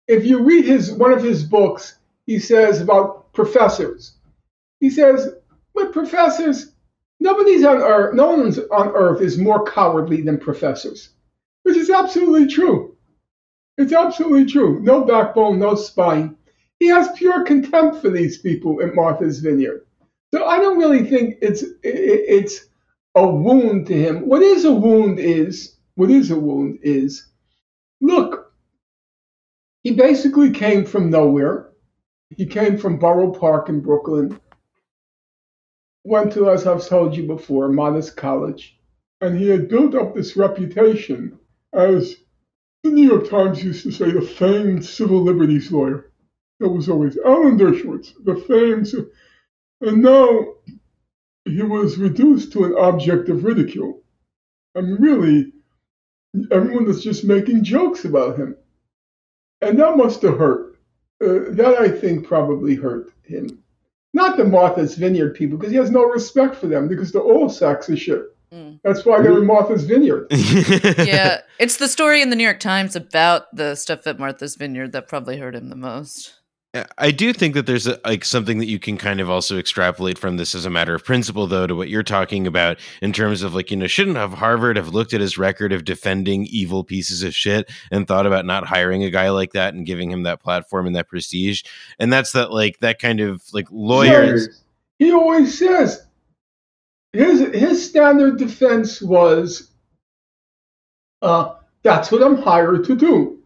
If 0.08 0.24
you 0.24 0.44
read 0.44 0.64
his 0.64 0.92
one 0.92 1.12
of 1.12 1.22
his 1.22 1.42
books, 1.42 1.96
he 2.26 2.38
says 2.38 2.80
about 2.80 3.25
professors. 3.36 4.14
He 4.80 4.90
says, 4.90 5.34
but 5.74 5.92
professors, 5.92 6.72
nobody's 7.20 7.64
on 7.64 7.76
earth. 7.76 8.14
No 8.14 8.30
one's 8.30 8.58
on 8.58 8.88
earth 8.88 9.20
is 9.20 9.38
more 9.38 9.64
cowardly 9.64 10.22
than 10.22 10.38
professors," 10.38 11.10
which 11.62 11.76
is 11.76 11.90
absolutely 11.90 12.48
true. 12.48 12.96
It's 13.78 13.92
absolutely 13.92 14.46
true. 14.46 14.80
No 14.80 15.04
backbone, 15.04 15.58
no 15.58 15.74
spine. 15.74 16.36
He 16.80 16.86
has 16.88 17.12
pure 17.16 17.44
contempt 17.44 18.00
for 18.00 18.10
these 18.10 18.38
people 18.38 18.82
at 18.82 18.94
Martha's 18.94 19.40
Vineyard. 19.40 19.86
So 20.34 20.46
I 20.46 20.58
don't 20.58 20.78
really 20.78 21.04
think 21.04 21.38
it's 21.42 21.62
it's 21.82 22.66
a 23.14 23.26
wound 23.26 23.86
to 23.86 23.94
him. 23.94 24.26
What 24.28 24.42
is 24.42 24.64
a 24.64 24.72
wound 24.72 25.18
is 25.18 25.76
what 25.94 26.10
is 26.10 26.30
a 26.30 26.38
wound 26.38 26.78
is 26.82 27.28
look. 28.00 28.52
He 29.82 29.92
basically 29.92 30.50
came 30.50 30.84
from 30.84 31.10
nowhere. 31.10 31.65
He 32.30 32.46
came 32.46 32.76
from 32.76 32.98
Borough 32.98 33.30
Park 33.32 33.68
in 33.68 33.80
Brooklyn. 33.80 34.40
Went 36.04 36.32
to, 36.32 36.50
as 36.50 36.66
I've 36.66 36.86
told 36.86 37.16
you 37.16 37.26
before, 37.26 37.68
modest 37.68 38.16
college, 38.16 38.78
and 39.20 39.38
he 39.38 39.48
had 39.48 39.68
built 39.68 39.94
up 39.94 40.14
this 40.14 40.36
reputation 40.36 41.38
as 41.72 42.16
the 42.82 42.90
New 42.90 43.08
York 43.08 43.28
Times 43.28 43.62
used 43.62 43.82
to 43.84 43.90
say, 43.90 44.10
the 44.10 44.20
famed 44.20 44.84
civil 44.84 45.22
liberties 45.22 45.70
lawyer. 45.72 46.10
That 46.60 46.68
was 46.68 46.88
always 46.88 47.18
oh, 47.24 47.42
Alan 47.42 47.58
Dershowitz, 47.58 48.12
the 48.24 48.36
famed. 48.36 48.88
And 49.80 50.02
now 50.02 50.54
he 51.44 51.62
was 51.62 51.98
reduced 51.98 52.52
to 52.52 52.64
an 52.64 52.74
object 52.76 53.28
of 53.28 53.44
ridicule. 53.44 54.02
I 54.74 54.80
mean, 54.80 54.96
really, 55.00 55.52
everyone 56.50 56.86
was 56.86 57.04
just 57.04 57.24
making 57.24 57.64
jokes 57.64 58.04
about 58.04 58.38
him. 58.38 58.56
And 59.60 59.78
that 59.78 59.96
must 59.96 60.22
have 60.22 60.38
hurt. 60.38 60.65
Uh, 61.22 61.50
that, 61.50 61.76
I 61.78 61.88
think, 61.88 62.26
probably 62.26 62.74
hurt 62.74 63.12
him. 63.22 63.62
Not 64.12 64.36
the 64.36 64.44
Martha's 64.44 64.94
Vineyard 64.94 65.34
people, 65.34 65.58
because 65.58 65.72
he 65.72 65.78
has 65.78 65.90
no 65.90 66.04
respect 66.04 66.56
for 66.56 66.66
them, 66.66 66.88
because 66.88 67.12
they're 67.12 67.22
all 67.22 67.48
sacks 67.48 67.88
of 67.88 67.98
shit. 67.98 68.22
Mm. 68.52 68.80
That's 68.82 69.04
why 69.04 69.20
they're 69.20 69.38
in 69.38 69.46
Martha's 69.46 69.84
Vineyard. 69.84 70.28
yeah, 70.30 71.40
it's 71.58 71.78
the 71.78 71.88
story 71.88 72.22
in 72.22 72.30
the 72.30 72.36
New 72.36 72.44
York 72.44 72.60
Times 72.60 72.96
about 72.96 73.54
the 73.54 73.74
stuff 73.74 74.06
at 74.06 74.18
Martha's 74.18 74.56
Vineyard 74.56 74.92
that 74.92 75.08
probably 75.08 75.36
hurt 75.36 75.54
him 75.54 75.68
the 75.68 75.76
most. 75.76 76.34
I 76.98 77.10
do 77.10 77.32
think 77.32 77.54
that 77.54 77.66
there's 77.66 77.86
a, 77.86 78.00
like 78.04 78.24
something 78.24 78.58
that 78.58 78.66
you 78.66 78.78
can 78.78 78.96
kind 78.96 79.20
of 79.20 79.30
also 79.30 79.58
extrapolate 79.58 80.18
from 80.18 80.36
this 80.36 80.54
as 80.54 80.64
a 80.64 80.70
matter 80.70 80.94
of 80.94 81.04
principle, 81.04 81.46
though, 81.46 81.66
to 81.66 81.74
what 81.74 81.88
you're 81.88 82.02
talking 82.02 82.46
about 82.46 82.78
in 83.02 83.12
terms 83.12 83.42
of 83.42 83.54
like, 83.54 83.70
you 83.70 83.76
know, 83.76 83.86
shouldn't 83.86 84.16
have 84.16 84.32
Harvard 84.32 84.76
have 84.76 84.88
looked 84.88 85.14
at 85.14 85.20
his 85.20 85.38
record 85.38 85.72
of 85.72 85.84
defending 85.84 86.46
evil 86.46 86.82
pieces 86.84 87.22
of 87.22 87.34
shit 87.34 87.70
and 87.90 88.08
thought 88.08 88.26
about 88.26 88.44
not 88.46 88.66
hiring 88.66 89.04
a 89.04 89.10
guy 89.10 89.30
like 89.30 89.52
that 89.52 89.74
and 89.74 89.86
giving 89.86 90.10
him 90.10 90.24
that 90.24 90.42
platform 90.42 90.86
and 90.86 90.96
that 90.96 91.08
prestige? 91.08 91.62
And 91.98 92.12
that's 92.12 92.32
that, 92.32 92.50
like, 92.50 92.78
that 92.80 92.98
kind 92.98 93.20
of 93.20 93.42
like 93.52 93.68
lawyers. 93.70 94.62
He 94.98 95.12
always 95.12 95.58
says 95.58 96.06
his 97.12 97.40
his 97.54 97.88
standard 97.88 98.38
defense 98.38 99.00
was, 99.00 99.70
uh, 101.22 101.54
"That's 101.82 102.10
what 102.10 102.22
I'm 102.22 102.38
hired 102.38 102.84
to 102.86 102.96
do," 102.96 103.38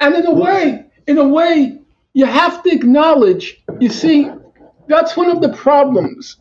and 0.00 0.14
in 0.14 0.26
a 0.26 0.34
way, 0.34 0.86
in 1.06 1.18
a 1.18 1.26
way, 1.26 1.78
you 2.16 2.26
have 2.26 2.64
to 2.64 2.70
acknowledge. 2.72 3.64
You 3.80 3.90
see, 3.90 4.32
that's 4.88 5.16
one 5.16 5.30
of 5.30 5.42
the 5.42 5.50
problems 5.54 6.36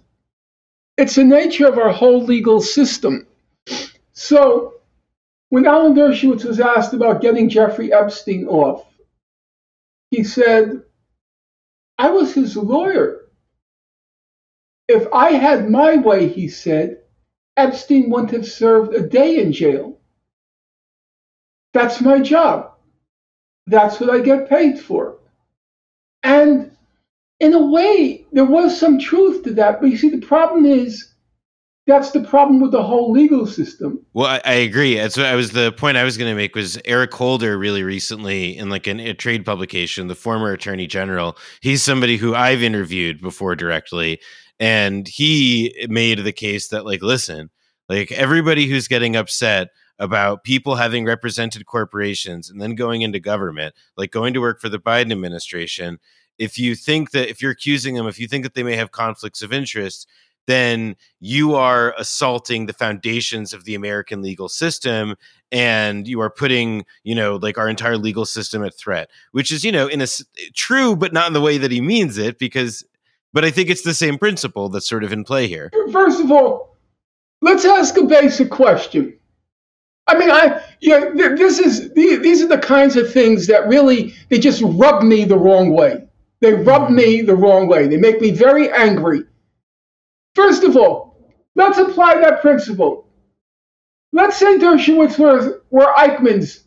It's 0.98 1.16
the 1.18 1.26
nature 1.26 1.68
of 1.68 1.78
our 1.80 1.92
whole 1.92 2.24
legal 2.24 2.62
system. 2.62 3.28
So, 4.14 4.76
when 5.50 5.68
Alan 5.68 5.96
Dershowitz 5.96 6.46
was 6.46 6.60
asked 6.62 6.94
about 6.94 7.22
getting 7.22 7.50
Jeffrey 7.50 7.94
Epstein 7.94 8.48
off, 8.48 8.86
he 10.12 10.24
said, 10.24 10.84
I 12.00 12.12
was 12.12 12.34
his 12.34 12.58
lawyer. 12.58 13.28
If 14.88 15.08
I 15.14 15.32
had 15.34 15.70
my 15.70 15.98
way, 15.98 16.30
he 16.30 16.50
said, 16.50 17.00
Epstein 17.58 18.10
wouldn't 18.10 18.32
have 18.32 18.48
served 18.48 18.96
a 18.96 19.08
day 19.08 19.42
in 19.42 19.54
jail. 19.54 20.00
That's 21.74 22.02
my 22.02 22.20
job. 22.22 22.74
That's 23.68 24.00
what 24.00 24.12
I 24.12 24.20
get 24.22 24.50
paid 24.50 24.80
for. 24.80 25.20
And 26.26 26.72
in 27.40 27.54
a 27.54 27.64
way, 27.64 28.26
there 28.32 28.46
was 28.46 28.78
some 28.78 28.98
truth 28.98 29.44
to 29.44 29.54
that. 29.54 29.80
But 29.80 29.92
you 29.92 29.98
see, 29.98 30.10
the 30.10 30.26
problem 30.26 30.66
is 30.66 31.14
that's 31.86 32.12
the 32.12 32.24
problem 32.24 32.60
with 32.60 32.72
the 32.72 32.82
whole 32.82 33.12
legal 33.12 33.46
system. 33.46 34.04
Well, 34.16 34.26
I, 34.26 34.42
I 34.44 34.54
agree. 34.54 34.96
That's 34.96 35.18
what 35.18 35.28
I 35.28 35.36
was 35.36 35.52
the 35.52 35.72
point 35.72 35.98
I 35.98 36.04
was 36.04 36.18
going 36.18 36.32
to 36.32 36.36
make 36.36 36.56
was 36.56 36.80
Eric 36.84 37.14
Holder 37.14 37.60
really 37.60 37.84
recently 37.84 38.58
in 38.58 38.70
like 38.70 38.88
an, 38.88 39.00
a 39.00 39.14
trade 39.14 39.46
publication, 39.46 40.08
the 40.08 40.16
former 40.16 40.52
attorney 40.52 40.88
general. 40.88 41.38
He's 41.62 41.84
somebody 41.84 42.18
who 42.18 42.34
I've 42.34 42.64
interviewed 42.64 43.22
before 43.22 43.56
directly, 43.56 44.20
and 44.60 45.08
he 45.08 45.76
made 45.88 46.20
the 46.24 46.34
case 46.34 46.70
that 46.70 46.86
like, 46.86 47.04
listen, 47.04 47.52
like 47.88 48.12
everybody 48.12 48.66
who's 48.66 48.88
getting 48.88 49.16
upset 49.16 49.68
about 50.00 50.44
people 50.44 50.76
having 50.76 51.06
represented 51.06 51.66
corporations 51.66 52.50
and 52.50 52.62
then 52.62 52.76
going 52.76 53.02
into 53.02 53.20
government, 53.20 53.74
like 53.98 54.12
going 54.12 54.34
to 54.34 54.42
work 54.42 54.60
for 54.60 54.70
the 54.70 54.80
Biden 54.80 55.12
administration. 55.12 56.00
If 56.38 56.60
you 56.60 56.76
think 56.76 57.12
that 57.12 57.30
if 57.30 57.42
you're 57.42 57.52
accusing 57.52 57.96
them, 57.96 58.08
if 58.08 58.20
you 58.20 58.28
think 58.28 58.44
that 58.44 58.56
they 58.56 58.64
may 58.64 58.76
have 58.76 58.92
conflicts 58.92 59.42
of 59.42 59.54
interest, 59.54 60.08
then 60.48 60.96
you 61.20 61.56
are 61.56 61.96
assaulting 61.98 62.66
the 62.66 62.74
foundations 62.74 63.54
of 63.54 63.64
the 63.64 63.74
American 63.74 64.22
legal 64.22 64.50
system 64.50 65.16
and 65.52 66.08
you 66.08 66.20
are 66.20 66.30
putting, 66.30 66.86
you 67.04 67.16
know, 67.16 67.38
like 67.38 67.58
our 67.58 67.70
entire 67.70 67.98
legal 67.98 68.26
system 68.26 68.64
at 68.64 68.78
threat, 68.78 69.10
which 69.32 69.52
is, 69.52 69.64
you 69.64 69.72
know, 69.72 69.88
in 69.88 70.02
a 70.02 70.08
true, 70.54 70.96
but 70.96 71.14
not 71.14 71.28
in 71.28 71.34
the 71.34 71.42
way 71.42 71.58
that 71.58 71.72
he 71.72 71.82
means 71.82 72.18
it, 72.18 72.38
because, 72.38 72.84
but 73.34 73.46
I 73.46 73.50
think 73.50 73.70
it's 73.70 73.84
the 73.84 73.94
same 73.94 74.18
principle 74.18 74.70
that's 74.70 74.88
sort 74.88 75.04
of 75.04 75.14
in 75.14 75.24
play 75.24 75.48
here. 75.48 75.72
First 75.92 76.20
of 76.20 76.32
all, 76.32 76.76
let's 77.42 77.66
ask 77.66 77.98
a 77.98 78.04
basic 78.04 78.52
question. 78.52 79.18
I 80.08 80.18
mean, 80.18 80.30
I 80.32 80.62
yeah, 80.82 81.12
th- 81.12 81.38
this 81.38 81.60
is 81.60 81.94
these 81.94 82.42
are 82.44 82.48
the 82.48 82.60
kinds 82.60 82.96
of 82.96 83.12
things 83.12 83.48
that 83.48 83.68
really 83.68 84.14
they 84.30 84.40
just 84.40 84.62
rub 84.64 85.04
me 85.04 85.26
the 85.26 85.38
wrong 85.38 85.72
way. 85.72 86.08
They 86.42 86.54
rub 86.54 86.92
me 86.92 87.22
the 87.22 87.36
wrong 87.36 87.68
way. 87.68 87.88
They 87.88 87.98
make 87.98 88.22
me 88.22 88.32
very 88.32 88.72
angry. 88.72 89.24
First 90.36 90.64
of 90.64 90.78
all, 90.78 91.18
let's 91.56 91.78
apply 91.80 92.16
that 92.22 92.42
principle. 92.42 93.08
Let's 94.14 94.38
say 94.38 94.58
Dershowitz 94.58 95.18
were, 95.20 95.64
were 95.72 95.94
Eichmann's 95.98 96.64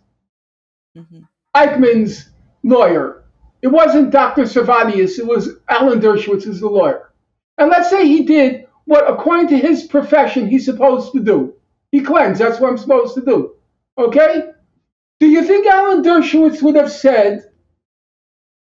Mhm. 0.97 1.27
Eichmann's 1.57 2.31
lawyer. 2.65 3.25
It 3.63 3.69
wasn't 3.69 4.11
Dr. 4.11 4.43
Servatius, 4.45 5.19
it 5.19 5.27
was 5.27 5.57
Alan 5.69 6.01
Dershowitz 6.01 6.47
as 6.47 6.61
the 6.61 6.69
lawyer. 6.69 7.11
And 7.59 7.71
let's 7.71 7.91
say 7.91 8.07
he 8.07 8.25
did 8.25 8.67
what, 8.87 9.11
according 9.11 9.49
to 9.49 9.59
his 9.59 9.85
profession, 9.85 10.49
he's 10.49 10.65
supposed 10.65 11.13
to 11.13 11.21
do. 11.21 11.55
He 11.91 12.01
claims 12.01 12.39
that's 12.39 12.61
what 12.61 12.71
I'm 12.71 12.79
supposed 12.79 13.15
to 13.15 13.25
do. 13.25 13.55
Okay? 13.97 14.51
Do 15.21 15.27
you 15.27 15.45
think 15.45 15.67
Alan 15.67 16.03
Dershowitz 16.03 16.63
would 16.63 16.77
have 16.77 16.93
said, 16.93 17.51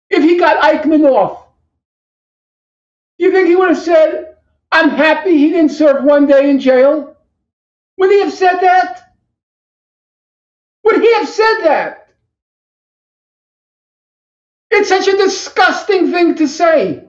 if 0.10 0.24
he 0.24 0.38
got 0.38 0.62
Eichmann 0.62 1.10
off, 1.10 1.48
do 3.18 3.26
you 3.26 3.32
think 3.32 3.48
he 3.48 3.56
would 3.56 3.70
have 3.70 3.78
said, 3.78 4.36
I'm 4.72 4.90
happy 4.90 5.38
he 5.38 5.50
didn't 5.50 5.72
serve 5.72 6.04
one 6.04 6.28
day 6.28 6.50
in 6.50 6.60
jail? 6.60 7.16
Would 7.98 8.12
he 8.12 8.20
have 8.20 8.34
said 8.34 8.60
that? 8.60 9.14
Would 10.84 11.02
he 11.02 11.14
have 11.14 11.30
said 11.30 11.62
that? 11.64 12.10
It's 14.72 14.90
such 14.90 15.08
a 15.08 15.18
disgusting 15.18 16.12
thing 16.12 16.36
to 16.36 16.48
say. 16.48 17.06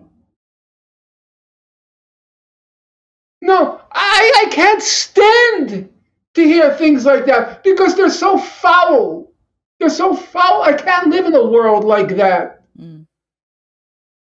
No, 3.41 3.81
I, 3.91 4.47
I 4.47 4.51
can't 4.51 4.83
stand 4.83 5.91
to 6.35 6.43
hear 6.43 6.75
things 6.75 7.05
like 7.05 7.27
that 7.27 7.63
because 7.63 7.95
they're 7.95 8.11
so 8.11 8.39
foul. 8.39 9.33
They're 9.79 9.89
so 9.89 10.15
foul. 10.15 10.63
I 10.63 10.73
can't 10.73 11.09
live 11.09 11.27
in 11.27 11.35
a 11.35 11.47
world 11.47 11.85
like 11.85 12.17
that. 12.17 12.63
Mm. 12.79 13.07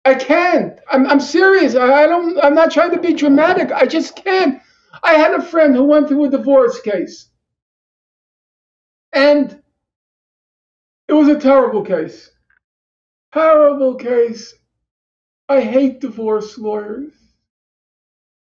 I 0.05 0.15
can't. 0.15 0.79
I'm, 0.91 1.07
I'm 1.07 1.21
serious. 1.21 1.75
I, 1.75 2.05
I 2.05 2.07
don't. 2.07 2.39
I'm 2.43 2.55
not 2.55 2.71
trying 2.71 2.93
to 2.93 3.01
be 3.01 3.15
dramatic. 3.15 3.71
I 3.73 3.87
just 3.87 4.17
can't. 4.17 4.61
I 5.03 5.15
had 5.15 5.35
a 5.35 5.43
friend 5.43 5.75
who 5.75 5.85
went 5.85 6.09
through 6.09 6.25
a 6.25 6.31
divorce 6.31 6.81
case, 6.81 7.29
and 9.13 9.63
it 11.09 11.13
was 11.13 11.29
a 11.29 11.39
terrible 11.39 11.85
case. 11.85 12.31
Terrible 13.33 13.95
case. 13.95 14.55
I 15.49 15.61
hate 15.61 16.01
divorce 16.01 16.57
lawyers. 16.59 17.13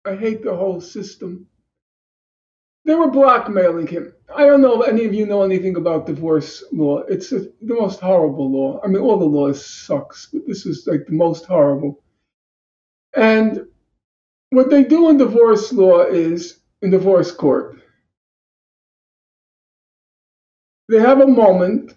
I 0.05 0.17
hate 0.17 0.43
the 0.43 0.57
whole 0.57 0.81
system. 0.81 1.47
They 2.85 2.95
were 2.95 3.11
blackmailing 3.11 3.87
him. 3.87 4.15
I 4.35 4.47
don't 4.47 4.63
know 4.63 4.83
if 4.83 4.89
any 4.89 5.05
of 5.05 5.15
you 5.15 5.27
know 5.27 5.43
anything 5.43 5.77
about 5.77 6.07
divorce 6.07 6.65
law. 6.73 7.01
It's 7.01 7.33
a, 7.33 7.41
the 7.41 7.75
most 7.75 8.01
horrible 8.01 8.51
law. 8.51 8.81
I 8.83 8.89
mean, 8.89 9.03
all 9.03 9.19
the 9.19 9.25
laws 9.25 9.65
sucks, 9.65 10.27
but 10.33 10.47
this 10.47 10.67
is 10.67 10.87
like 10.87 11.07
the 11.07 11.13
most 11.13 11.47
horrible. 11.47 12.03
And 13.15 13.67
what 14.51 14.71
they 14.71 14.85
do 14.85 15.11
in 15.11 15.19
divorce 15.19 15.73
law 15.73 16.03
is 16.03 16.61
in 16.83 16.91
divorce 16.91 17.33
court, 17.33 17.79
they 20.89 21.01
have 21.01 21.21
a 21.21 21.27
moment 21.27 21.95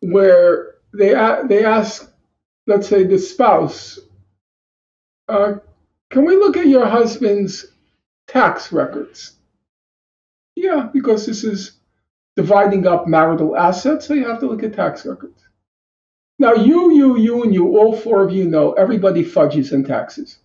where 0.00 0.76
they 0.94 1.10
they 1.48 1.64
ask, 1.64 2.12
let's 2.66 2.88
say, 2.88 3.04
the 3.04 3.18
spouse, 3.18 3.98
uh, 5.28 5.56
"Can 6.10 6.24
we 6.24 6.36
look 6.36 6.56
at 6.56 6.66
your 6.68 6.86
husband's 6.86 7.66
tax 8.28 8.72
records?" 8.72 9.39
Yeah, 10.60 10.88
because 10.92 11.24
this 11.24 11.42
is 11.42 11.72
dividing 12.36 12.86
up 12.86 13.06
marital 13.06 13.56
assets, 13.56 14.06
so 14.06 14.14
you 14.14 14.28
have 14.28 14.40
to 14.40 14.46
look 14.46 14.62
at 14.62 14.74
tax 14.74 15.06
records. 15.06 15.42
Now, 16.38 16.52
you, 16.54 16.92
you, 16.92 17.18
you, 17.18 17.42
and 17.42 17.54
you, 17.54 17.76
all 17.78 17.96
four 17.96 18.22
of 18.22 18.32
you 18.32 18.44
know 18.44 18.72
everybody 18.72 19.24
fudges 19.24 19.72
in 19.72 19.84
taxes. 19.84 20.38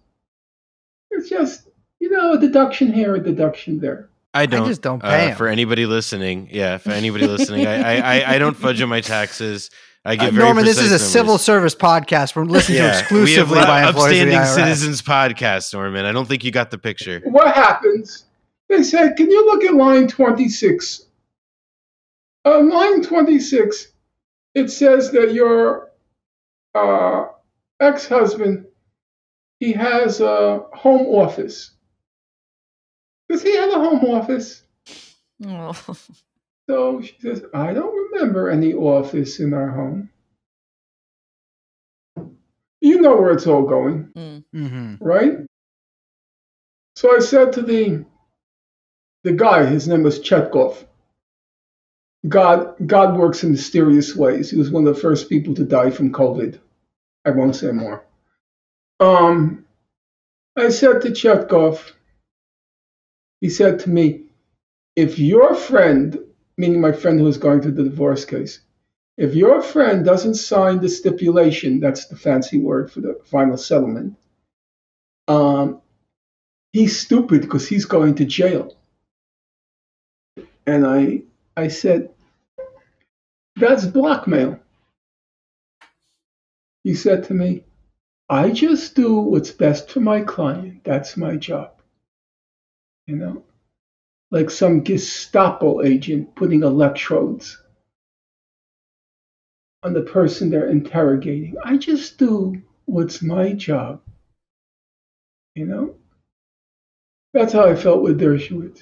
It's 1.11 1.29
just, 1.29 1.67
you 1.99 2.09
know, 2.09 2.33
a 2.33 2.37
deduction 2.39 2.93
here, 2.93 3.15
a 3.15 3.19
deduction 3.19 3.79
there. 3.79 4.09
I 4.33 4.45
don't. 4.45 4.63
I 4.63 4.67
just 4.67 4.81
don't 4.81 5.03
uh, 5.03 5.35
for 5.35 5.47
anybody 5.47 5.85
listening. 5.85 6.49
Yeah, 6.51 6.77
for 6.77 6.91
anybody 6.91 7.25
listening, 7.27 7.67
I, 7.67 7.75
I 7.75 7.95
I 7.95 8.35
I 8.35 8.37
don't 8.37 8.55
fudge 8.55 8.81
on 8.81 8.89
my 8.89 8.99
taxes. 8.99 9.69
I 10.03 10.17
get 10.17 10.27
Uh, 10.27 10.31
very 10.31 10.43
Norman, 10.45 10.65
this 10.65 10.77
is 10.77 10.91
a 10.91 10.95
precise 10.95 11.09
civil 11.09 11.37
service 11.37 11.73
podcast. 11.73 12.35
We're 12.35 12.43
listening 12.43 12.79
to 12.79 12.83
Yeah, 12.83 12.89
we 12.89 12.91
have 12.91 13.01
exclusively 13.01 13.59
by 13.61 13.87
employees 13.87 14.21
of 14.21 14.27
the 14.29 14.35
upstanding 14.35 14.37
IRS. 14.39 14.55
citizens 14.55 15.01
podcast, 15.01 15.73
Norman. 15.73 16.05
I 16.05 16.11
don't 16.11 16.27
think 16.27 16.43
you 16.43 16.51
got 16.51 16.69
the 16.69 16.77
picture. 16.77 17.21
What 17.23 17.55
happens? 17.55 18.25
They 18.75 18.83
said, 18.83 19.15
can 19.15 19.31
you 19.31 19.45
look 19.45 19.63
at 19.63 19.73
line 19.73 20.07
26? 20.07 21.05
Uh, 22.43 22.61
line 22.61 23.01
26, 23.01 23.87
it 24.53 24.69
says 24.69 25.11
that 25.11 25.33
your 25.33 25.91
uh, 26.73 27.27
ex 27.79 28.05
husband, 28.07 28.65
he 29.61 29.71
has 29.71 30.19
a 30.19 30.65
home 30.73 31.05
office. 31.07 31.71
Does 33.29 33.41
he 33.41 33.55
have 33.55 33.71
a 33.71 33.79
home 33.79 34.03
office? 34.05 34.63
Oh. 35.45 35.73
So 36.67 36.99
she 36.99 37.13
says, 37.21 37.43
I 37.53 37.73
don't 37.73 38.11
remember 38.11 38.49
any 38.49 38.73
office 38.73 39.39
in 39.39 39.53
our 39.53 39.69
home. 39.69 40.09
You 42.81 43.01
know 43.01 43.15
where 43.17 43.33
it's 43.33 43.45
all 43.45 43.61
going, 43.61 44.11
Mm. 44.15 44.43
Mhm. 44.51 44.97
right? 44.99 45.37
So 46.95 47.15
I 47.15 47.19
said 47.19 47.53
to 47.53 47.61
the 47.61 48.03
the 49.25 49.33
guy, 49.33 49.65
his 49.65 49.87
name 49.87 50.03
was 50.03 50.19
Chetkov. 50.19 50.85
God 52.27 52.75
God 52.85 53.17
works 53.17 53.43
in 53.43 53.51
mysterious 53.51 54.15
ways. 54.15 54.51
He 54.51 54.57
was 54.57 54.69
one 54.69 54.85
of 54.85 54.93
the 54.93 55.01
first 55.01 55.29
people 55.29 55.55
to 55.55 55.65
die 55.65 55.89
from 55.89 56.13
COVID. 56.13 56.59
I 57.25 57.31
won't 57.31 57.55
say 57.55 57.71
more. 57.71 58.05
Um, 58.99 59.65
I 60.55 60.69
said 60.69 61.01
to 61.01 61.09
Chetkov, 61.09 61.91
he 63.41 63.49
said 63.49 63.79
to 63.79 63.89
me, 63.89 64.25
if 64.95 65.17
your 65.17 65.55
friend, 65.55 66.19
meaning 66.57 66.79
my 66.79 66.91
friend 66.91 67.19
who 67.19 67.25
was 67.25 67.37
going 67.37 67.61
through 67.61 67.71
the 67.71 67.83
divorce 67.83 68.25
case, 68.25 68.59
if 69.17 69.33
your 69.33 69.59
friend 69.63 70.05
doesn't 70.05 70.35
sign 70.35 70.79
the 70.79 70.89
stipulation, 70.89 71.79
that's 71.79 72.05
the 72.05 72.15
fancy 72.15 72.59
word 72.59 72.91
for 72.91 73.01
the 73.01 73.19
final 73.25 73.57
settlement, 73.57 74.17
um, 75.27 75.81
he's 76.73 76.99
stupid 76.99 77.41
because 77.41 77.67
he's 77.67 77.85
going 77.85 78.13
to 78.15 78.25
jail. 78.25 78.75
And 80.67 80.85
I, 80.87 81.23
I 81.57 81.67
said, 81.69 82.11
that's 83.57 83.85
blackmail. 83.85 84.59
He 86.83 86.95
said 86.95 87.25
to 87.25 87.33
me, 87.35 87.63
I 88.29 88.51
just 88.51 88.95
do 88.95 89.17
what's 89.17 89.51
best 89.51 89.91
for 89.91 90.01
my 90.01 90.21
client. 90.21 90.83
That's 90.85 91.17
my 91.17 91.37
job. 91.37 91.71
you 93.07 93.15
know, 93.17 93.43
like 94.31 94.49
some 94.49 94.83
Gestapo 94.83 95.83
agent 95.83 96.35
putting 96.35 96.63
electrodes 96.63 97.61
on 99.83 99.93
the 99.93 100.01
person 100.01 100.49
they're 100.49 100.69
interrogating. 100.69 101.55
I 101.63 101.77
just 101.77 102.17
do 102.17 102.61
what's 102.85 103.21
my 103.21 103.53
job, 103.53 104.01
you 105.55 105.65
know. 105.65 105.95
That's 107.33 107.53
how 107.53 107.65
I 107.67 107.75
felt 107.75 108.03
with 108.03 108.19
Dershowitz. 108.19 108.81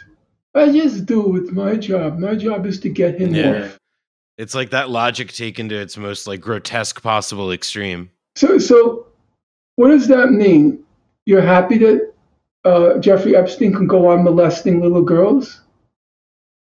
I 0.55 0.71
just 0.71 1.05
do 1.05 1.21
what's 1.21 1.51
my 1.51 1.75
job. 1.75 2.19
My 2.19 2.35
job 2.35 2.65
is 2.65 2.79
to 2.81 2.89
get 2.89 3.19
him 3.19 3.33
Yeah. 3.33 3.65
off. 3.65 3.77
It's 4.37 4.55
like 4.55 4.71
that 4.71 4.89
logic 4.89 5.31
taken 5.31 5.69
to 5.69 5.75
its 5.75 5.95
most 5.97 6.25
like 6.27 6.41
grotesque 6.41 7.01
possible 7.01 7.51
extreme. 7.51 8.09
So, 8.35 8.57
so 8.57 9.07
what 9.75 9.89
does 9.89 10.07
that 10.07 10.31
mean? 10.31 10.83
You're 11.25 11.41
happy 11.41 11.77
that 11.79 12.13
uh, 12.65 12.97
Jeffrey 12.99 13.35
Epstein 13.35 13.73
can 13.73 13.87
go 13.87 14.07
on 14.07 14.23
molesting 14.23 14.81
little 14.81 15.01
girls? 15.03 15.61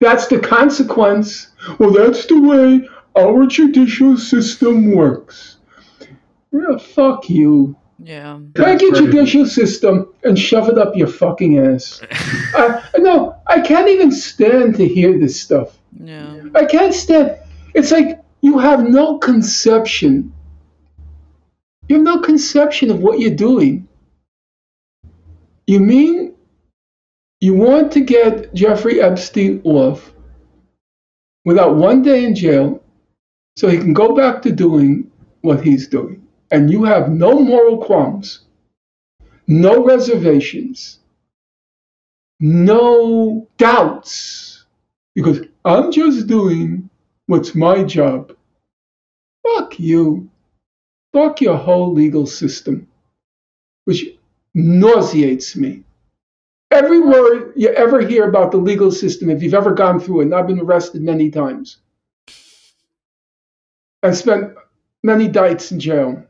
That's 0.02 0.28
the 0.28 0.40
consequence. 0.40 1.48
Well, 1.80 1.92
that's 1.92 2.26
the 2.26 2.42
way 2.42 2.90
our 3.16 3.46
judicial 3.46 4.18
system 4.18 4.92
works. 4.96 5.58
Yeah, 6.52 6.78
fuck 6.78 7.30
you. 7.30 7.76
Yeah. 8.00 8.40
Take 8.56 8.82
your 8.82 8.94
judicial 8.96 9.46
system 9.46 10.12
and 10.24 10.38
shove 10.38 10.68
it 10.70 10.78
up 10.78 10.96
your 10.96 11.08
fucking 11.08 11.60
ass. 11.60 12.02
I, 12.56 12.82
no, 12.98 13.31
I 13.48 13.62
can't 13.62 13.90
even 13.90 14.12
stand 14.12 14.76
to 14.76 14.88
hear 14.88 15.18
this 15.20 15.40
stuff. 15.40 15.78
Yeah. 16.00 16.44
I 16.56 16.66
can't 16.66 16.94
stand. 16.94 17.38
It's 17.74 17.92
like 17.92 18.22
you 18.42 18.58
have 18.60 18.88
no 18.88 19.18
conception. 19.18 20.34
You 21.88 21.98
have 21.98 22.06
no 22.06 22.20
conception 22.20 22.90
of 22.92 23.02
what 23.02 23.20
you're 23.20 23.36
doing. 23.36 23.88
You 25.68 25.80
mean 25.80 26.34
you 27.40 27.54
want 27.56 27.92
to 27.94 28.02
get 28.02 28.54
Jeffrey 28.54 29.02
Epstein 29.02 29.62
off 29.64 30.14
without 31.44 31.76
one 31.76 32.04
day 32.04 32.24
in 32.24 32.36
jail 32.36 32.84
so 33.58 33.68
he 33.68 33.78
can 33.78 33.94
go 33.94 34.16
back 34.16 34.42
to 34.44 34.52
doing 34.52 35.12
what 35.42 35.64
he's 35.64 35.88
doing. 35.88 36.26
And 36.52 36.70
you 36.70 36.84
have 36.84 37.10
no 37.10 37.40
moral 37.40 37.78
qualms, 37.78 38.42
no 39.48 39.84
reservations, 39.84 41.00
no 42.42 43.48
doubts, 43.58 44.66
because 45.16 45.42
I'm 45.64 45.92
just 45.92 46.28
doing 46.28 46.90
what's 47.28 47.56
my 47.56 47.84
job. 47.84 48.36
Fuck 49.44 49.80
you. 49.80 50.30
Fuck 51.14 51.42
your 51.42 51.58
whole 51.58 51.94
legal 51.94 52.26
system, 52.26 52.88
which 53.86 54.18
nauseates 54.54 55.56
me. 55.56 55.84
Every 56.72 57.00
word 57.00 57.54
you 57.56 57.70
ever 57.70 58.00
hear 58.00 58.28
about 58.30 58.52
the 58.52 58.58
legal 58.58 58.92
system, 58.92 59.30
if 59.30 59.44
you've 59.44 59.54
ever 59.54 59.74
gone 59.74 60.00
through 60.00 60.22
it, 60.22 60.26
and 60.26 60.36
I've 60.36 60.48
been 60.48 60.62
arrested 60.62 61.02
many 61.02 61.30
times 61.30 61.78
and 64.04 64.16
spent 64.16 64.54
many 65.04 65.28
nights 65.28 65.72
in 65.72 65.80
jail, 65.80 66.24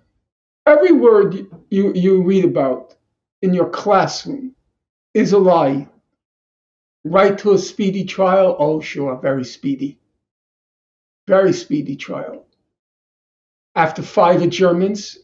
every 0.66 0.92
word 0.92 1.48
you, 1.70 1.94
you 1.94 2.24
read 2.24 2.44
about 2.46 2.96
in 3.44 3.54
your 3.54 3.70
classroom 3.70 4.56
is 5.14 5.32
a 5.34 5.38
lie. 5.38 5.88
Right 7.04 7.38
to 7.40 7.54
a 7.54 7.58
speedy 7.58 8.04
trial? 8.06 8.56
Oh, 8.60 8.80
sure, 8.80 9.18
very 9.20 9.44
speedy. 9.44 10.00
Very 11.28 11.54
speedy 11.54 11.96
trial. 11.96 12.46
After 13.76 14.04
five 14.04 14.42
adjournments, 14.42 15.18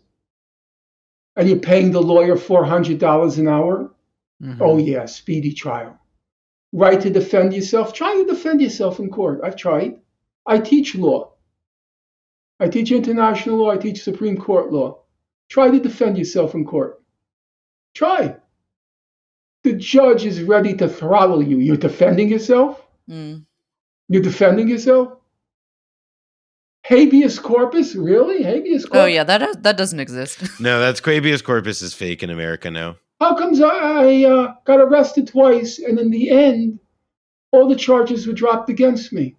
and 1.36 1.48
you're 1.48 1.60
paying 1.60 1.92
the 1.92 2.02
lawyer 2.02 2.36
$400 2.36 3.38
an 3.38 3.48
hour? 3.48 3.94
Mhm. 4.42 4.58
Oh, 4.60 4.78
yeah, 4.78 5.06
speedy 5.06 5.54
trial. 5.54 6.00
Right 6.74 7.00
to 7.02 7.10
defend 7.10 7.54
yourself? 7.54 7.94
Try 7.94 8.16
to 8.16 8.26
defend 8.26 8.62
yourself 8.62 9.00
in 9.00 9.10
court. 9.10 9.42
I've 9.44 9.56
tried. 9.56 10.02
I 10.46 10.60
teach 10.60 10.96
law. 10.96 11.34
I 12.60 12.68
teach 12.70 12.92
international 12.92 13.58
law. 13.58 13.70
I 13.70 13.78
teach 13.78 14.02
Supreme 14.04 14.38
Court 14.38 14.72
law. 14.72 15.04
Try 15.50 15.70
to 15.70 15.80
defend 15.80 16.18
yourself 16.18 16.56
in 16.56 16.66
court. 16.66 17.02
Try. 17.94 18.38
The 19.68 19.74
judge 19.74 20.26
is 20.26 20.42
ready 20.44 20.74
to 20.76 20.88
throttle 20.88 21.44
you. 21.44 21.58
You're 21.58 21.76
defending 21.76 22.30
yourself? 22.30 22.82
Mm. 23.10 23.44
You're 24.08 24.22
defending 24.22 24.70
yourself? 24.70 25.18
Habeas 26.86 27.38
corpus? 27.38 27.94
Really? 27.94 28.44
Habeas 28.44 28.86
corpus? 28.86 29.02
Oh 29.02 29.06
yeah, 29.08 29.26
that 29.26 29.64
that 29.64 29.76
doesn't 29.76 30.00
exist. 30.00 30.42
No, 30.62 30.80
that's 30.80 31.02
habeas 31.02 31.42
corpus 31.42 31.82
is 31.82 31.94
fake 31.94 32.24
in 32.24 32.30
America 32.30 32.72
now. 32.72 32.96
How 33.20 33.36
comes 33.36 33.60
I, 33.60 33.68
I 33.68 34.24
uh, 34.24 34.54
got 34.64 34.80
arrested 34.80 35.28
twice 35.28 35.80
and 35.80 36.00
in 36.00 36.12
the 36.12 36.30
end, 36.30 36.80
all 37.52 37.68
the 37.68 37.76
charges 37.76 38.26
were 38.26 38.32
dropped 38.32 38.70
against 38.70 39.12
me? 39.12 39.36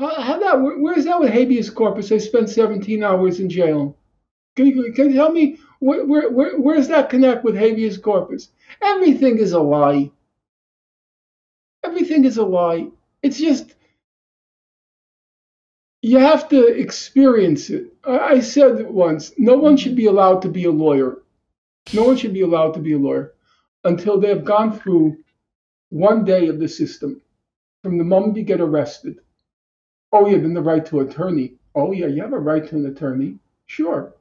How, 0.00 0.20
how 0.20 0.40
that? 0.40 0.60
Where, 0.60 0.78
where's 0.80 1.04
that 1.04 1.20
with 1.20 1.30
habeas 1.32 1.70
corpus? 1.70 2.10
I 2.10 2.18
spent 2.18 2.50
17 2.50 3.04
hours 3.04 3.38
in 3.38 3.48
jail. 3.48 3.96
Can 4.56 4.66
you, 4.66 4.92
can 4.94 5.10
you 5.10 5.14
tell 5.14 5.30
me 5.30 5.60
where, 5.80 6.04
where, 6.04 6.30
where, 6.30 6.58
where 6.60 6.76
does 6.76 6.88
that 6.88 7.10
connect 7.10 7.44
with 7.44 7.56
habeas 7.56 7.98
corpus? 7.98 8.48
Everything 8.82 9.38
is 9.38 9.52
a 9.52 9.60
lie. 9.60 10.10
Everything 11.84 12.24
is 12.24 12.36
a 12.36 12.44
lie. 12.44 12.88
It's 13.22 13.38
just 13.38 13.74
you 16.02 16.18
have 16.18 16.48
to 16.48 16.66
experience 16.66 17.70
it. 17.70 17.92
I, 18.04 18.40
said 18.40 18.88
once, 18.88 19.32
no 19.36 19.56
one 19.56 19.76
should 19.76 19.96
be 19.96 20.06
allowed 20.06 20.42
to 20.42 20.48
be 20.48 20.64
a 20.64 20.70
lawyer. 20.70 21.18
No 21.92 22.04
one 22.04 22.16
should 22.16 22.32
be 22.34 22.42
allowed 22.42 22.74
to 22.74 22.80
be 22.80 22.92
a 22.92 22.98
lawyer 22.98 23.34
until 23.84 24.18
they 24.18 24.28
have 24.28 24.44
gone 24.44 24.78
through 24.78 25.16
one 25.90 26.24
day 26.24 26.48
of 26.48 26.58
the 26.58 26.68
system 26.68 27.20
from 27.82 27.98
the 27.98 28.04
moment 28.04 28.36
you 28.36 28.42
get 28.42 28.60
arrested. 28.60 29.20
Oh, 30.12 30.28
yeah, 30.28 30.38
then 30.38 30.54
the 30.54 30.62
right 30.62 30.84
to 30.86 31.00
attorney. 31.00 31.54
Oh, 31.74 31.92
yeah, 31.92 32.06
you 32.06 32.22
have 32.22 32.32
a 32.32 32.38
right 32.38 32.66
to 32.68 32.76
an 32.76 32.86
attorney. 32.86 33.38
Sure. 33.66 34.14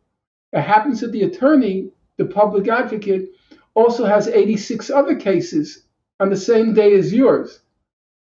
It 0.54 0.62
happens 0.62 1.02
that 1.02 1.12
the 1.12 1.24
attorney, 1.24 1.92
the 2.18 2.26
public 2.26 2.68
advocate, 2.68 3.30
also 3.74 4.06
has 4.06 4.28
86 4.28 4.90
other 4.90 5.16
cases 5.16 5.84
on 6.20 6.30
the 6.30 6.38
same 6.38 6.74
day 6.74 6.94
as 6.94 7.14
yours. 7.14 7.60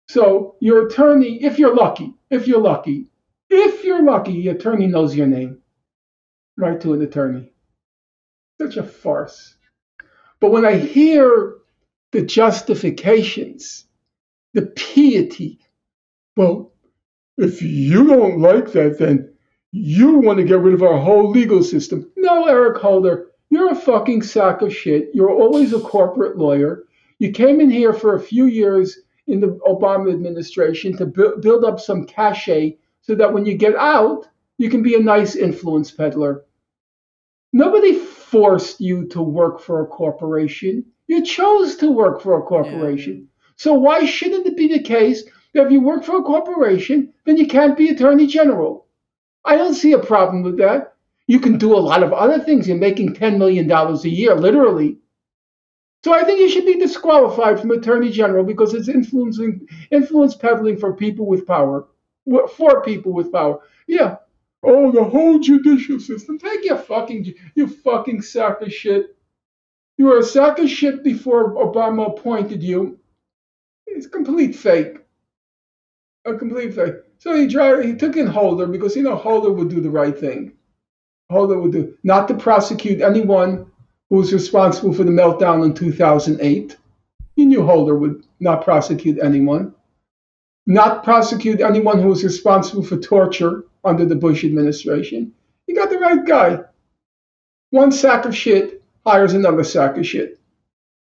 So 0.09 0.57
your 0.61 0.87
attorney, 0.87 1.43
if 1.43 1.59
you're 1.59 1.75
lucky, 1.75 2.15
if 2.31 2.47
you're 2.47 2.61
lucky, 2.61 3.11
if 3.51 3.85
you're 3.85 4.03
lucky, 4.03 4.33
your 4.33 4.55
attorney 4.55 4.87
knows 4.87 5.17
your 5.17 5.27
name. 5.27 5.59
Right 6.57 6.81
to 6.81 6.93
an 6.93 7.03
attorney. 7.03 7.53
Such 8.61 8.77
a 8.77 8.83
farce. 8.83 9.57
But 10.41 10.51
when 10.51 10.65
I 10.65 10.77
hear 10.77 11.55
the 12.13 12.23
justifications, 12.23 13.85
the 14.55 14.67
piety, 14.67 15.61
well, 16.37 16.73
if 17.37 17.63
you 17.63 18.07
don't 18.07 18.41
like 18.41 18.73
that, 18.73 18.99
then 18.99 19.35
you 19.73 20.19
want 20.19 20.39
to 20.39 20.45
get 20.45 20.61
rid 20.61 20.75
of 20.75 20.83
our 20.83 20.99
whole 20.99 21.31
legal 21.31 21.63
system. 21.63 22.11
No, 22.17 22.47
Eric 22.47 22.79
Holder, 22.79 23.27
you're 23.51 23.73
a 23.73 23.77
fucking 23.77 24.23
sack 24.23 24.63
of 24.63 24.75
shit. 24.75 25.11
You're 25.15 25.31
always 25.31 25.73
a 25.73 25.81
corporate 25.81 26.39
lawyer. 26.39 26.85
You 27.19 27.33
came 27.33 27.61
in 27.61 27.71
here 27.71 27.93
for 27.93 28.15
a 28.15 28.21
few 28.21 28.47
years 28.47 28.99
in 29.27 29.41
the 29.41 29.59
Obama 29.67 30.13
administration 30.13 30.97
to 30.97 31.07
bu- 31.07 31.41
build 31.41 31.65
up 31.65 31.81
some 31.81 32.07
cachet 32.07 32.79
so 33.03 33.15
that 33.15 33.33
when 33.33 33.45
you 33.45 33.55
get 33.57 33.77
out, 33.77 34.27
you 34.59 34.71
can 34.71 34.83
be 34.83 34.95
a 34.95 35.01
nice 35.01 35.37
influence 35.37 35.91
peddler. 35.91 36.45
Nobody 37.53 37.95
forced 37.99 38.81
you 38.81 39.07
to 39.09 39.23
work 39.23 39.61
for 39.61 39.83
a 39.83 39.87
corporation. 39.87 40.85
You 41.07 41.25
chose 41.25 41.77
to 41.77 41.91
work 41.91 42.21
for 42.21 42.39
a 42.39 42.43
corporation. 42.43 43.29
So 43.57 43.75
why 43.75 44.05
shouldn't 44.05 44.47
it 44.47 44.57
be 44.57 44.69
the 44.69 44.83
case 44.83 45.25
that 45.55 45.67
if 45.67 45.73
you 45.73 45.81
work 45.81 46.05
for 46.05 46.19
a 46.19 46.23
corporation, 46.23 47.13
then 47.25 47.37
you 47.37 47.47
can't 47.47 47.77
be 47.77 47.89
attorney 47.89 48.27
general? 48.27 48.87
I 49.49 49.57
don't 49.57 49.73
see 49.73 49.93
a 49.95 49.99
problem 49.99 50.43
with 50.43 50.59
that. 50.59 50.93
You 51.27 51.41
can 51.41 51.57
do 51.57 51.75
a 51.75 51.81
lot 51.81 52.03
of 52.03 52.13
other 52.13 52.39
things. 52.39 52.69
You're 52.69 52.77
making 52.77 53.15
$10 53.15 53.39
million 53.39 53.71
a 53.71 53.95
year, 54.07 54.35
literally. 54.35 54.99
So 56.05 56.13
I 56.13 56.23
think 56.23 56.39
you 56.39 56.51
should 56.51 56.67
be 56.67 56.79
disqualified 56.79 57.59
from 57.59 57.71
attorney 57.71 58.11
general 58.11 58.45
because 58.45 58.75
it's 58.75 58.89
influencing 58.89 59.67
influence 59.91 60.35
peddling 60.35 60.77
for 60.77 60.93
people 60.93 61.27
with 61.27 61.47
power, 61.47 61.87
for 62.57 62.83
people 62.83 63.15
with 63.15 63.33
power. 63.33 63.61
Yeah. 63.87 64.17
Oh, 64.63 64.93
the 64.93 65.05
whole 65.05 65.39
judicial 65.39 65.99
system. 65.99 66.39
Take 66.39 66.67
your 66.67 66.77
fucking, 66.77 67.33
you 67.55 67.69
fucking 67.69 68.21
sack 68.21 68.61
of 68.61 68.71
shit. 68.71 69.17
You 69.97 70.07
were 70.07 70.19
a 70.19 70.23
sack 70.23 70.59
of 70.59 70.69
shit 70.69 71.03
before 71.03 71.55
Obama 71.55 72.11
appointed 72.11 72.63
you. 72.63 72.99
It's 73.87 74.07
complete 74.07 74.55
fake. 74.55 74.99
A 76.25 76.35
complete 76.35 76.75
fake. 76.75 76.95
So 77.19 77.35
he 77.35 77.49
tried. 77.49 77.85
He 77.85 77.95
took 77.95 78.17
in 78.17 78.27
Holder 78.27 78.67
because 78.67 78.97
you 78.97 79.03
know 79.03 79.17
Holder 79.17 79.53
would 79.53 79.69
do 79.69 79.81
the 79.81 79.91
right 79.91 80.19
thing. 80.19 80.53
Holder 81.31 81.61
would 81.61 81.73
do 81.73 81.97
not 82.03 82.29
to 82.29 82.35
prosecute 82.35 83.01
anyone 83.01 83.71
who 84.11 84.17
was 84.17 84.33
responsible 84.33 84.93
for 84.93 85.05
the 85.05 85.11
meltdown 85.11 85.65
in 85.65 85.75
2008. 85.75 86.77
He 87.37 87.47
knew 87.47 87.63
Holder 87.63 87.97
would 87.97 88.25
not 88.41 88.65
prosecute 88.65 89.19
anyone. 89.23 89.75
Not 90.67 91.05
prosecute 91.05 91.61
anyone 91.61 92.01
who 92.01 92.09
was 92.09 92.25
responsible 92.25 92.83
for 92.83 92.97
torture 92.99 93.65
under 93.85 94.05
the 94.05 94.17
Bush 94.17 94.45
administration. 94.45 95.33
He 95.67 95.75
got 95.75 95.91
the 95.91 95.99
right 95.99 96.25
guy. 96.25 96.61
One 97.71 97.93
sack 97.93 98.25
of 98.25 98.35
shit 98.35 98.83
hires 99.07 99.35
another 99.35 99.65
sack 99.65 99.97
of 99.97 100.07
shit. 100.07 100.39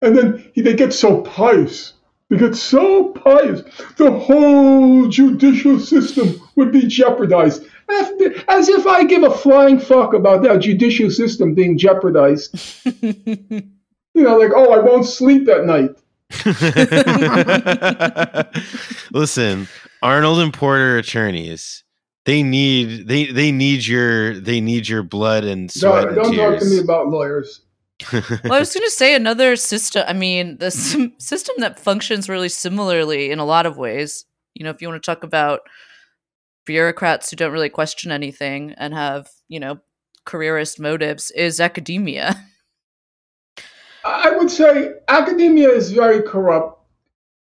And 0.02 0.16
then 0.16 0.50
he, 0.54 0.62
they 0.62 0.74
get 0.74 0.92
so 0.92 1.22
pious. 1.22 1.94
They 2.28 2.38
get 2.38 2.56
so 2.56 3.10
pious. 3.10 3.62
The 3.96 4.10
whole 4.10 5.08
judicial 5.08 5.78
system 5.78 6.40
would 6.56 6.72
be 6.72 6.86
jeopardized. 6.86 7.64
As, 7.88 8.10
as 8.48 8.68
if 8.68 8.86
I 8.86 9.04
give 9.04 9.22
a 9.22 9.30
flying 9.30 9.78
fuck 9.78 10.12
about 10.12 10.42
that 10.42 10.58
judicial 10.58 11.10
system 11.10 11.54
being 11.54 11.78
jeopardized. 11.78 12.82
You 14.16 14.22
know, 14.22 14.38
like, 14.38 14.52
oh, 14.56 14.72
I 14.72 14.78
won't 14.78 15.04
sleep 15.04 15.46
at 15.46 15.66
night. 15.66 15.90
Listen, 19.12 19.68
Arnold 20.02 20.38
and 20.38 20.54
Porter 20.54 20.96
attorneys. 20.96 21.84
They 22.24 22.42
need 22.42 23.08
they 23.08 23.26
they 23.26 23.52
need 23.52 23.86
your 23.86 24.40
they 24.40 24.62
need 24.62 24.88
your 24.88 25.02
blood 25.02 25.44
and 25.44 25.70
sweat 25.70 26.06
Don't, 26.06 26.08
and 26.08 26.16
don't 26.16 26.34
talk 26.52 26.60
to 26.60 26.64
me 26.64 26.78
about 26.78 27.08
lawyers. 27.08 27.60
Well, 28.12 28.52
I 28.52 28.58
was 28.58 28.74
going 28.74 28.84
to 28.84 28.90
say 28.90 29.14
another 29.14 29.56
system. 29.56 30.04
I 30.06 30.12
mean, 30.12 30.58
the 30.58 30.70
system 30.70 31.54
that 31.58 31.80
functions 31.80 32.28
really 32.28 32.48
similarly 32.48 33.30
in 33.30 33.38
a 33.38 33.44
lot 33.44 33.66
of 33.66 33.78
ways. 33.78 34.24
You 34.54 34.64
know, 34.64 34.70
if 34.70 34.80
you 34.80 34.88
want 34.88 35.02
to 35.02 35.06
talk 35.06 35.22
about 35.22 35.60
bureaucrats 36.64 37.30
who 37.30 37.36
don't 37.36 37.52
really 37.52 37.68
question 37.68 38.10
anything 38.10 38.74
and 38.76 38.92
have, 38.92 39.28
you 39.48 39.60
know, 39.60 39.78
careerist 40.24 40.80
motives, 40.80 41.30
is 41.30 41.60
academia. 41.60 42.34
I 44.04 44.30
would 44.30 44.50
say 44.50 44.92
academia 45.08 45.70
is 45.70 45.92
very 45.92 46.22
corrupt. 46.22 46.80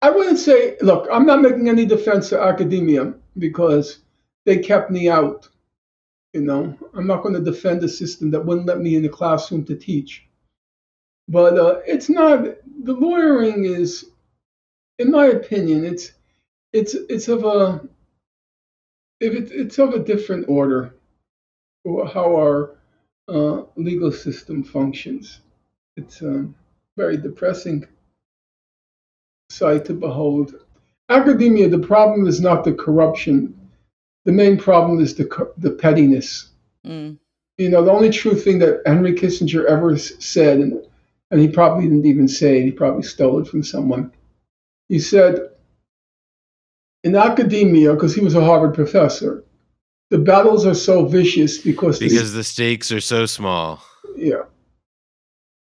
I 0.02 0.10
wouldn't 0.10 0.38
say, 0.38 0.76
look, 0.80 1.08
I'm 1.12 1.26
not 1.26 1.42
making 1.42 1.68
any 1.68 1.86
defense 1.86 2.32
of 2.32 2.40
academia 2.40 3.14
because 3.38 4.00
they 4.44 4.58
kept 4.58 4.90
me 4.90 5.08
out. 5.08 5.48
You 6.32 6.40
know, 6.42 6.76
I'm 6.94 7.06
not 7.06 7.22
going 7.22 7.34
to 7.34 7.40
defend 7.40 7.84
a 7.84 7.88
system 7.88 8.30
that 8.32 8.44
wouldn't 8.44 8.66
let 8.66 8.80
me 8.80 8.96
in 8.96 9.02
the 9.02 9.08
classroom 9.08 9.64
to 9.66 9.76
teach. 9.76 10.26
But 11.28 11.58
uh, 11.58 11.80
it's 11.86 12.08
not 12.08 12.44
the 12.84 12.92
lawyering 12.92 13.64
is, 13.64 14.10
in 14.98 15.10
my 15.10 15.26
opinion, 15.26 15.84
it's 15.84 16.12
it's 16.72 16.94
it's 16.94 17.28
of 17.28 17.44
a 17.44 17.80
if 19.20 19.34
it, 19.34 19.52
it's 19.52 19.78
of 19.78 19.94
a 19.94 20.00
different 20.00 20.48
order, 20.48 20.94
how 21.84 22.36
our 22.36 22.76
uh, 23.28 23.62
legal 23.76 24.10
system 24.10 24.64
functions. 24.64 25.40
It's 25.96 26.22
a 26.22 26.48
very 26.96 27.16
depressing 27.16 27.86
sight 29.48 29.84
to 29.86 29.94
behold. 29.94 30.54
Academia, 31.08 31.68
the 31.68 31.78
problem 31.78 32.26
is 32.26 32.40
not 32.40 32.64
the 32.64 32.72
corruption. 32.72 33.58
The 34.24 34.32
main 34.32 34.56
problem 34.56 35.00
is 35.00 35.14
the 35.14 35.52
the 35.58 35.70
pettiness. 35.70 36.50
Mm. 36.86 37.18
You 37.58 37.68
know, 37.68 37.84
the 37.84 37.92
only 37.92 38.10
true 38.10 38.34
thing 38.34 38.58
that 38.60 38.82
Henry 38.86 39.12
Kissinger 39.12 39.66
ever 39.66 39.96
said, 39.96 40.58
and, 40.58 40.84
and 41.32 41.40
he 41.40 41.48
probably 41.48 41.84
didn't 41.84 42.04
even 42.06 42.28
say 42.28 42.58
it, 42.58 42.64
he 42.64 42.70
probably 42.70 43.02
stole 43.02 43.40
it 43.40 43.48
from 43.48 43.64
someone. 43.64 44.12
He 44.88 44.98
said, 44.98 45.40
in 47.02 47.16
academia, 47.16 47.94
because 47.94 48.14
he 48.14 48.20
was 48.20 48.34
a 48.34 48.44
Harvard 48.44 48.74
professor, 48.74 49.42
the 50.10 50.18
battles 50.18 50.66
are 50.66 50.74
so 50.74 51.06
vicious 51.06 51.56
because, 51.58 51.98
the- 51.98 52.08
because 52.10 52.34
the 52.34 52.44
stakes 52.44 52.92
are 52.92 53.00
so 53.00 53.24
small. 53.24 53.82
yeah, 54.14 54.42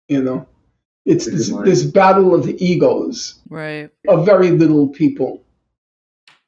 you 0.09 0.23
know, 0.23 0.47
it's 1.05 1.27
this, 1.27 1.51
this 1.65 1.83
battle 1.83 2.33
of 2.33 2.45
the 2.45 2.57
egos. 2.65 3.41
Right. 3.51 3.91
of 4.07 4.25
very 4.25 4.53
little 4.53 4.89
people. 4.89 5.43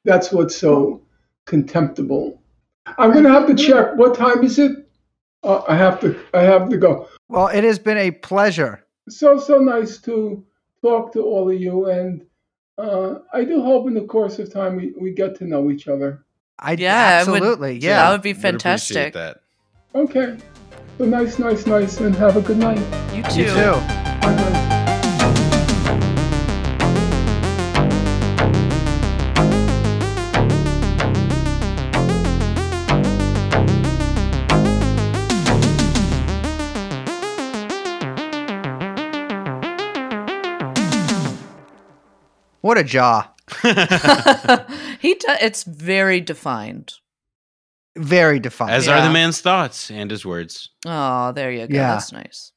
That's 0.05 0.31
what's 0.31 0.55
so 0.55 1.01
contemptible. 1.45 2.41
I'm 2.97 3.11
gonna 3.11 3.29
have 3.31 3.47
to 3.47 3.53
check. 3.55 3.95
What 3.97 4.15
time 4.15 4.43
is 4.45 4.57
it? 4.57 4.71
Uh, 5.43 5.61
I 5.67 5.75
have 5.75 5.99
to. 5.99 6.17
I 6.33 6.41
have 6.41 6.69
to 6.69 6.77
go. 6.77 7.07
Well, 7.27 7.47
it 7.47 7.63
has 7.65 7.77
been 7.79 7.97
a 7.97 8.11
pleasure. 8.11 8.83
So 9.09 9.37
so 9.39 9.59
nice 9.59 9.97
to 10.01 10.45
talk 10.81 11.13
to 11.13 11.21
all 11.23 11.49
of 11.49 11.59
you, 11.59 11.87
and 11.87 12.25
uh, 12.77 13.15
I 13.33 13.43
do 13.43 13.61
hope 13.61 13.87
in 13.87 13.93
the 13.93 14.05
course 14.05 14.39
of 14.39 14.51
time 14.53 14.75
we, 14.77 14.93
we 14.99 15.11
get 15.11 15.35
to 15.39 15.45
know 15.45 15.69
each 15.71 15.87
other. 15.87 16.23
I 16.57 16.73
Yeah, 16.73 17.19
absolutely 17.21 17.39
would- 17.41 17.47
absolutely. 17.47 17.79
That 17.87 18.11
would 18.11 18.21
be 18.21 18.33
Would 18.33 18.37
appreciate 18.55 19.13
fantastic. 19.13 19.13
That. 19.13 19.41
Okay. 19.95 20.37
So 20.97 21.05
nice, 21.05 21.39
nice, 21.39 21.65
nice, 21.65 21.99
and 21.99 22.13
have 22.15 22.35
a 22.37 22.41
good 22.41 22.57
night. 22.57 22.79
You 23.15 23.23
too. 23.23 23.41
You 23.41 23.47
too. 23.47 24.58
What 42.69 42.77
a 42.77 42.83
jaw. 42.83 43.27
he 43.63 45.15
does. 45.15 45.37
It's 45.41 45.63
very 45.63 46.21
defined. 46.21 46.93
Very 47.97 48.39
defined. 48.39 48.73
As 48.73 48.87
are 48.87 49.01
the 49.01 49.09
man's 49.09 49.41
thoughts 49.41 49.89
and 49.89 50.11
his 50.11 50.23
words. 50.23 50.69
Oh, 50.85 51.31
there 51.31 51.49
you 51.49 51.65
go. 51.65 51.73
Yeah. 51.73 51.93
That's 51.93 52.11
nice. 52.11 52.51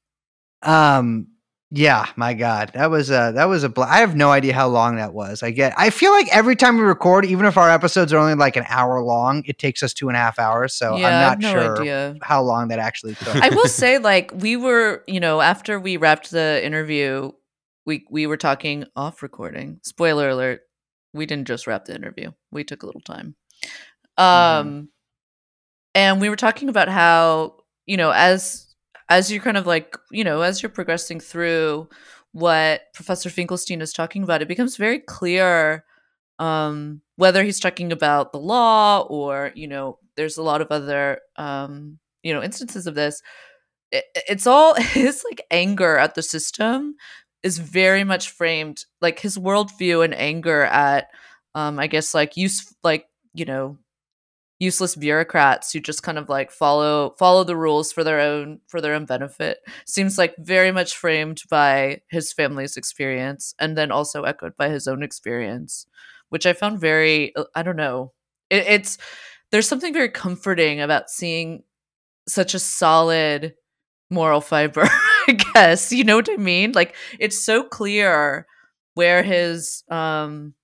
Um 0.62 1.28
yeah, 1.70 2.08
my 2.16 2.34
god. 2.34 2.72
That 2.74 2.90
was 2.90 3.08
a 3.08 3.32
that 3.34 3.46
was 3.46 3.64
a 3.64 3.70
bl- 3.70 3.84
I 3.84 4.00
have 4.00 4.14
no 4.14 4.30
idea 4.30 4.52
how 4.52 4.68
long 4.68 4.96
that 4.96 5.14
was. 5.14 5.42
I 5.42 5.50
get 5.50 5.72
I 5.78 5.88
feel 5.88 6.12
like 6.12 6.28
every 6.30 6.56
time 6.56 6.76
we 6.76 6.82
record, 6.82 7.24
even 7.24 7.46
if 7.46 7.56
our 7.56 7.70
episodes 7.70 8.12
are 8.12 8.18
only 8.18 8.34
like 8.34 8.56
an 8.56 8.66
hour 8.68 9.00
long, 9.00 9.44
it 9.46 9.58
takes 9.58 9.82
us 9.82 9.94
two 9.94 10.08
and 10.08 10.16
a 10.18 10.20
half 10.20 10.38
hours. 10.38 10.74
So 10.74 10.94
yeah, 10.94 11.06
I'm 11.06 11.22
not 11.22 11.38
no 11.38 11.52
sure 11.52 11.80
idea. 11.80 12.16
how 12.20 12.42
long 12.42 12.68
that 12.68 12.78
actually 12.78 13.14
took. 13.14 13.34
I 13.34 13.48
will 13.48 13.64
say, 13.66 13.96
like, 13.96 14.30
we 14.34 14.58
were, 14.58 15.04
you 15.06 15.20
know, 15.20 15.40
after 15.40 15.80
we 15.80 15.96
wrapped 15.96 16.30
the 16.30 16.62
interview, 16.62 17.32
we 17.86 18.04
we 18.10 18.26
were 18.26 18.36
talking 18.36 18.84
off 18.96 19.22
recording. 19.22 19.80
Spoiler 19.82 20.30
alert: 20.30 20.60
we 21.12 21.26
didn't 21.26 21.48
just 21.48 21.66
wrap 21.66 21.84
the 21.84 21.94
interview; 21.94 22.32
we 22.50 22.64
took 22.64 22.82
a 22.82 22.86
little 22.86 23.00
time. 23.00 23.34
Um, 24.18 24.88
and 25.94 26.20
we 26.20 26.28
were 26.28 26.36
talking 26.36 26.68
about 26.68 26.88
how 26.88 27.56
you 27.86 27.96
know, 27.96 28.10
as 28.10 28.74
as 29.08 29.30
you're 29.30 29.42
kind 29.42 29.56
of 29.56 29.66
like, 29.66 29.96
you 30.10 30.24
know, 30.24 30.40
as 30.42 30.62
you're 30.62 30.70
progressing 30.70 31.20
through 31.20 31.88
what 32.32 32.82
Professor 32.94 33.28
Finkelstein 33.28 33.82
is 33.82 33.92
talking 33.92 34.22
about, 34.22 34.40
it 34.42 34.48
becomes 34.48 34.76
very 34.76 34.98
clear 34.98 35.84
um, 36.38 37.02
whether 37.16 37.44
he's 37.44 37.60
talking 37.60 37.92
about 37.92 38.32
the 38.32 38.38
law 38.38 39.00
or 39.10 39.52
you 39.54 39.68
know, 39.68 39.98
there's 40.16 40.36
a 40.36 40.42
lot 40.42 40.60
of 40.60 40.68
other 40.70 41.20
um, 41.36 41.98
you 42.22 42.32
know 42.32 42.42
instances 42.42 42.86
of 42.86 42.94
this 42.94 43.22
it, 43.92 44.04
it's 44.14 44.46
all 44.46 44.74
his 44.80 45.24
like 45.30 45.42
anger 45.50 45.96
at 45.96 46.14
the 46.14 46.22
system 46.22 46.96
is 47.42 47.58
very 47.58 48.04
much 48.04 48.30
framed 48.30 48.84
like 49.00 49.18
his 49.20 49.38
worldview 49.38 50.04
and 50.04 50.14
anger 50.14 50.64
at 50.64 51.08
um 51.54 51.78
i 51.78 51.86
guess 51.86 52.14
like 52.14 52.36
use 52.36 52.74
like 52.82 53.06
you 53.34 53.44
know 53.44 53.78
useless 54.58 54.94
bureaucrats 54.94 55.72
who 55.72 55.80
just 55.80 56.04
kind 56.04 56.18
of 56.18 56.28
like 56.28 56.52
follow 56.52 57.16
follow 57.18 57.42
the 57.42 57.56
rules 57.56 57.90
for 57.90 58.04
their 58.04 58.20
own 58.20 58.60
for 58.68 58.80
their 58.80 58.94
own 58.94 59.04
benefit 59.04 59.58
seems 59.86 60.16
like 60.16 60.36
very 60.38 60.70
much 60.70 60.96
framed 60.96 61.42
by 61.50 62.00
his 62.10 62.32
family's 62.32 62.76
experience 62.76 63.56
and 63.58 63.76
then 63.76 63.90
also 63.90 64.22
echoed 64.22 64.56
by 64.56 64.68
his 64.68 64.86
own 64.86 65.02
experience 65.02 65.84
which 66.28 66.46
i 66.46 66.52
found 66.52 66.78
very 66.80 67.34
uh, 67.34 67.44
i 67.56 67.62
don't 67.62 67.74
know 67.76 68.12
it, 68.50 68.64
it's 68.68 68.98
there's 69.50 69.68
something 69.68 69.92
very 69.92 70.08
comforting 70.08 70.80
about 70.80 71.10
seeing 71.10 71.64
such 72.28 72.54
a 72.54 72.60
solid 72.60 73.54
moral 74.10 74.40
fiber 74.40 74.88
i 75.28 75.32
guess 75.32 75.92
you 75.92 76.04
know 76.04 76.16
what 76.16 76.28
i 76.30 76.36
mean 76.36 76.72
like 76.72 76.94
it's 77.18 77.38
so 77.42 77.62
clear 77.62 78.46
where 78.94 79.22
his 79.22 79.84
um 79.90 80.54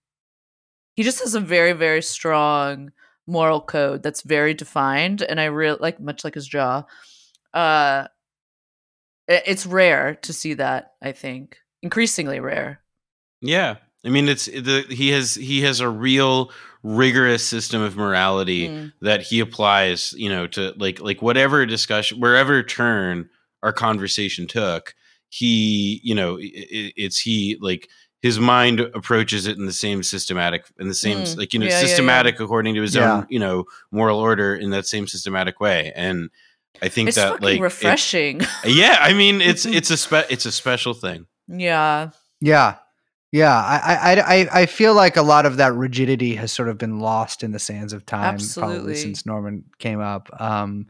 he 0.95 1.03
just 1.03 1.21
has 1.21 1.35
a 1.35 1.41
very 1.41 1.73
very 1.73 2.03
strong 2.03 2.91
moral 3.27 3.61
code 3.61 4.03
that's 4.03 4.23
very 4.23 4.55
defined 4.55 5.23
and 5.23 5.41
i 5.41 5.45
really 5.45 5.79
like 5.81 6.01
much 6.01 6.25
like 6.25 6.35
his 6.35 6.47
jaw 6.49 6.83
uh 7.55 8.07
it's 9.27 9.67
rare 9.67 10.15
to 10.17 10.33
see 10.33 10.55
that 10.55 10.93
i 11.03 11.13
think 11.13 11.59
increasingly 11.83 12.41
rare 12.41 12.81
Yeah. 13.41 13.77
I 14.05 14.11
mean 14.11 14.29
it's 14.29 14.47
the 14.47 14.85
he 14.89 15.11
has 15.11 15.35
he 15.35 15.63
has 15.63 15.81
a 15.81 15.89
real 15.89 16.51
rigorous 16.83 17.45
system 17.45 17.83
of 17.83 17.97
morality 17.97 18.69
Mm. 18.69 18.93
that 19.03 19.23
he 19.23 19.41
applies, 19.41 20.15
you 20.17 20.29
know, 20.29 20.47
to 20.49 20.73
like 20.77 21.01
like 21.01 21.21
whatever 21.21 21.67
discussion 21.67 22.21
wherever 22.21 22.63
turn 22.63 23.29
our 23.63 23.73
conversation 23.73 24.47
took, 24.47 24.95
he, 25.29 26.01
you 26.05 26.15
know, 26.15 26.39
i- 26.39 26.43
i- 26.43 26.93
it's 26.97 27.19
he 27.21 27.57
like 27.61 27.89
his 28.21 28.39
mind 28.41 28.81
approaches 28.81 29.47
it 29.47 29.57
in 29.59 29.67
the 29.67 29.73
same 29.73 30.03
systematic 30.03 30.65
in 30.81 30.89
the 30.89 30.95
same 30.95 31.19
Mm. 31.19 31.37
like 31.39 31.53
you 31.55 31.61
know 31.61 31.67
Yeah, 31.67 31.73
yeah, 31.73 31.81
yeah. 31.81 31.87
systematic 31.87 32.41
according 32.41 32.75
to 32.75 32.83
his 32.83 32.95
Yeah. 32.97 33.13
own, 33.19 33.27
you 33.31 33.39
know, 33.39 33.65
moral 33.93 34.19
order 34.19 34.57
in 34.57 34.71
that 34.71 34.87
same 34.87 35.07
systematic 35.07 35.61
way. 35.61 35.93
And 35.95 36.31
I 36.83 36.89
think 36.89 37.09
it's 37.09 37.17
that 37.17 37.33
fucking 37.35 37.45
like 37.45 37.59
it- 37.59 37.63
refreshing 37.63 38.41
yeah, 38.65 38.99
I 39.01 39.13
mean 39.13 39.41
it's 39.41 39.67
it's 39.79 39.91
a 39.91 39.97
spe- 39.97 40.31
it's 40.31 40.47
a 40.47 40.53
special 40.53 40.95
thing. 40.95 41.27
yeah 41.49 42.11
Yeah. 42.41 42.77
Yeah. 43.31 43.55
I, 43.55 44.15
I, 44.15 44.21
I, 44.41 44.49
I 44.63 44.67
feel 44.67 44.95
like 44.95 45.17
a 45.19 45.23
lot 45.23 45.45
of 45.45 45.59
that 45.59 45.75
rigidity 45.75 46.35
has 46.37 46.51
sort 46.51 46.69
of 46.71 46.79
been 46.79 46.99
lost 46.99 47.43
in 47.45 47.53
the 47.53 47.59
sands 47.59 47.93
of 47.93 48.07
time, 48.07 48.35
Absolutely. 48.35 48.75
probably 48.77 48.95
since 48.97 49.27
Norman 49.27 49.65
came 49.79 50.01
up. 50.01 50.29
Um, 50.41 50.87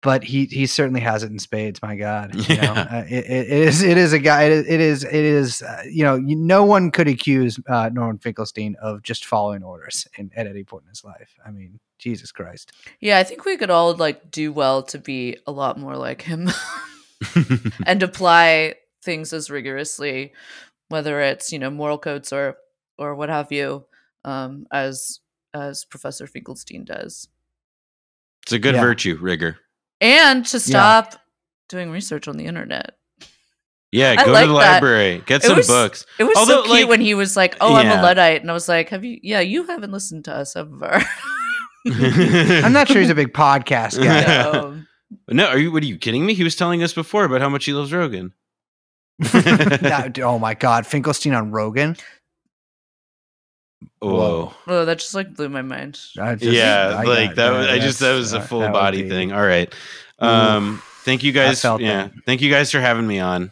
but 0.00 0.22
he 0.22 0.44
he 0.46 0.66
certainly 0.66 1.00
has 1.00 1.22
it 1.22 1.30
in 1.30 1.38
spades. 1.38 1.82
My 1.82 1.96
God, 1.96 2.34
you 2.48 2.56
know? 2.56 2.72
Uh, 2.72 3.04
it, 3.08 3.24
it 3.24 3.46
it 3.48 3.68
is 3.68 3.82
it 3.82 3.98
is 3.98 4.12
a 4.12 4.18
guy. 4.18 4.44
It 4.44 4.52
is 4.52 4.66
it 4.68 4.80
is, 4.80 5.04
it 5.04 5.14
is 5.14 5.62
uh, 5.62 5.82
you 5.90 6.04
know 6.04 6.14
you, 6.14 6.36
no 6.36 6.64
one 6.64 6.90
could 6.90 7.08
accuse 7.08 7.58
uh, 7.68 7.90
Norman 7.92 8.18
Finkelstein 8.18 8.76
of 8.80 9.02
just 9.02 9.24
following 9.24 9.62
orders 9.62 10.06
in, 10.16 10.30
at 10.36 10.46
any 10.46 10.62
point 10.64 10.84
in 10.84 10.88
his 10.90 11.02
life. 11.04 11.34
I 11.44 11.50
mean, 11.50 11.80
Jesus 11.98 12.30
Christ. 12.30 12.72
Yeah, 13.00 13.18
I 13.18 13.24
think 13.24 13.44
we 13.44 13.56
could 13.56 13.70
all 13.70 13.94
like 13.94 14.30
do 14.30 14.52
well 14.52 14.82
to 14.84 14.98
be 14.98 15.36
a 15.46 15.52
lot 15.52 15.78
more 15.78 15.96
like 15.96 16.22
him 16.22 16.48
and 17.86 18.02
apply 18.02 18.74
things 19.02 19.32
as 19.32 19.50
rigorously, 19.50 20.32
whether 20.88 21.20
it's 21.20 21.52
you 21.52 21.58
know 21.58 21.70
moral 21.70 21.98
codes 21.98 22.32
or 22.32 22.56
or 22.98 23.14
what 23.14 23.28
have 23.28 23.50
you, 23.50 23.84
um, 24.24 24.66
as 24.70 25.20
as 25.54 25.84
Professor 25.84 26.26
Finkelstein 26.26 26.84
does, 26.84 27.26
it's 28.44 28.52
a 28.52 28.58
good 28.58 28.74
Yeah. 28.76 28.80
virtue, 28.82 29.18
rigor. 29.20 29.58
And 30.00 30.44
to 30.46 30.60
stop 30.60 31.14
doing 31.68 31.90
research 31.90 32.28
on 32.28 32.36
the 32.36 32.46
internet. 32.46 32.92
Yeah, 33.92 34.16
I 34.18 34.24
go 34.24 34.32
like 34.32 34.44
to 34.44 34.48
the 34.52 34.58
that. 34.58 34.72
library, 34.74 35.22
get 35.26 35.42
It 35.44 35.46
some 35.48 35.56
was- 35.56 35.66
books. 35.66 36.06
It 36.18 36.24
was 36.24 36.36
Although, 36.36 36.62
so 36.62 36.62
cute 36.64 36.80
like- 36.80 36.88
when 36.88 37.00
he 37.00 37.14
was 37.14 37.36
like, 37.36 37.56
"Oh, 37.60 37.74
I'm 37.74 37.86
Yeah. 37.86 38.00
a 38.00 38.02
luddite," 38.02 38.40
and 38.42 38.50
I 38.50 38.54
was 38.54 38.68
like, 38.68 38.88
"Have 38.90 39.04
you? 39.04 39.18
Yeah, 39.22 39.40
you 39.40 39.64
haven't 39.64 39.92
listened 39.92 40.24
to 40.26 40.34
us 40.34 40.56
ever." 40.56 41.02
I'm 41.86 42.72
not 42.72 42.88
sure 42.88 43.00
he's 43.00 43.08
a 43.10 43.14
big 43.14 43.32
podcast 43.32 44.02
guy. 44.02 44.24
um, 44.42 44.86
No, 45.28 45.46
are 45.46 45.58
you? 45.58 45.72
What 45.72 45.82
are 45.82 45.86
you 45.86 45.96
kidding 45.96 46.26
me? 46.26 46.34
He 46.34 46.44
was 46.44 46.54
telling 46.56 46.82
us 46.82 46.92
before 46.92 47.24
about 47.24 47.40
how 47.40 47.48
much 47.48 47.64
he 47.64 47.72
loves 47.72 47.92
Rogan. 47.92 48.32
That- 49.18 50.18
oh 50.22 50.38
my 50.38 50.54
God, 50.54 50.86
Finkelstein 50.86 51.34
on 51.34 51.50
Rogan. 51.50 51.96
Whoa. 54.00 54.52
oh, 54.66 54.84
that 54.84 54.98
just 54.98 55.14
like 55.14 55.34
blew 55.34 55.48
my 55.48 55.62
mind. 55.62 55.98
I 56.18 56.34
just- 56.34 56.52
yeah, 56.52 56.96
I 56.98 57.04
like 57.04 57.28
got- 57.30 57.36
that. 57.36 57.50
Was, 57.52 57.66
I 57.68 57.78
just 57.78 58.00
that 58.00 58.14
was 58.14 58.32
a 58.32 58.40
full 58.40 58.60
that 58.60 58.72
body 58.72 59.02
be- 59.02 59.08
thing. 59.08 59.32
All 59.32 59.44
right. 59.44 59.72
Um, 60.18 60.82
thank 61.04 61.22
you 61.22 61.32
guys. 61.32 61.62
Yeah, 61.62 61.76
that. 61.78 62.12
thank 62.26 62.40
you 62.40 62.50
guys 62.50 62.70
for 62.72 62.80
having 62.80 63.06
me 63.06 63.18
on. 63.20 63.50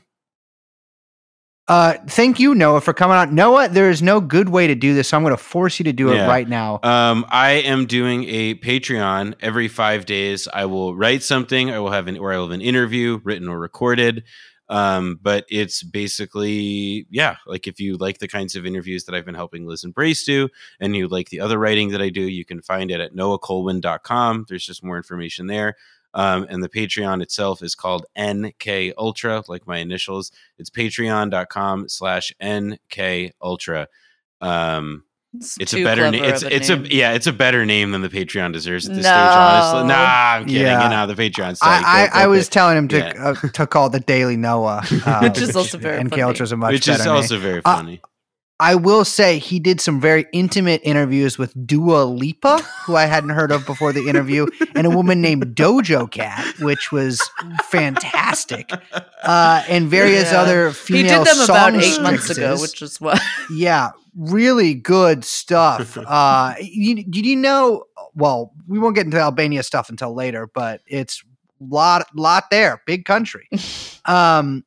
Uh, 1.68 1.94
thank 2.08 2.38
you, 2.38 2.54
Noah, 2.54 2.80
for 2.80 2.92
coming 2.92 3.16
on. 3.16 3.34
Noah, 3.34 3.68
there 3.68 3.90
is 3.90 4.00
no 4.00 4.20
good 4.20 4.48
way 4.48 4.68
to 4.68 4.76
do 4.76 4.94
this, 4.94 5.08
so 5.08 5.16
I'm 5.16 5.24
going 5.24 5.36
to 5.36 5.42
force 5.42 5.80
you 5.80 5.84
to 5.84 5.92
do 5.92 6.12
it 6.12 6.24
right 6.28 6.48
now. 6.48 6.78
Um, 6.84 7.26
I 7.28 7.54
am 7.54 7.86
doing 7.86 8.24
a 8.28 8.54
Patreon 8.54 9.34
every 9.40 9.66
five 9.66 10.06
days. 10.06 10.46
I 10.52 10.66
will 10.66 10.94
write 10.94 11.24
something. 11.24 11.72
I 11.72 11.80
will 11.80 11.90
have 11.90 12.06
an 12.06 12.18
or 12.18 12.32
I 12.32 12.36
will 12.36 12.44
have 12.46 12.52
an 12.52 12.60
interview, 12.60 13.20
written 13.24 13.48
or 13.48 13.58
recorded. 13.58 14.22
Um, 14.68 15.18
but 15.22 15.44
it's 15.48 15.82
basically, 15.82 17.06
yeah, 17.10 17.36
like 17.46 17.66
if 17.66 17.78
you 17.78 17.96
like 17.96 18.18
the 18.18 18.28
kinds 18.28 18.56
of 18.56 18.66
interviews 18.66 19.04
that 19.04 19.14
I've 19.14 19.24
been 19.24 19.34
helping 19.34 19.66
Liz 19.66 19.84
and 19.84 19.94
Brace 19.94 20.24
do, 20.24 20.48
and 20.80 20.96
you 20.96 21.08
like 21.08 21.28
the 21.28 21.40
other 21.40 21.58
writing 21.58 21.90
that 21.90 22.02
I 22.02 22.08
do, 22.08 22.22
you 22.22 22.44
can 22.44 22.62
find 22.62 22.90
it 22.90 23.00
at 23.00 23.14
noahkulwin.com. 23.14 24.46
There's 24.48 24.66
just 24.66 24.84
more 24.84 24.96
information 24.96 25.46
there. 25.46 25.76
Um, 26.14 26.46
and 26.48 26.62
the 26.62 26.68
Patreon 26.68 27.22
itself 27.22 27.62
is 27.62 27.74
called 27.74 28.06
NK 28.18 28.94
Ultra, 28.96 29.42
like 29.48 29.66
my 29.66 29.78
initials. 29.78 30.32
It's 30.58 30.70
patreon.com 30.70 31.88
slash 31.88 32.32
NK 32.42 33.32
Ultra. 33.42 33.88
Um, 34.40 35.04
it's 35.60 35.74
a 35.74 35.82
better 35.84 36.10
name. 36.10 36.24
It's 36.24 36.42
a 36.42 36.54
it's 36.54 36.68
name. 36.68 36.84
a 36.84 36.88
yeah, 36.88 37.12
it's 37.12 37.26
a 37.26 37.32
better 37.32 37.64
name 37.66 37.90
than 37.92 38.02
the 38.02 38.08
Patreon 38.08 38.52
deserves 38.52 38.88
at 38.88 38.94
this 38.94 39.04
No. 39.04 39.10
stage. 39.10 39.36
Honestly, 39.36 39.88
nah, 39.88 39.94
I'm 40.04 40.44
kidding. 40.46 40.62
Yeah. 40.62 40.84
You 40.84 40.90
know 40.90 41.06
the 41.06 41.14
Patreon 41.20 41.56
site. 41.56 41.84
I, 41.84 42.06
I, 42.06 42.24
I 42.24 42.26
was 42.26 42.48
telling 42.48 42.76
him 42.78 42.88
to 42.88 42.98
Yeah. 42.98 43.12
uh, 43.30 43.34
to 43.48 43.66
call 43.66 43.90
the 43.90 44.00
Daily 44.00 44.36
Noah, 44.36 44.82
uh, 45.06 45.20
Which 45.20 45.40
is 45.40 45.54
also 45.56 45.78
very 45.78 46.02
NK 46.02 46.10
funny. 46.16 46.38
Is 46.40 46.52
a 46.52 46.56
much 46.56 46.72
which 46.72 46.86
better 46.86 47.00
is 47.00 47.06
name. 47.06 47.14
also 47.14 47.38
very 47.38 47.60
Uh, 47.64 47.76
funny. 47.76 48.00
I 48.58 48.74
will 48.74 49.04
say 49.04 49.38
he 49.38 49.60
did 49.60 49.82
some 49.82 50.00
very 50.00 50.24
intimate 50.32 50.80
interviews 50.82 51.36
with 51.36 51.52
Dua 51.66 52.04
Lipa, 52.04 52.56
who 52.86 52.96
I 52.96 53.04
hadn't 53.04 53.28
heard 53.30 53.52
of 53.52 53.66
before 53.66 53.92
the 53.92 54.08
interview, 54.08 54.46
and 54.74 54.86
a 54.86 54.90
woman 54.90 55.20
named 55.20 55.44
Doja 55.54 56.10
Cat, 56.10 56.42
which 56.60 56.90
was 56.90 57.20
fantastic, 57.70 58.70
uh, 59.24 59.62
and 59.68 59.88
various 59.88 60.32
Yeah. 60.32 60.40
other 60.40 60.70
female. 60.72 61.02
He 61.02 61.24
did 61.24 61.26
them 61.36 61.44
about 61.44 61.74
eight 61.74 62.00
months 62.00 62.30
ago, 62.30 62.56
which 62.58 62.80
is 62.82 62.98
what. 63.00 63.20
yeah, 63.52 63.90
really 64.16 64.74
good 64.74 65.24
stuff. 65.24 65.96
uh, 66.06 66.54
you, 66.60 67.04
did 67.04 67.26
you 67.26 67.36
know? 67.36 67.84
Well, 68.14 68.52
we 68.66 68.78
won't 68.78 68.96
get 68.96 69.04
into 69.04 69.20
Albania 69.20 69.62
stuff 69.62 69.90
until 69.90 70.14
later, 70.14 70.48
but 70.52 70.80
it's 70.86 71.22
lot 71.60 72.06
lot 72.14 72.44
there, 72.50 72.82
big 72.86 73.04
country. 73.04 73.48
Um. 74.08 74.64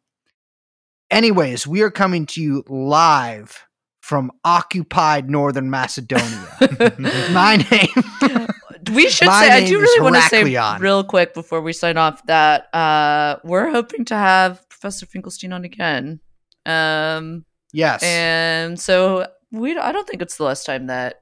Anyways, 1.10 1.66
we 1.66 1.82
are 1.82 1.90
coming 1.90 2.26
to 2.26 2.42
you 2.42 2.62
live 2.68 3.66
from 4.02 4.34
occupied 4.44 5.30
northern 5.30 5.70
Macedonia. 5.70 6.58
My 7.32 7.66
name. 7.72 8.48
we 8.94 9.08
should 9.08 9.28
My 9.28 9.46
say 9.46 9.52
I 9.52 9.66
do 9.66 9.80
really 9.80 10.02
want 10.02 10.16
to 10.16 10.22
say 10.24 10.44
real 10.80 11.06
quick 11.06 11.34
before 11.34 11.62
we 11.62 11.72
sign 11.72 11.96
off 11.96 12.26
that 12.26 12.74
uh 12.74 13.38
we're 13.46 13.70
hoping 13.70 14.04
to 14.06 14.16
have 14.16 14.68
Professor 14.68 15.06
Finkelstein 15.06 15.54
on 15.54 15.64
again. 15.64 16.20
Um 16.66 17.46
yes. 17.72 18.04
and 18.04 18.78
so 18.78 19.26
we 19.52 19.78
I 19.78 19.92
don't 19.92 20.08
think 20.08 20.22
it's 20.22 20.38
the 20.38 20.44
last 20.44 20.66
time 20.66 20.88
that 20.88 21.22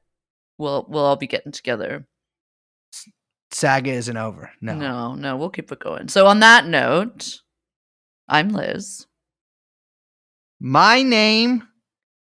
we'll 0.58 0.86
we'll 0.90 1.06
all 1.06 1.16
be 1.16 1.28
getting 1.28 1.52
together. 1.52 2.06
Saga 3.52 3.92
isn't 3.92 4.18
over. 4.18 4.52
No. 4.62 4.76
no, 4.76 5.16
no, 5.16 5.38
we'll 5.38 5.50
keep 5.50 5.72
it 5.72 5.80
going. 5.80 6.10
So 6.10 6.28
on 6.28 6.42
that 6.42 6.66
note, 6.66 7.40
I'm 8.28 8.50
Liz. 8.50 9.06
My 10.60 11.02
name. 11.02 11.68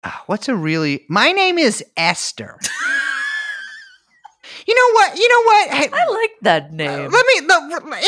ah, 0.05 0.23
What's 0.27 0.49
a 0.49 0.55
really? 0.55 1.05
My 1.09 1.33
name 1.33 1.59
is 1.59 1.83
Esther. 1.97 2.59
you 4.67 4.75
know 4.75 4.93
what? 4.95 5.17
You 5.19 5.29
know 5.29 5.43
what? 5.43 5.71
Hey, 5.71 5.89
I 5.93 6.07
like 6.11 6.31
that 6.43 6.65
uh, 6.65 6.75
name. 6.75 7.11
let 7.11 7.27
me, 7.27 7.47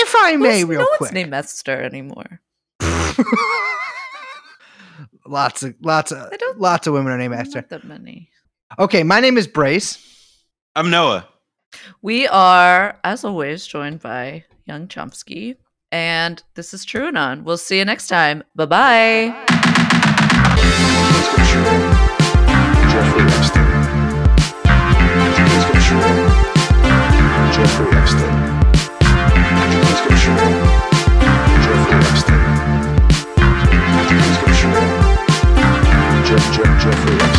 if 0.00 0.14
I 0.18 0.36
may, 0.36 0.60
Who's- 0.60 0.68
real 0.68 0.80
no 0.80 0.86
quick. 0.88 1.00
one's 1.00 1.12
named 1.14 1.32
Esther 1.34 1.80
anymore. 1.80 2.40
lots 5.28 5.62
of, 5.62 5.74
lots 5.80 6.10
of, 6.12 6.18
I 6.32 6.36
don't- 6.36 6.58
lots 6.60 6.86
of 6.86 6.94
women 6.94 7.12
are 7.12 7.18
named 7.18 7.34
Not 7.34 7.46
Esther. 7.46 7.64
that 7.68 7.84
many. 7.84 8.30
Okay, 8.78 9.02
my 9.02 9.20
name 9.20 9.38
is 9.38 9.46
Brace. 9.46 9.98
I'm 10.76 10.90
Noah. 10.90 11.28
We 12.02 12.26
are, 12.28 12.98
as 13.04 13.24
always, 13.24 13.66
joined 13.66 14.00
by 14.00 14.44
Young 14.66 14.88
Chomsky. 14.88 15.56
And 15.90 16.42
this 16.54 16.74
is 16.74 16.84
True 16.84 17.08
Anon. 17.08 17.44
We'll 17.44 17.56
see 17.58 17.78
you 17.78 17.84
next 17.84 18.08
time. 18.08 18.42
Bye 18.54 18.66
bye. 18.66 19.44
Let's. 21.48 21.88
Jeffrey 22.92 23.22
Epstein. 23.22 23.68
Let's 25.18 25.64
go 25.72 25.78
shoot. 25.80 26.28
Jeffrey 27.54 27.87
Jeff, 36.38 36.52
Jeff, 36.52 36.84
Jeffrey. 36.84 37.37